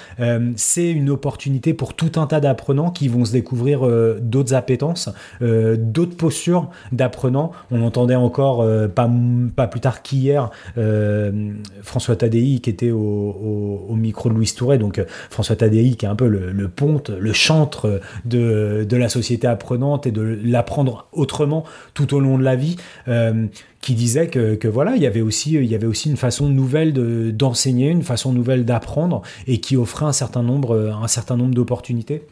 c'est 0.56 0.90
une 0.90 1.10
opportunité 1.10 1.67
pour 1.74 1.94
tout 1.94 2.12
un 2.16 2.26
tas 2.26 2.40
d'apprenants 2.40 2.90
qui 2.90 3.08
vont 3.08 3.24
se 3.24 3.32
découvrir 3.32 3.86
euh, 3.86 4.18
d'autres 4.20 4.54
appétences, 4.54 5.10
euh, 5.42 5.76
d'autres 5.78 6.16
postures 6.16 6.70
d'apprenants. 6.92 7.52
On 7.70 7.82
entendait 7.82 8.14
encore, 8.14 8.62
euh, 8.62 8.88
pas, 8.88 9.08
plus 9.66 9.80
tard 9.80 10.02
qu'hier, 10.02 10.50
François 11.82 12.16
Tadei 12.16 12.60
qui 12.60 12.70
était 12.70 12.90
au, 12.90 13.94
micro 13.94 14.28
de 14.28 14.34
Louis 14.34 14.52
Touret. 14.56 14.78
Donc 14.78 15.02
François 15.30 15.56
Tadei 15.56 15.96
qui 15.96 16.06
est 16.06 16.08
un 16.08 16.14
peu 16.14 16.28
le, 16.28 16.68
ponte, 16.68 17.10
le 17.10 17.32
chantre 17.32 18.00
de 18.24 18.86
la 18.90 19.08
société 19.08 19.46
apprenante 19.46 20.06
et 20.06 20.12
de 20.12 20.22
l'apprendre 20.44 21.08
autrement 21.12 21.64
tout 21.94 22.14
au 22.14 22.20
long 22.20 22.38
de 22.38 22.44
la 22.44 22.56
vie 22.56 22.76
qui 23.80 23.94
disait 23.94 24.28
que, 24.28 24.68
voilà, 24.68 24.96
il 24.96 25.02
y 25.02 25.06
avait 25.06 25.20
aussi, 25.20 25.54
une 25.54 26.16
façon 26.16 26.48
nouvelle 26.48 26.92
d'enseigner, 27.36 27.90
une 27.90 28.02
façon 28.02 28.32
nouvelle 28.32 28.64
d'apprendre, 28.64 29.22
et 29.46 29.60
qui 29.60 29.76
offrait 29.76 30.06
un 30.06 30.12
un 31.02 31.08
certain 31.08 31.36
nombre 31.36 31.54
d'opportunités. 31.54 32.22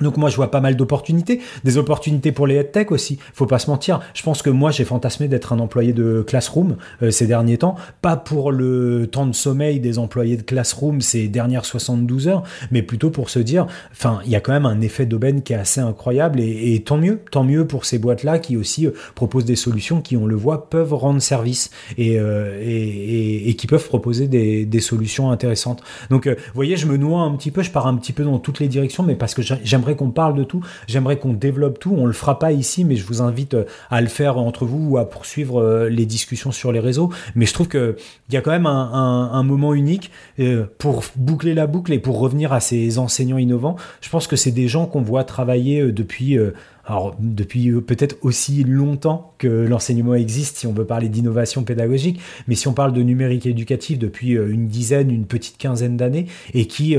Donc 0.00 0.16
moi 0.16 0.30
je 0.30 0.36
vois 0.36 0.50
pas 0.50 0.60
mal 0.60 0.76
d'opportunités, 0.76 1.40
des 1.64 1.78
opportunités 1.78 2.32
pour 2.32 2.46
les 2.46 2.56
headtech 2.56 2.92
aussi. 2.92 3.18
Faut 3.34 3.46
pas 3.46 3.58
se 3.58 3.70
mentir. 3.70 4.00
Je 4.14 4.22
pense 4.22 4.42
que 4.42 4.50
moi 4.50 4.70
j'ai 4.70 4.84
fantasmé 4.84 5.28
d'être 5.28 5.52
un 5.52 5.58
employé 5.58 5.92
de 5.92 6.24
Classroom 6.26 6.76
euh, 7.02 7.10
ces 7.10 7.26
derniers 7.26 7.58
temps, 7.58 7.76
pas 8.02 8.16
pour 8.16 8.52
le 8.52 9.08
temps 9.10 9.26
de 9.26 9.34
sommeil 9.34 9.80
des 9.80 9.98
employés 9.98 10.36
de 10.36 10.42
Classroom 10.42 11.00
ces 11.00 11.28
dernières 11.28 11.64
72 11.64 12.28
heures, 12.28 12.42
mais 12.70 12.82
plutôt 12.82 13.10
pour 13.10 13.30
se 13.30 13.38
dire, 13.38 13.66
enfin 13.92 14.20
il 14.24 14.30
y 14.30 14.36
a 14.36 14.40
quand 14.40 14.52
même 14.52 14.66
un 14.66 14.80
effet 14.80 15.06
d'aubaine 15.06 15.42
qui 15.42 15.52
est 15.52 15.56
assez 15.56 15.80
incroyable 15.80 16.40
et, 16.40 16.82
tant 16.84 16.96
mieux, 16.96 17.20
tant 17.30 17.44
mieux 17.44 17.66
pour 17.66 17.84
ces 17.84 17.98
boîtes 17.98 18.22
là 18.22 18.38
qui 18.38 18.56
aussi 18.56 18.86
euh, 18.86 18.92
proposent 19.14 19.44
des 19.44 19.56
solutions 19.56 20.00
qui 20.00 20.16
on 20.16 20.26
le 20.26 20.36
voit 20.36 20.70
peuvent 20.70 20.94
rendre 20.94 21.20
service 21.20 21.70
et, 21.96 22.18
euh, 22.18 22.60
et, 22.62 23.48
et, 23.48 23.56
qui 23.56 23.66
peuvent 23.66 23.86
proposer 23.86 24.28
des, 24.28 24.64
des 24.64 24.80
solutions 24.80 25.30
intéressantes. 25.30 25.82
Donc 26.10 26.26
vous 26.26 26.34
voyez 26.54 26.76
je 26.76 26.86
me 26.86 26.96
noie 26.96 27.22
un 27.22 27.34
petit 27.36 27.50
peu, 27.50 27.62
je 27.62 27.70
pars 27.70 27.86
un 27.86 27.96
petit 27.96 28.12
peu 28.12 28.24
dans 28.24 28.38
toutes 28.38 28.60
les 28.60 28.68
directions, 28.68 29.02
mais 29.02 29.14
parce 29.14 29.34
que 29.34 29.42
j'aimerais 29.42 29.87
qu'on 29.96 30.10
parle 30.10 30.34
de 30.34 30.44
tout, 30.44 30.60
j'aimerais 30.86 31.18
qu'on 31.18 31.32
développe 31.32 31.78
tout. 31.78 31.94
On 31.96 32.06
le 32.06 32.12
fera 32.12 32.38
pas 32.38 32.52
ici, 32.52 32.84
mais 32.84 32.96
je 32.96 33.04
vous 33.04 33.22
invite 33.22 33.54
euh, 33.54 33.64
à 33.90 34.00
le 34.00 34.08
faire 34.08 34.38
entre 34.38 34.64
vous 34.64 34.90
ou 34.90 34.98
à 34.98 35.08
poursuivre 35.08 35.60
euh, 35.60 35.88
les 35.88 36.06
discussions 36.06 36.52
sur 36.52 36.72
les 36.72 36.80
réseaux. 36.80 37.10
Mais 37.34 37.46
je 37.46 37.54
trouve 37.54 37.68
que 37.68 37.96
il 38.28 38.34
y 38.34 38.36
a 38.36 38.40
quand 38.40 38.50
même 38.50 38.66
un, 38.66 39.42
moment 39.42 39.72
unique 39.72 40.10
euh, 40.40 40.66
pour 40.78 41.04
boucler 41.16 41.54
la 41.54 41.66
boucle 41.66 41.92
et 41.92 41.98
pour 41.98 42.18
revenir 42.18 42.52
à 42.52 42.60
ces 42.60 42.98
enseignants 42.98 43.38
innovants. 43.38 43.76
Je 44.00 44.10
pense 44.10 44.26
que 44.26 44.36
c'est 44.36 44.50
des 44.50 44.68
gens 44.68 44.86
qu'on 44.86 45.00
voit 45.00 45.24
travailler 45.24 45.90
depuis 45.90 46.38
alors 46.84 47.16
depuis 47.18 47.70
peut-être 47.80 48.16
aussi 48.22 48.64
longtemps 48.64 49.32
que 49.38 49.48
l'enseignement 49.48 50.14
existe, 50.14 50.58
si 50.58 50.66
on 50.66 50.72
veut 50.72 50.84
parler 50.84 51.08
d'innovation 51.08 51.62
pédagogique, 51.62 52.20
mais 52.46 52.54
si 52.54 52.68
on 52.68 52.72
parle 52.74 52.92
de 52.92 53.02
numérique 53.02 53.46
éducatif 53.46 53.98
depuis 53.98 54.32
une 54.32 54.68
dizaine, 54.68 55.10
une 55.10 55.26
petite 55.26 55.56
quinzaine 55.58 55.96
d'années, 55.96 56.26
et 56.54 56.66
qui 56.66 56.96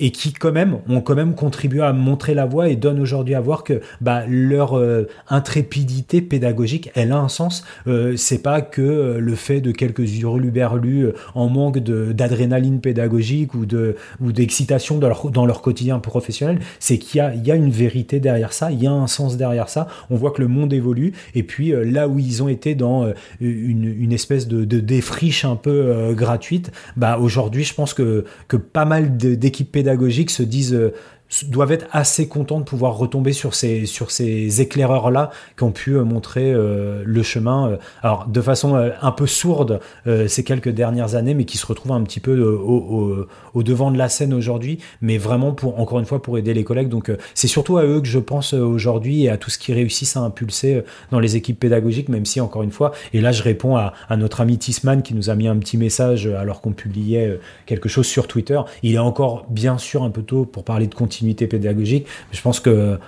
et 0.00 0.10
qui 0.10 0.32
quand 0.32 0.50
même 0.50 0.78
ont 0.88 1.02
quand 1.02 1.14
même 1.14 1.34
contribué 1.34 1.82
à 1.82 1.92
montrer 1.92 2.34
la 2.34 2.46
voie 2.46 2.68
et 2.70 2.76
donnent 2.76 3.00
aujourd'hui 3.00 3.34
à 3.34 3.40
voir 3.40 3.62
que 3.62 3.82
bah, 4.00 4.24
leur 4.26 4.76
euh, 4.76 5.06
intrépidité 5.28 6.22
pédagogique, 6.22 6.90
elle 6.94 7.12
a 7.12 7.18
un 7.18 7.28
sens. 7.28 7.64
Euh, 7.86 8.16
c'est 8.16 8.42
pas 8.42 8.62
que 8.62 8.80
euh, 8.80 9.20
le 9.20 9.34
fait 9.34 9.60
de 9.60 9.72
quelques 9.72 10.18
hurluberlus 10.18 11.04
euh, 11.04 11.12
en 11.34 11.48
manque 11.48 11.78
d'adrénaline 11.78 12.80
pédagogique 12.80 13.54
ou 13.54 13.66
de 13.66 13.96
ou 14.20 14.32
d'excitation 14.32 14.98
dans 14.98 15.08
leur, 15.08 15.30
dans 15.30 15.44
leur 15.44 15.60
quotidien 15.60 15.98
professionnel, 15.98 16.60
c'est 16.78 16.98
qu'il 16.98 17.18
y 17.18 17.20
a, 17.20 17.34
y 17.34 17.50
a 17.50 17.54
une 17.54 17.70
vérité 17.70 18.20
derrière 18.20 18.54
ça, 18.54 18.72
il 18.72 18.82
y 18.82 18.86
a 18.86 18.92
un 18.92 19.06
sens 19.06 19.36
derrière 19.36 19.68
ça. 19.68 19.86
On 20.08 20.16
voit 20.16 20.30
que 20.30 20.40
le 20.40 20.48
monde 20.48 20.72
évolue 20.72 21.12
et 21.34 21.42
puis 21.42 21.72
là 21.84 22.08
où 22.08 22.18
ils 22.18 22.42
ont 22.42 22.48
été 22.48 22.74
dans 22.74 23.12
une, 23.40 23.84
une 23.84 24.12
espèce 24.12 24.48
de, 24.48 24.64
de 24.64 24.80
défriche 24.80 25.44
un 25.44 25.56
peu 25.56 26.14
gratuite, 26.14 26.72
bah 26.96 27.18
aujourd'hui 27.18 27.64
je 27.64 27.74
pense 27.74 27.92
que 27.92 28.24
que 28.48 28.56
pas 28.56 28.84
mal 28.84 29.16
d'équipes 29.16 29.70
pédagogiques 29.70 29.89
se 30.30 30.42
disent 30.42 30.74
euh, 30.74 30.94
doivent 31.46 31.72
être 31.72 31.86
assez 31.92 32.28
contents 32.28 32.58
de 32.58 32.64
pouvoir 32.64 32.96
retomber 32.96 33.32
sur 33.32 33.54
ces, 33.54 33.86
sur 33.86 34.10
ces 34.10 34.60
éclaireurs-là 34.60 35.30
qui 35.56 35.64
ont 35.64 35.72
pu 35.72 35.92
euh, 35.92 36.04
montrer 36.04 36.52
euh, 36.52 37.02
le 37.04 37.22
chemin, 37.22 37.78
alors 38.02 38.26
de 38.26 38.40
façon 38.40 38.74
un 38.74 39.12
peu 39.12 39.26
sourde 39.26 39.80
ces 40.26 40.44
quelques 40.44 40.68
dernières 40.68 41.14
années, 41.14 41.34
mais 41.34 41.44
qui 41.44 41.58
se 41.58 41.66
retrouvent 41.66 41.92
un 41.92 42.02
petit 42.02 42.20
peu 42.20 42.40
au, 42.42 43.26
au, 43.54 43.62
devant 43.62 43.90
de 43.90 43.98
la 43.98 44.08
scène 44.08 44.34
aujourd'hui, 44.34 44.78
mais 45.00 45.18
vraiment 45.18 45.52
pour, 45.52 45.78
encore 45.80 45.98
une 46.00 46.04
fois, 46.06 46.22
pour 46.22 46.38
aider 46.38 46.54
les 46.54 46.64
collègues. 46.64 46.88
Donc 46.88 47.10
c'est 47.34 47.48
surtout 47.48 47.78
à 47.78 47.84
eux 47.84 48.00
que 48.00 48.06
je 48.06 48.18
pense 48.18 48.52
aujourd'hui 48.52 49.24
et 49.24 49.30
à 49.30 49.36
tout 49.36 49.50
ce 49.50 49.58
qui 49.58 49.72
réussissent 49.72 50.16
à 50.16 50.20
impulser 50.20 50.82
dans 51.10 51.20
les 51.20 51.36
équipes 51.36 51.60
pédagogiques, 51.60 52.08
même 52.08 52.24
si, 52.24 52.40
encore 52.40 52.62
une 52.62 52.72
fois, 52.72 52.92
et 53.12 53.20
là 53.20 53.32
je 53.32 53.42
réponds 53.42 53.76
à, 53.76 53.92
à 54.08 54.16
notre 54.16 54.40
ami 54.40 54.58
Tisman 54.58 55.02
qui 55.02 55.14
nous 55.14 55.30
a 55.30 55.34
mis 55.34 55.48
un 55.48 55.56
petit 55.58 55.76
message 55.76 56.26
alors 56.26 56.60
qu'on 56.60 56.72
publiait 56.72 57.38
quelque 57.66 57.88
chose 57.88 58.06
sur 58.06 58.26
Twitter. 58.26 58.60
Il 58.82 58.94
est 58.94 58.98
encore 58.98 59.46
bien 59.48 59.78
sûr 59.78 60.02
un 60.02 60.10
peu 60.10 60.22
tôt 60.22 60.44
pour 60.44 60.64
parler 60.64 60.86
de 60.86 60.94
continuité 60.94 61.19
pédagogique. 61.46 62.06
Je 62.32 62.40
pense 62.40 62.60
que 62.60 62.98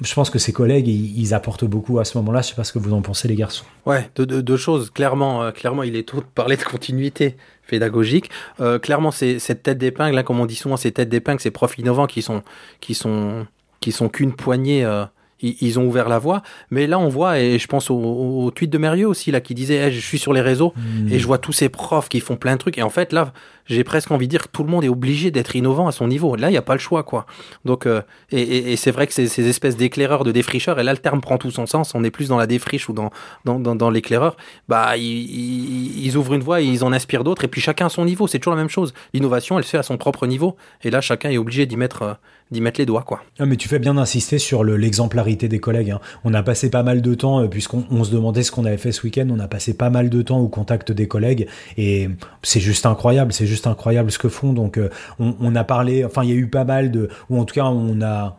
je 0.00 0.14
pense 0.14 0.30
que 0.30 0.38
ses 0.38 0.52
collègues, 0.52 0.88
ils, 0.88 1.34
apportent 1.34 1.64
beaucoup 1.64 1.98
à 1.98 2.04
ce 2.04 2.16
moment-là. 2.18 2.42
Je 2.42 2.48
sais 2.48 2.54
pas 2.54 2.64
ce 2.64 2.72
que 2.72 2.78
vous 2.78 2.92
en 2.92 3.02
pensez, 3.02 3.28
les 3.28 3.34
garçons. 3.34 3.64
Ouais, 3.86 4.10
deux, 4.16 4.56
choses. 4.56 4.90
Clairement, 4.90 5.42
euh, 5.42 5.50
clairement, 5.50 5.82
il 5.82 5.96
est 5.96 6.08
tout 6.08 6.18
de 6.18 6.26
parler 6.34 6.56
de 6.56 6.62
continuité 6.62 7.36
pédagogique. 7.68 8.30
Euh, 8.60 8.78
clairement, 8.78 9.10
c'est 9.10 9.38
cette 9.38 9.62
tête 9.62 9.78
d'épingle, 9.78 10.16
là, 10.16 10.22
comme 10.22 10.40
on 10.40 10.46
dit 10.46 10.56
souvent, 10.56 10.76
ces 10.76 10.92
têtes 10.92 11.08
d'épingle, 11.08 11.40
ces 11.40 11.50
profs 11.50 11.78
innovants 11.78 12.06
qui 12.06 12.22
sont, 12.22 12.42
qui 12.80 12.94
sont, 12.94 13.46
qui 13.80 13.92
sont 13.92 14.08
qu'une 14.08 14.32
poignée. 14.32 14.84
Euh, 14.84 15.04
ils, 15.42 15.78
ont 15.78 15.86
ouvert 15.86 16.08
la 16.08 16.18
voie. 16.18 16.42
Mais 16.70 16.86
là, 16.86 16.98
on 16.98 17.08
voit, 17.08 17.38
et 17.38 17.58
je 17.58 17.66
pense 17.66 17.90
au, 17.90 18.50
tweet 18.54 18.70
de 18.70 18.78
Mérieux 18.78 19.08
aussi, 19.08 19.30
là, 19.30 19.40
qui 19.40 19.54
disait, 19.54 19.90
je 19.90 20.00
suis 20.00 20.18
sur 20.18 20.32
les 20.32 20.40
réseaux 20.40 20.72
mmh. 20.76 21.12
et 21.12 21.18
je 21.18 21.26
vois 21.26 21.38
tous 21.38 21.52
ces 21.52 21.68
profs 21.68 22.08
qui 22.08 22.20
font 22.20 22.36
plein 22.36 22.54
de 22.54 22.58
trucs. 22.58 22.78
Et 22.78 22.82
en 22.82 22.90
fait, 22.90 23.12
là, 23.12 23.32
j'ai 23.66 23.84
presque 23.84 24.10
envie 24.10 24.26
de 24.26 24.30
dire 24.30 24.42
que 24.42 24.48
tout 24.52 24.64
le 24.64 24.70
monde 24.70 24.84
est 24.84 24.88
obligé 24.88 25.30
d'être 25.30 25.54
innovant 25.54 25.86
à 25.86 25.92
son 25.92 26.08
niveau. 26.08 26.36
Là, 26.36 26.48
il 26.48 26.52
n'y 26.52 26.58
a 26.58 26.62
pas 26.62 26.74
le 26.74 26.80
choix, 26.80 27.02
quoi. 27.02 27.26
Donc, 27.64 27.86
euh, 27.86 28.02
et, 28.30 28.72
et, 28.72 28.76
c'est 28.76 28.90
vrai 28.90 29.06
que 29.06 29.12
ces, 29.12 29.28
ces 29.28 29.48
espèces 29.48 29.76
d'éclaireurs, 29.76 30.24
de 30.24 30.32
défricheurs, 30.32 30.78
et 30.80 30.82
là, 30.82 30.92
le 30.92 30.98
terme 30.98 31.20
prend 31.20 31.38
tout 31.38 31.50
son 31.50 31.66
sens. 31.66 31.94
On 31.94 32.02
est 32.04 32.10
plus 32.10 32.28
dans 32.28 32.38
la 32.38 32.46
défriche 32.46 32.88
ou 32.88 32.92
dans, 32.92 33.10
dans, 33.44 33.60
dans, 33.60 33.76
dans 33.76 33.90
l'éclaireur. 33.90 34.36
Bah, 34.68 34.96
ils, 34.96 36.04
ils, 36.04 36.16
ouvrent 36.16 36.34
une 36.34 36.42
voie 36.42 36.60
et 36.60 36.64
ils 36.64 36.84
en 36.84 36.92
inspirent 36.92 37.24
d'autres. 37.24 37.44
Et 37.44 37.48
puis, 37.48 37.60
chacun 37.60 37.86
à 37.86 37.88
son 37.88 38.04
niveau. 38.04 38.26
C'est 38.26 38.38
toujours 38.38 38.54
la 38.54 38.60
même 38.60 38.70
chose. 38.70 38.94
L'innovation, 39.14 39.58
elle 39.58 39.64
se 39.64 39.70
fait 39.70 39.78
à 39.78 39.82
son 39.82 39.96
propre 39.96 40.26
niveau. 40.26 40.56
Et 40.82 40.90
là, 40.90 41.00
chacun 41.00 41.30
est 41.30 41.38
obligé 41.38 41.66
d'y 41.66 41.76
mettre, 41.76 42.02
euh, 42.02 42.14
d'y 42.52 42.60
mettre 42.60 42.78
les 42.78 42.86
doigts, 42.86 43.02
quoi. 43.02 43.22
Ah, 43.38 43.46
mais 43.46 43.56
tu 43.56 43.68
fais 43.68 43.78
bien 43.78 43.94
d'insister 43.94 44.38
sur 44.38 44.62
l'exemplarité 44.62 45.48
des 45.48 45.58
collègues. 45.58 45.90
Hein. 45.90 46.00
On 46.24 46.34
a 46.34 46.42
passé 46.42 46.70
pas 46.70 46.82
mal 46.82 47.02
de 47.02 47.14
temps, 47.14 47.40
euh, 47.40 47.48
puisqu'on 47.48 48.04
se 48.04 48.10
demandait 48.10 48.42
ce 48.42 48.52
qu'on 48.52 48.64
avait 48.64 48.76
fait 48.76 48.92
ce 48.92 49.02
week-end, 49.02 49.26
on 49.30 49.40
a 49.40 49.48
passé 49.48 49.74
pas 49.74 49.90
mal 49.90 50.10
de 50.10 50.22
temps 50.22 50.38
au 50.38 50.48
contact 50.48 50.92
des 50.92 51.08
collègues. 51.08 51.48
Et 51.76 52.08
c'est 52.42 52.60
juste 52.60 52.86
incroyable. 52.86 53.32
C'est 53.32 53.46
juste 53.46 53.66
incroyable 53.66 54.12
ce 54.12 54.18
que 54.18 54.28
font. 54.28 54.52
Donc, 54.52 54.78
euh, 54.78 54.90
on, 55.18 55.56
a 55.56 55.64
parlé, 55.64 56.04
enfin, 56.04 56.22
il 56.22 56.30
y 56.30 56.32
a 56.32 56.36
eu 56.36 56.46
pas 56.46 56.64
mal 56.64 56.90
de, 56.90 57.08
ou 57.30 57.40
en 57.40 57.44
tout 57.44 57.54
cas, 57.54 57.64
on 57.64 58.00
a, 58.02 58.36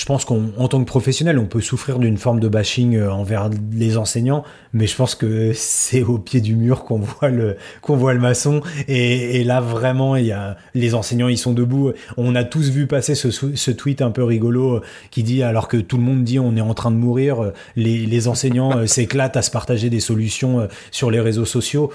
je 0.00 0.06
pense 0.06 0.24
qu'en 0.24 0.66
tant 0.66 0.80
que 0.80 0.86
professionnel, 0.86 1.38
on 1.38 1.44
peut 1.44 1.60
souffrir 1.60 1.98
d'une 1.98 2.16
forme 2.16 2.40
de 2.40 2.48
bashing 2.48 2.96
euh, 2.96 3.12
envers 3.12 3.50
les 3.70 3.98
enseignants, 3.98 4.44
mais 4.72 4.86
je 4.86 4.96
pense 4.96 5.14
que 5.14 5.52
c'est 5.54 6.02
au 6.02 6.16
pied 6.16 6.40
du 6.40 6.56
mur 6.56 6.84
qu'on 6.84 7.00
voit 7.00 7.28
le 7.28 7.58
qu'on 7.82 7.96
voit 7.96 8.14
le 8.14 8.20
maçon. 8.20 8.62
Et, 8.88 9.44
là 9.44 9.60
vraiment, 9.60 10.16
il 10.16 10.24
y 10.24 10.32
a 10.32 10.56
les 10.72 10.94
enseignants, 10.94 11.28
ils 11.28 11.36
sont 11.36 11.52
debout. 11.52 11.92
On 12.16 12.34
a 12.34 12.44
tous 12.44 12.70
vu 12.70 12.86
passer 12.86 13.14
ce, 13.14 13.70
tweet 13.72 14.00
un 14.00 14.10
peu 14.10 14.24
rigolo 14.24 14.76
euh, 14.76 14.80
qui 15.10 15.22
dit 15.22 15.42
alors 15.42 15.68
que 15.68 15.76
tout 15.76 15.98
le 15.98 16.02
monde 16.02 16.24
dit 16.24 16.38
on 16.38 16.56
est 16.56 16.62
en 16.62 16.72
train 16.72 16.90
de 16.90 16.96
mourir, 16.96 17.52
les, 17.76 18.06
les 18.06 18.26
enseignants 18.26 18.86
s'éclatent 18.86 19.36
à 19.36 19.42
se 19.42 19.50
partager 19.50 19.90
des 19.90 20.00
solutions 20.00 20.66
sur 20.90 21.10
les 21.10 21.20
réseaux 21.20 21.44
sociaux. 21.44 21.90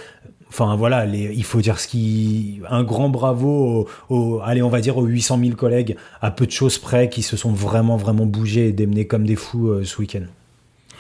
Enfin 0.58 0.78
voilà, 0.78 1.06
il 1.06 1.43
faut 1.43 1.60
dire 1.60 1.82
ce 1.82 1.88
qui, 1.89 2.62
un 2.70 2.84
grand 2.84 3.10
bravo 3.10 3.89
aux, 4.08 4.39
allez 4.41 4.62
on 4.62 4.70
va 4.70 4.80
dire 4.80 4.97
aux 4.97 5.03
800 5.03 5.39
000 5.43 5.56
collègues 5.58 5.97
à 6.22 6.32
peu 6.32 6.45
de 6.45 6.51
choses 6.51 6.78
près 6.78 7.10
qui 7.10 7.24
se 7.24 7.36
sont 7.36 7.51
vraiment 7.51 7.97
vraiment 7.97 8.26
bougés 8.26 8.70
et 8.70 8.72
démenés 8.72 9.06
comme 9.06 9.26
des 9.26 9.36
fous 9.36 9.68
euh, 9.68 9.84
ce 9.84 9.99
week-end. 9.99 10.24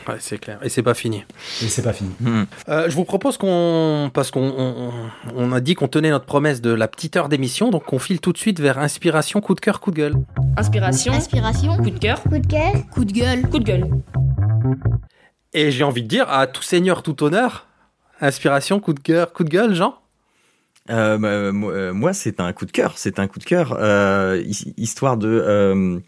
Ouais, 0.09 0.17
c'est 0.19 0.39
clair. 0.39 0.59
Et 0.61 0.67
c'est 0.67 0.83
pas 0.83 0.93
fini. 0.93 1.23
Et 1.63 1.67
c'est 1.67 1.83
pas 1.83 1.93
fini. 1.93 2.11
Hmm. 2.19 2.43
Euh, 2.67 2.89
je 2.89 2.95
vous 2.97 3.05
propose 3.05 3.37
qu'on, 3.37 4.11
parce 4.13 4.29
qu'on 4.29 4.91
on, 5.33 5.51
a 5.53 5.61
dit 5.61 5.73
qu'on 5.73 5.87
tenait 5.87 6.09
notre 6.09 6.25
promesse 6.25 6.59
de 6.59 6.71
la 6.71 6.89
petite 6.89 7.15
heure 7.15 7.29
d'émission, 7.29 7.69
donc 7.69 7.93
on 7.93 7.97
file 7.97 8.19
tout 8.19 8.33
de 8.33 8.37
suite 8.37 8.59
vers 8.59 8.77
inspiration, 8.77 9.39
coup 9.39 9.55
de 9.55 9.61
cœur, 9.61 9.79
coup 9.79 9.91
de 9.91 9.95
gueule. 9.95 10.15
Inspiration. 10.57 11.13
Inspiration. 11.13 11.77
Coup 11.77 11.91
de 11.91 11.97
cœur. 11.97 12.21
Coup 12.23 12.39
de 12.39 12.45
cœur. 12.45 12.73
Coup 12.91 13.05
de 13.05 13.13
gueule. 13.13 13.41
Coup 13.49 13.59
de 13.59 13.63
gueule. 13.63 13.87
Et 15.53 15.71
j'ai 15.71 15.85
envie 15.85 16.03
de 16.03 16.09
dire 16.09 16.29
à 16.29 16.45
tout 16.45 16.61
seigneur, 16.61 17.01
tout 17.01 17.23
honneur, 17.23 17.67
Inspiration, 18.21 18.79
coup 18.79 18.93
de 18.93 18.99
cœur, 18.99 19.31
coup 19.33 19.43
de 19.43 19.49
gueule, 19.49 19.73
Jean? 19.73 19.95
Euh, 20.91 21.17
bah, 21.17 21.51
moi, 21.51 21.73
euh, 21.73 21.93
moi, 21.93 22.13
c'est 22.13 22.39
un 22.39 22.53
coup 22.53 22.67
de 22.67 22.71
cœur. 22.71 22.99
C'est 22.99 23.17
un 23.17 23.27
coup 23.27 23.39
de 23.39 23.43
cœur, 23.43 23.75
euh, 23.79 24.39
his- 24.45 24.71
histoire 24.77 25.17
de, 25.17 25.27
euh, 25.27 25.99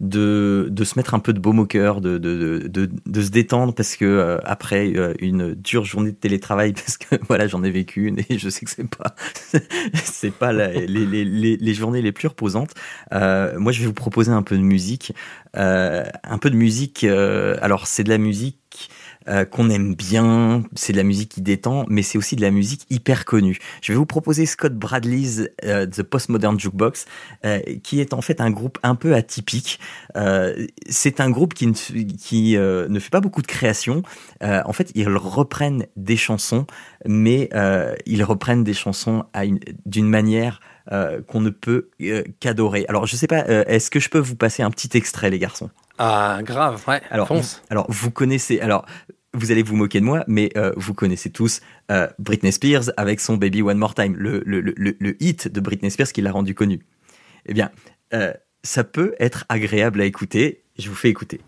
de 0.00 0.68
de 0.70 0.84
se 0.84 0.98
mettre 0.98 1.14
un 1.14 1.18
peu 1.18 1.32
de 1.32 1.40
baume 1.40 1.60
au 1.60 1.64
cœur, 1.66 2.02
de 2.02 2.18
de, 2.18 2.68
de, 2.68 3.22
se 3.22 3.30
détendre 3.30 3.74
parce 3.74 3.96
que 3.96 4.04
euh, 4.04 4.38
après 4.44 4.92
euh, 4.96 5.14
une 5.20 5.54
dure 5.54 5.84
journée 5.86 6.10
de 6.12 6.16
télétravail, 6.16 6.72
parce 6.74 6.98
que 6.98 7.16
voilà, 7.26 7.46
j'en 7.46 7.62
ai 7.64 7.70
vécu 7.70 8.06
une 8.06 8.18
et 8.28 8.38
je 8.38 8.50
sais 8.50 8.66
que 8.66 8.70
c'est 8.70 8.88
pas 8.94 9.14
c'est 9.94 10.30
pas 10.32 10.52
les, 10.52 10.86
les, 10.86 11.24
les, 11.56 11.74
journées 11.74 12.02
les 12.02 12.12
plus 12.12 12.28
reposantes. 12.28 12.74
Euh, 13.12 13.58
moi, 13.58 13.72
je 13.72 13.80
vais 13.80 13.86
vous 13.86 13.94
proposer 13.94 14.30
un 14.32 14.42
peu 14.42 14.58
de 14.58 14.62
musique, 14.62 15.14
euh, 15.56 16.04
un 16.24 16.36
peu 16.38 16.50
de 16.50 16.56
musique. 16.56 17.04
euh, 17.04 17.56
alors, 17.62 17.86
c'est 17.86 18.04
de 18.04 18.10
la 18.10 18.18
musique 18.18 18.58
euh, 19.28 19.44
qu'on 19.44 19.70
aime 19.70 19.94
bien, 19.94 20.62
c'est 20.74 20.92
de 20.92 20.98
la 20.98 21.04
musique 21.04 21.30
qui 21.30 21.42
détend, 21.42 21.84
mais 21.88 22.02
c'est 22.02 22.18
aussi 22.18 22.36
de 22.36 22.40
la 22.40 22.50
musique 22.50 22.86
hyper 22.90 23.24
connue. 23.24 23.58
Je 23.82 23.92
vais 23.92 23.96
vous 23.96 24.06
proposer 24.06 24.46
Scott 24.46 24.74
Bradley's 24.74 25.48
euh, 25.64 25.86
The 25.86 26.02
Postmodern 26.02 26.58
Jukebox, 26.58 27.06
euh, 27.44 27.60
qui 27.82 28.00
est 28.00 28.14
en 28.14 28.20
fait 28.20 28.40
un 28.40 28.50
groupe 28.50 28.78
un 28.82 28.94
peu 28.94 29.14
atypique. 29.14 29.80
C'est 30.88 31.20
un 31.20 31.30
groupe 31.30 31.54
qui, 31.54 31.66
ne, 31.66 31.72
qui 31.72 32.56
ne 32.56 32.98
fait 32.98 33.10
pas 33.10 33.20
beaucoup 33.20 33.42
de 33.42 33.46
créations. 33.46 34.02
En 34.40 34.72
fait, 34.72 34.90
ils 34.94 35.08
reprennent 35.08 35.86
des 35.96 36.16
chansons, 36.16 36.66
mais 37.06 37.50
ils 38.06 38.24
reprennent 38.24 38.64
des 38.64 38.74
chansons 38.74 39.24
d'une 39.86 40.08
manière 40.08 40.60
euh, 40.90 41.20
qu'on 41.20 41.42
ne 41.42 41.50
peut 41.50 41.90
euh, 42.00 42.22
qu'adorer. 42.40 42.86
Alors, 42.88 43.04
je 43.04 43.14
sais 43.14 43.26
pas, 43.26 43.44
euh, 43.50 43.62
est-ce 43.66 43.90
que 43.90 44.00
je 44.00 44.08
peux 44.08 44.18
vous 44.18 44.36
passer 44.36 44.62
un 44.62 44.70
petit 44.70 44.96
extrait, 44.96 45.28
les 45.28 45.38
garçons? 45.38 45.68
Ah, 45.98 46.38
grave, 46.42 46.82
ouais. 46.88 47.02
alors, 47.10 47.28
fonce. 47.28 47.62
alors, 47.68 47.84
vous 47.90 48.10
connaissez, 48.10 48.58
alors, 48.60 48.86
vous 49.38 49.50
allez 49.52 49.62
vous 49.62 49.76
moquer 49.76 50.00
de 50.00 50.04
moi, 50.04 50.24
mais 50.26 50.50
euh, 50.56 50.72
vous 50.76 50.94
connaissez 50.94 51.30
tous 51.30 51.60
euh, 51.90 52.08
Britney 52.18 52.52
Spears 52.52 52.90
avec 52.96 53.20
son 53.20 53.36
Baby 53.36 53.62
One 53.62 53.78
More 53.78 53.94
Time, 53.94 54.14
le, 54.16 54.42
le, 54.44 54.60
le, 54.60 54.74
le- 54.98 55.22
hit 55.22 55.48
de 55.48 55.60
Britney 55.60 55.90
Spears 55.90 56.12
qui 56.12 56.20
l'a 56.22 56.32
rendu 56.32 56.54
connu. 56.54 56.80
Eh 57.46 57.54
bien, 57.54 57.70
euh, 58.14 58.32
ça 58.62 58.84
peut 58.84 59.14
être 59.20 59.44
agréable 59.48 60.00
à 60.00 60.04
écouter. 60.04 60.62
Je 60.78 60.88
vous 60.88 60.94
fais 60.96 61.08
écouter. 61.08 61.40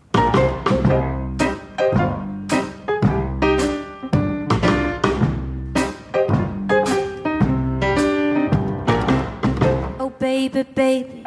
Oh 9.99 10.11
baby, 10.19 10.63
baby, 10.75 11.23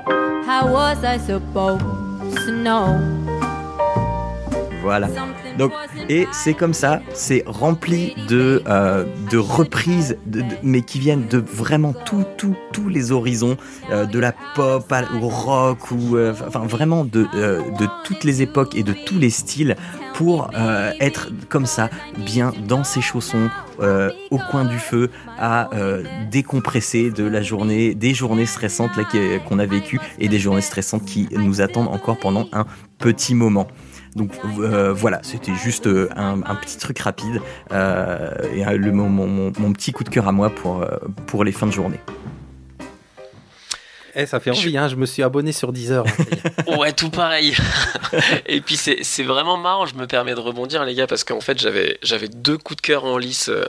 how 0.46 0.70
was 0.72 1.04
I 1.04 1.18
supposed 1.18 1.82
to 2.46 2.52
know? 2.52 3.13
Voilà. 4.84 5.08
Donc, 5.58 5.72
et 6.10 6.28
c'est 6.30 6.52
comme 6.52 6.74
ça, 6.74 7.00
c'est 7.14 7.42
rempli 7.46 8.14
de, 8.28 8.62
euh, 8.68 9.04
de 9.30 9.38
reprises, 9.38 10.18
mais 10.62 10.82
qui 10.82 10.98
viennent 10.98 11.26
de 11.26 11.38
vraiment 11.38 11.94
tout, 11.94 12.24
tout, 12.36 12.54
tous 12.72 12.90
les 12.90 13.10
horizons, 13.10 13.56
euh, 13.90 14.04
de 14.04 14.18
la 14.18 14.32
pop 14.54 14.92
au 15.22 15.28
rock, 15.28 15.90
ou 15.90 16.16
euh, 16.16 16.34
enfin 16.46 16.66
vraiment 16.66 17.06
de, 17.06 17.22
de 17.22 17.86
toutes 18.04 18.24
les 18.24 18.42
époques 18.42 18.76
et 18.76 18.82
de 18.82 18.92
tous 18.92 19.18
les 19.18 19.30
styles, 19.30 19.76
pour 20.12 20.50
être 21.00 21.30
comme 21.48 21.66
ça, 21.66 21.90
bien 22.18 22.52
dans 22.68 22.84
ses 22.84 23.00
chaussons, 23.00 23.48
au 23.80 24.38
coin 24.50 24.64
du 24.64 24.78
feu, 24.78 25.10
à 25.38 25.70
décompresser 26.30 27.10
de 27.10 27.24
la 27.24 27.42
journée, 27.42 27.94
des 27.96 28.14
journées 28.14 28.46
stressantes 28.46 28.92
qu'on 29.48 29.58
a 29.58 29.66
vécues 29.66 29.98
et 30.20 30.28
des 30.28 30.38
journées 30.38 30.60
stressantes 30.60 31.04
qui 31.04 31.28
nous 31.32 31.60
attendent 31.60 31.88
encore 31.88 32.18
pendant 32.18 32.46
un 32.52 32.64
petit 32.98 33.34
moment. 33.34 33.66
Donc 34.16 34.30
euh, 34.58 34.92
voilà, 34.92 35.20
c'était 35.22 35.54
juste 35.54 35.86
euh, 35.86 36.08
un, 36.14 36.54
petit 36.54 36.78
truc 36.78 36.98
rapide 37.00 37.40
euh, 37.72 38.30
et 38.54 38.64
mon, 38.78 39.72
petit 39.72 39.92
coup 39.92 40.04
de 40.04 40.08
cœur 40.08 40.28
à 40.28 40.32
moi 40.32 40.50
pour 41.26 41.44
les 41.44 41.52
fins 41.52 41.66
de 41.66 41.72
journée. 41.72 42.00
Eh, 44.16 44.26
ça 44.26 44.38
fait 44.40 44.50
envie, 44.50 44.76
hein. 44.78 44.88
Je 44.88 44.96
me 44.96 45.06
suis 45.06 45.22
abonné 45.22 45.52
sur 45.52 45.72
Deezer. 45.72 46.04
hein. 46.06 46.76
Ouais, 46.78 46.92
tout 46.92 47.10
pareil. 47.10 47.54
et 48.46 48.60
puis 48.60 48.76
c'est 48.76 48.98
c'est 49.02 49.22
vraiment 49.22 49.56
marrant, 49.56 49.86
je 49.86 49.94
me 49.94 50.06
permets 50.06 50.34
de 50.34 50.40
rebondir 50.40 50.84
les 50.84 50.94
gars, 50.94 51.06
parce 51.06 51.22
qu'en 51.24 51.40
fait 51.40 51.58
j'avais 51.60 51.98
j'avais 52.02 52.28
deux 52.28 52.58
coups 52.58 52.76
de 52.76 52.80
cœur 52.80 53.04
en 53.04 53.16
lice 53.18 53.48
euh, 53.48 53.64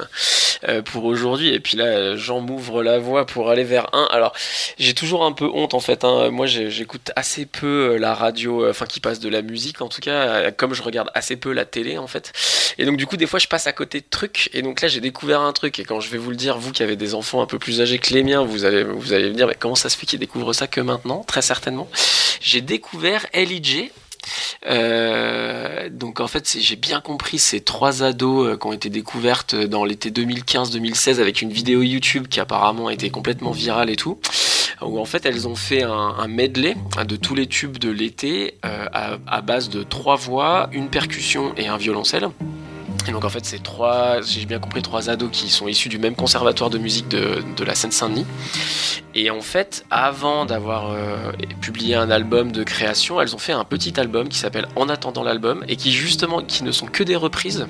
euh, 0.68 0.82
pour 0.82 1.06
aujourd'hui, 1.06 1.50
et 1.54 1.60
puis 1.60 1.78
là 1.78 2.16
Jean 2.16 2.40
m'ouvre 2.42 2.82
la 2.84 2.98
voie 2.98 3.26
pour 3.26 3.50
aller 3.50 3.64
vers 3.64 3.88
un. 3.94 4.08
Alors 4.12 4.34
j'ai 4.80 4.94
toujours 4.94 5.24
un 5.26 5.34
peu 5.34 5.46
honte 5.54 5.74
en 5.74 5.80
fait, 5.80 6.04
hein. 6.04 6.30
moi 6.32 6.46
j'écoute 6.48 7.12
assez 7.16 7.46
peu 7.46 7.92
euh, 7.94 7.98
la 7.98 8.16
radio, 8.16 8.64
euh, 8.66 8.70
enfin 8.72 8.86
qui 8.86 9.00
passe 9.00 9.20
de 9.20 9.30
la 9.30 9.42
musique 9.42 9.82
en 9.82 9.88
tout 9.90 10.02
cas, 10.02 10.52
comme 10.52 10.74
je 10.74 10.82
regarde 10.82 11.10
assez 11.14 11.36
peu 11.36 11.52
la 11.52 11.66
télé 11.66 11.98
en 11.98 12.08
fait. 12.08 12.32
Et 12.78 12.86
donc 12.86 12.98
du 12.98 13.06
coup 13.06 13.18
des 13.18 13.28
fois 13.28 13.40
je 13.40 13.48
passe 13.48 13.68
à 13.68 13.74
côté 13.74 14.00
de 14.00 14.06
trucs, 14.10 14.50
et 14.54 14.62
donc 14.62 14.82
là 14.82 14.88
j'ai 14.88 15.02
découvert 15.02 15.42
un 15.42 15.54
truc, 15.54 15.80
et 15.80 15.84
quand 15.84 16.00
je 16.00 16.10
vais 16.10 16.18
vous 16.18 16.32
le 16.32 16.38
dire, 16.38 16.58
vous 16.58 16.72
qui 16.72 16.82
avez 16.82 16.96
des 16.96 17.14
enfants 17.14 17.42
un 17.42 17.46
peu 17.48 17.60
plus 17.60 17.82
âgés 17.82 18.00
que 18.00 18.14
les 18.14 18.24
miens, 18.24 18.44
vous 18.44 18.66
allez, 18.66 18.84
vous 18.84 19.14
allez 19.14 19.30
me 19.30 19.36
dire 19.36 19.48
mais 19.48 19.56
comment 19.60 19.76
ça 19.76 19.90
se 19.90 19.98
fait 19.98 20.06
qu'ils 20.06 20.20
découvrent 20.36 20.54
ça 20.54 20.68
que 20.68 20.82
maintenant, 20.82 21.24
très 21.24 21.42
certainement. 21.42 21.88
J'ai 22.42 22.60
découvert 22.60 23.26
LIJ. 23.34 23.90
Euh, 24.68 25.88
donc 25.90 26.20
en 26.20 26.28
fait, 26.28 26.58
j'ai 26.60 26.76
bien 26.76 27.00
compris 27.00 27.40
ces 27.40 27.62
trois 27.62 28.04
ados 28.04 28.48
euh, 28.48 28.58
qui 28.58 28.68
ont 28.68 28.74
été 28.74 28.90
découvertes 28.90 29.56
dans 29.56 29.86
l'été 29.86 30.10
2015-2016 30.10 31.22
avec 31.22 31.42
une 31.42 31.52
vidéo 31.52 31.84
YouTube 31.84 32.28
qui 32.28 32.42
apparemment 32.42 32.90
été 32.90 33.10
complètement 33.10 33.52
virale 33.52 33.90
et 33.90 33.96
tout, 33.96 34.20
où 34.82 35.00
en 35.00 35.06
fait 35.06 35.26
elles 35.26 35.48
ont 35.48 35.56
fait 35.56 35.84
un, 35.84 36.28
medley 36.28 36.76
de 37.08 37.16
tous 37.16 37.36
les 37.36 37.48
tubes 37.48 37.78
de 37.78 37.90
l'été 37.90 38.56
euh, 38.66 39.18
à 39.28 39.42
base 39.42 39.70
de 39.70 39.84
trois 39.84 40.16
voix, 40.16 40.70
une 40.74 40.90
percussion 40.90 41.54
et 41.56 41.68
un 41.68 41.78
violoncelle. 41.78 42.28
Et 43.08 43.12
donc 43.12 43.26
en 43.26 43.30
fait 43.30 43.46
c'est 43.46 43.62
trois, 43.62 44.22
si 44.24 44.40
j'ai 44.40 44.46
bien 44.46 44.60
compris, 44.60 44.82
trois 44.82 45.10
ados 45.10 45.30
qui 45.32 45.50
sont 45.50 45.68
issus 45.68 45.90
du 45.90 46.00
même 46.00 46.16
conservatoire 46.16 46.70
de 46.70 46.78
musique 46.78 47.08
de, 47.08 47.44
de 47.56 47.64
la 47.64 47.76
Seine-Saint-Denis. 47.76 48.26
Et 49.18 49.30
en 49.30 49.40
fait, 49.40 49.86
avant 49.92 50.46
d'avoir 50.46 50.92
euh, 50.92 51.32
publié 51.62 51.96
un 51.96 52.12
album 52.12 52.52
de 52.52 52.64
création, 52.64 53.22
elles 53.22 53.34
ont 53.34 53.40
fait 53.40 53.54
un 53.54 53.64
petit 53.64 53.98
album 53.98 54.28
qui 54.28 54.38
s'appelle 54.38 54.68
En 54.76 54.90
attendant 54.90 55.24
l'album 55.24 55.64
et 55.70 55.78
qui 55.78 55.94
justement 55.94 56.42
qui 56.42 56.64
ne 56.66 56.72
sont 56.72 56.86
que 56.86 57.02
des 57.04 57.16
reprises. 57.16 57.66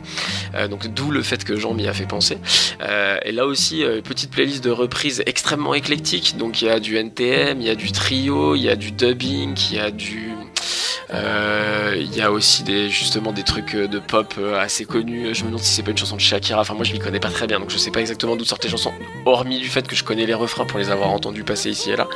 Euh, 0.55 0.67
donc 0.67 0.87
d'où 0.87 1.11
le 1.11 1.21
fait 1.21 1.43
que 1.43 1.55
Jean 1.55 1.73
m'y 1.73 1.87
a 1.87 1.93
fait 1.93 2.07
penser. 2.07 2.39
Euh, 2.81 3.17
et 3.23 3.31
là 3.31 3.45
aussi, 3.45 3.83
euh, 3.83 4.01
petite 4.01 4.31
playlist 4.31 4.63
de 4.63 4.71
reprises 4.71 5.21
extrêmement 5.27 5.75
éclectique. 5.75 6.35
Donc 6.37 6.61
il 6.61 6.65
y 6.67 6.69
a 6.69 6.79
du 6.79 6.97
NTM, 6.97 7.61
il 7.61 7.67
y 7.67 7.69
a 7.69 7.75
du 7.75 7.91
trio, 7.91 8.55
il 8.55 8.63
y 8.63 8.69
a 8.69 8.75
du 8.75 8.91
dubbing, 8.91 9.55
il 9.69 9.75
y 9.75 9.79
a 9.79 9.91
du 9.91 10.31
il 11.95 12.15
y 12.15 12.21
a 12.21 12.31
aussi 12.31 12.63
des, 12.63 12.89
justement 12.89 13.31
des 13.31 13.43
trucs 13.43 13.75
euh, 13.75 13.87
de 13.87 13.99
pop 13.99 14.35
euh, 14.37 14.59
assez 14.59 14.85
connus. 14.85 15.33
Je 15.33 15.43
me 15.43 15.47
demande 15.47 15.61
si 15.61 15.73
c'est 15.73 15.83
pas 15.83 15.91
une 15.91 15.97
chanson 15.97 16.15
de 16.15 16.21
Shakira. 16.21 16.61
Enfin, 16.61 16.73
moi 16.73 16.83
je 16.83 16.93
m'y 16.93 16.99
connais 16.99 17.19
pas 17.19 17.29
très 17.29 17.47
bien, 17.47 17.59
donc 17.59 17.69
je 17.69 17.77
sais 17.77 17.91
pas 17.91 17.99
exactement 17.99 18.35
d'où 18.35 18.45
sortent 18.45 18.63
les 18.63 18.69
chansons, 18.69 18.93
hormis 19.25 19.59
du 19.59 19.67
fait 19.67 19.87
que 19.87 19.95
je 19.95 20.03
connais 20.03 20.25
les 20.25 20.33
refrains 20.33 20.65
pour 20.65 20.79
les 20.79 20.89
avoir 20.89 21.09
entendus 21.09 21.43
passer 21.43 21.69
ici 21.69 21.91
et 21.91 21.95
là. 21.95 22.07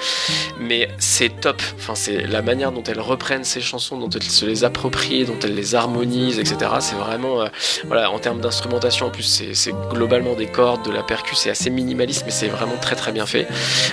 Mais 0.60 0.90
c'est 0.98 1.42
top. 1.42 1.62
Enfin, 1.78 1.96
c'est 1.96 2.28
la 2.28 2.42
manière 2.42 2.72
dont 2.72 2.84
elles 2.84 3.00
reprennent 3.00 3.44
ces 3.44 3.62
chansons, 3.62 3.98
dont 3.98 4.10
elles 4.10 4.24
se 4.24 4.46
les 4.46 4.64
approprient, 4.64 5.26
dont 5.26 5.40
elles 5.44 5.56
les 5.56 5.76
harmonisent, 5.76 6.40
etc. 6.40 6.72
C'est 6.80 6.96
vraiment, 6.96 7.42
euh, 7.42 7.48
voilà, 7.86 8.12
en 8.12 8.20
termes 8.20 8.42
d'instrumentation, 8.42 9.08
en 9.08 9.10
plus, 9.10 9.44
c'est 9.54 9.76
globalement 9.90 10.36
des 10.36 10.48
cordes, 10.48 10.86
de 10.86 10.92
la 10.92 11.04
percu, 11.04 11.36
c'est 11.36 11.50
assez 11.50 11.70
minimaliste, 11.70 12.24
mais 12.26 12.32
c'est 12.32 12.48
vraiment 12.48 12.78
très 12.82 12.96
très 12.96 13.12
bien 13.12 13.26
fait. 13.26 13.48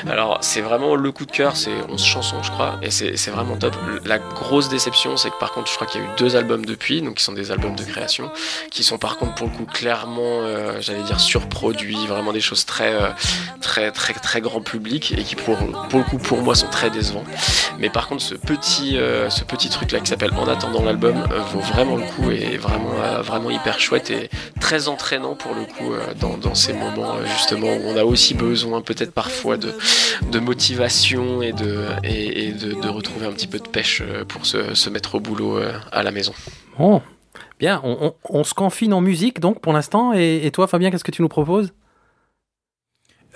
Alors, 0.09 0.39
c'est 0.41 0.61
vraiment 0.61 0.95
le 0.95 1.13
coup 1.13 1.27
de 1.27 1.33
cœur, 1.33 1.57
c'est 1.57 1.73
11 1.89 2.05
chansons, 2.05 2.43
je 2.43 2.51
crois, 2.51 2.79
et 2.83 2.91
c'est 2.91 3.17
c'est 3.17 3.31
vraiment 3.31 3.57
top. 3.57 3.75
La 4.05 4.19
grosse 4.47 4.69
déception, 4.69 5.17
c'est 5.17 5.31
que 5.31 5.39
par 5.39 5.53
contre, 5.53 5.69
je 5.69 5.75
crois 5.75 5.87
qu'il 5.89 6.01
y 6.01 6.05
a 6.05 6.07
eu 6.07 6.11
deux 6.17 6.37
albums 6.37 6.65
depuis, 6.65 7.03
donc 7.03 7.17
qui 7.17 7.25
sont 7.25 7.33
des 7.33 7.51
albums 7.51 7.75
de 7.75 7.83
création, 7.83 8.31
qui 8.71 8.85
sont 8.85 8.97
par 8.97 9.17
contre 9.17 9.35
pour 9.35 9.49
le 9.49 9.53
coup 9.53 9.67
clairement, 9.67 10.41
euh, 10.43 10.81
j'allais 10.81 11.03
dire 11.03 11.19
surproduits, 11.19 12.07
vraiment 12.07 12.33
des 12.33 12.41
choses 12.41 12.65
très, 12.65 12.95
euh, 12.95 13.09
très, 13.61 13.91
très, 13.91 14.15
très 14.15 14.41
grand 14.41 14.61
public, 14.61 15.15
et 15.19 15.23
qui 15.25 15.35
pour, 15.35 15.57
pour 15.91 15.99
le 15.99 16.05
coup 16.05 16.19
pour 16.19 16.43
moi 16.43 16.55
sont 16.55 16.69
très 16.69 16.91
décevants. 16.91 17.25
Mais 17.79 17.91
par 17.91 18.07
contre, 18.07 18.23
ce 18.23 18.37
petit, 18.37 18.97
euh, 18.97 19.29
ce 19.31 19.43
petit 19.43 19.69
truc 19.69 19.91
là 19.91 19.99
qui 20.01 20.09
s'appelle 20.09 20.33
En 20.35 20.49
attendant 20.49 20.83
l'album 20.83 21.27
vaut 21.53 21.61
vraiment 21.61 21.97
le 21.97 22.05
coup 22.05 22.31
et 22.31 22.57
vraiment, 22.57 22.95
vraiment 23.23 23.51
hyper 23.51 23.81
chouette 23.81 24.11
et 24.11 24.31
très 24.61 24.89
entraînant 24.89 25.35
pour 25.35 25.55
le 25.55 25.65
coup 25.65 25.93
dans, 26.21 26.55
ces 26.55 26.73
moments 26.73 27.17
justement 27.37 27.69
où 27.69 27.81
on 27.85 27.97
a 27.97 28.05
aussi 28.05 28.35
besoin 28.35 28.81
peut-être 28.81 29.13
parfois 29.13 29.57
de, 29.57 29.75
de 30.31 30.39
motivation 30.39 31.43
et, 31.43 31.53
de, 31.53 31.87
et, 32.05 32.53
de, 32.53 32.81
de 32.81 32.89
retrouver 32.89 33.27
un 33.27 33.33
petit 33.33 33.47
peu 33.47 33.59
de 33.59 33.69
pêche 33.69 34.03
euh, 34.03 34.25
pour 34.37 34.47
se, 34.47 34.75
se 34.75 34.91
mettre 34.91 35.17
au 35.17 35.21
boulot 35.21 35.59
euh, 35.59 35.73
à 35.93 36.03
la 36.03 36.11
maison. 36.11 36.33
Bon, 36.79 37.03
bien, 37.59 37.81
on, 37.85 37.97
on- 38.31 38.39
on 38.39 38.45
se 38.45 38.55
confine 38.55 38.93
en 38.93 39.01
musique 39.01 39.41
donc 39.41 39.61
pour 39.61 39.73
l'instant. 39.73 40.13
Et, 40.15 40.47
et 40.47 40.51
toi, 40.51 40.67
Fabien, 40.67 40.91
qu'est-ce 40.91 41.05
que 41.05 41.11
tu 41.11 41.23
nous 41.23 41.29
proposes? 41.29 41.73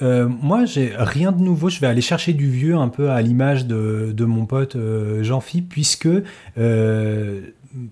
Euh, 0.03 0.27
moi, 0.29 0.65
j'ai 0.65 0.93
rien 0.97 1.31
de 1.33 1.43
nouveau. 1.43 1.69
Je 1.69 1.79
vais 1.81 1.87
aller 1.87 2.01
chercher 2.01 2.33
du 2.33 2.51
vieux, 2.51 2.75
un 2.77 2.89
peu 2.89 3.11
à 3.11 3.21
l'image 3.21 3.67
de, 3.67 4.13
de 4.15 4.25
mon 4.25 4.47
pote 4.47 4.77
euh, 4.77 5.23
Jean-Philippe, 5.23 5.69
puisque 5.69 6.09
euh, 6.59 7.41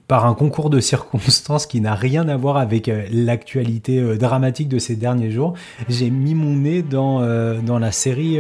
par 0.09 0.27
un 0.27 0.35
concours 0.35 0.71
de 0.71 0.81
circonstances 0.81 1.67
qui 1.67 1.81
n'a 1.81 1.95
rien 1.95 2.29
à 2.29 2.37
voir 2.37 2.57
avec 2.57 2.89
euh, 2.89 3.05
l'actualité 3.13 4.01
euh, 4.01 4.17
dramatique 4.17 4.69
de 4.69 4.79
ces 4.79 4.97
derniers 4.97 5.31
jours, 5.31 5.55
j'ai 5.89 6.11
mis 6.11 6.35
mon 6.35 6.57
nez 6.57 6.83
dans, 6.83 7.23
euh, 7.23 7.61
dans 7.61 7.79
la 7.79 7.93
série 7.93 8.39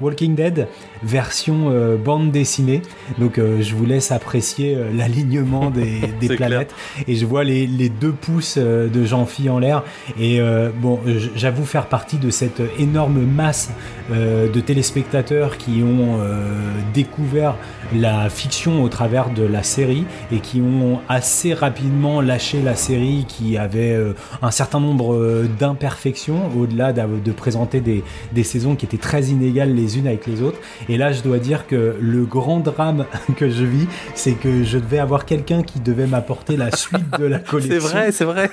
Walking 0.00 0.34
Dead 0.34 0.68
version 1.02 1.70
bande 2.02 2.30
dessinée. 2.30 2.82
Donc 3.18 3.38
je 3.38 3.74
vous 3.74 3.84
laisse 3.84 4.10
apprécier 4.12 4.76
l'alignement 4.94 5.70
des, 5.70 6.00
des 6.20 6.36
planètes. 6.36 6.74
Et 7.06 7.14
je 7.14 7.26
vois 7.26 7.44
les, 7.44 7.66
les 7.66 7.88
deux 7.88 8.12
pouces 8.12 8.58
de 8.58 9.04
Jean-Phi 9.04 9.48
en 9.48 9.58
l'air. 9.58 9.82
Et 10.18 10.40
bon, 10.80 11.00
j'avoue 11.34 11.64
faire 11.64 11.86
partie 11.86 12.16
de 12.18 12.30
cette 12.30 12.62
énorme 12.78 13.20
masse 13.20 13.70
de 14.10 14.60
téléspectateurs 14.60 15.56
qui 15.56 15.82
ont 15.82 16.18
découvert 16.92 17.56
la 17.94 18.28
fiction 18.28 18.82
au 18.82 18.88
travers 18.88 19.30
de 19.30 19.42
la 19.42 19.62
série 19.62 20.04
et 20.32 20.40
qui 20.40 20.60
ont 20.60 21.00
assez 21.08 21.54
rapidement 21.54 22.20
lâché 22.20 22.62
la 22.62 22.74
série 22.76 23.24
qui 23.28 23.56
avait 23.56 23.92
euh, 23.92 24.14
un 24.42 24.50
certain 24.50 24.80
nombre 24.80 25.14
euh, 25.14 25.48
d'imperfections 25.58 26.50
au-delà 26.56 26.92
de 26.92 27.32
présenter 27.32 27.80
des, 27.80 28.04
des, 28.32 28.42
saisons 28.42 28.76
qui 28.76 28.86
étaient 28.86 28.96
très 28.96 29.24
inégales 29.24 29.74
les 29.74 29.98
unes 29.98 30.06
avec 30.06 30.26
les 30.26 30.42
autres. 30.42 30.58
Et 30.88 30.96
là, 30.96 31.12
je 31.12 31.22
dois 31.22 31.38
dire 31.38 31.66
que 31.66 31.96
le 32.00 32.24
grand 32.24 32.60
drame 32.60 33.06
que 33.36 33.50
je 33.50 33.64
vis, 33.64 33.86
c'est 34.14 34.32
que 34.32 34.64
je 34.64 34.78
devais 34.78 34.98
avoir 34.98 35.24
quelqu'un 35.24 35.62
qui 35.62 35.80
devait 35.80 36.06
m'apporter 36.06 36.56
la 36.56 36.74
suite 36.74 37.18
de 37.18 37.26
la 37.26 37.38
collection. 37.38 37.80
c'est 37.80 37.88
vrai, 37.88 38.12
c'est 38.12 38.24
vrai. 38.24 38.50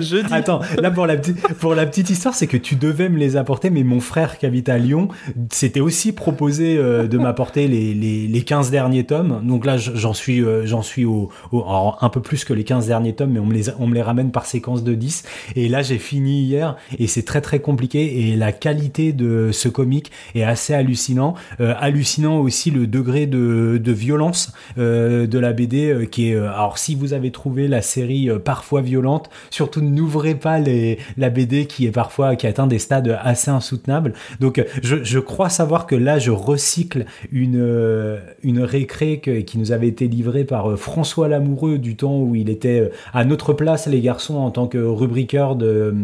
je 0.00 0.16
dis... 0.26 0.34
Attends, 0.34 0.60
là 0.78 0.90
pour 0.90 1.06
la, 1.06 1.16
pour 1.60 1.74
la 1.74 1.86
petite 1.86 2.10
histoire, 2.10 2.34
c'est 2.34 2.46
que 2.46 2.56
tu 2.56 2.76
devais 2.76 3.08
me 3.08 3.18
les 3.18 3.36
apporter, 3.36 3.70
mais 3.70 3.82
mon 3.82 4.00
frère 4.00 4.38
qui 4.38 4.46
habite 4.46 4.68
à 4.68 4.78
Lyon 4.78 5.08
s'était 5.52 5.80
aussi 5.80 6.12
proposé 6.12 6.76
euh, 6.76 7.06
de 7.06 7.18
m'apporter 7.34 7.66
les, 7.66 7.94
les, 7.94 8.28
les 8.28 8.42
15 8.42 8.70
derniers 8.70 9.02
tomes. 9.02 9.40
Donc 9.42 9.66
là, 9.66 9.76
j'en 9.76 10.14
suis, 10.14 10.40
euh, 10.40 10.66
j'en 10.66 10.82
suis 10.82 11.04
au, 11.04 11.30
un 11.52 12.08
peu 12.08 12.20
plus 12.20 12.44
que 12.44 12.52
les 12.52 12.62
15 12.62 12.86
derniers 12.86 13.12
tomes, 13.12 13.32
mais 13.32 13.40
on 13.40 13.46
me 13.46 13.52
les, 13.54 13.70
on 13.80 13.88
me 13.88 13.94
les 13.94 14.02
ramène 14.02 14.30
par 14.30 14.46
séquence 14.46 14.84
de 14.84 14.94
10. 14.94 15.24
Et 15.56 15.68
là, 15.68 15.82
j'ai 15.82 15.98
fini 15.98 16.42
hier 16.42 16.76
et 16.96 17.08
c'est 17.08 17.24
très 17.24 17.40
très 17.40 17.58
compliqué. 17.58 18.28
Et 18.30 18.36
la 18.36 18.52
qualité 18.52 19.12
de 19.12 19.50
ce 19.52 19.68
comic 19.68 20.12
est 20.36 20.44
assez 20.44 20.74
hallucinant. 20.74 21.34
Euh, 21.60 21.74
hallucinant 21.80 22.38
aussi 22.38 22.70
le 22.70 22.86
degré 22.86 23.26
de, 23.26 23.80
de 23.82 23.92
violence 23.92 24.52
euh, 24.78 25.26
de 25.26 25.38
la 25.40 25.52
BD 25.52 26.06
qui 26.12 26.30
est. 26.30 26.36
alors, 26.36 26.78
si 26.78 26.94
vous 26.94 27.14
avez 27.14 27.32
trouvé 27.32 27.66
la 27.66 27.82
série 27.82 28.30
parfois 28.44 28.80
violente, 28.80 29.28
surtout 29.50 29.80
n'ouvrez 29.80 30.36
pas 30.36 30.60
les, 30.60 31.00
la 31.16 31.30
BD 31.30 31.66
qui 31.66 31.86
est 31.86 31.90
parfois 31.90 32.36
qui 32.36 32.46
atteint 32.46 32.68
des 32.68 32.78
stades 32.78 33.18
assez 33.24 33.50
insoutenables. 33.50 34.12
Donc, 34.38 34.64
je, 34.84 35.02
je 35.02 35.18
crois 35.18 35.48
savoir 35.48 35.88
que 35.88 35.96
là, 35.96 36.20
je 36.20 36.30
recycle 36.30 37.06
une 37.32 38.18
une 38.42 38.60
récré 38.60 39.20
qui 39.46 39.58
nous 39.58 39.72
avait 39.72 39.88
été 39.88 40.08
livré 40.08 40.44
par 40.44 40.70
euh, 40.70 40.76
François 40.76 41.28
Lamoureux 41.28 41.78
du 41.78 41.96
temps 41.96 42.18
où 42.18 42.34
il 42.34 42.50
était 42.50 42.80
euh, 42.80 42.88
à 43.12 43.24
notre 43.24 43.52
place, 43.52 43.86
les 43.86 44.00
garçons, 44.00 44.36
en 44.36 44.50
tant 44.50 44.66
que 44.66 44.78
rubriqueur 44.78 45.56
de, 45.56 45.94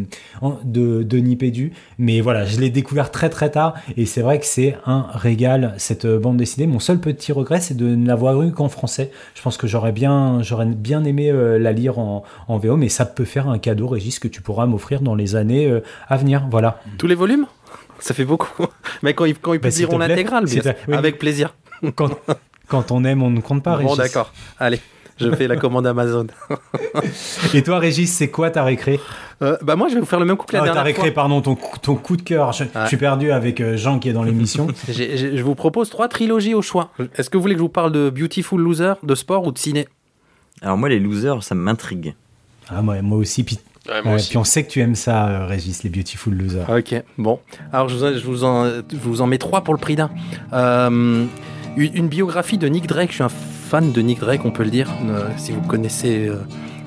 de, 0.64 1.02
de 1.02 1.18
Nipédu. 1.18 1.72
Mais 1.98 2.20
voilà, 2.20 2.44
je 2.44 2.60
l'ai 2.60 2.70
découvert 2.70 3.10
très 3.10 3.28
très 3.28 3.50
tard 3.50 3.74
et 3.96 4.06
c'est 4.06 4.22
vrai 4.22 4.38
que 4.38 4.46
c'est 4.46 4.76
un 4.86 5.06
régal 5.12 5.74
cette 5.78 6.04
euh, 6.04 6.18
bande 6.18 6.36
dessinée. 6.36 6.66
Mon 6.66 6.80
seul 6.80 6.98
petit 6.98 7.32
regret, 7.32 7.60
c'est 7.60 7.76
de 7.76 7.86
ne 7.86 8.06
l'avoir 8.06 8.42
eu 8.42 8.52
qu'en 8.52 8.68
français. 8.68 9.10
Je 9.34 9.42
pense 9.42 9.56
que 9.56 9.66
j'aurais 9.66 9.92
bien, 9.92 10.40
bien 10.66 11.04
aimé 11.04 11.32
la 11.32 11.72
lire 11.72 11.98
en, 11.98 12.24
en 12.48 12.58
VO, 12.58 12.76
mais 12.76 12.88
ça 12.88 13.04
peut 13.04 13.24
faire 13.24 13.48
un 13.48 13.58
cadeau, 13.58 13.88
Régis, 13.88 14.18
que 14.18 14.28
tu 14.28 14.42
pourras 14.42 14.66
m'offrir 14.66 15.00
dans 15.00 15.14
les 15.14 15.36
années 15.36 15.72
à 16.08 16.16
venir. 16.16 16.46
Voilà. 16.50 16.80
Tous 16.98 17.06
les 17.06 17.14
volumes? 17.14 17.46
Ça 18.00 18.14
fait 18.14 18.24
beaucoup. 18.24 18.66
Mais 19.02 19.14
quand 19.14 19.24
ils, 19.24 19.38
quand 19.38 19.52
ils 19.52 19.60
bah, 19.60 19.68
publieront 19.68 19.98
l'intégrale, 19.98 20.46
avec 20.92 21.18
plaisir. 21.18 21.54
Quand, 21.94 22.10
quand 22.68 22.90
on 22.90 23.04
aime, 23.04 23.22
on 23.22 23.30
ne 23.30 23.40
compte 23.40 23.62
pas, 23.62 23.76
Régis. 23.76 23.90
Bon, 23.90 23.96
d'accord. 23.96 24.32
Allez, 24.58 24.80
je 25.18 25.30
fais 25.32 25.48
la 25.48 25.56
commande 25.56 25.86
Amazon. 25.86 26.26
Et 27.54 27.62
toi, 27.62 27.78
Régis, 27.78 28.12
c'est 28.12 28.28
quoi 28.28 28.50
ta 28.50 28.64
récré 28.64 29.00
euh, 29.42 29.56
Bah 29.62 29.76
moi, 29.76 29.88
je 29.88 29.94
vais 29.94 30.00
vous 30.00 30.06
faire 30.06 30.20
le 30.20 30.26
même 30.26 30.36
coup 30.36 30.46
que 30.46 30.52
la 30.52 30.60
ah, 30.60 30.64
dernière 30.64 30.82
ta 30.82 30.86
récré, 30.86 31.10
pardon, 31.10 31.40
ton, 31.40 31.56
ton 31.56 31.94
coup 31.94 32.16
de 32.16 32.22
cœur. 32.22 32.52
Je, 32.52 32.64
suis 32.86 32.96
perdu 32.96 33.30
avec 33.30 33.60
euh, 33.60 33.76
Jean 33.76 33.98
qui 33.98 34.08
est 34.08 34.12
dans 34.12 34.22
l'émission. 34.22 34.68
je 34.88 35.42
vous 35.42 35.54
propose 35.54 35.90
trois 35.90 36.08
trilogies 36.08 36.54
au 36.54 36.62
choix. 36.62 36.90
Est-ce 37.16 37.30
que 37.30 37.36
vous 37.36 37.42
voulez 37.42 37.54
que 37.54 37.60
je 37.60 37.64
vous 37.64 37.68
parle 37.68 37.92
de 37.92 38.10
Beautiful 38.10 38.60
Loser, 38.60 38.94
de 39.02 39.14
sport 39.14 39.46
ou 39.46 39.52
de 39.52 39.58
ciné? 39.58 39.88
Alors 40.62 40.76
moi, 40.76 40.88
les 40.88 40.98
losers, 40.98 41.42
ça 41.42 41.54
m'intrigue. 41.54 42.14
Ah 42.68 42.82
moi, 42.82 43.00
moi 43.02 43.18
aussi. 43.18 43.44
Puis 43.44 43.58
puis 43.84 44.36
on 44.36 44.44
sait 44.44 44.64
que 44.64 44.70
tu 44.70 44.80
aimes 44.80 44.94
ça, 44.94 45.28
euh, 45.28 45.46
Régis, 45.46 45.82
les 45.82 45.90
Beautiful 45.90 46.34
Losers. 46.34 46.68
Ok, 46.68 47.02
bon. 47.18 47.40
Alors 47.72 47.88
je 47.88 47.96
vous, 47.96 48.18
je 48.18 48.24
vous, 48.24 48.44
en, 48.44 48.66
je 48.66 48.96
vous 48.96 49.20
en 49.20 49.26
mets 49.26 49.38
trois 49.38 49.62
pour 49.62 49.74
le 49.74 49.80
prix 49.80 49.96
d'un. 49.96 50.10
Euh, 50.52 51.24
une 51.76 52.08
biographie 52.08 52.58
de 52.58 52.68
Nick 52.68 52.86
Drake. 52.86 53.10
Je 53.10 53.14
suis 53.14 53.24
un 53.24 53.28
fan 53.28 53.92
de 53.92 54.00
Nick 54.02 54.18
Drake, 54.20 54.44
on 54.44 54.50
peut 54.50 54.64
le 54.64 54.70
dire. 54.70 54.88
Euh, 55.04 55.28
si 55.36 55.52
vous 55.52 55.60
connaissez 55.62 56.26
euh, 56.28 56.36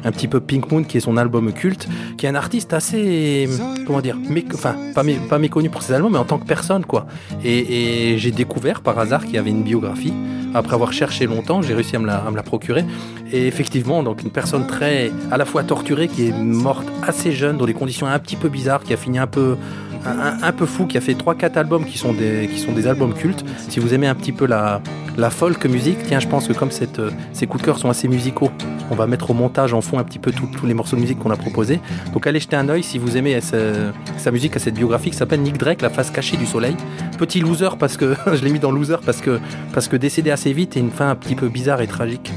un 0.03 0.11
petit 0.11 0.27
peu 0.27 0.39
Pink 0.39 0.71
Moon, 0.71 0.83
qui 0.83 0.97
est 0.97 1.01
son 1.01 1.17
album 1.17 1.51
culte, 1.53 1.87
qui 2.17 2.25
est 2.25 2.29
un 2.29 2.35
artiste 2.35 2.73
assez, 2.73 3.47
comment 3.85 4.01
dire, 4.01 4.17
enfin 4.53 4.75
pas, 4.93 5.39
méconnu 5.39 5.69
pour 5.69 5.81
ses 5.81 5.93
albums, 5.93 6.11
mais 6.11 6.17
en 6.17 6.25
tant 6.25 6.37
que 6.37 6.45
personne, 6.45 6.85
quoi. 6.85 7.07
Et, 7.43 8.15
j'ai 8.17 8.31
découvert 8.31 8.81
par 8.81 8.99
hasard 8.99 9.25
qu'il 9.25 9.35
y 9.35 9.37
avait 9.37 9.49
une 9.49 9.63
biographie. 9.63 10.13
Après 10.53 10.75
avoir 10.75 10.93
cherché 10.93 11.25
longtemps, 11.25 11.61
j'ai 11.61 11.73
réussi 11.73 11.95
à 11.95 11.99
me, 11.99 12.05
la, 12.05 12.17
à 12.17 12.29
me, 12.29 12.35
la, 12.35 12.43
procurer. 12.43 12.85
Et 13.31 13.47
effectivement, 13.47 14.03
donc 14.03 14.21
une 14.21 14.29
personne 14.29 14.67
très, 14.67 15.11
à 15.31 15.37
la 15.37 15.45
fois 15.45 15.63
torturée, 15.63 16.07
qui 16.07 16.27
est 16.27 16.31
morte 16.31 16.87
assez 17.01 17.31
jeune, 17.31 17.57
dans 17.57 17.65
des 17.65 17.73
conditions 17.73 18.05
un 18.05 18.19
petit 18.19 18.35
peu 18.35 18.49
bizarres, 18.49 18.83
qui 18.83 18.93
a 18.93 18.97
fini 18.97 19.17
un 19.17 19.27
peu 19.27 19.57
un, 20.05 20.51
peu 20.51 20.65
fou 20.65 20.85
qui 20.85 20.97
a 20.97 21.01
fait 21.01 21.13
3-4 21.13 21.57
albums 21.57 21.85
qui 21.85 21.97
sont, 21.97 22.13
des, 22.13 22.47
qui 22.51 22.59
sont 22.59 22.71
des 22.71 22.87
albums 22.87 23.13
cultes. 23.13 23.43
Si 23.69 23.79
vous 23.79 23.93
aimez 23.93 24.07
un 24.07 24.15
petit 24.15 24.31
peu 24.31 24.45
la, 24.45 24.81
la 25.17 25.29
folk 25.29 25.65
musique, 25.65 25.97
tiens, 26.03 26.19
je 26.19 26.27
pense 26.27 26.47
que 26.47 26.53
comme 26.53 26.71
cette, 26.71 26.99
euh, 26.99 27.11
ces 27.31 27.47
coups 27.47 27.61
de 27.61 27.65
cœur 27.65 27.77
sont 27.77 27.89
assez 27.89 28.07
musicaux, 28.07 28.51
on 28.91 28.95
va 28.95 29.07
mettre 29.07 29.31
au 29.31 29.33
montage 29.33 29.73
en 29.73 29.81
fond 29.81 29.99
un 29.99 30.03
petit 30.03 30.19
peu 30.19 30.31
tous 30.31 30.65
les 30.65 30.73
morceaux 30.73 30.95
de 30.95 31.01
musique 31.01 31.19
qu'on 31.19 31.31
a 31.31 31.37
proposés. 31.37 31.79
Donc 32.13 32.27
allez 32.27 32.39
jeter 32.39 32.55
un 32.55 32.67
oeil 32.69 32.83
si 32.83 32.97
vous 32.97 33.17
aimez 33.17 33.39
sa, 33.41 34.31
musique 34.31 34.55
à 34.55 34.59
cette 34.59 34.75
biographie 34.75 35.11
qui 35.11 35.17
s'appelle 35.17 35.41
Nick 35.41 35.57
Drake, 35.57 35.81
La 35.81 35.89
face 35.89 36.11
cachée 36.11 36.37
du 36.37 36.45
soleil. 36.45 36.75
Petit 37.17 37.39
loser 37.39 37.69
parce 37.79 37.97
que 37.97 38.15
je 38.33 38.43
l'ai 38.43 38.51
mis 38.51 38.59
dans 38.59 38.71
loser 38.71 38.97
parce 39.05 39.21
que, 39.21 39.39
parce 39.73 39.87
que 39.87 39.95
décédé 39.95 40.31
assez 40.31 40.53
vite 40.53 40.77
et 40.77 40.79
une 40.79 40.91
fin 40.91 41.09
un 41.09 41.15
petit 41.15 41.35
peu 41.35 41.47
bizarre 41.47 41.81
et 41.81 41.87
tragique. 41.87 42.31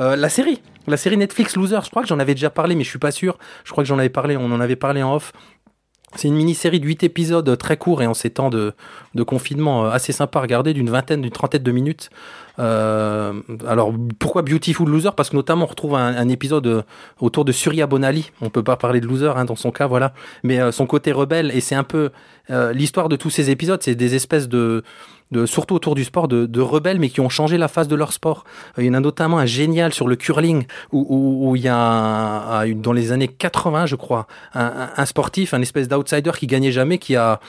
Euh, 0.00 0.16
la 0.16 0.28
série, 0.28 0.60
la 0.86 0.96
série 0.96 1.16
Netflix 1.16 1.56
Loser, 1.56 1.80
je 1.84 1.90
crois 1.90 2.02
que 2.02 2.08
j'en 2.08 2.18
avais 2.18 2.34
déjà 2.34 2.50
parlé, 2.50 2.74
mais 2.74 2.84
je 2.84 2.90
suis 2.90 2.98
pas 2.98 3.10
sûr. 3.10 3.38
Je 3.64 3.70
crois 3.72 3.84
que 3.84 3.88
j'en 3.88 3.98
avais 3.98 4.08
parlé, 4.08 4.36
on 4.36 4.52
en 4.52 4.60
avait 4.60 4.76
parlé 4.76 5.02
en 5.02 5.14
off. 5.14 5.32
C'est 6.16 6.28
une 6.28 6.36
mini-série 6.36 6.80
de 6.80 6.86
8 6.86 7.02
épisodes 7.02 7.58
très 7.58 7.76
courts 7.76 8.02
et 8.02 8.06
en 8.06 8.14
ces 8.14 8.30
temps 8.30 8.50
de, 8.50 8.74
de 9.14 9.22
confinement 9.22 9.86
euh, 9.86 9.90
assez 9.90 10.12
sympa 10.12 10.38
à 10.38 10.42
regarder, 10.42 10.72
d'une 10.72 10.90
vingtaine, 10.90 11.22
d'une 11.22 11.30
trentaine 11.30 11.62
de 11.62 11.72
minutes. 11.72 12.10
Euh, 12.58 13.32
alors 13.66 13.92
pourquoi 14.18 14.42
Beautiful 14.42 14.88
Loser? 14.88 15.10
Parce 15.16 15.30
que 15.30 15.36
notamment 15.36 15.64
on 15.64 15.68
retrouve 15.68 15.94
un, 15.94 16.28
épisode 16.28 16.66
euh, 16.66 16.82
autour 17.20 17.44
de 17.44 17.52
Surya 17.52 17.86
Bonali. 17.86 18.30
On 18.40 18.50
peut 18.50 18.62
pas 18.62 18.76
parler 18.76 19.00
de 19.00 19.06
loser 19.06 19.32
hein, 19.36 19.44
dans 19.44 19.56
son 19.56 19.70
cas, 19.70 19.86
voilà. 19.86 20.12
Mais 20.42 20.72
son 20.72 20.86
côté 20.86 21.12
rebelle 21.12 21.50
et 21.54 21.60
c'est 21.60 21.74
un 21.74 21.84
peu 21.84 22.10
l'histoire 22.72 23.08
de 23.08 23.16
tous 23.16 23.30
ces 23.30 23.50
épisodes. 23.50 23.82
C'est 23.82 23.94
des 23.94 24.14
espèces 24.14 24.48
de 24.48 24.82
surtout 25.46 25.74
autour 25.74 25.94
du 25.94 26.04
sport, 26.04 26.28
de, 26.28 26.60
rebelles, 26.60 26.98
mais 26.98 27.08
qui 27.08 27.20
ont 27.20 27.28
changé 27.28 27.58
la 27.58 27.68
face 27.68 27.88
de 27.88 27.96
leur 27.96 28.12
sport. 28.12 28.44
Euh, 28.78 28.82
il 28.82 28.86
y 28.86 28.90
en 28.90 28.94
a 28.94 29.00
notamment 29.00 29.38
un 29.38 29.46
génial 29.46 29.92
sur 29.92 30.08
le 30.08 30.16
curling, 30.16 30.64
où, 30.92 31.54
il 31.56 31.62
y 31.62 31.68
a, 31.68 32.64
dans 32.76 32.92
les 32.92 33.12
années 33.12 33.28
80, 33.28 33.86
je 33.86 33.96
crois, 33.96 34.26
un, 34.54 34.90
un 34.96 35.06
sportif, 35.06 35.54
un 35.54 35.62
espèce 35.62 35.88
d'outsider 35.88 36.32
qui 36.38 36.46
gagnait 36.46 36.72
jamais, 36.72 36.98
qui 36.98 37.16
a 37.16 37.40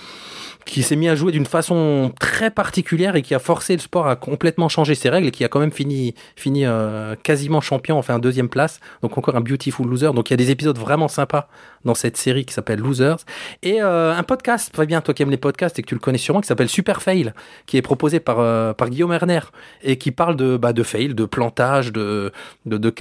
qui 0.66 0.82
s'est 0.82 0.96
mis 0.96 1.08
à 1.08 1.16
jouer 1.16 1.32
d'une 1.32 1.46
façon 1.46 2.12
très 2.20 2.50
particulière 2.50 3.16
et 3.16 3.22
qui 3.22 3.36
a 3.36 3.40
forcé 3.40 3.74
le 3.74 3.80
sport 3.80 4.08
à 4.08 4.16
complètement 4.16 4.68
changer 4.68 4.96
ses 4.96 5.10
règles 5.10 5.28
et 5.28 5.32
qui 5.32 5.44
a 5.44 5.48
quand 5.48 5.60
même 5.60 5.72
fini, 5.72 6.16
fini 6.36 6.66
euh, 6.66 7.16
quasiment 7.22 7.62
champion, 7.62 7.98
enfin 7.98 8.18
deuxième 8.18 8.50
place. 8.50 8.80
Donc 9.04 9.18
encore 9.18 9.36
un 9.36 9.42
beautiful 9.42 9.88
loser. 9.88 10.12
Donc 10.14 10.30
il 10.30 10.34
y 10.34 10.36
a 10.36 10.38
des 10.38 10.50
épisodes 10.50 10.78
vraiment 10.78 11.08
sympas 11.08 11.48
dans 11.86 11.94
cette 11.94 12.18
série 12.18 12.46
qui 12.46 12.54
s'appelle 12.54 12.80
Losers 12.80 13.20
et 13.62 13.82
euh, 13.82 14.16
un 14.16 14.24
podcast. 14.24 14.72
Très 14.74 14.88
bien, 14.88 15.02
toi 15.02 15.14
qui 15.14 15.22
aimes 15.22 15.30
les 15.30 15.38
podcasts 15.38 15.78
et 15.78 15.84
que 15.84 15.88
tu 15.88 15.94
le 15.94 16.00
connais 16.00 16.18
sûrement, 16.18 16.42
qui 16.42 16.48
s'appelle 16.48 16.70
Super 16.70 17.02
Fail, 17.02 17.34
qui 17.68 17.78
est 17.78 17.84
proposé 17.84 18.20
par 18.20 18.40
euh, 18.40 18.74
par 18.74 18.90
Guillaume 18.90 19.14
Erner 19.14 19.42
et 19.84 19.98
qui 19.98 20.12
parle 20.12 20.36
de 20.36 20.58
bah, 20.58 20.74
de 20.74 20.82
fail, 20.82 21.14
de 21.14 21.26
plantage, 21.26 21.94
de 21.94 22.32
de, 22.66 22.78
de 22.78 22.94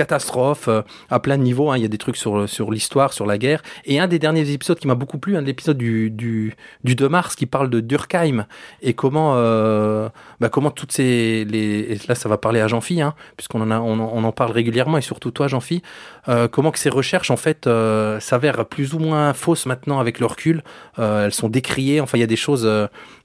à 1.10 1.20
plein 1.20 1.38
de 1.38 1.42
niveaux. 1.42 1.70
Hein. 1.70 1.78
Il 1.78 1.82
y 1.82 1.86
a 1.86 1.88
des 1.88 1.98
trucs 1.98 2.16
sur 2.16 2.46
sur 2.46 2.70
l'histoire, 2.70 3.14
sur 3.14 3.24
la 3.24 3.38
guerre. 3.38 3.62
Et 3.86 3.98
un 3.98 4.06
des 4.06 4.18
derniers 4.18 4.50
épisodes 4.50 4.78
qui 4.78 4.86
m'a 4.86 4.94
beaucoup 4.94 5.18
plu, 5.18 5.38
un 5.38 5.46
épisode 5.46 5.78
du 5.78 6.10
du 6.10 6.54
du 6.84 6.94
2 6.94 7.08
mars 7.08 7.36
qui 7.36 7.46
parle 7.54 7.70
de 7.70 7.78
Durkheim 7.78 8.46
et 8.82 8.94
comment, 8.94 9.34
euh, 9.36 10.08
bah 10.40 10.48
comment 10.48 10.72
toutes 10.72 10.90
ces. 10.90 11.44
Les, 11.44 11.94
là, 12.08 12.16
ça 12.16 12.28
va 12.28 12.36
parler 12.36 12.60
à 12.60 12.66
Jean-Phi, 12.66 13.00
hein, 13.00 13.14
puisqu'on 13.36 13.60
en, 13.60 13.70
a, 13.70 13.78
on, 13.78 14.24
en 14.24 14.32
parle 14.32 14.50
régulièrement, 14.50 14.98
et 14.98 15.02
surtout 15.02 15.30
toi, 15.30 15.46
Jean-Phi, 15.46 15.80
euh, 16.28 16.48
comment 16.48 16.72
que 16.72 16.80
ces 16.80 16.90
recherches, 16.90 17.30
en 17.30 17.36
fait, 17.36 17.68
euh, 17.68 18.18
s'avèrent 18.18 18.66
plus 18.66 18.94
ou 18.94 18.98
moins 18.98 19.32
fausses 19.34 19.66
maintenant 19.66 20.00
avec 20.00 20.18
le 20.18 20.26
recul. 20.26 20.64
elles 20.98 21.32
sont 21.32 21.48
décriées, 21.48 22.00
enfin, 22.00 22.18
il 22.18 22.22
y 22.22 22.24
a 22.24 22.26
des 22.26 22.34
choses 22.34 22.68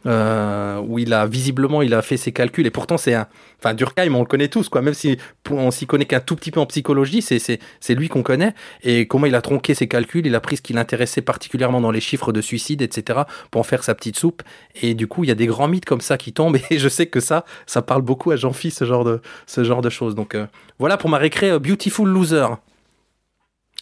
où 0.06 1.00
il 1.00 1.14
a 1.14 1.26
visiblement 1.26 1.82
il 1.82 1.94
a 1.94 2.02
fait 2.02 2.18
ses 2.18 2.32
calculs, 2.32 2.66
et 2.66 2.72
pourtant, 2.72 2.98
c'est 2.98 3.14
un. 3.14 3.28
Enfin, 3.60 3.74
Durkheim, 3.74 4.16
on 4.16 4.22
le 4.22 4.26
connaît 4.26 4.48
tous, 4.48 4.70
quoi, 4.70 4.82
même 4.82 4.94
si 4.94 5.18
on 5.50 5.72
s'y 5.72 5.86
connaît 5.86 6.06
qu'un 6.06 6.22
tout 6.22 6.36
petit 6.36 6.52
peu 6.52 6.62
en 6.62 6.66
psychologie, 6.66 7.22
c'est 7.22 7.96
lui 7.96 8.08
qu'on 8.08 8.24
connaît, 8.24 8.54
et 8.84 9.08
comment 9.08 9.26
il 9.26 9.36
a 9.36 9.42
tronqué 9.42 9.74
ses 9.74 9.88
calculs, 9.88 10.26
il 10.26 10.36
a 10.36 10.40
pris 10.40 10.58
ce 10.58 10.62
qui 10.62 10.74
l'intéressait 10.74 11.22
particulièrement 11.22 11.82
dans 11.82 11.92
les 11.92 12.00
chiffres 12.00 12.32
de 12.32 12.42
suicide, 12.42 12.82
etc., 12.82 13.22
pour 13.52 13.62
en 13.62 13.64
faire 13.64 13.84
sa 13.84 13.96
petite 13.96 14.18
soupe. 14.18 14.44
Et 14.82 14.94
du 14.94 15.08
coup, 15.08 15.24
il 15.24 15.28
y 15.28 15.32
a 15.32 15.36
des 15.36 15.48
grands 15.48 15.68
mythes 15.68 15.86
comme 15.86 16.02
ça 16.02 16.18
qui 16.18 16.34
tombent. 16.34 16.58
Et 16.70 16.80
je 16.80 16.90
sais 16.90 17.08
que 17.08 17.20
ça, 17.20 17.46
ça 17.66 17.82
parle 17.82 18.02
beaucoup 18.02 18.32
à 18.32 18.36
Jean-Phi, 18.36 18.72
ce 18.72 18.86
genre 18.86 19.04
de, 19.04 19.22
ce 19.46 19.64
genre 19.64 19.82
de 19.82 19.90
choses. 19.90 20.16
Donc 20.16 20.36
euh, 20.36 20.46
voilà 20.78 20.98
pour 20.98 21.10
ma 21.10 21.18
récré 21.18 21.52
euh, 21.52 21.60
Beautiful 21.60 22.08
Loser. 22.10 22.48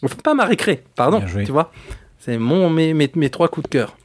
Enfin, 0.03 0.15
pas 0.23 0.33
ma 0.33 0.45
récré, 0.45 0.83
pardon, 0.95 1.23
tu 1.45 1.51
vois. 1.51 1.71
C'est 2.19 2.37
mon, 2.37 2.69
mes, 2.69 2.93
mes, 2.93 3.09
mes 3.15 3.29
trois 3.29 3.47
coups 3.47 3.63
de 3.63 3.69
cœur. 3.69 3.95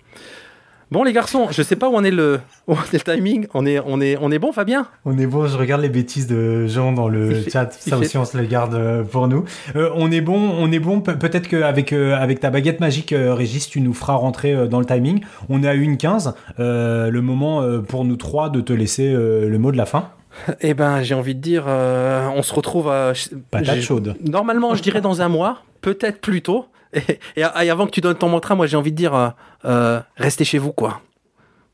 Bon 0.92 1.04
les 1.04 1.14
garçons, 1.14 1.46
je 1.50 1.62
sais 1.62 1.74
pas 1.76 1.88
où 1.88 1.94
en 1.96 2.04
est 2.04 2.10
le, 2.10 2.38
où 2.68 2.72
en 2.74 2.76
est 2.76 2.92
le 2.92 3.14
timing. 3.14 3.46
On 3.54 3.64
est, 3.64 3.80
on 3.86 3.98
est, 4.00 4.18
on 4.20 4.30
est 4.30 4.38
bon, 4.38 4.52
Fabien? 4.52 4.86
On 5.06 5.16
est 5.16 5.26
bon, 5.26 5.46
je 5.46 5.56
regarde 5.56 5.80
les 5.80 5.88
bêtises 5.88 6.26
de 6.26 6.66
Jean 6.66 6.92
dans 6.92 7.08
le 7.08 7.30
fait- 7.34 7.50
chat, 7.50 7.72
ça 7.72 7.96
fait- 7.96 8.04
aussi 8.04 8.18
on 8.18 8.26
se 8.26 8.36
les 8.36 8.46
garde 8.46 8.74
euh, 8.74 9.02
pour 9.02 9.26
nous. 9.26 9.44
Euh, 9.74 9.88
on 9.94 10.12
est 10.12 10.20
bon, 10.20 10.36
on 10.58 10.70
est 10.70 10.78
bon, 10.78 11.00
Pe- 11.00 11.12
peut-être 11.16 11.48
qu'avec 11.48 11.94
euh, 11.94 12.14
avec 12.14 12.40
ta 12.40 12.50
baguette 12.50 12.80
magique, 12.80 13.12
euh, 13.14 13.32
Régis, 13.32 13.68
tu 13.70 13.80
nous 13.80 13.94
feras 13.94 14.14
rentrer 14.16 14.68
dans 14.68 14.80
le 14.80 14.84
timing. 14.86 15.22
On 15.48 15.62
est 15.62 15.68
à 15.68 15.74
1h15, 15.74 16.34
euh, 16.60 17.10
le 17.10 17.22
moment 17.22 17.62
pour 17.88 18.04
nous 18.04 18.16
trois 18.16 18.50
de 18.50 18.60
te 18.60 18.74
laisser 18.74 19.10
le 19.12 19.56
mot 19.58 19.72
de 19.72 19.78
la 19.78 19.86
fin. 19.86 20.10
Eh 20.60 20.74
ben, 20.74 21.02
j'ai 21.02 21.14
envie 21.14 21.34
de 21.34 21.40
dire, 21.40 21.64
on 21.66 22.42
se 22.42 22.52
retrouve 22.54 22.88
à. 22.90 23.12
Patate 23.50 23.80
chaude. 23.80 24.14
Normalement, 24.26 24.74
je 24.74 24.82
dirais 24.82 25.00
dans 25.00 25.22
un 25.22 25.28
mois, 25.28 25.62
peut-être 25.80 26.20
plus 26.20 26.42
tôt. 26.42 26.66
Et, 27.36 27.42
avant 27.42 27.86
que 27.86 27.90
tu 27.92 28.00
donnes 28.00 28.16
ton 28.16 28.28
mantra, 28.28 28.54
moi 28.54 28.66
j'ai 28.66 28.76
envie 28.76 28.92
de 28.92 28.96
dire, 28.96 29.14
euh, 29.14 29.28
euh, 29.64 30.00
restez 30.16 30.44
chez 30.44 30.58
vous, 30.58 30.72
quoi. 30.72 31.00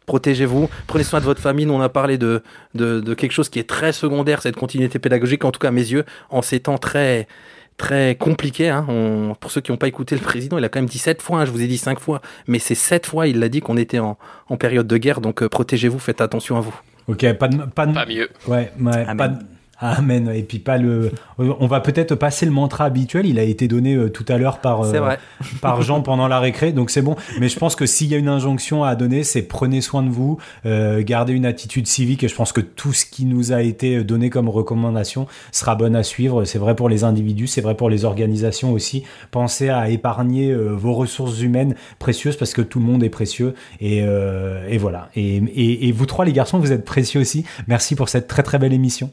Protégez-vous, 0.07 0.71
prenez 0.87 1.05
soin 1.05 1.21
de 1.21 1.25
votre 1.27 1.41
famille. 1.43 1.67
Nous, 1.67 1.75
on 1.75 1.83
a 1.83 1.91
parlé 1.91 2.17
de, 2.17 2.43
de, 2.75 3.01
de 3.01 3.15
quelque 3.15 3.33
chose 3.33 3.51
qui 3.51 3.59
est 3.59 3.69
très 3.69 3.93
secondaire, 3.93 4.41
cette 4.41 4.57
continuité 4.57 4.99
pédagogique, 4.99 5.45
en 5.45 5.51
tout 5.51 5.59
cas 5.61 5.69
à 5.69 5.71
mes 5.71 5.83
yeux, 5.87 6.05
en 6.31 6.41
ces 6.41 6.61
temps 6.61 6.79
très, 6.79 7.29
très 7.77 8.15
compliqués. 8.15 8.71
hein. 8.71 8.87
On- 8.89 9.35
pour 9.39 9.51
ceux 9.51 9.61
qui 9.61 9.71
n'ont 9.71 9.77
pas 9.77 9.87
écouté 9.89 10.15
le 10.15 10.23
président, 10.23 10.57
il 10.57 10.65
a 10.65 10.71
quand 10.71 10.79
même 10.81 10.89
dit 10.89 10.97
sept 10.99 11.21
fois, 11.21 11.41
hein, 11.41 11.45
je 11.45 11.51
vous 11.51 11.61
ai 11.61 11.67
dit 11.67 11.77
cinq 11.77 12.01
fois, 12.01 12.23
mais 12.47 12.59
c'est 12.59 12.75
sept 12.75 13.05
fois, 13.05 13.27
il 13.29 13.39
l'a 13.39 13.51
dit 13.51 13.61
qu'on 13.61 13.77
était 13.77 13.99
en, 13.99 14.17
en 14.49 14.57
période 14.57 14.87
de 14.87 14.97
guerre, 14.97 15.21
donc 15.21 15.43
euh, 15.43 15.49
protégez-vous, 15.51 15.99
faites 15.99 16.23
attention 16.23 16.57
à 16.57 16.61
vous. 16.61 16.75
Ok, 17.07 17.31
pas 17.35 17.49
de, 17.49 17.59
pas 17.65 17.85
de, 17.87 17.93
Pas 17.93 18.07
mieux. 18.07 18.29
Ouais, 18.47 18.73
ouais, 18.81 19.15
pas 19.15 19.29
de- 19.29 19.39
Amen. 19.81 20.31
Et 20.35 20.43
puis 20.43 20.59
pas 20.59 20.79
le. 20.79 21.13
On 21.39 21.67
va 21.67 21.81
peut-être 21.81 22.15
passer 22.15 22.47
le 22.47 22.53
mantra 22.53 22.85
habituel. 22.85 23.27
Il 23.27 23.39
a 23.39 23.43
été 23.43 23.69
donné 23.69 23.95
euh, 23.95 24.11
tout 24.11 24.25
à 24.29 24.39
l'heure 24.39 24.59
par 24.59 24.83
euh, 24.83 25.01
vrai. 25.01 25.19
par 25.61 25.83
Jean 25.83 26.03
pendant 26.03 26.27
la 26.27 26.41
récré, 26.41 26.73
donc 26.73 26.91
c'est 26.91 27.03
bon. 27.03 27.17
Mais 27.39 27.49
je 27.49 27.59
pense 27.59 27.77
que 27.77 27.87
s'il 27.87 28.09
y 28.09 28.15
a 28.15 28.19
une 28.19 28.29
injonction 28.29 28.83
à 28.83 28.97
donner, 28.97 29.23
c'est 29.23 29.43
prenez 29.43 29.81
soin 29.81 30.03
de 30.03 30.11
vous, 30.11 30.39
euh, 30.67 31.03
gardez 31.05 31.33
une 31.33 31.47
attitude 31.47 31.87
civique. 31.87 32.25
Et 32.25 32.29
je 32.29 32.35
pense 32.35 32.53
que 32.53 32.61
tout 32.61 32.93
ce 32.93 33.07
qui 33.07 33.25
nous 33.25 33.53
a 33.53 33.63
été 33.63 34.03
donné 34.03 34.31
comme 34.31 34.49
recommandation 34.49 35.27
sera 35.53 35.77
bon 35.77 35.95
à 35.95 36.03
suivre. 36.03 36.45
C'est 36.45 36.59
vrai 36.59 36.75
pour 36.75 36.89
les 36.89 37.05
individus, 37.05 37.47
c'est 37.47 37.61
vrai 37.61 37.77
pour 37.77 37.89
les 37.89 38.05
organisations 38.05 38.73
aussi. 38.73 39.05
Pensez 39.31 39.69
à 39.69 39.89
épargner 39.89 40.51
euh, 40.51 40.75
vos 40.75 40.95
ressources 40.95 41.41
humaines 41.41 41.75
précieuses 41.99 42.37
parce 42.37 42.53
que 42.53 42.63
tout 42.63 42.81
le 42.81 42.85
monde 42.85 43.03
est 43.03 43.11
précieux. 43.11 43.55
Et, 43.81 44.03
euh, 44.03 44.67
et 44.69 44.79
voilà. 44.79 45.09
Et, 45.15 45.37
et, 45.37 45.89
et 45.89 45.93
vous 45.93 46.07
trois, 46.07 46.25
les 46.25 46.33
garçons, 46.33 46.59
vous 46.59 46.73
êtes 46.73 46.85
précieux 46.85 47.21
aussi. 47.21 47.45
Merci 47.67 47.95
pour 47.95 48.09
cette 48.09 48.27
très 48.27 48.43
très 48.43 48.59
belle 48.59 48.73
émission. 48.73 49.11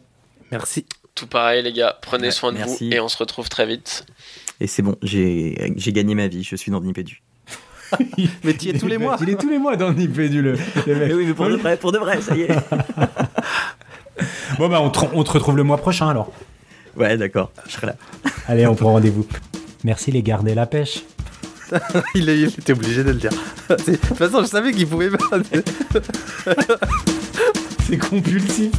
Merci. 0.52 0.86
Tout 1.16 1.28
pareil, 1.28 1.64
les 1.64 1.74
gars. 1.74 1.98
Prenez 2.02 2.26
Ouais, 2.28 2.32
soin 2.32 2.52
de 2.52 2.58
merci. 2.58 2.90
vous 2.90 2.96
et 2.96 3.00
on 3.00 3.08
se 3.08 3.18
retrouve 3.18 3.50
très 3.50 3.66
vite. 3.66 4.06
Et 4.60 4.68
c'est 4.68 4.82
bon, 4.82 4.96
j'ai 5.02 5.56
gagné 5.88 6.16
ma 6.16 6.28
vie, 6.28 6.44
je 6.44 6.56
suis 6.56 6.72
dans 6.72 6.82
Nipédu. 6.82 7.22
Mais 8.44 8.54
tu 8.56 8.66
y 8.68 8.70
es 8.70 8.78
tous 8.78 8.88
les 8.88 8.98
mois. 8.98 9.18
Il 9.22 9.30
est 9.30 9.40
tous 9.40 9.50
les 9.50 9.60
mois 9.60 9.76
dans 9.78 9.90
le 9.90 9.96
Nipédu, 9.96 10.42
le, 10.42 10.54
le 10.54 10.96
mec. 10.96 11.08
Mais 11.10 11.14
oui, 11.14 11.26
mais 11.28 11.34
pour 11.34 11.48
de 11.48 11.56
vrai, 11.56 11.78
pour 11.78 11.92
de 11.92 11.98
vrai, 12.00 12.22
ça 12.22 12.36
y 12.36 12.42
est. 12.44 12.52
Bon, 14.58 14.70
bah, 14.70 14.80
on 14.82 14.90
te, 14.90 15.00
on 15.14 15.24
te 15.26 15.32
retrouve 15.32 15.58
le 15.58 15.64
mois 15.64 15.76
prochain 15.78 16.08
alors. 16.08 16.32
Ouais, 16.96 17.18
d'accord, 17.18 17.52
je 17.68 17.74
serai 17.74 17.88
là. 17.88 17.96
Allez, 18.48 18.66
on 18.66 18.74
prend 18.74 18.94
rendez-vous. 18.94 19.28
Merci 19.84 20.10
les 20.12 20.24
garder 20.24 20.56
la 20.56 20.66
pêche. 20.66 21.04
il, 22.16 22.30
il 22.30 22.46
était 22.46 22.72
obligé 22.72 23.04
de 23.04 23.10
le 23.10 23.16
dire. 23.18 23.32
C'est- 23.84 23.92
De 23.92 23.96
toute 24.08 24.18
façon, 24.18 24.42
je 24.42 24.48
savais 24.48 24.72
qu'il 24.72 24.88
pouvait 24.88 25.10
pas. 25.10 25.18
C'est 27.88 27.98
compulsif. 27.98 28.72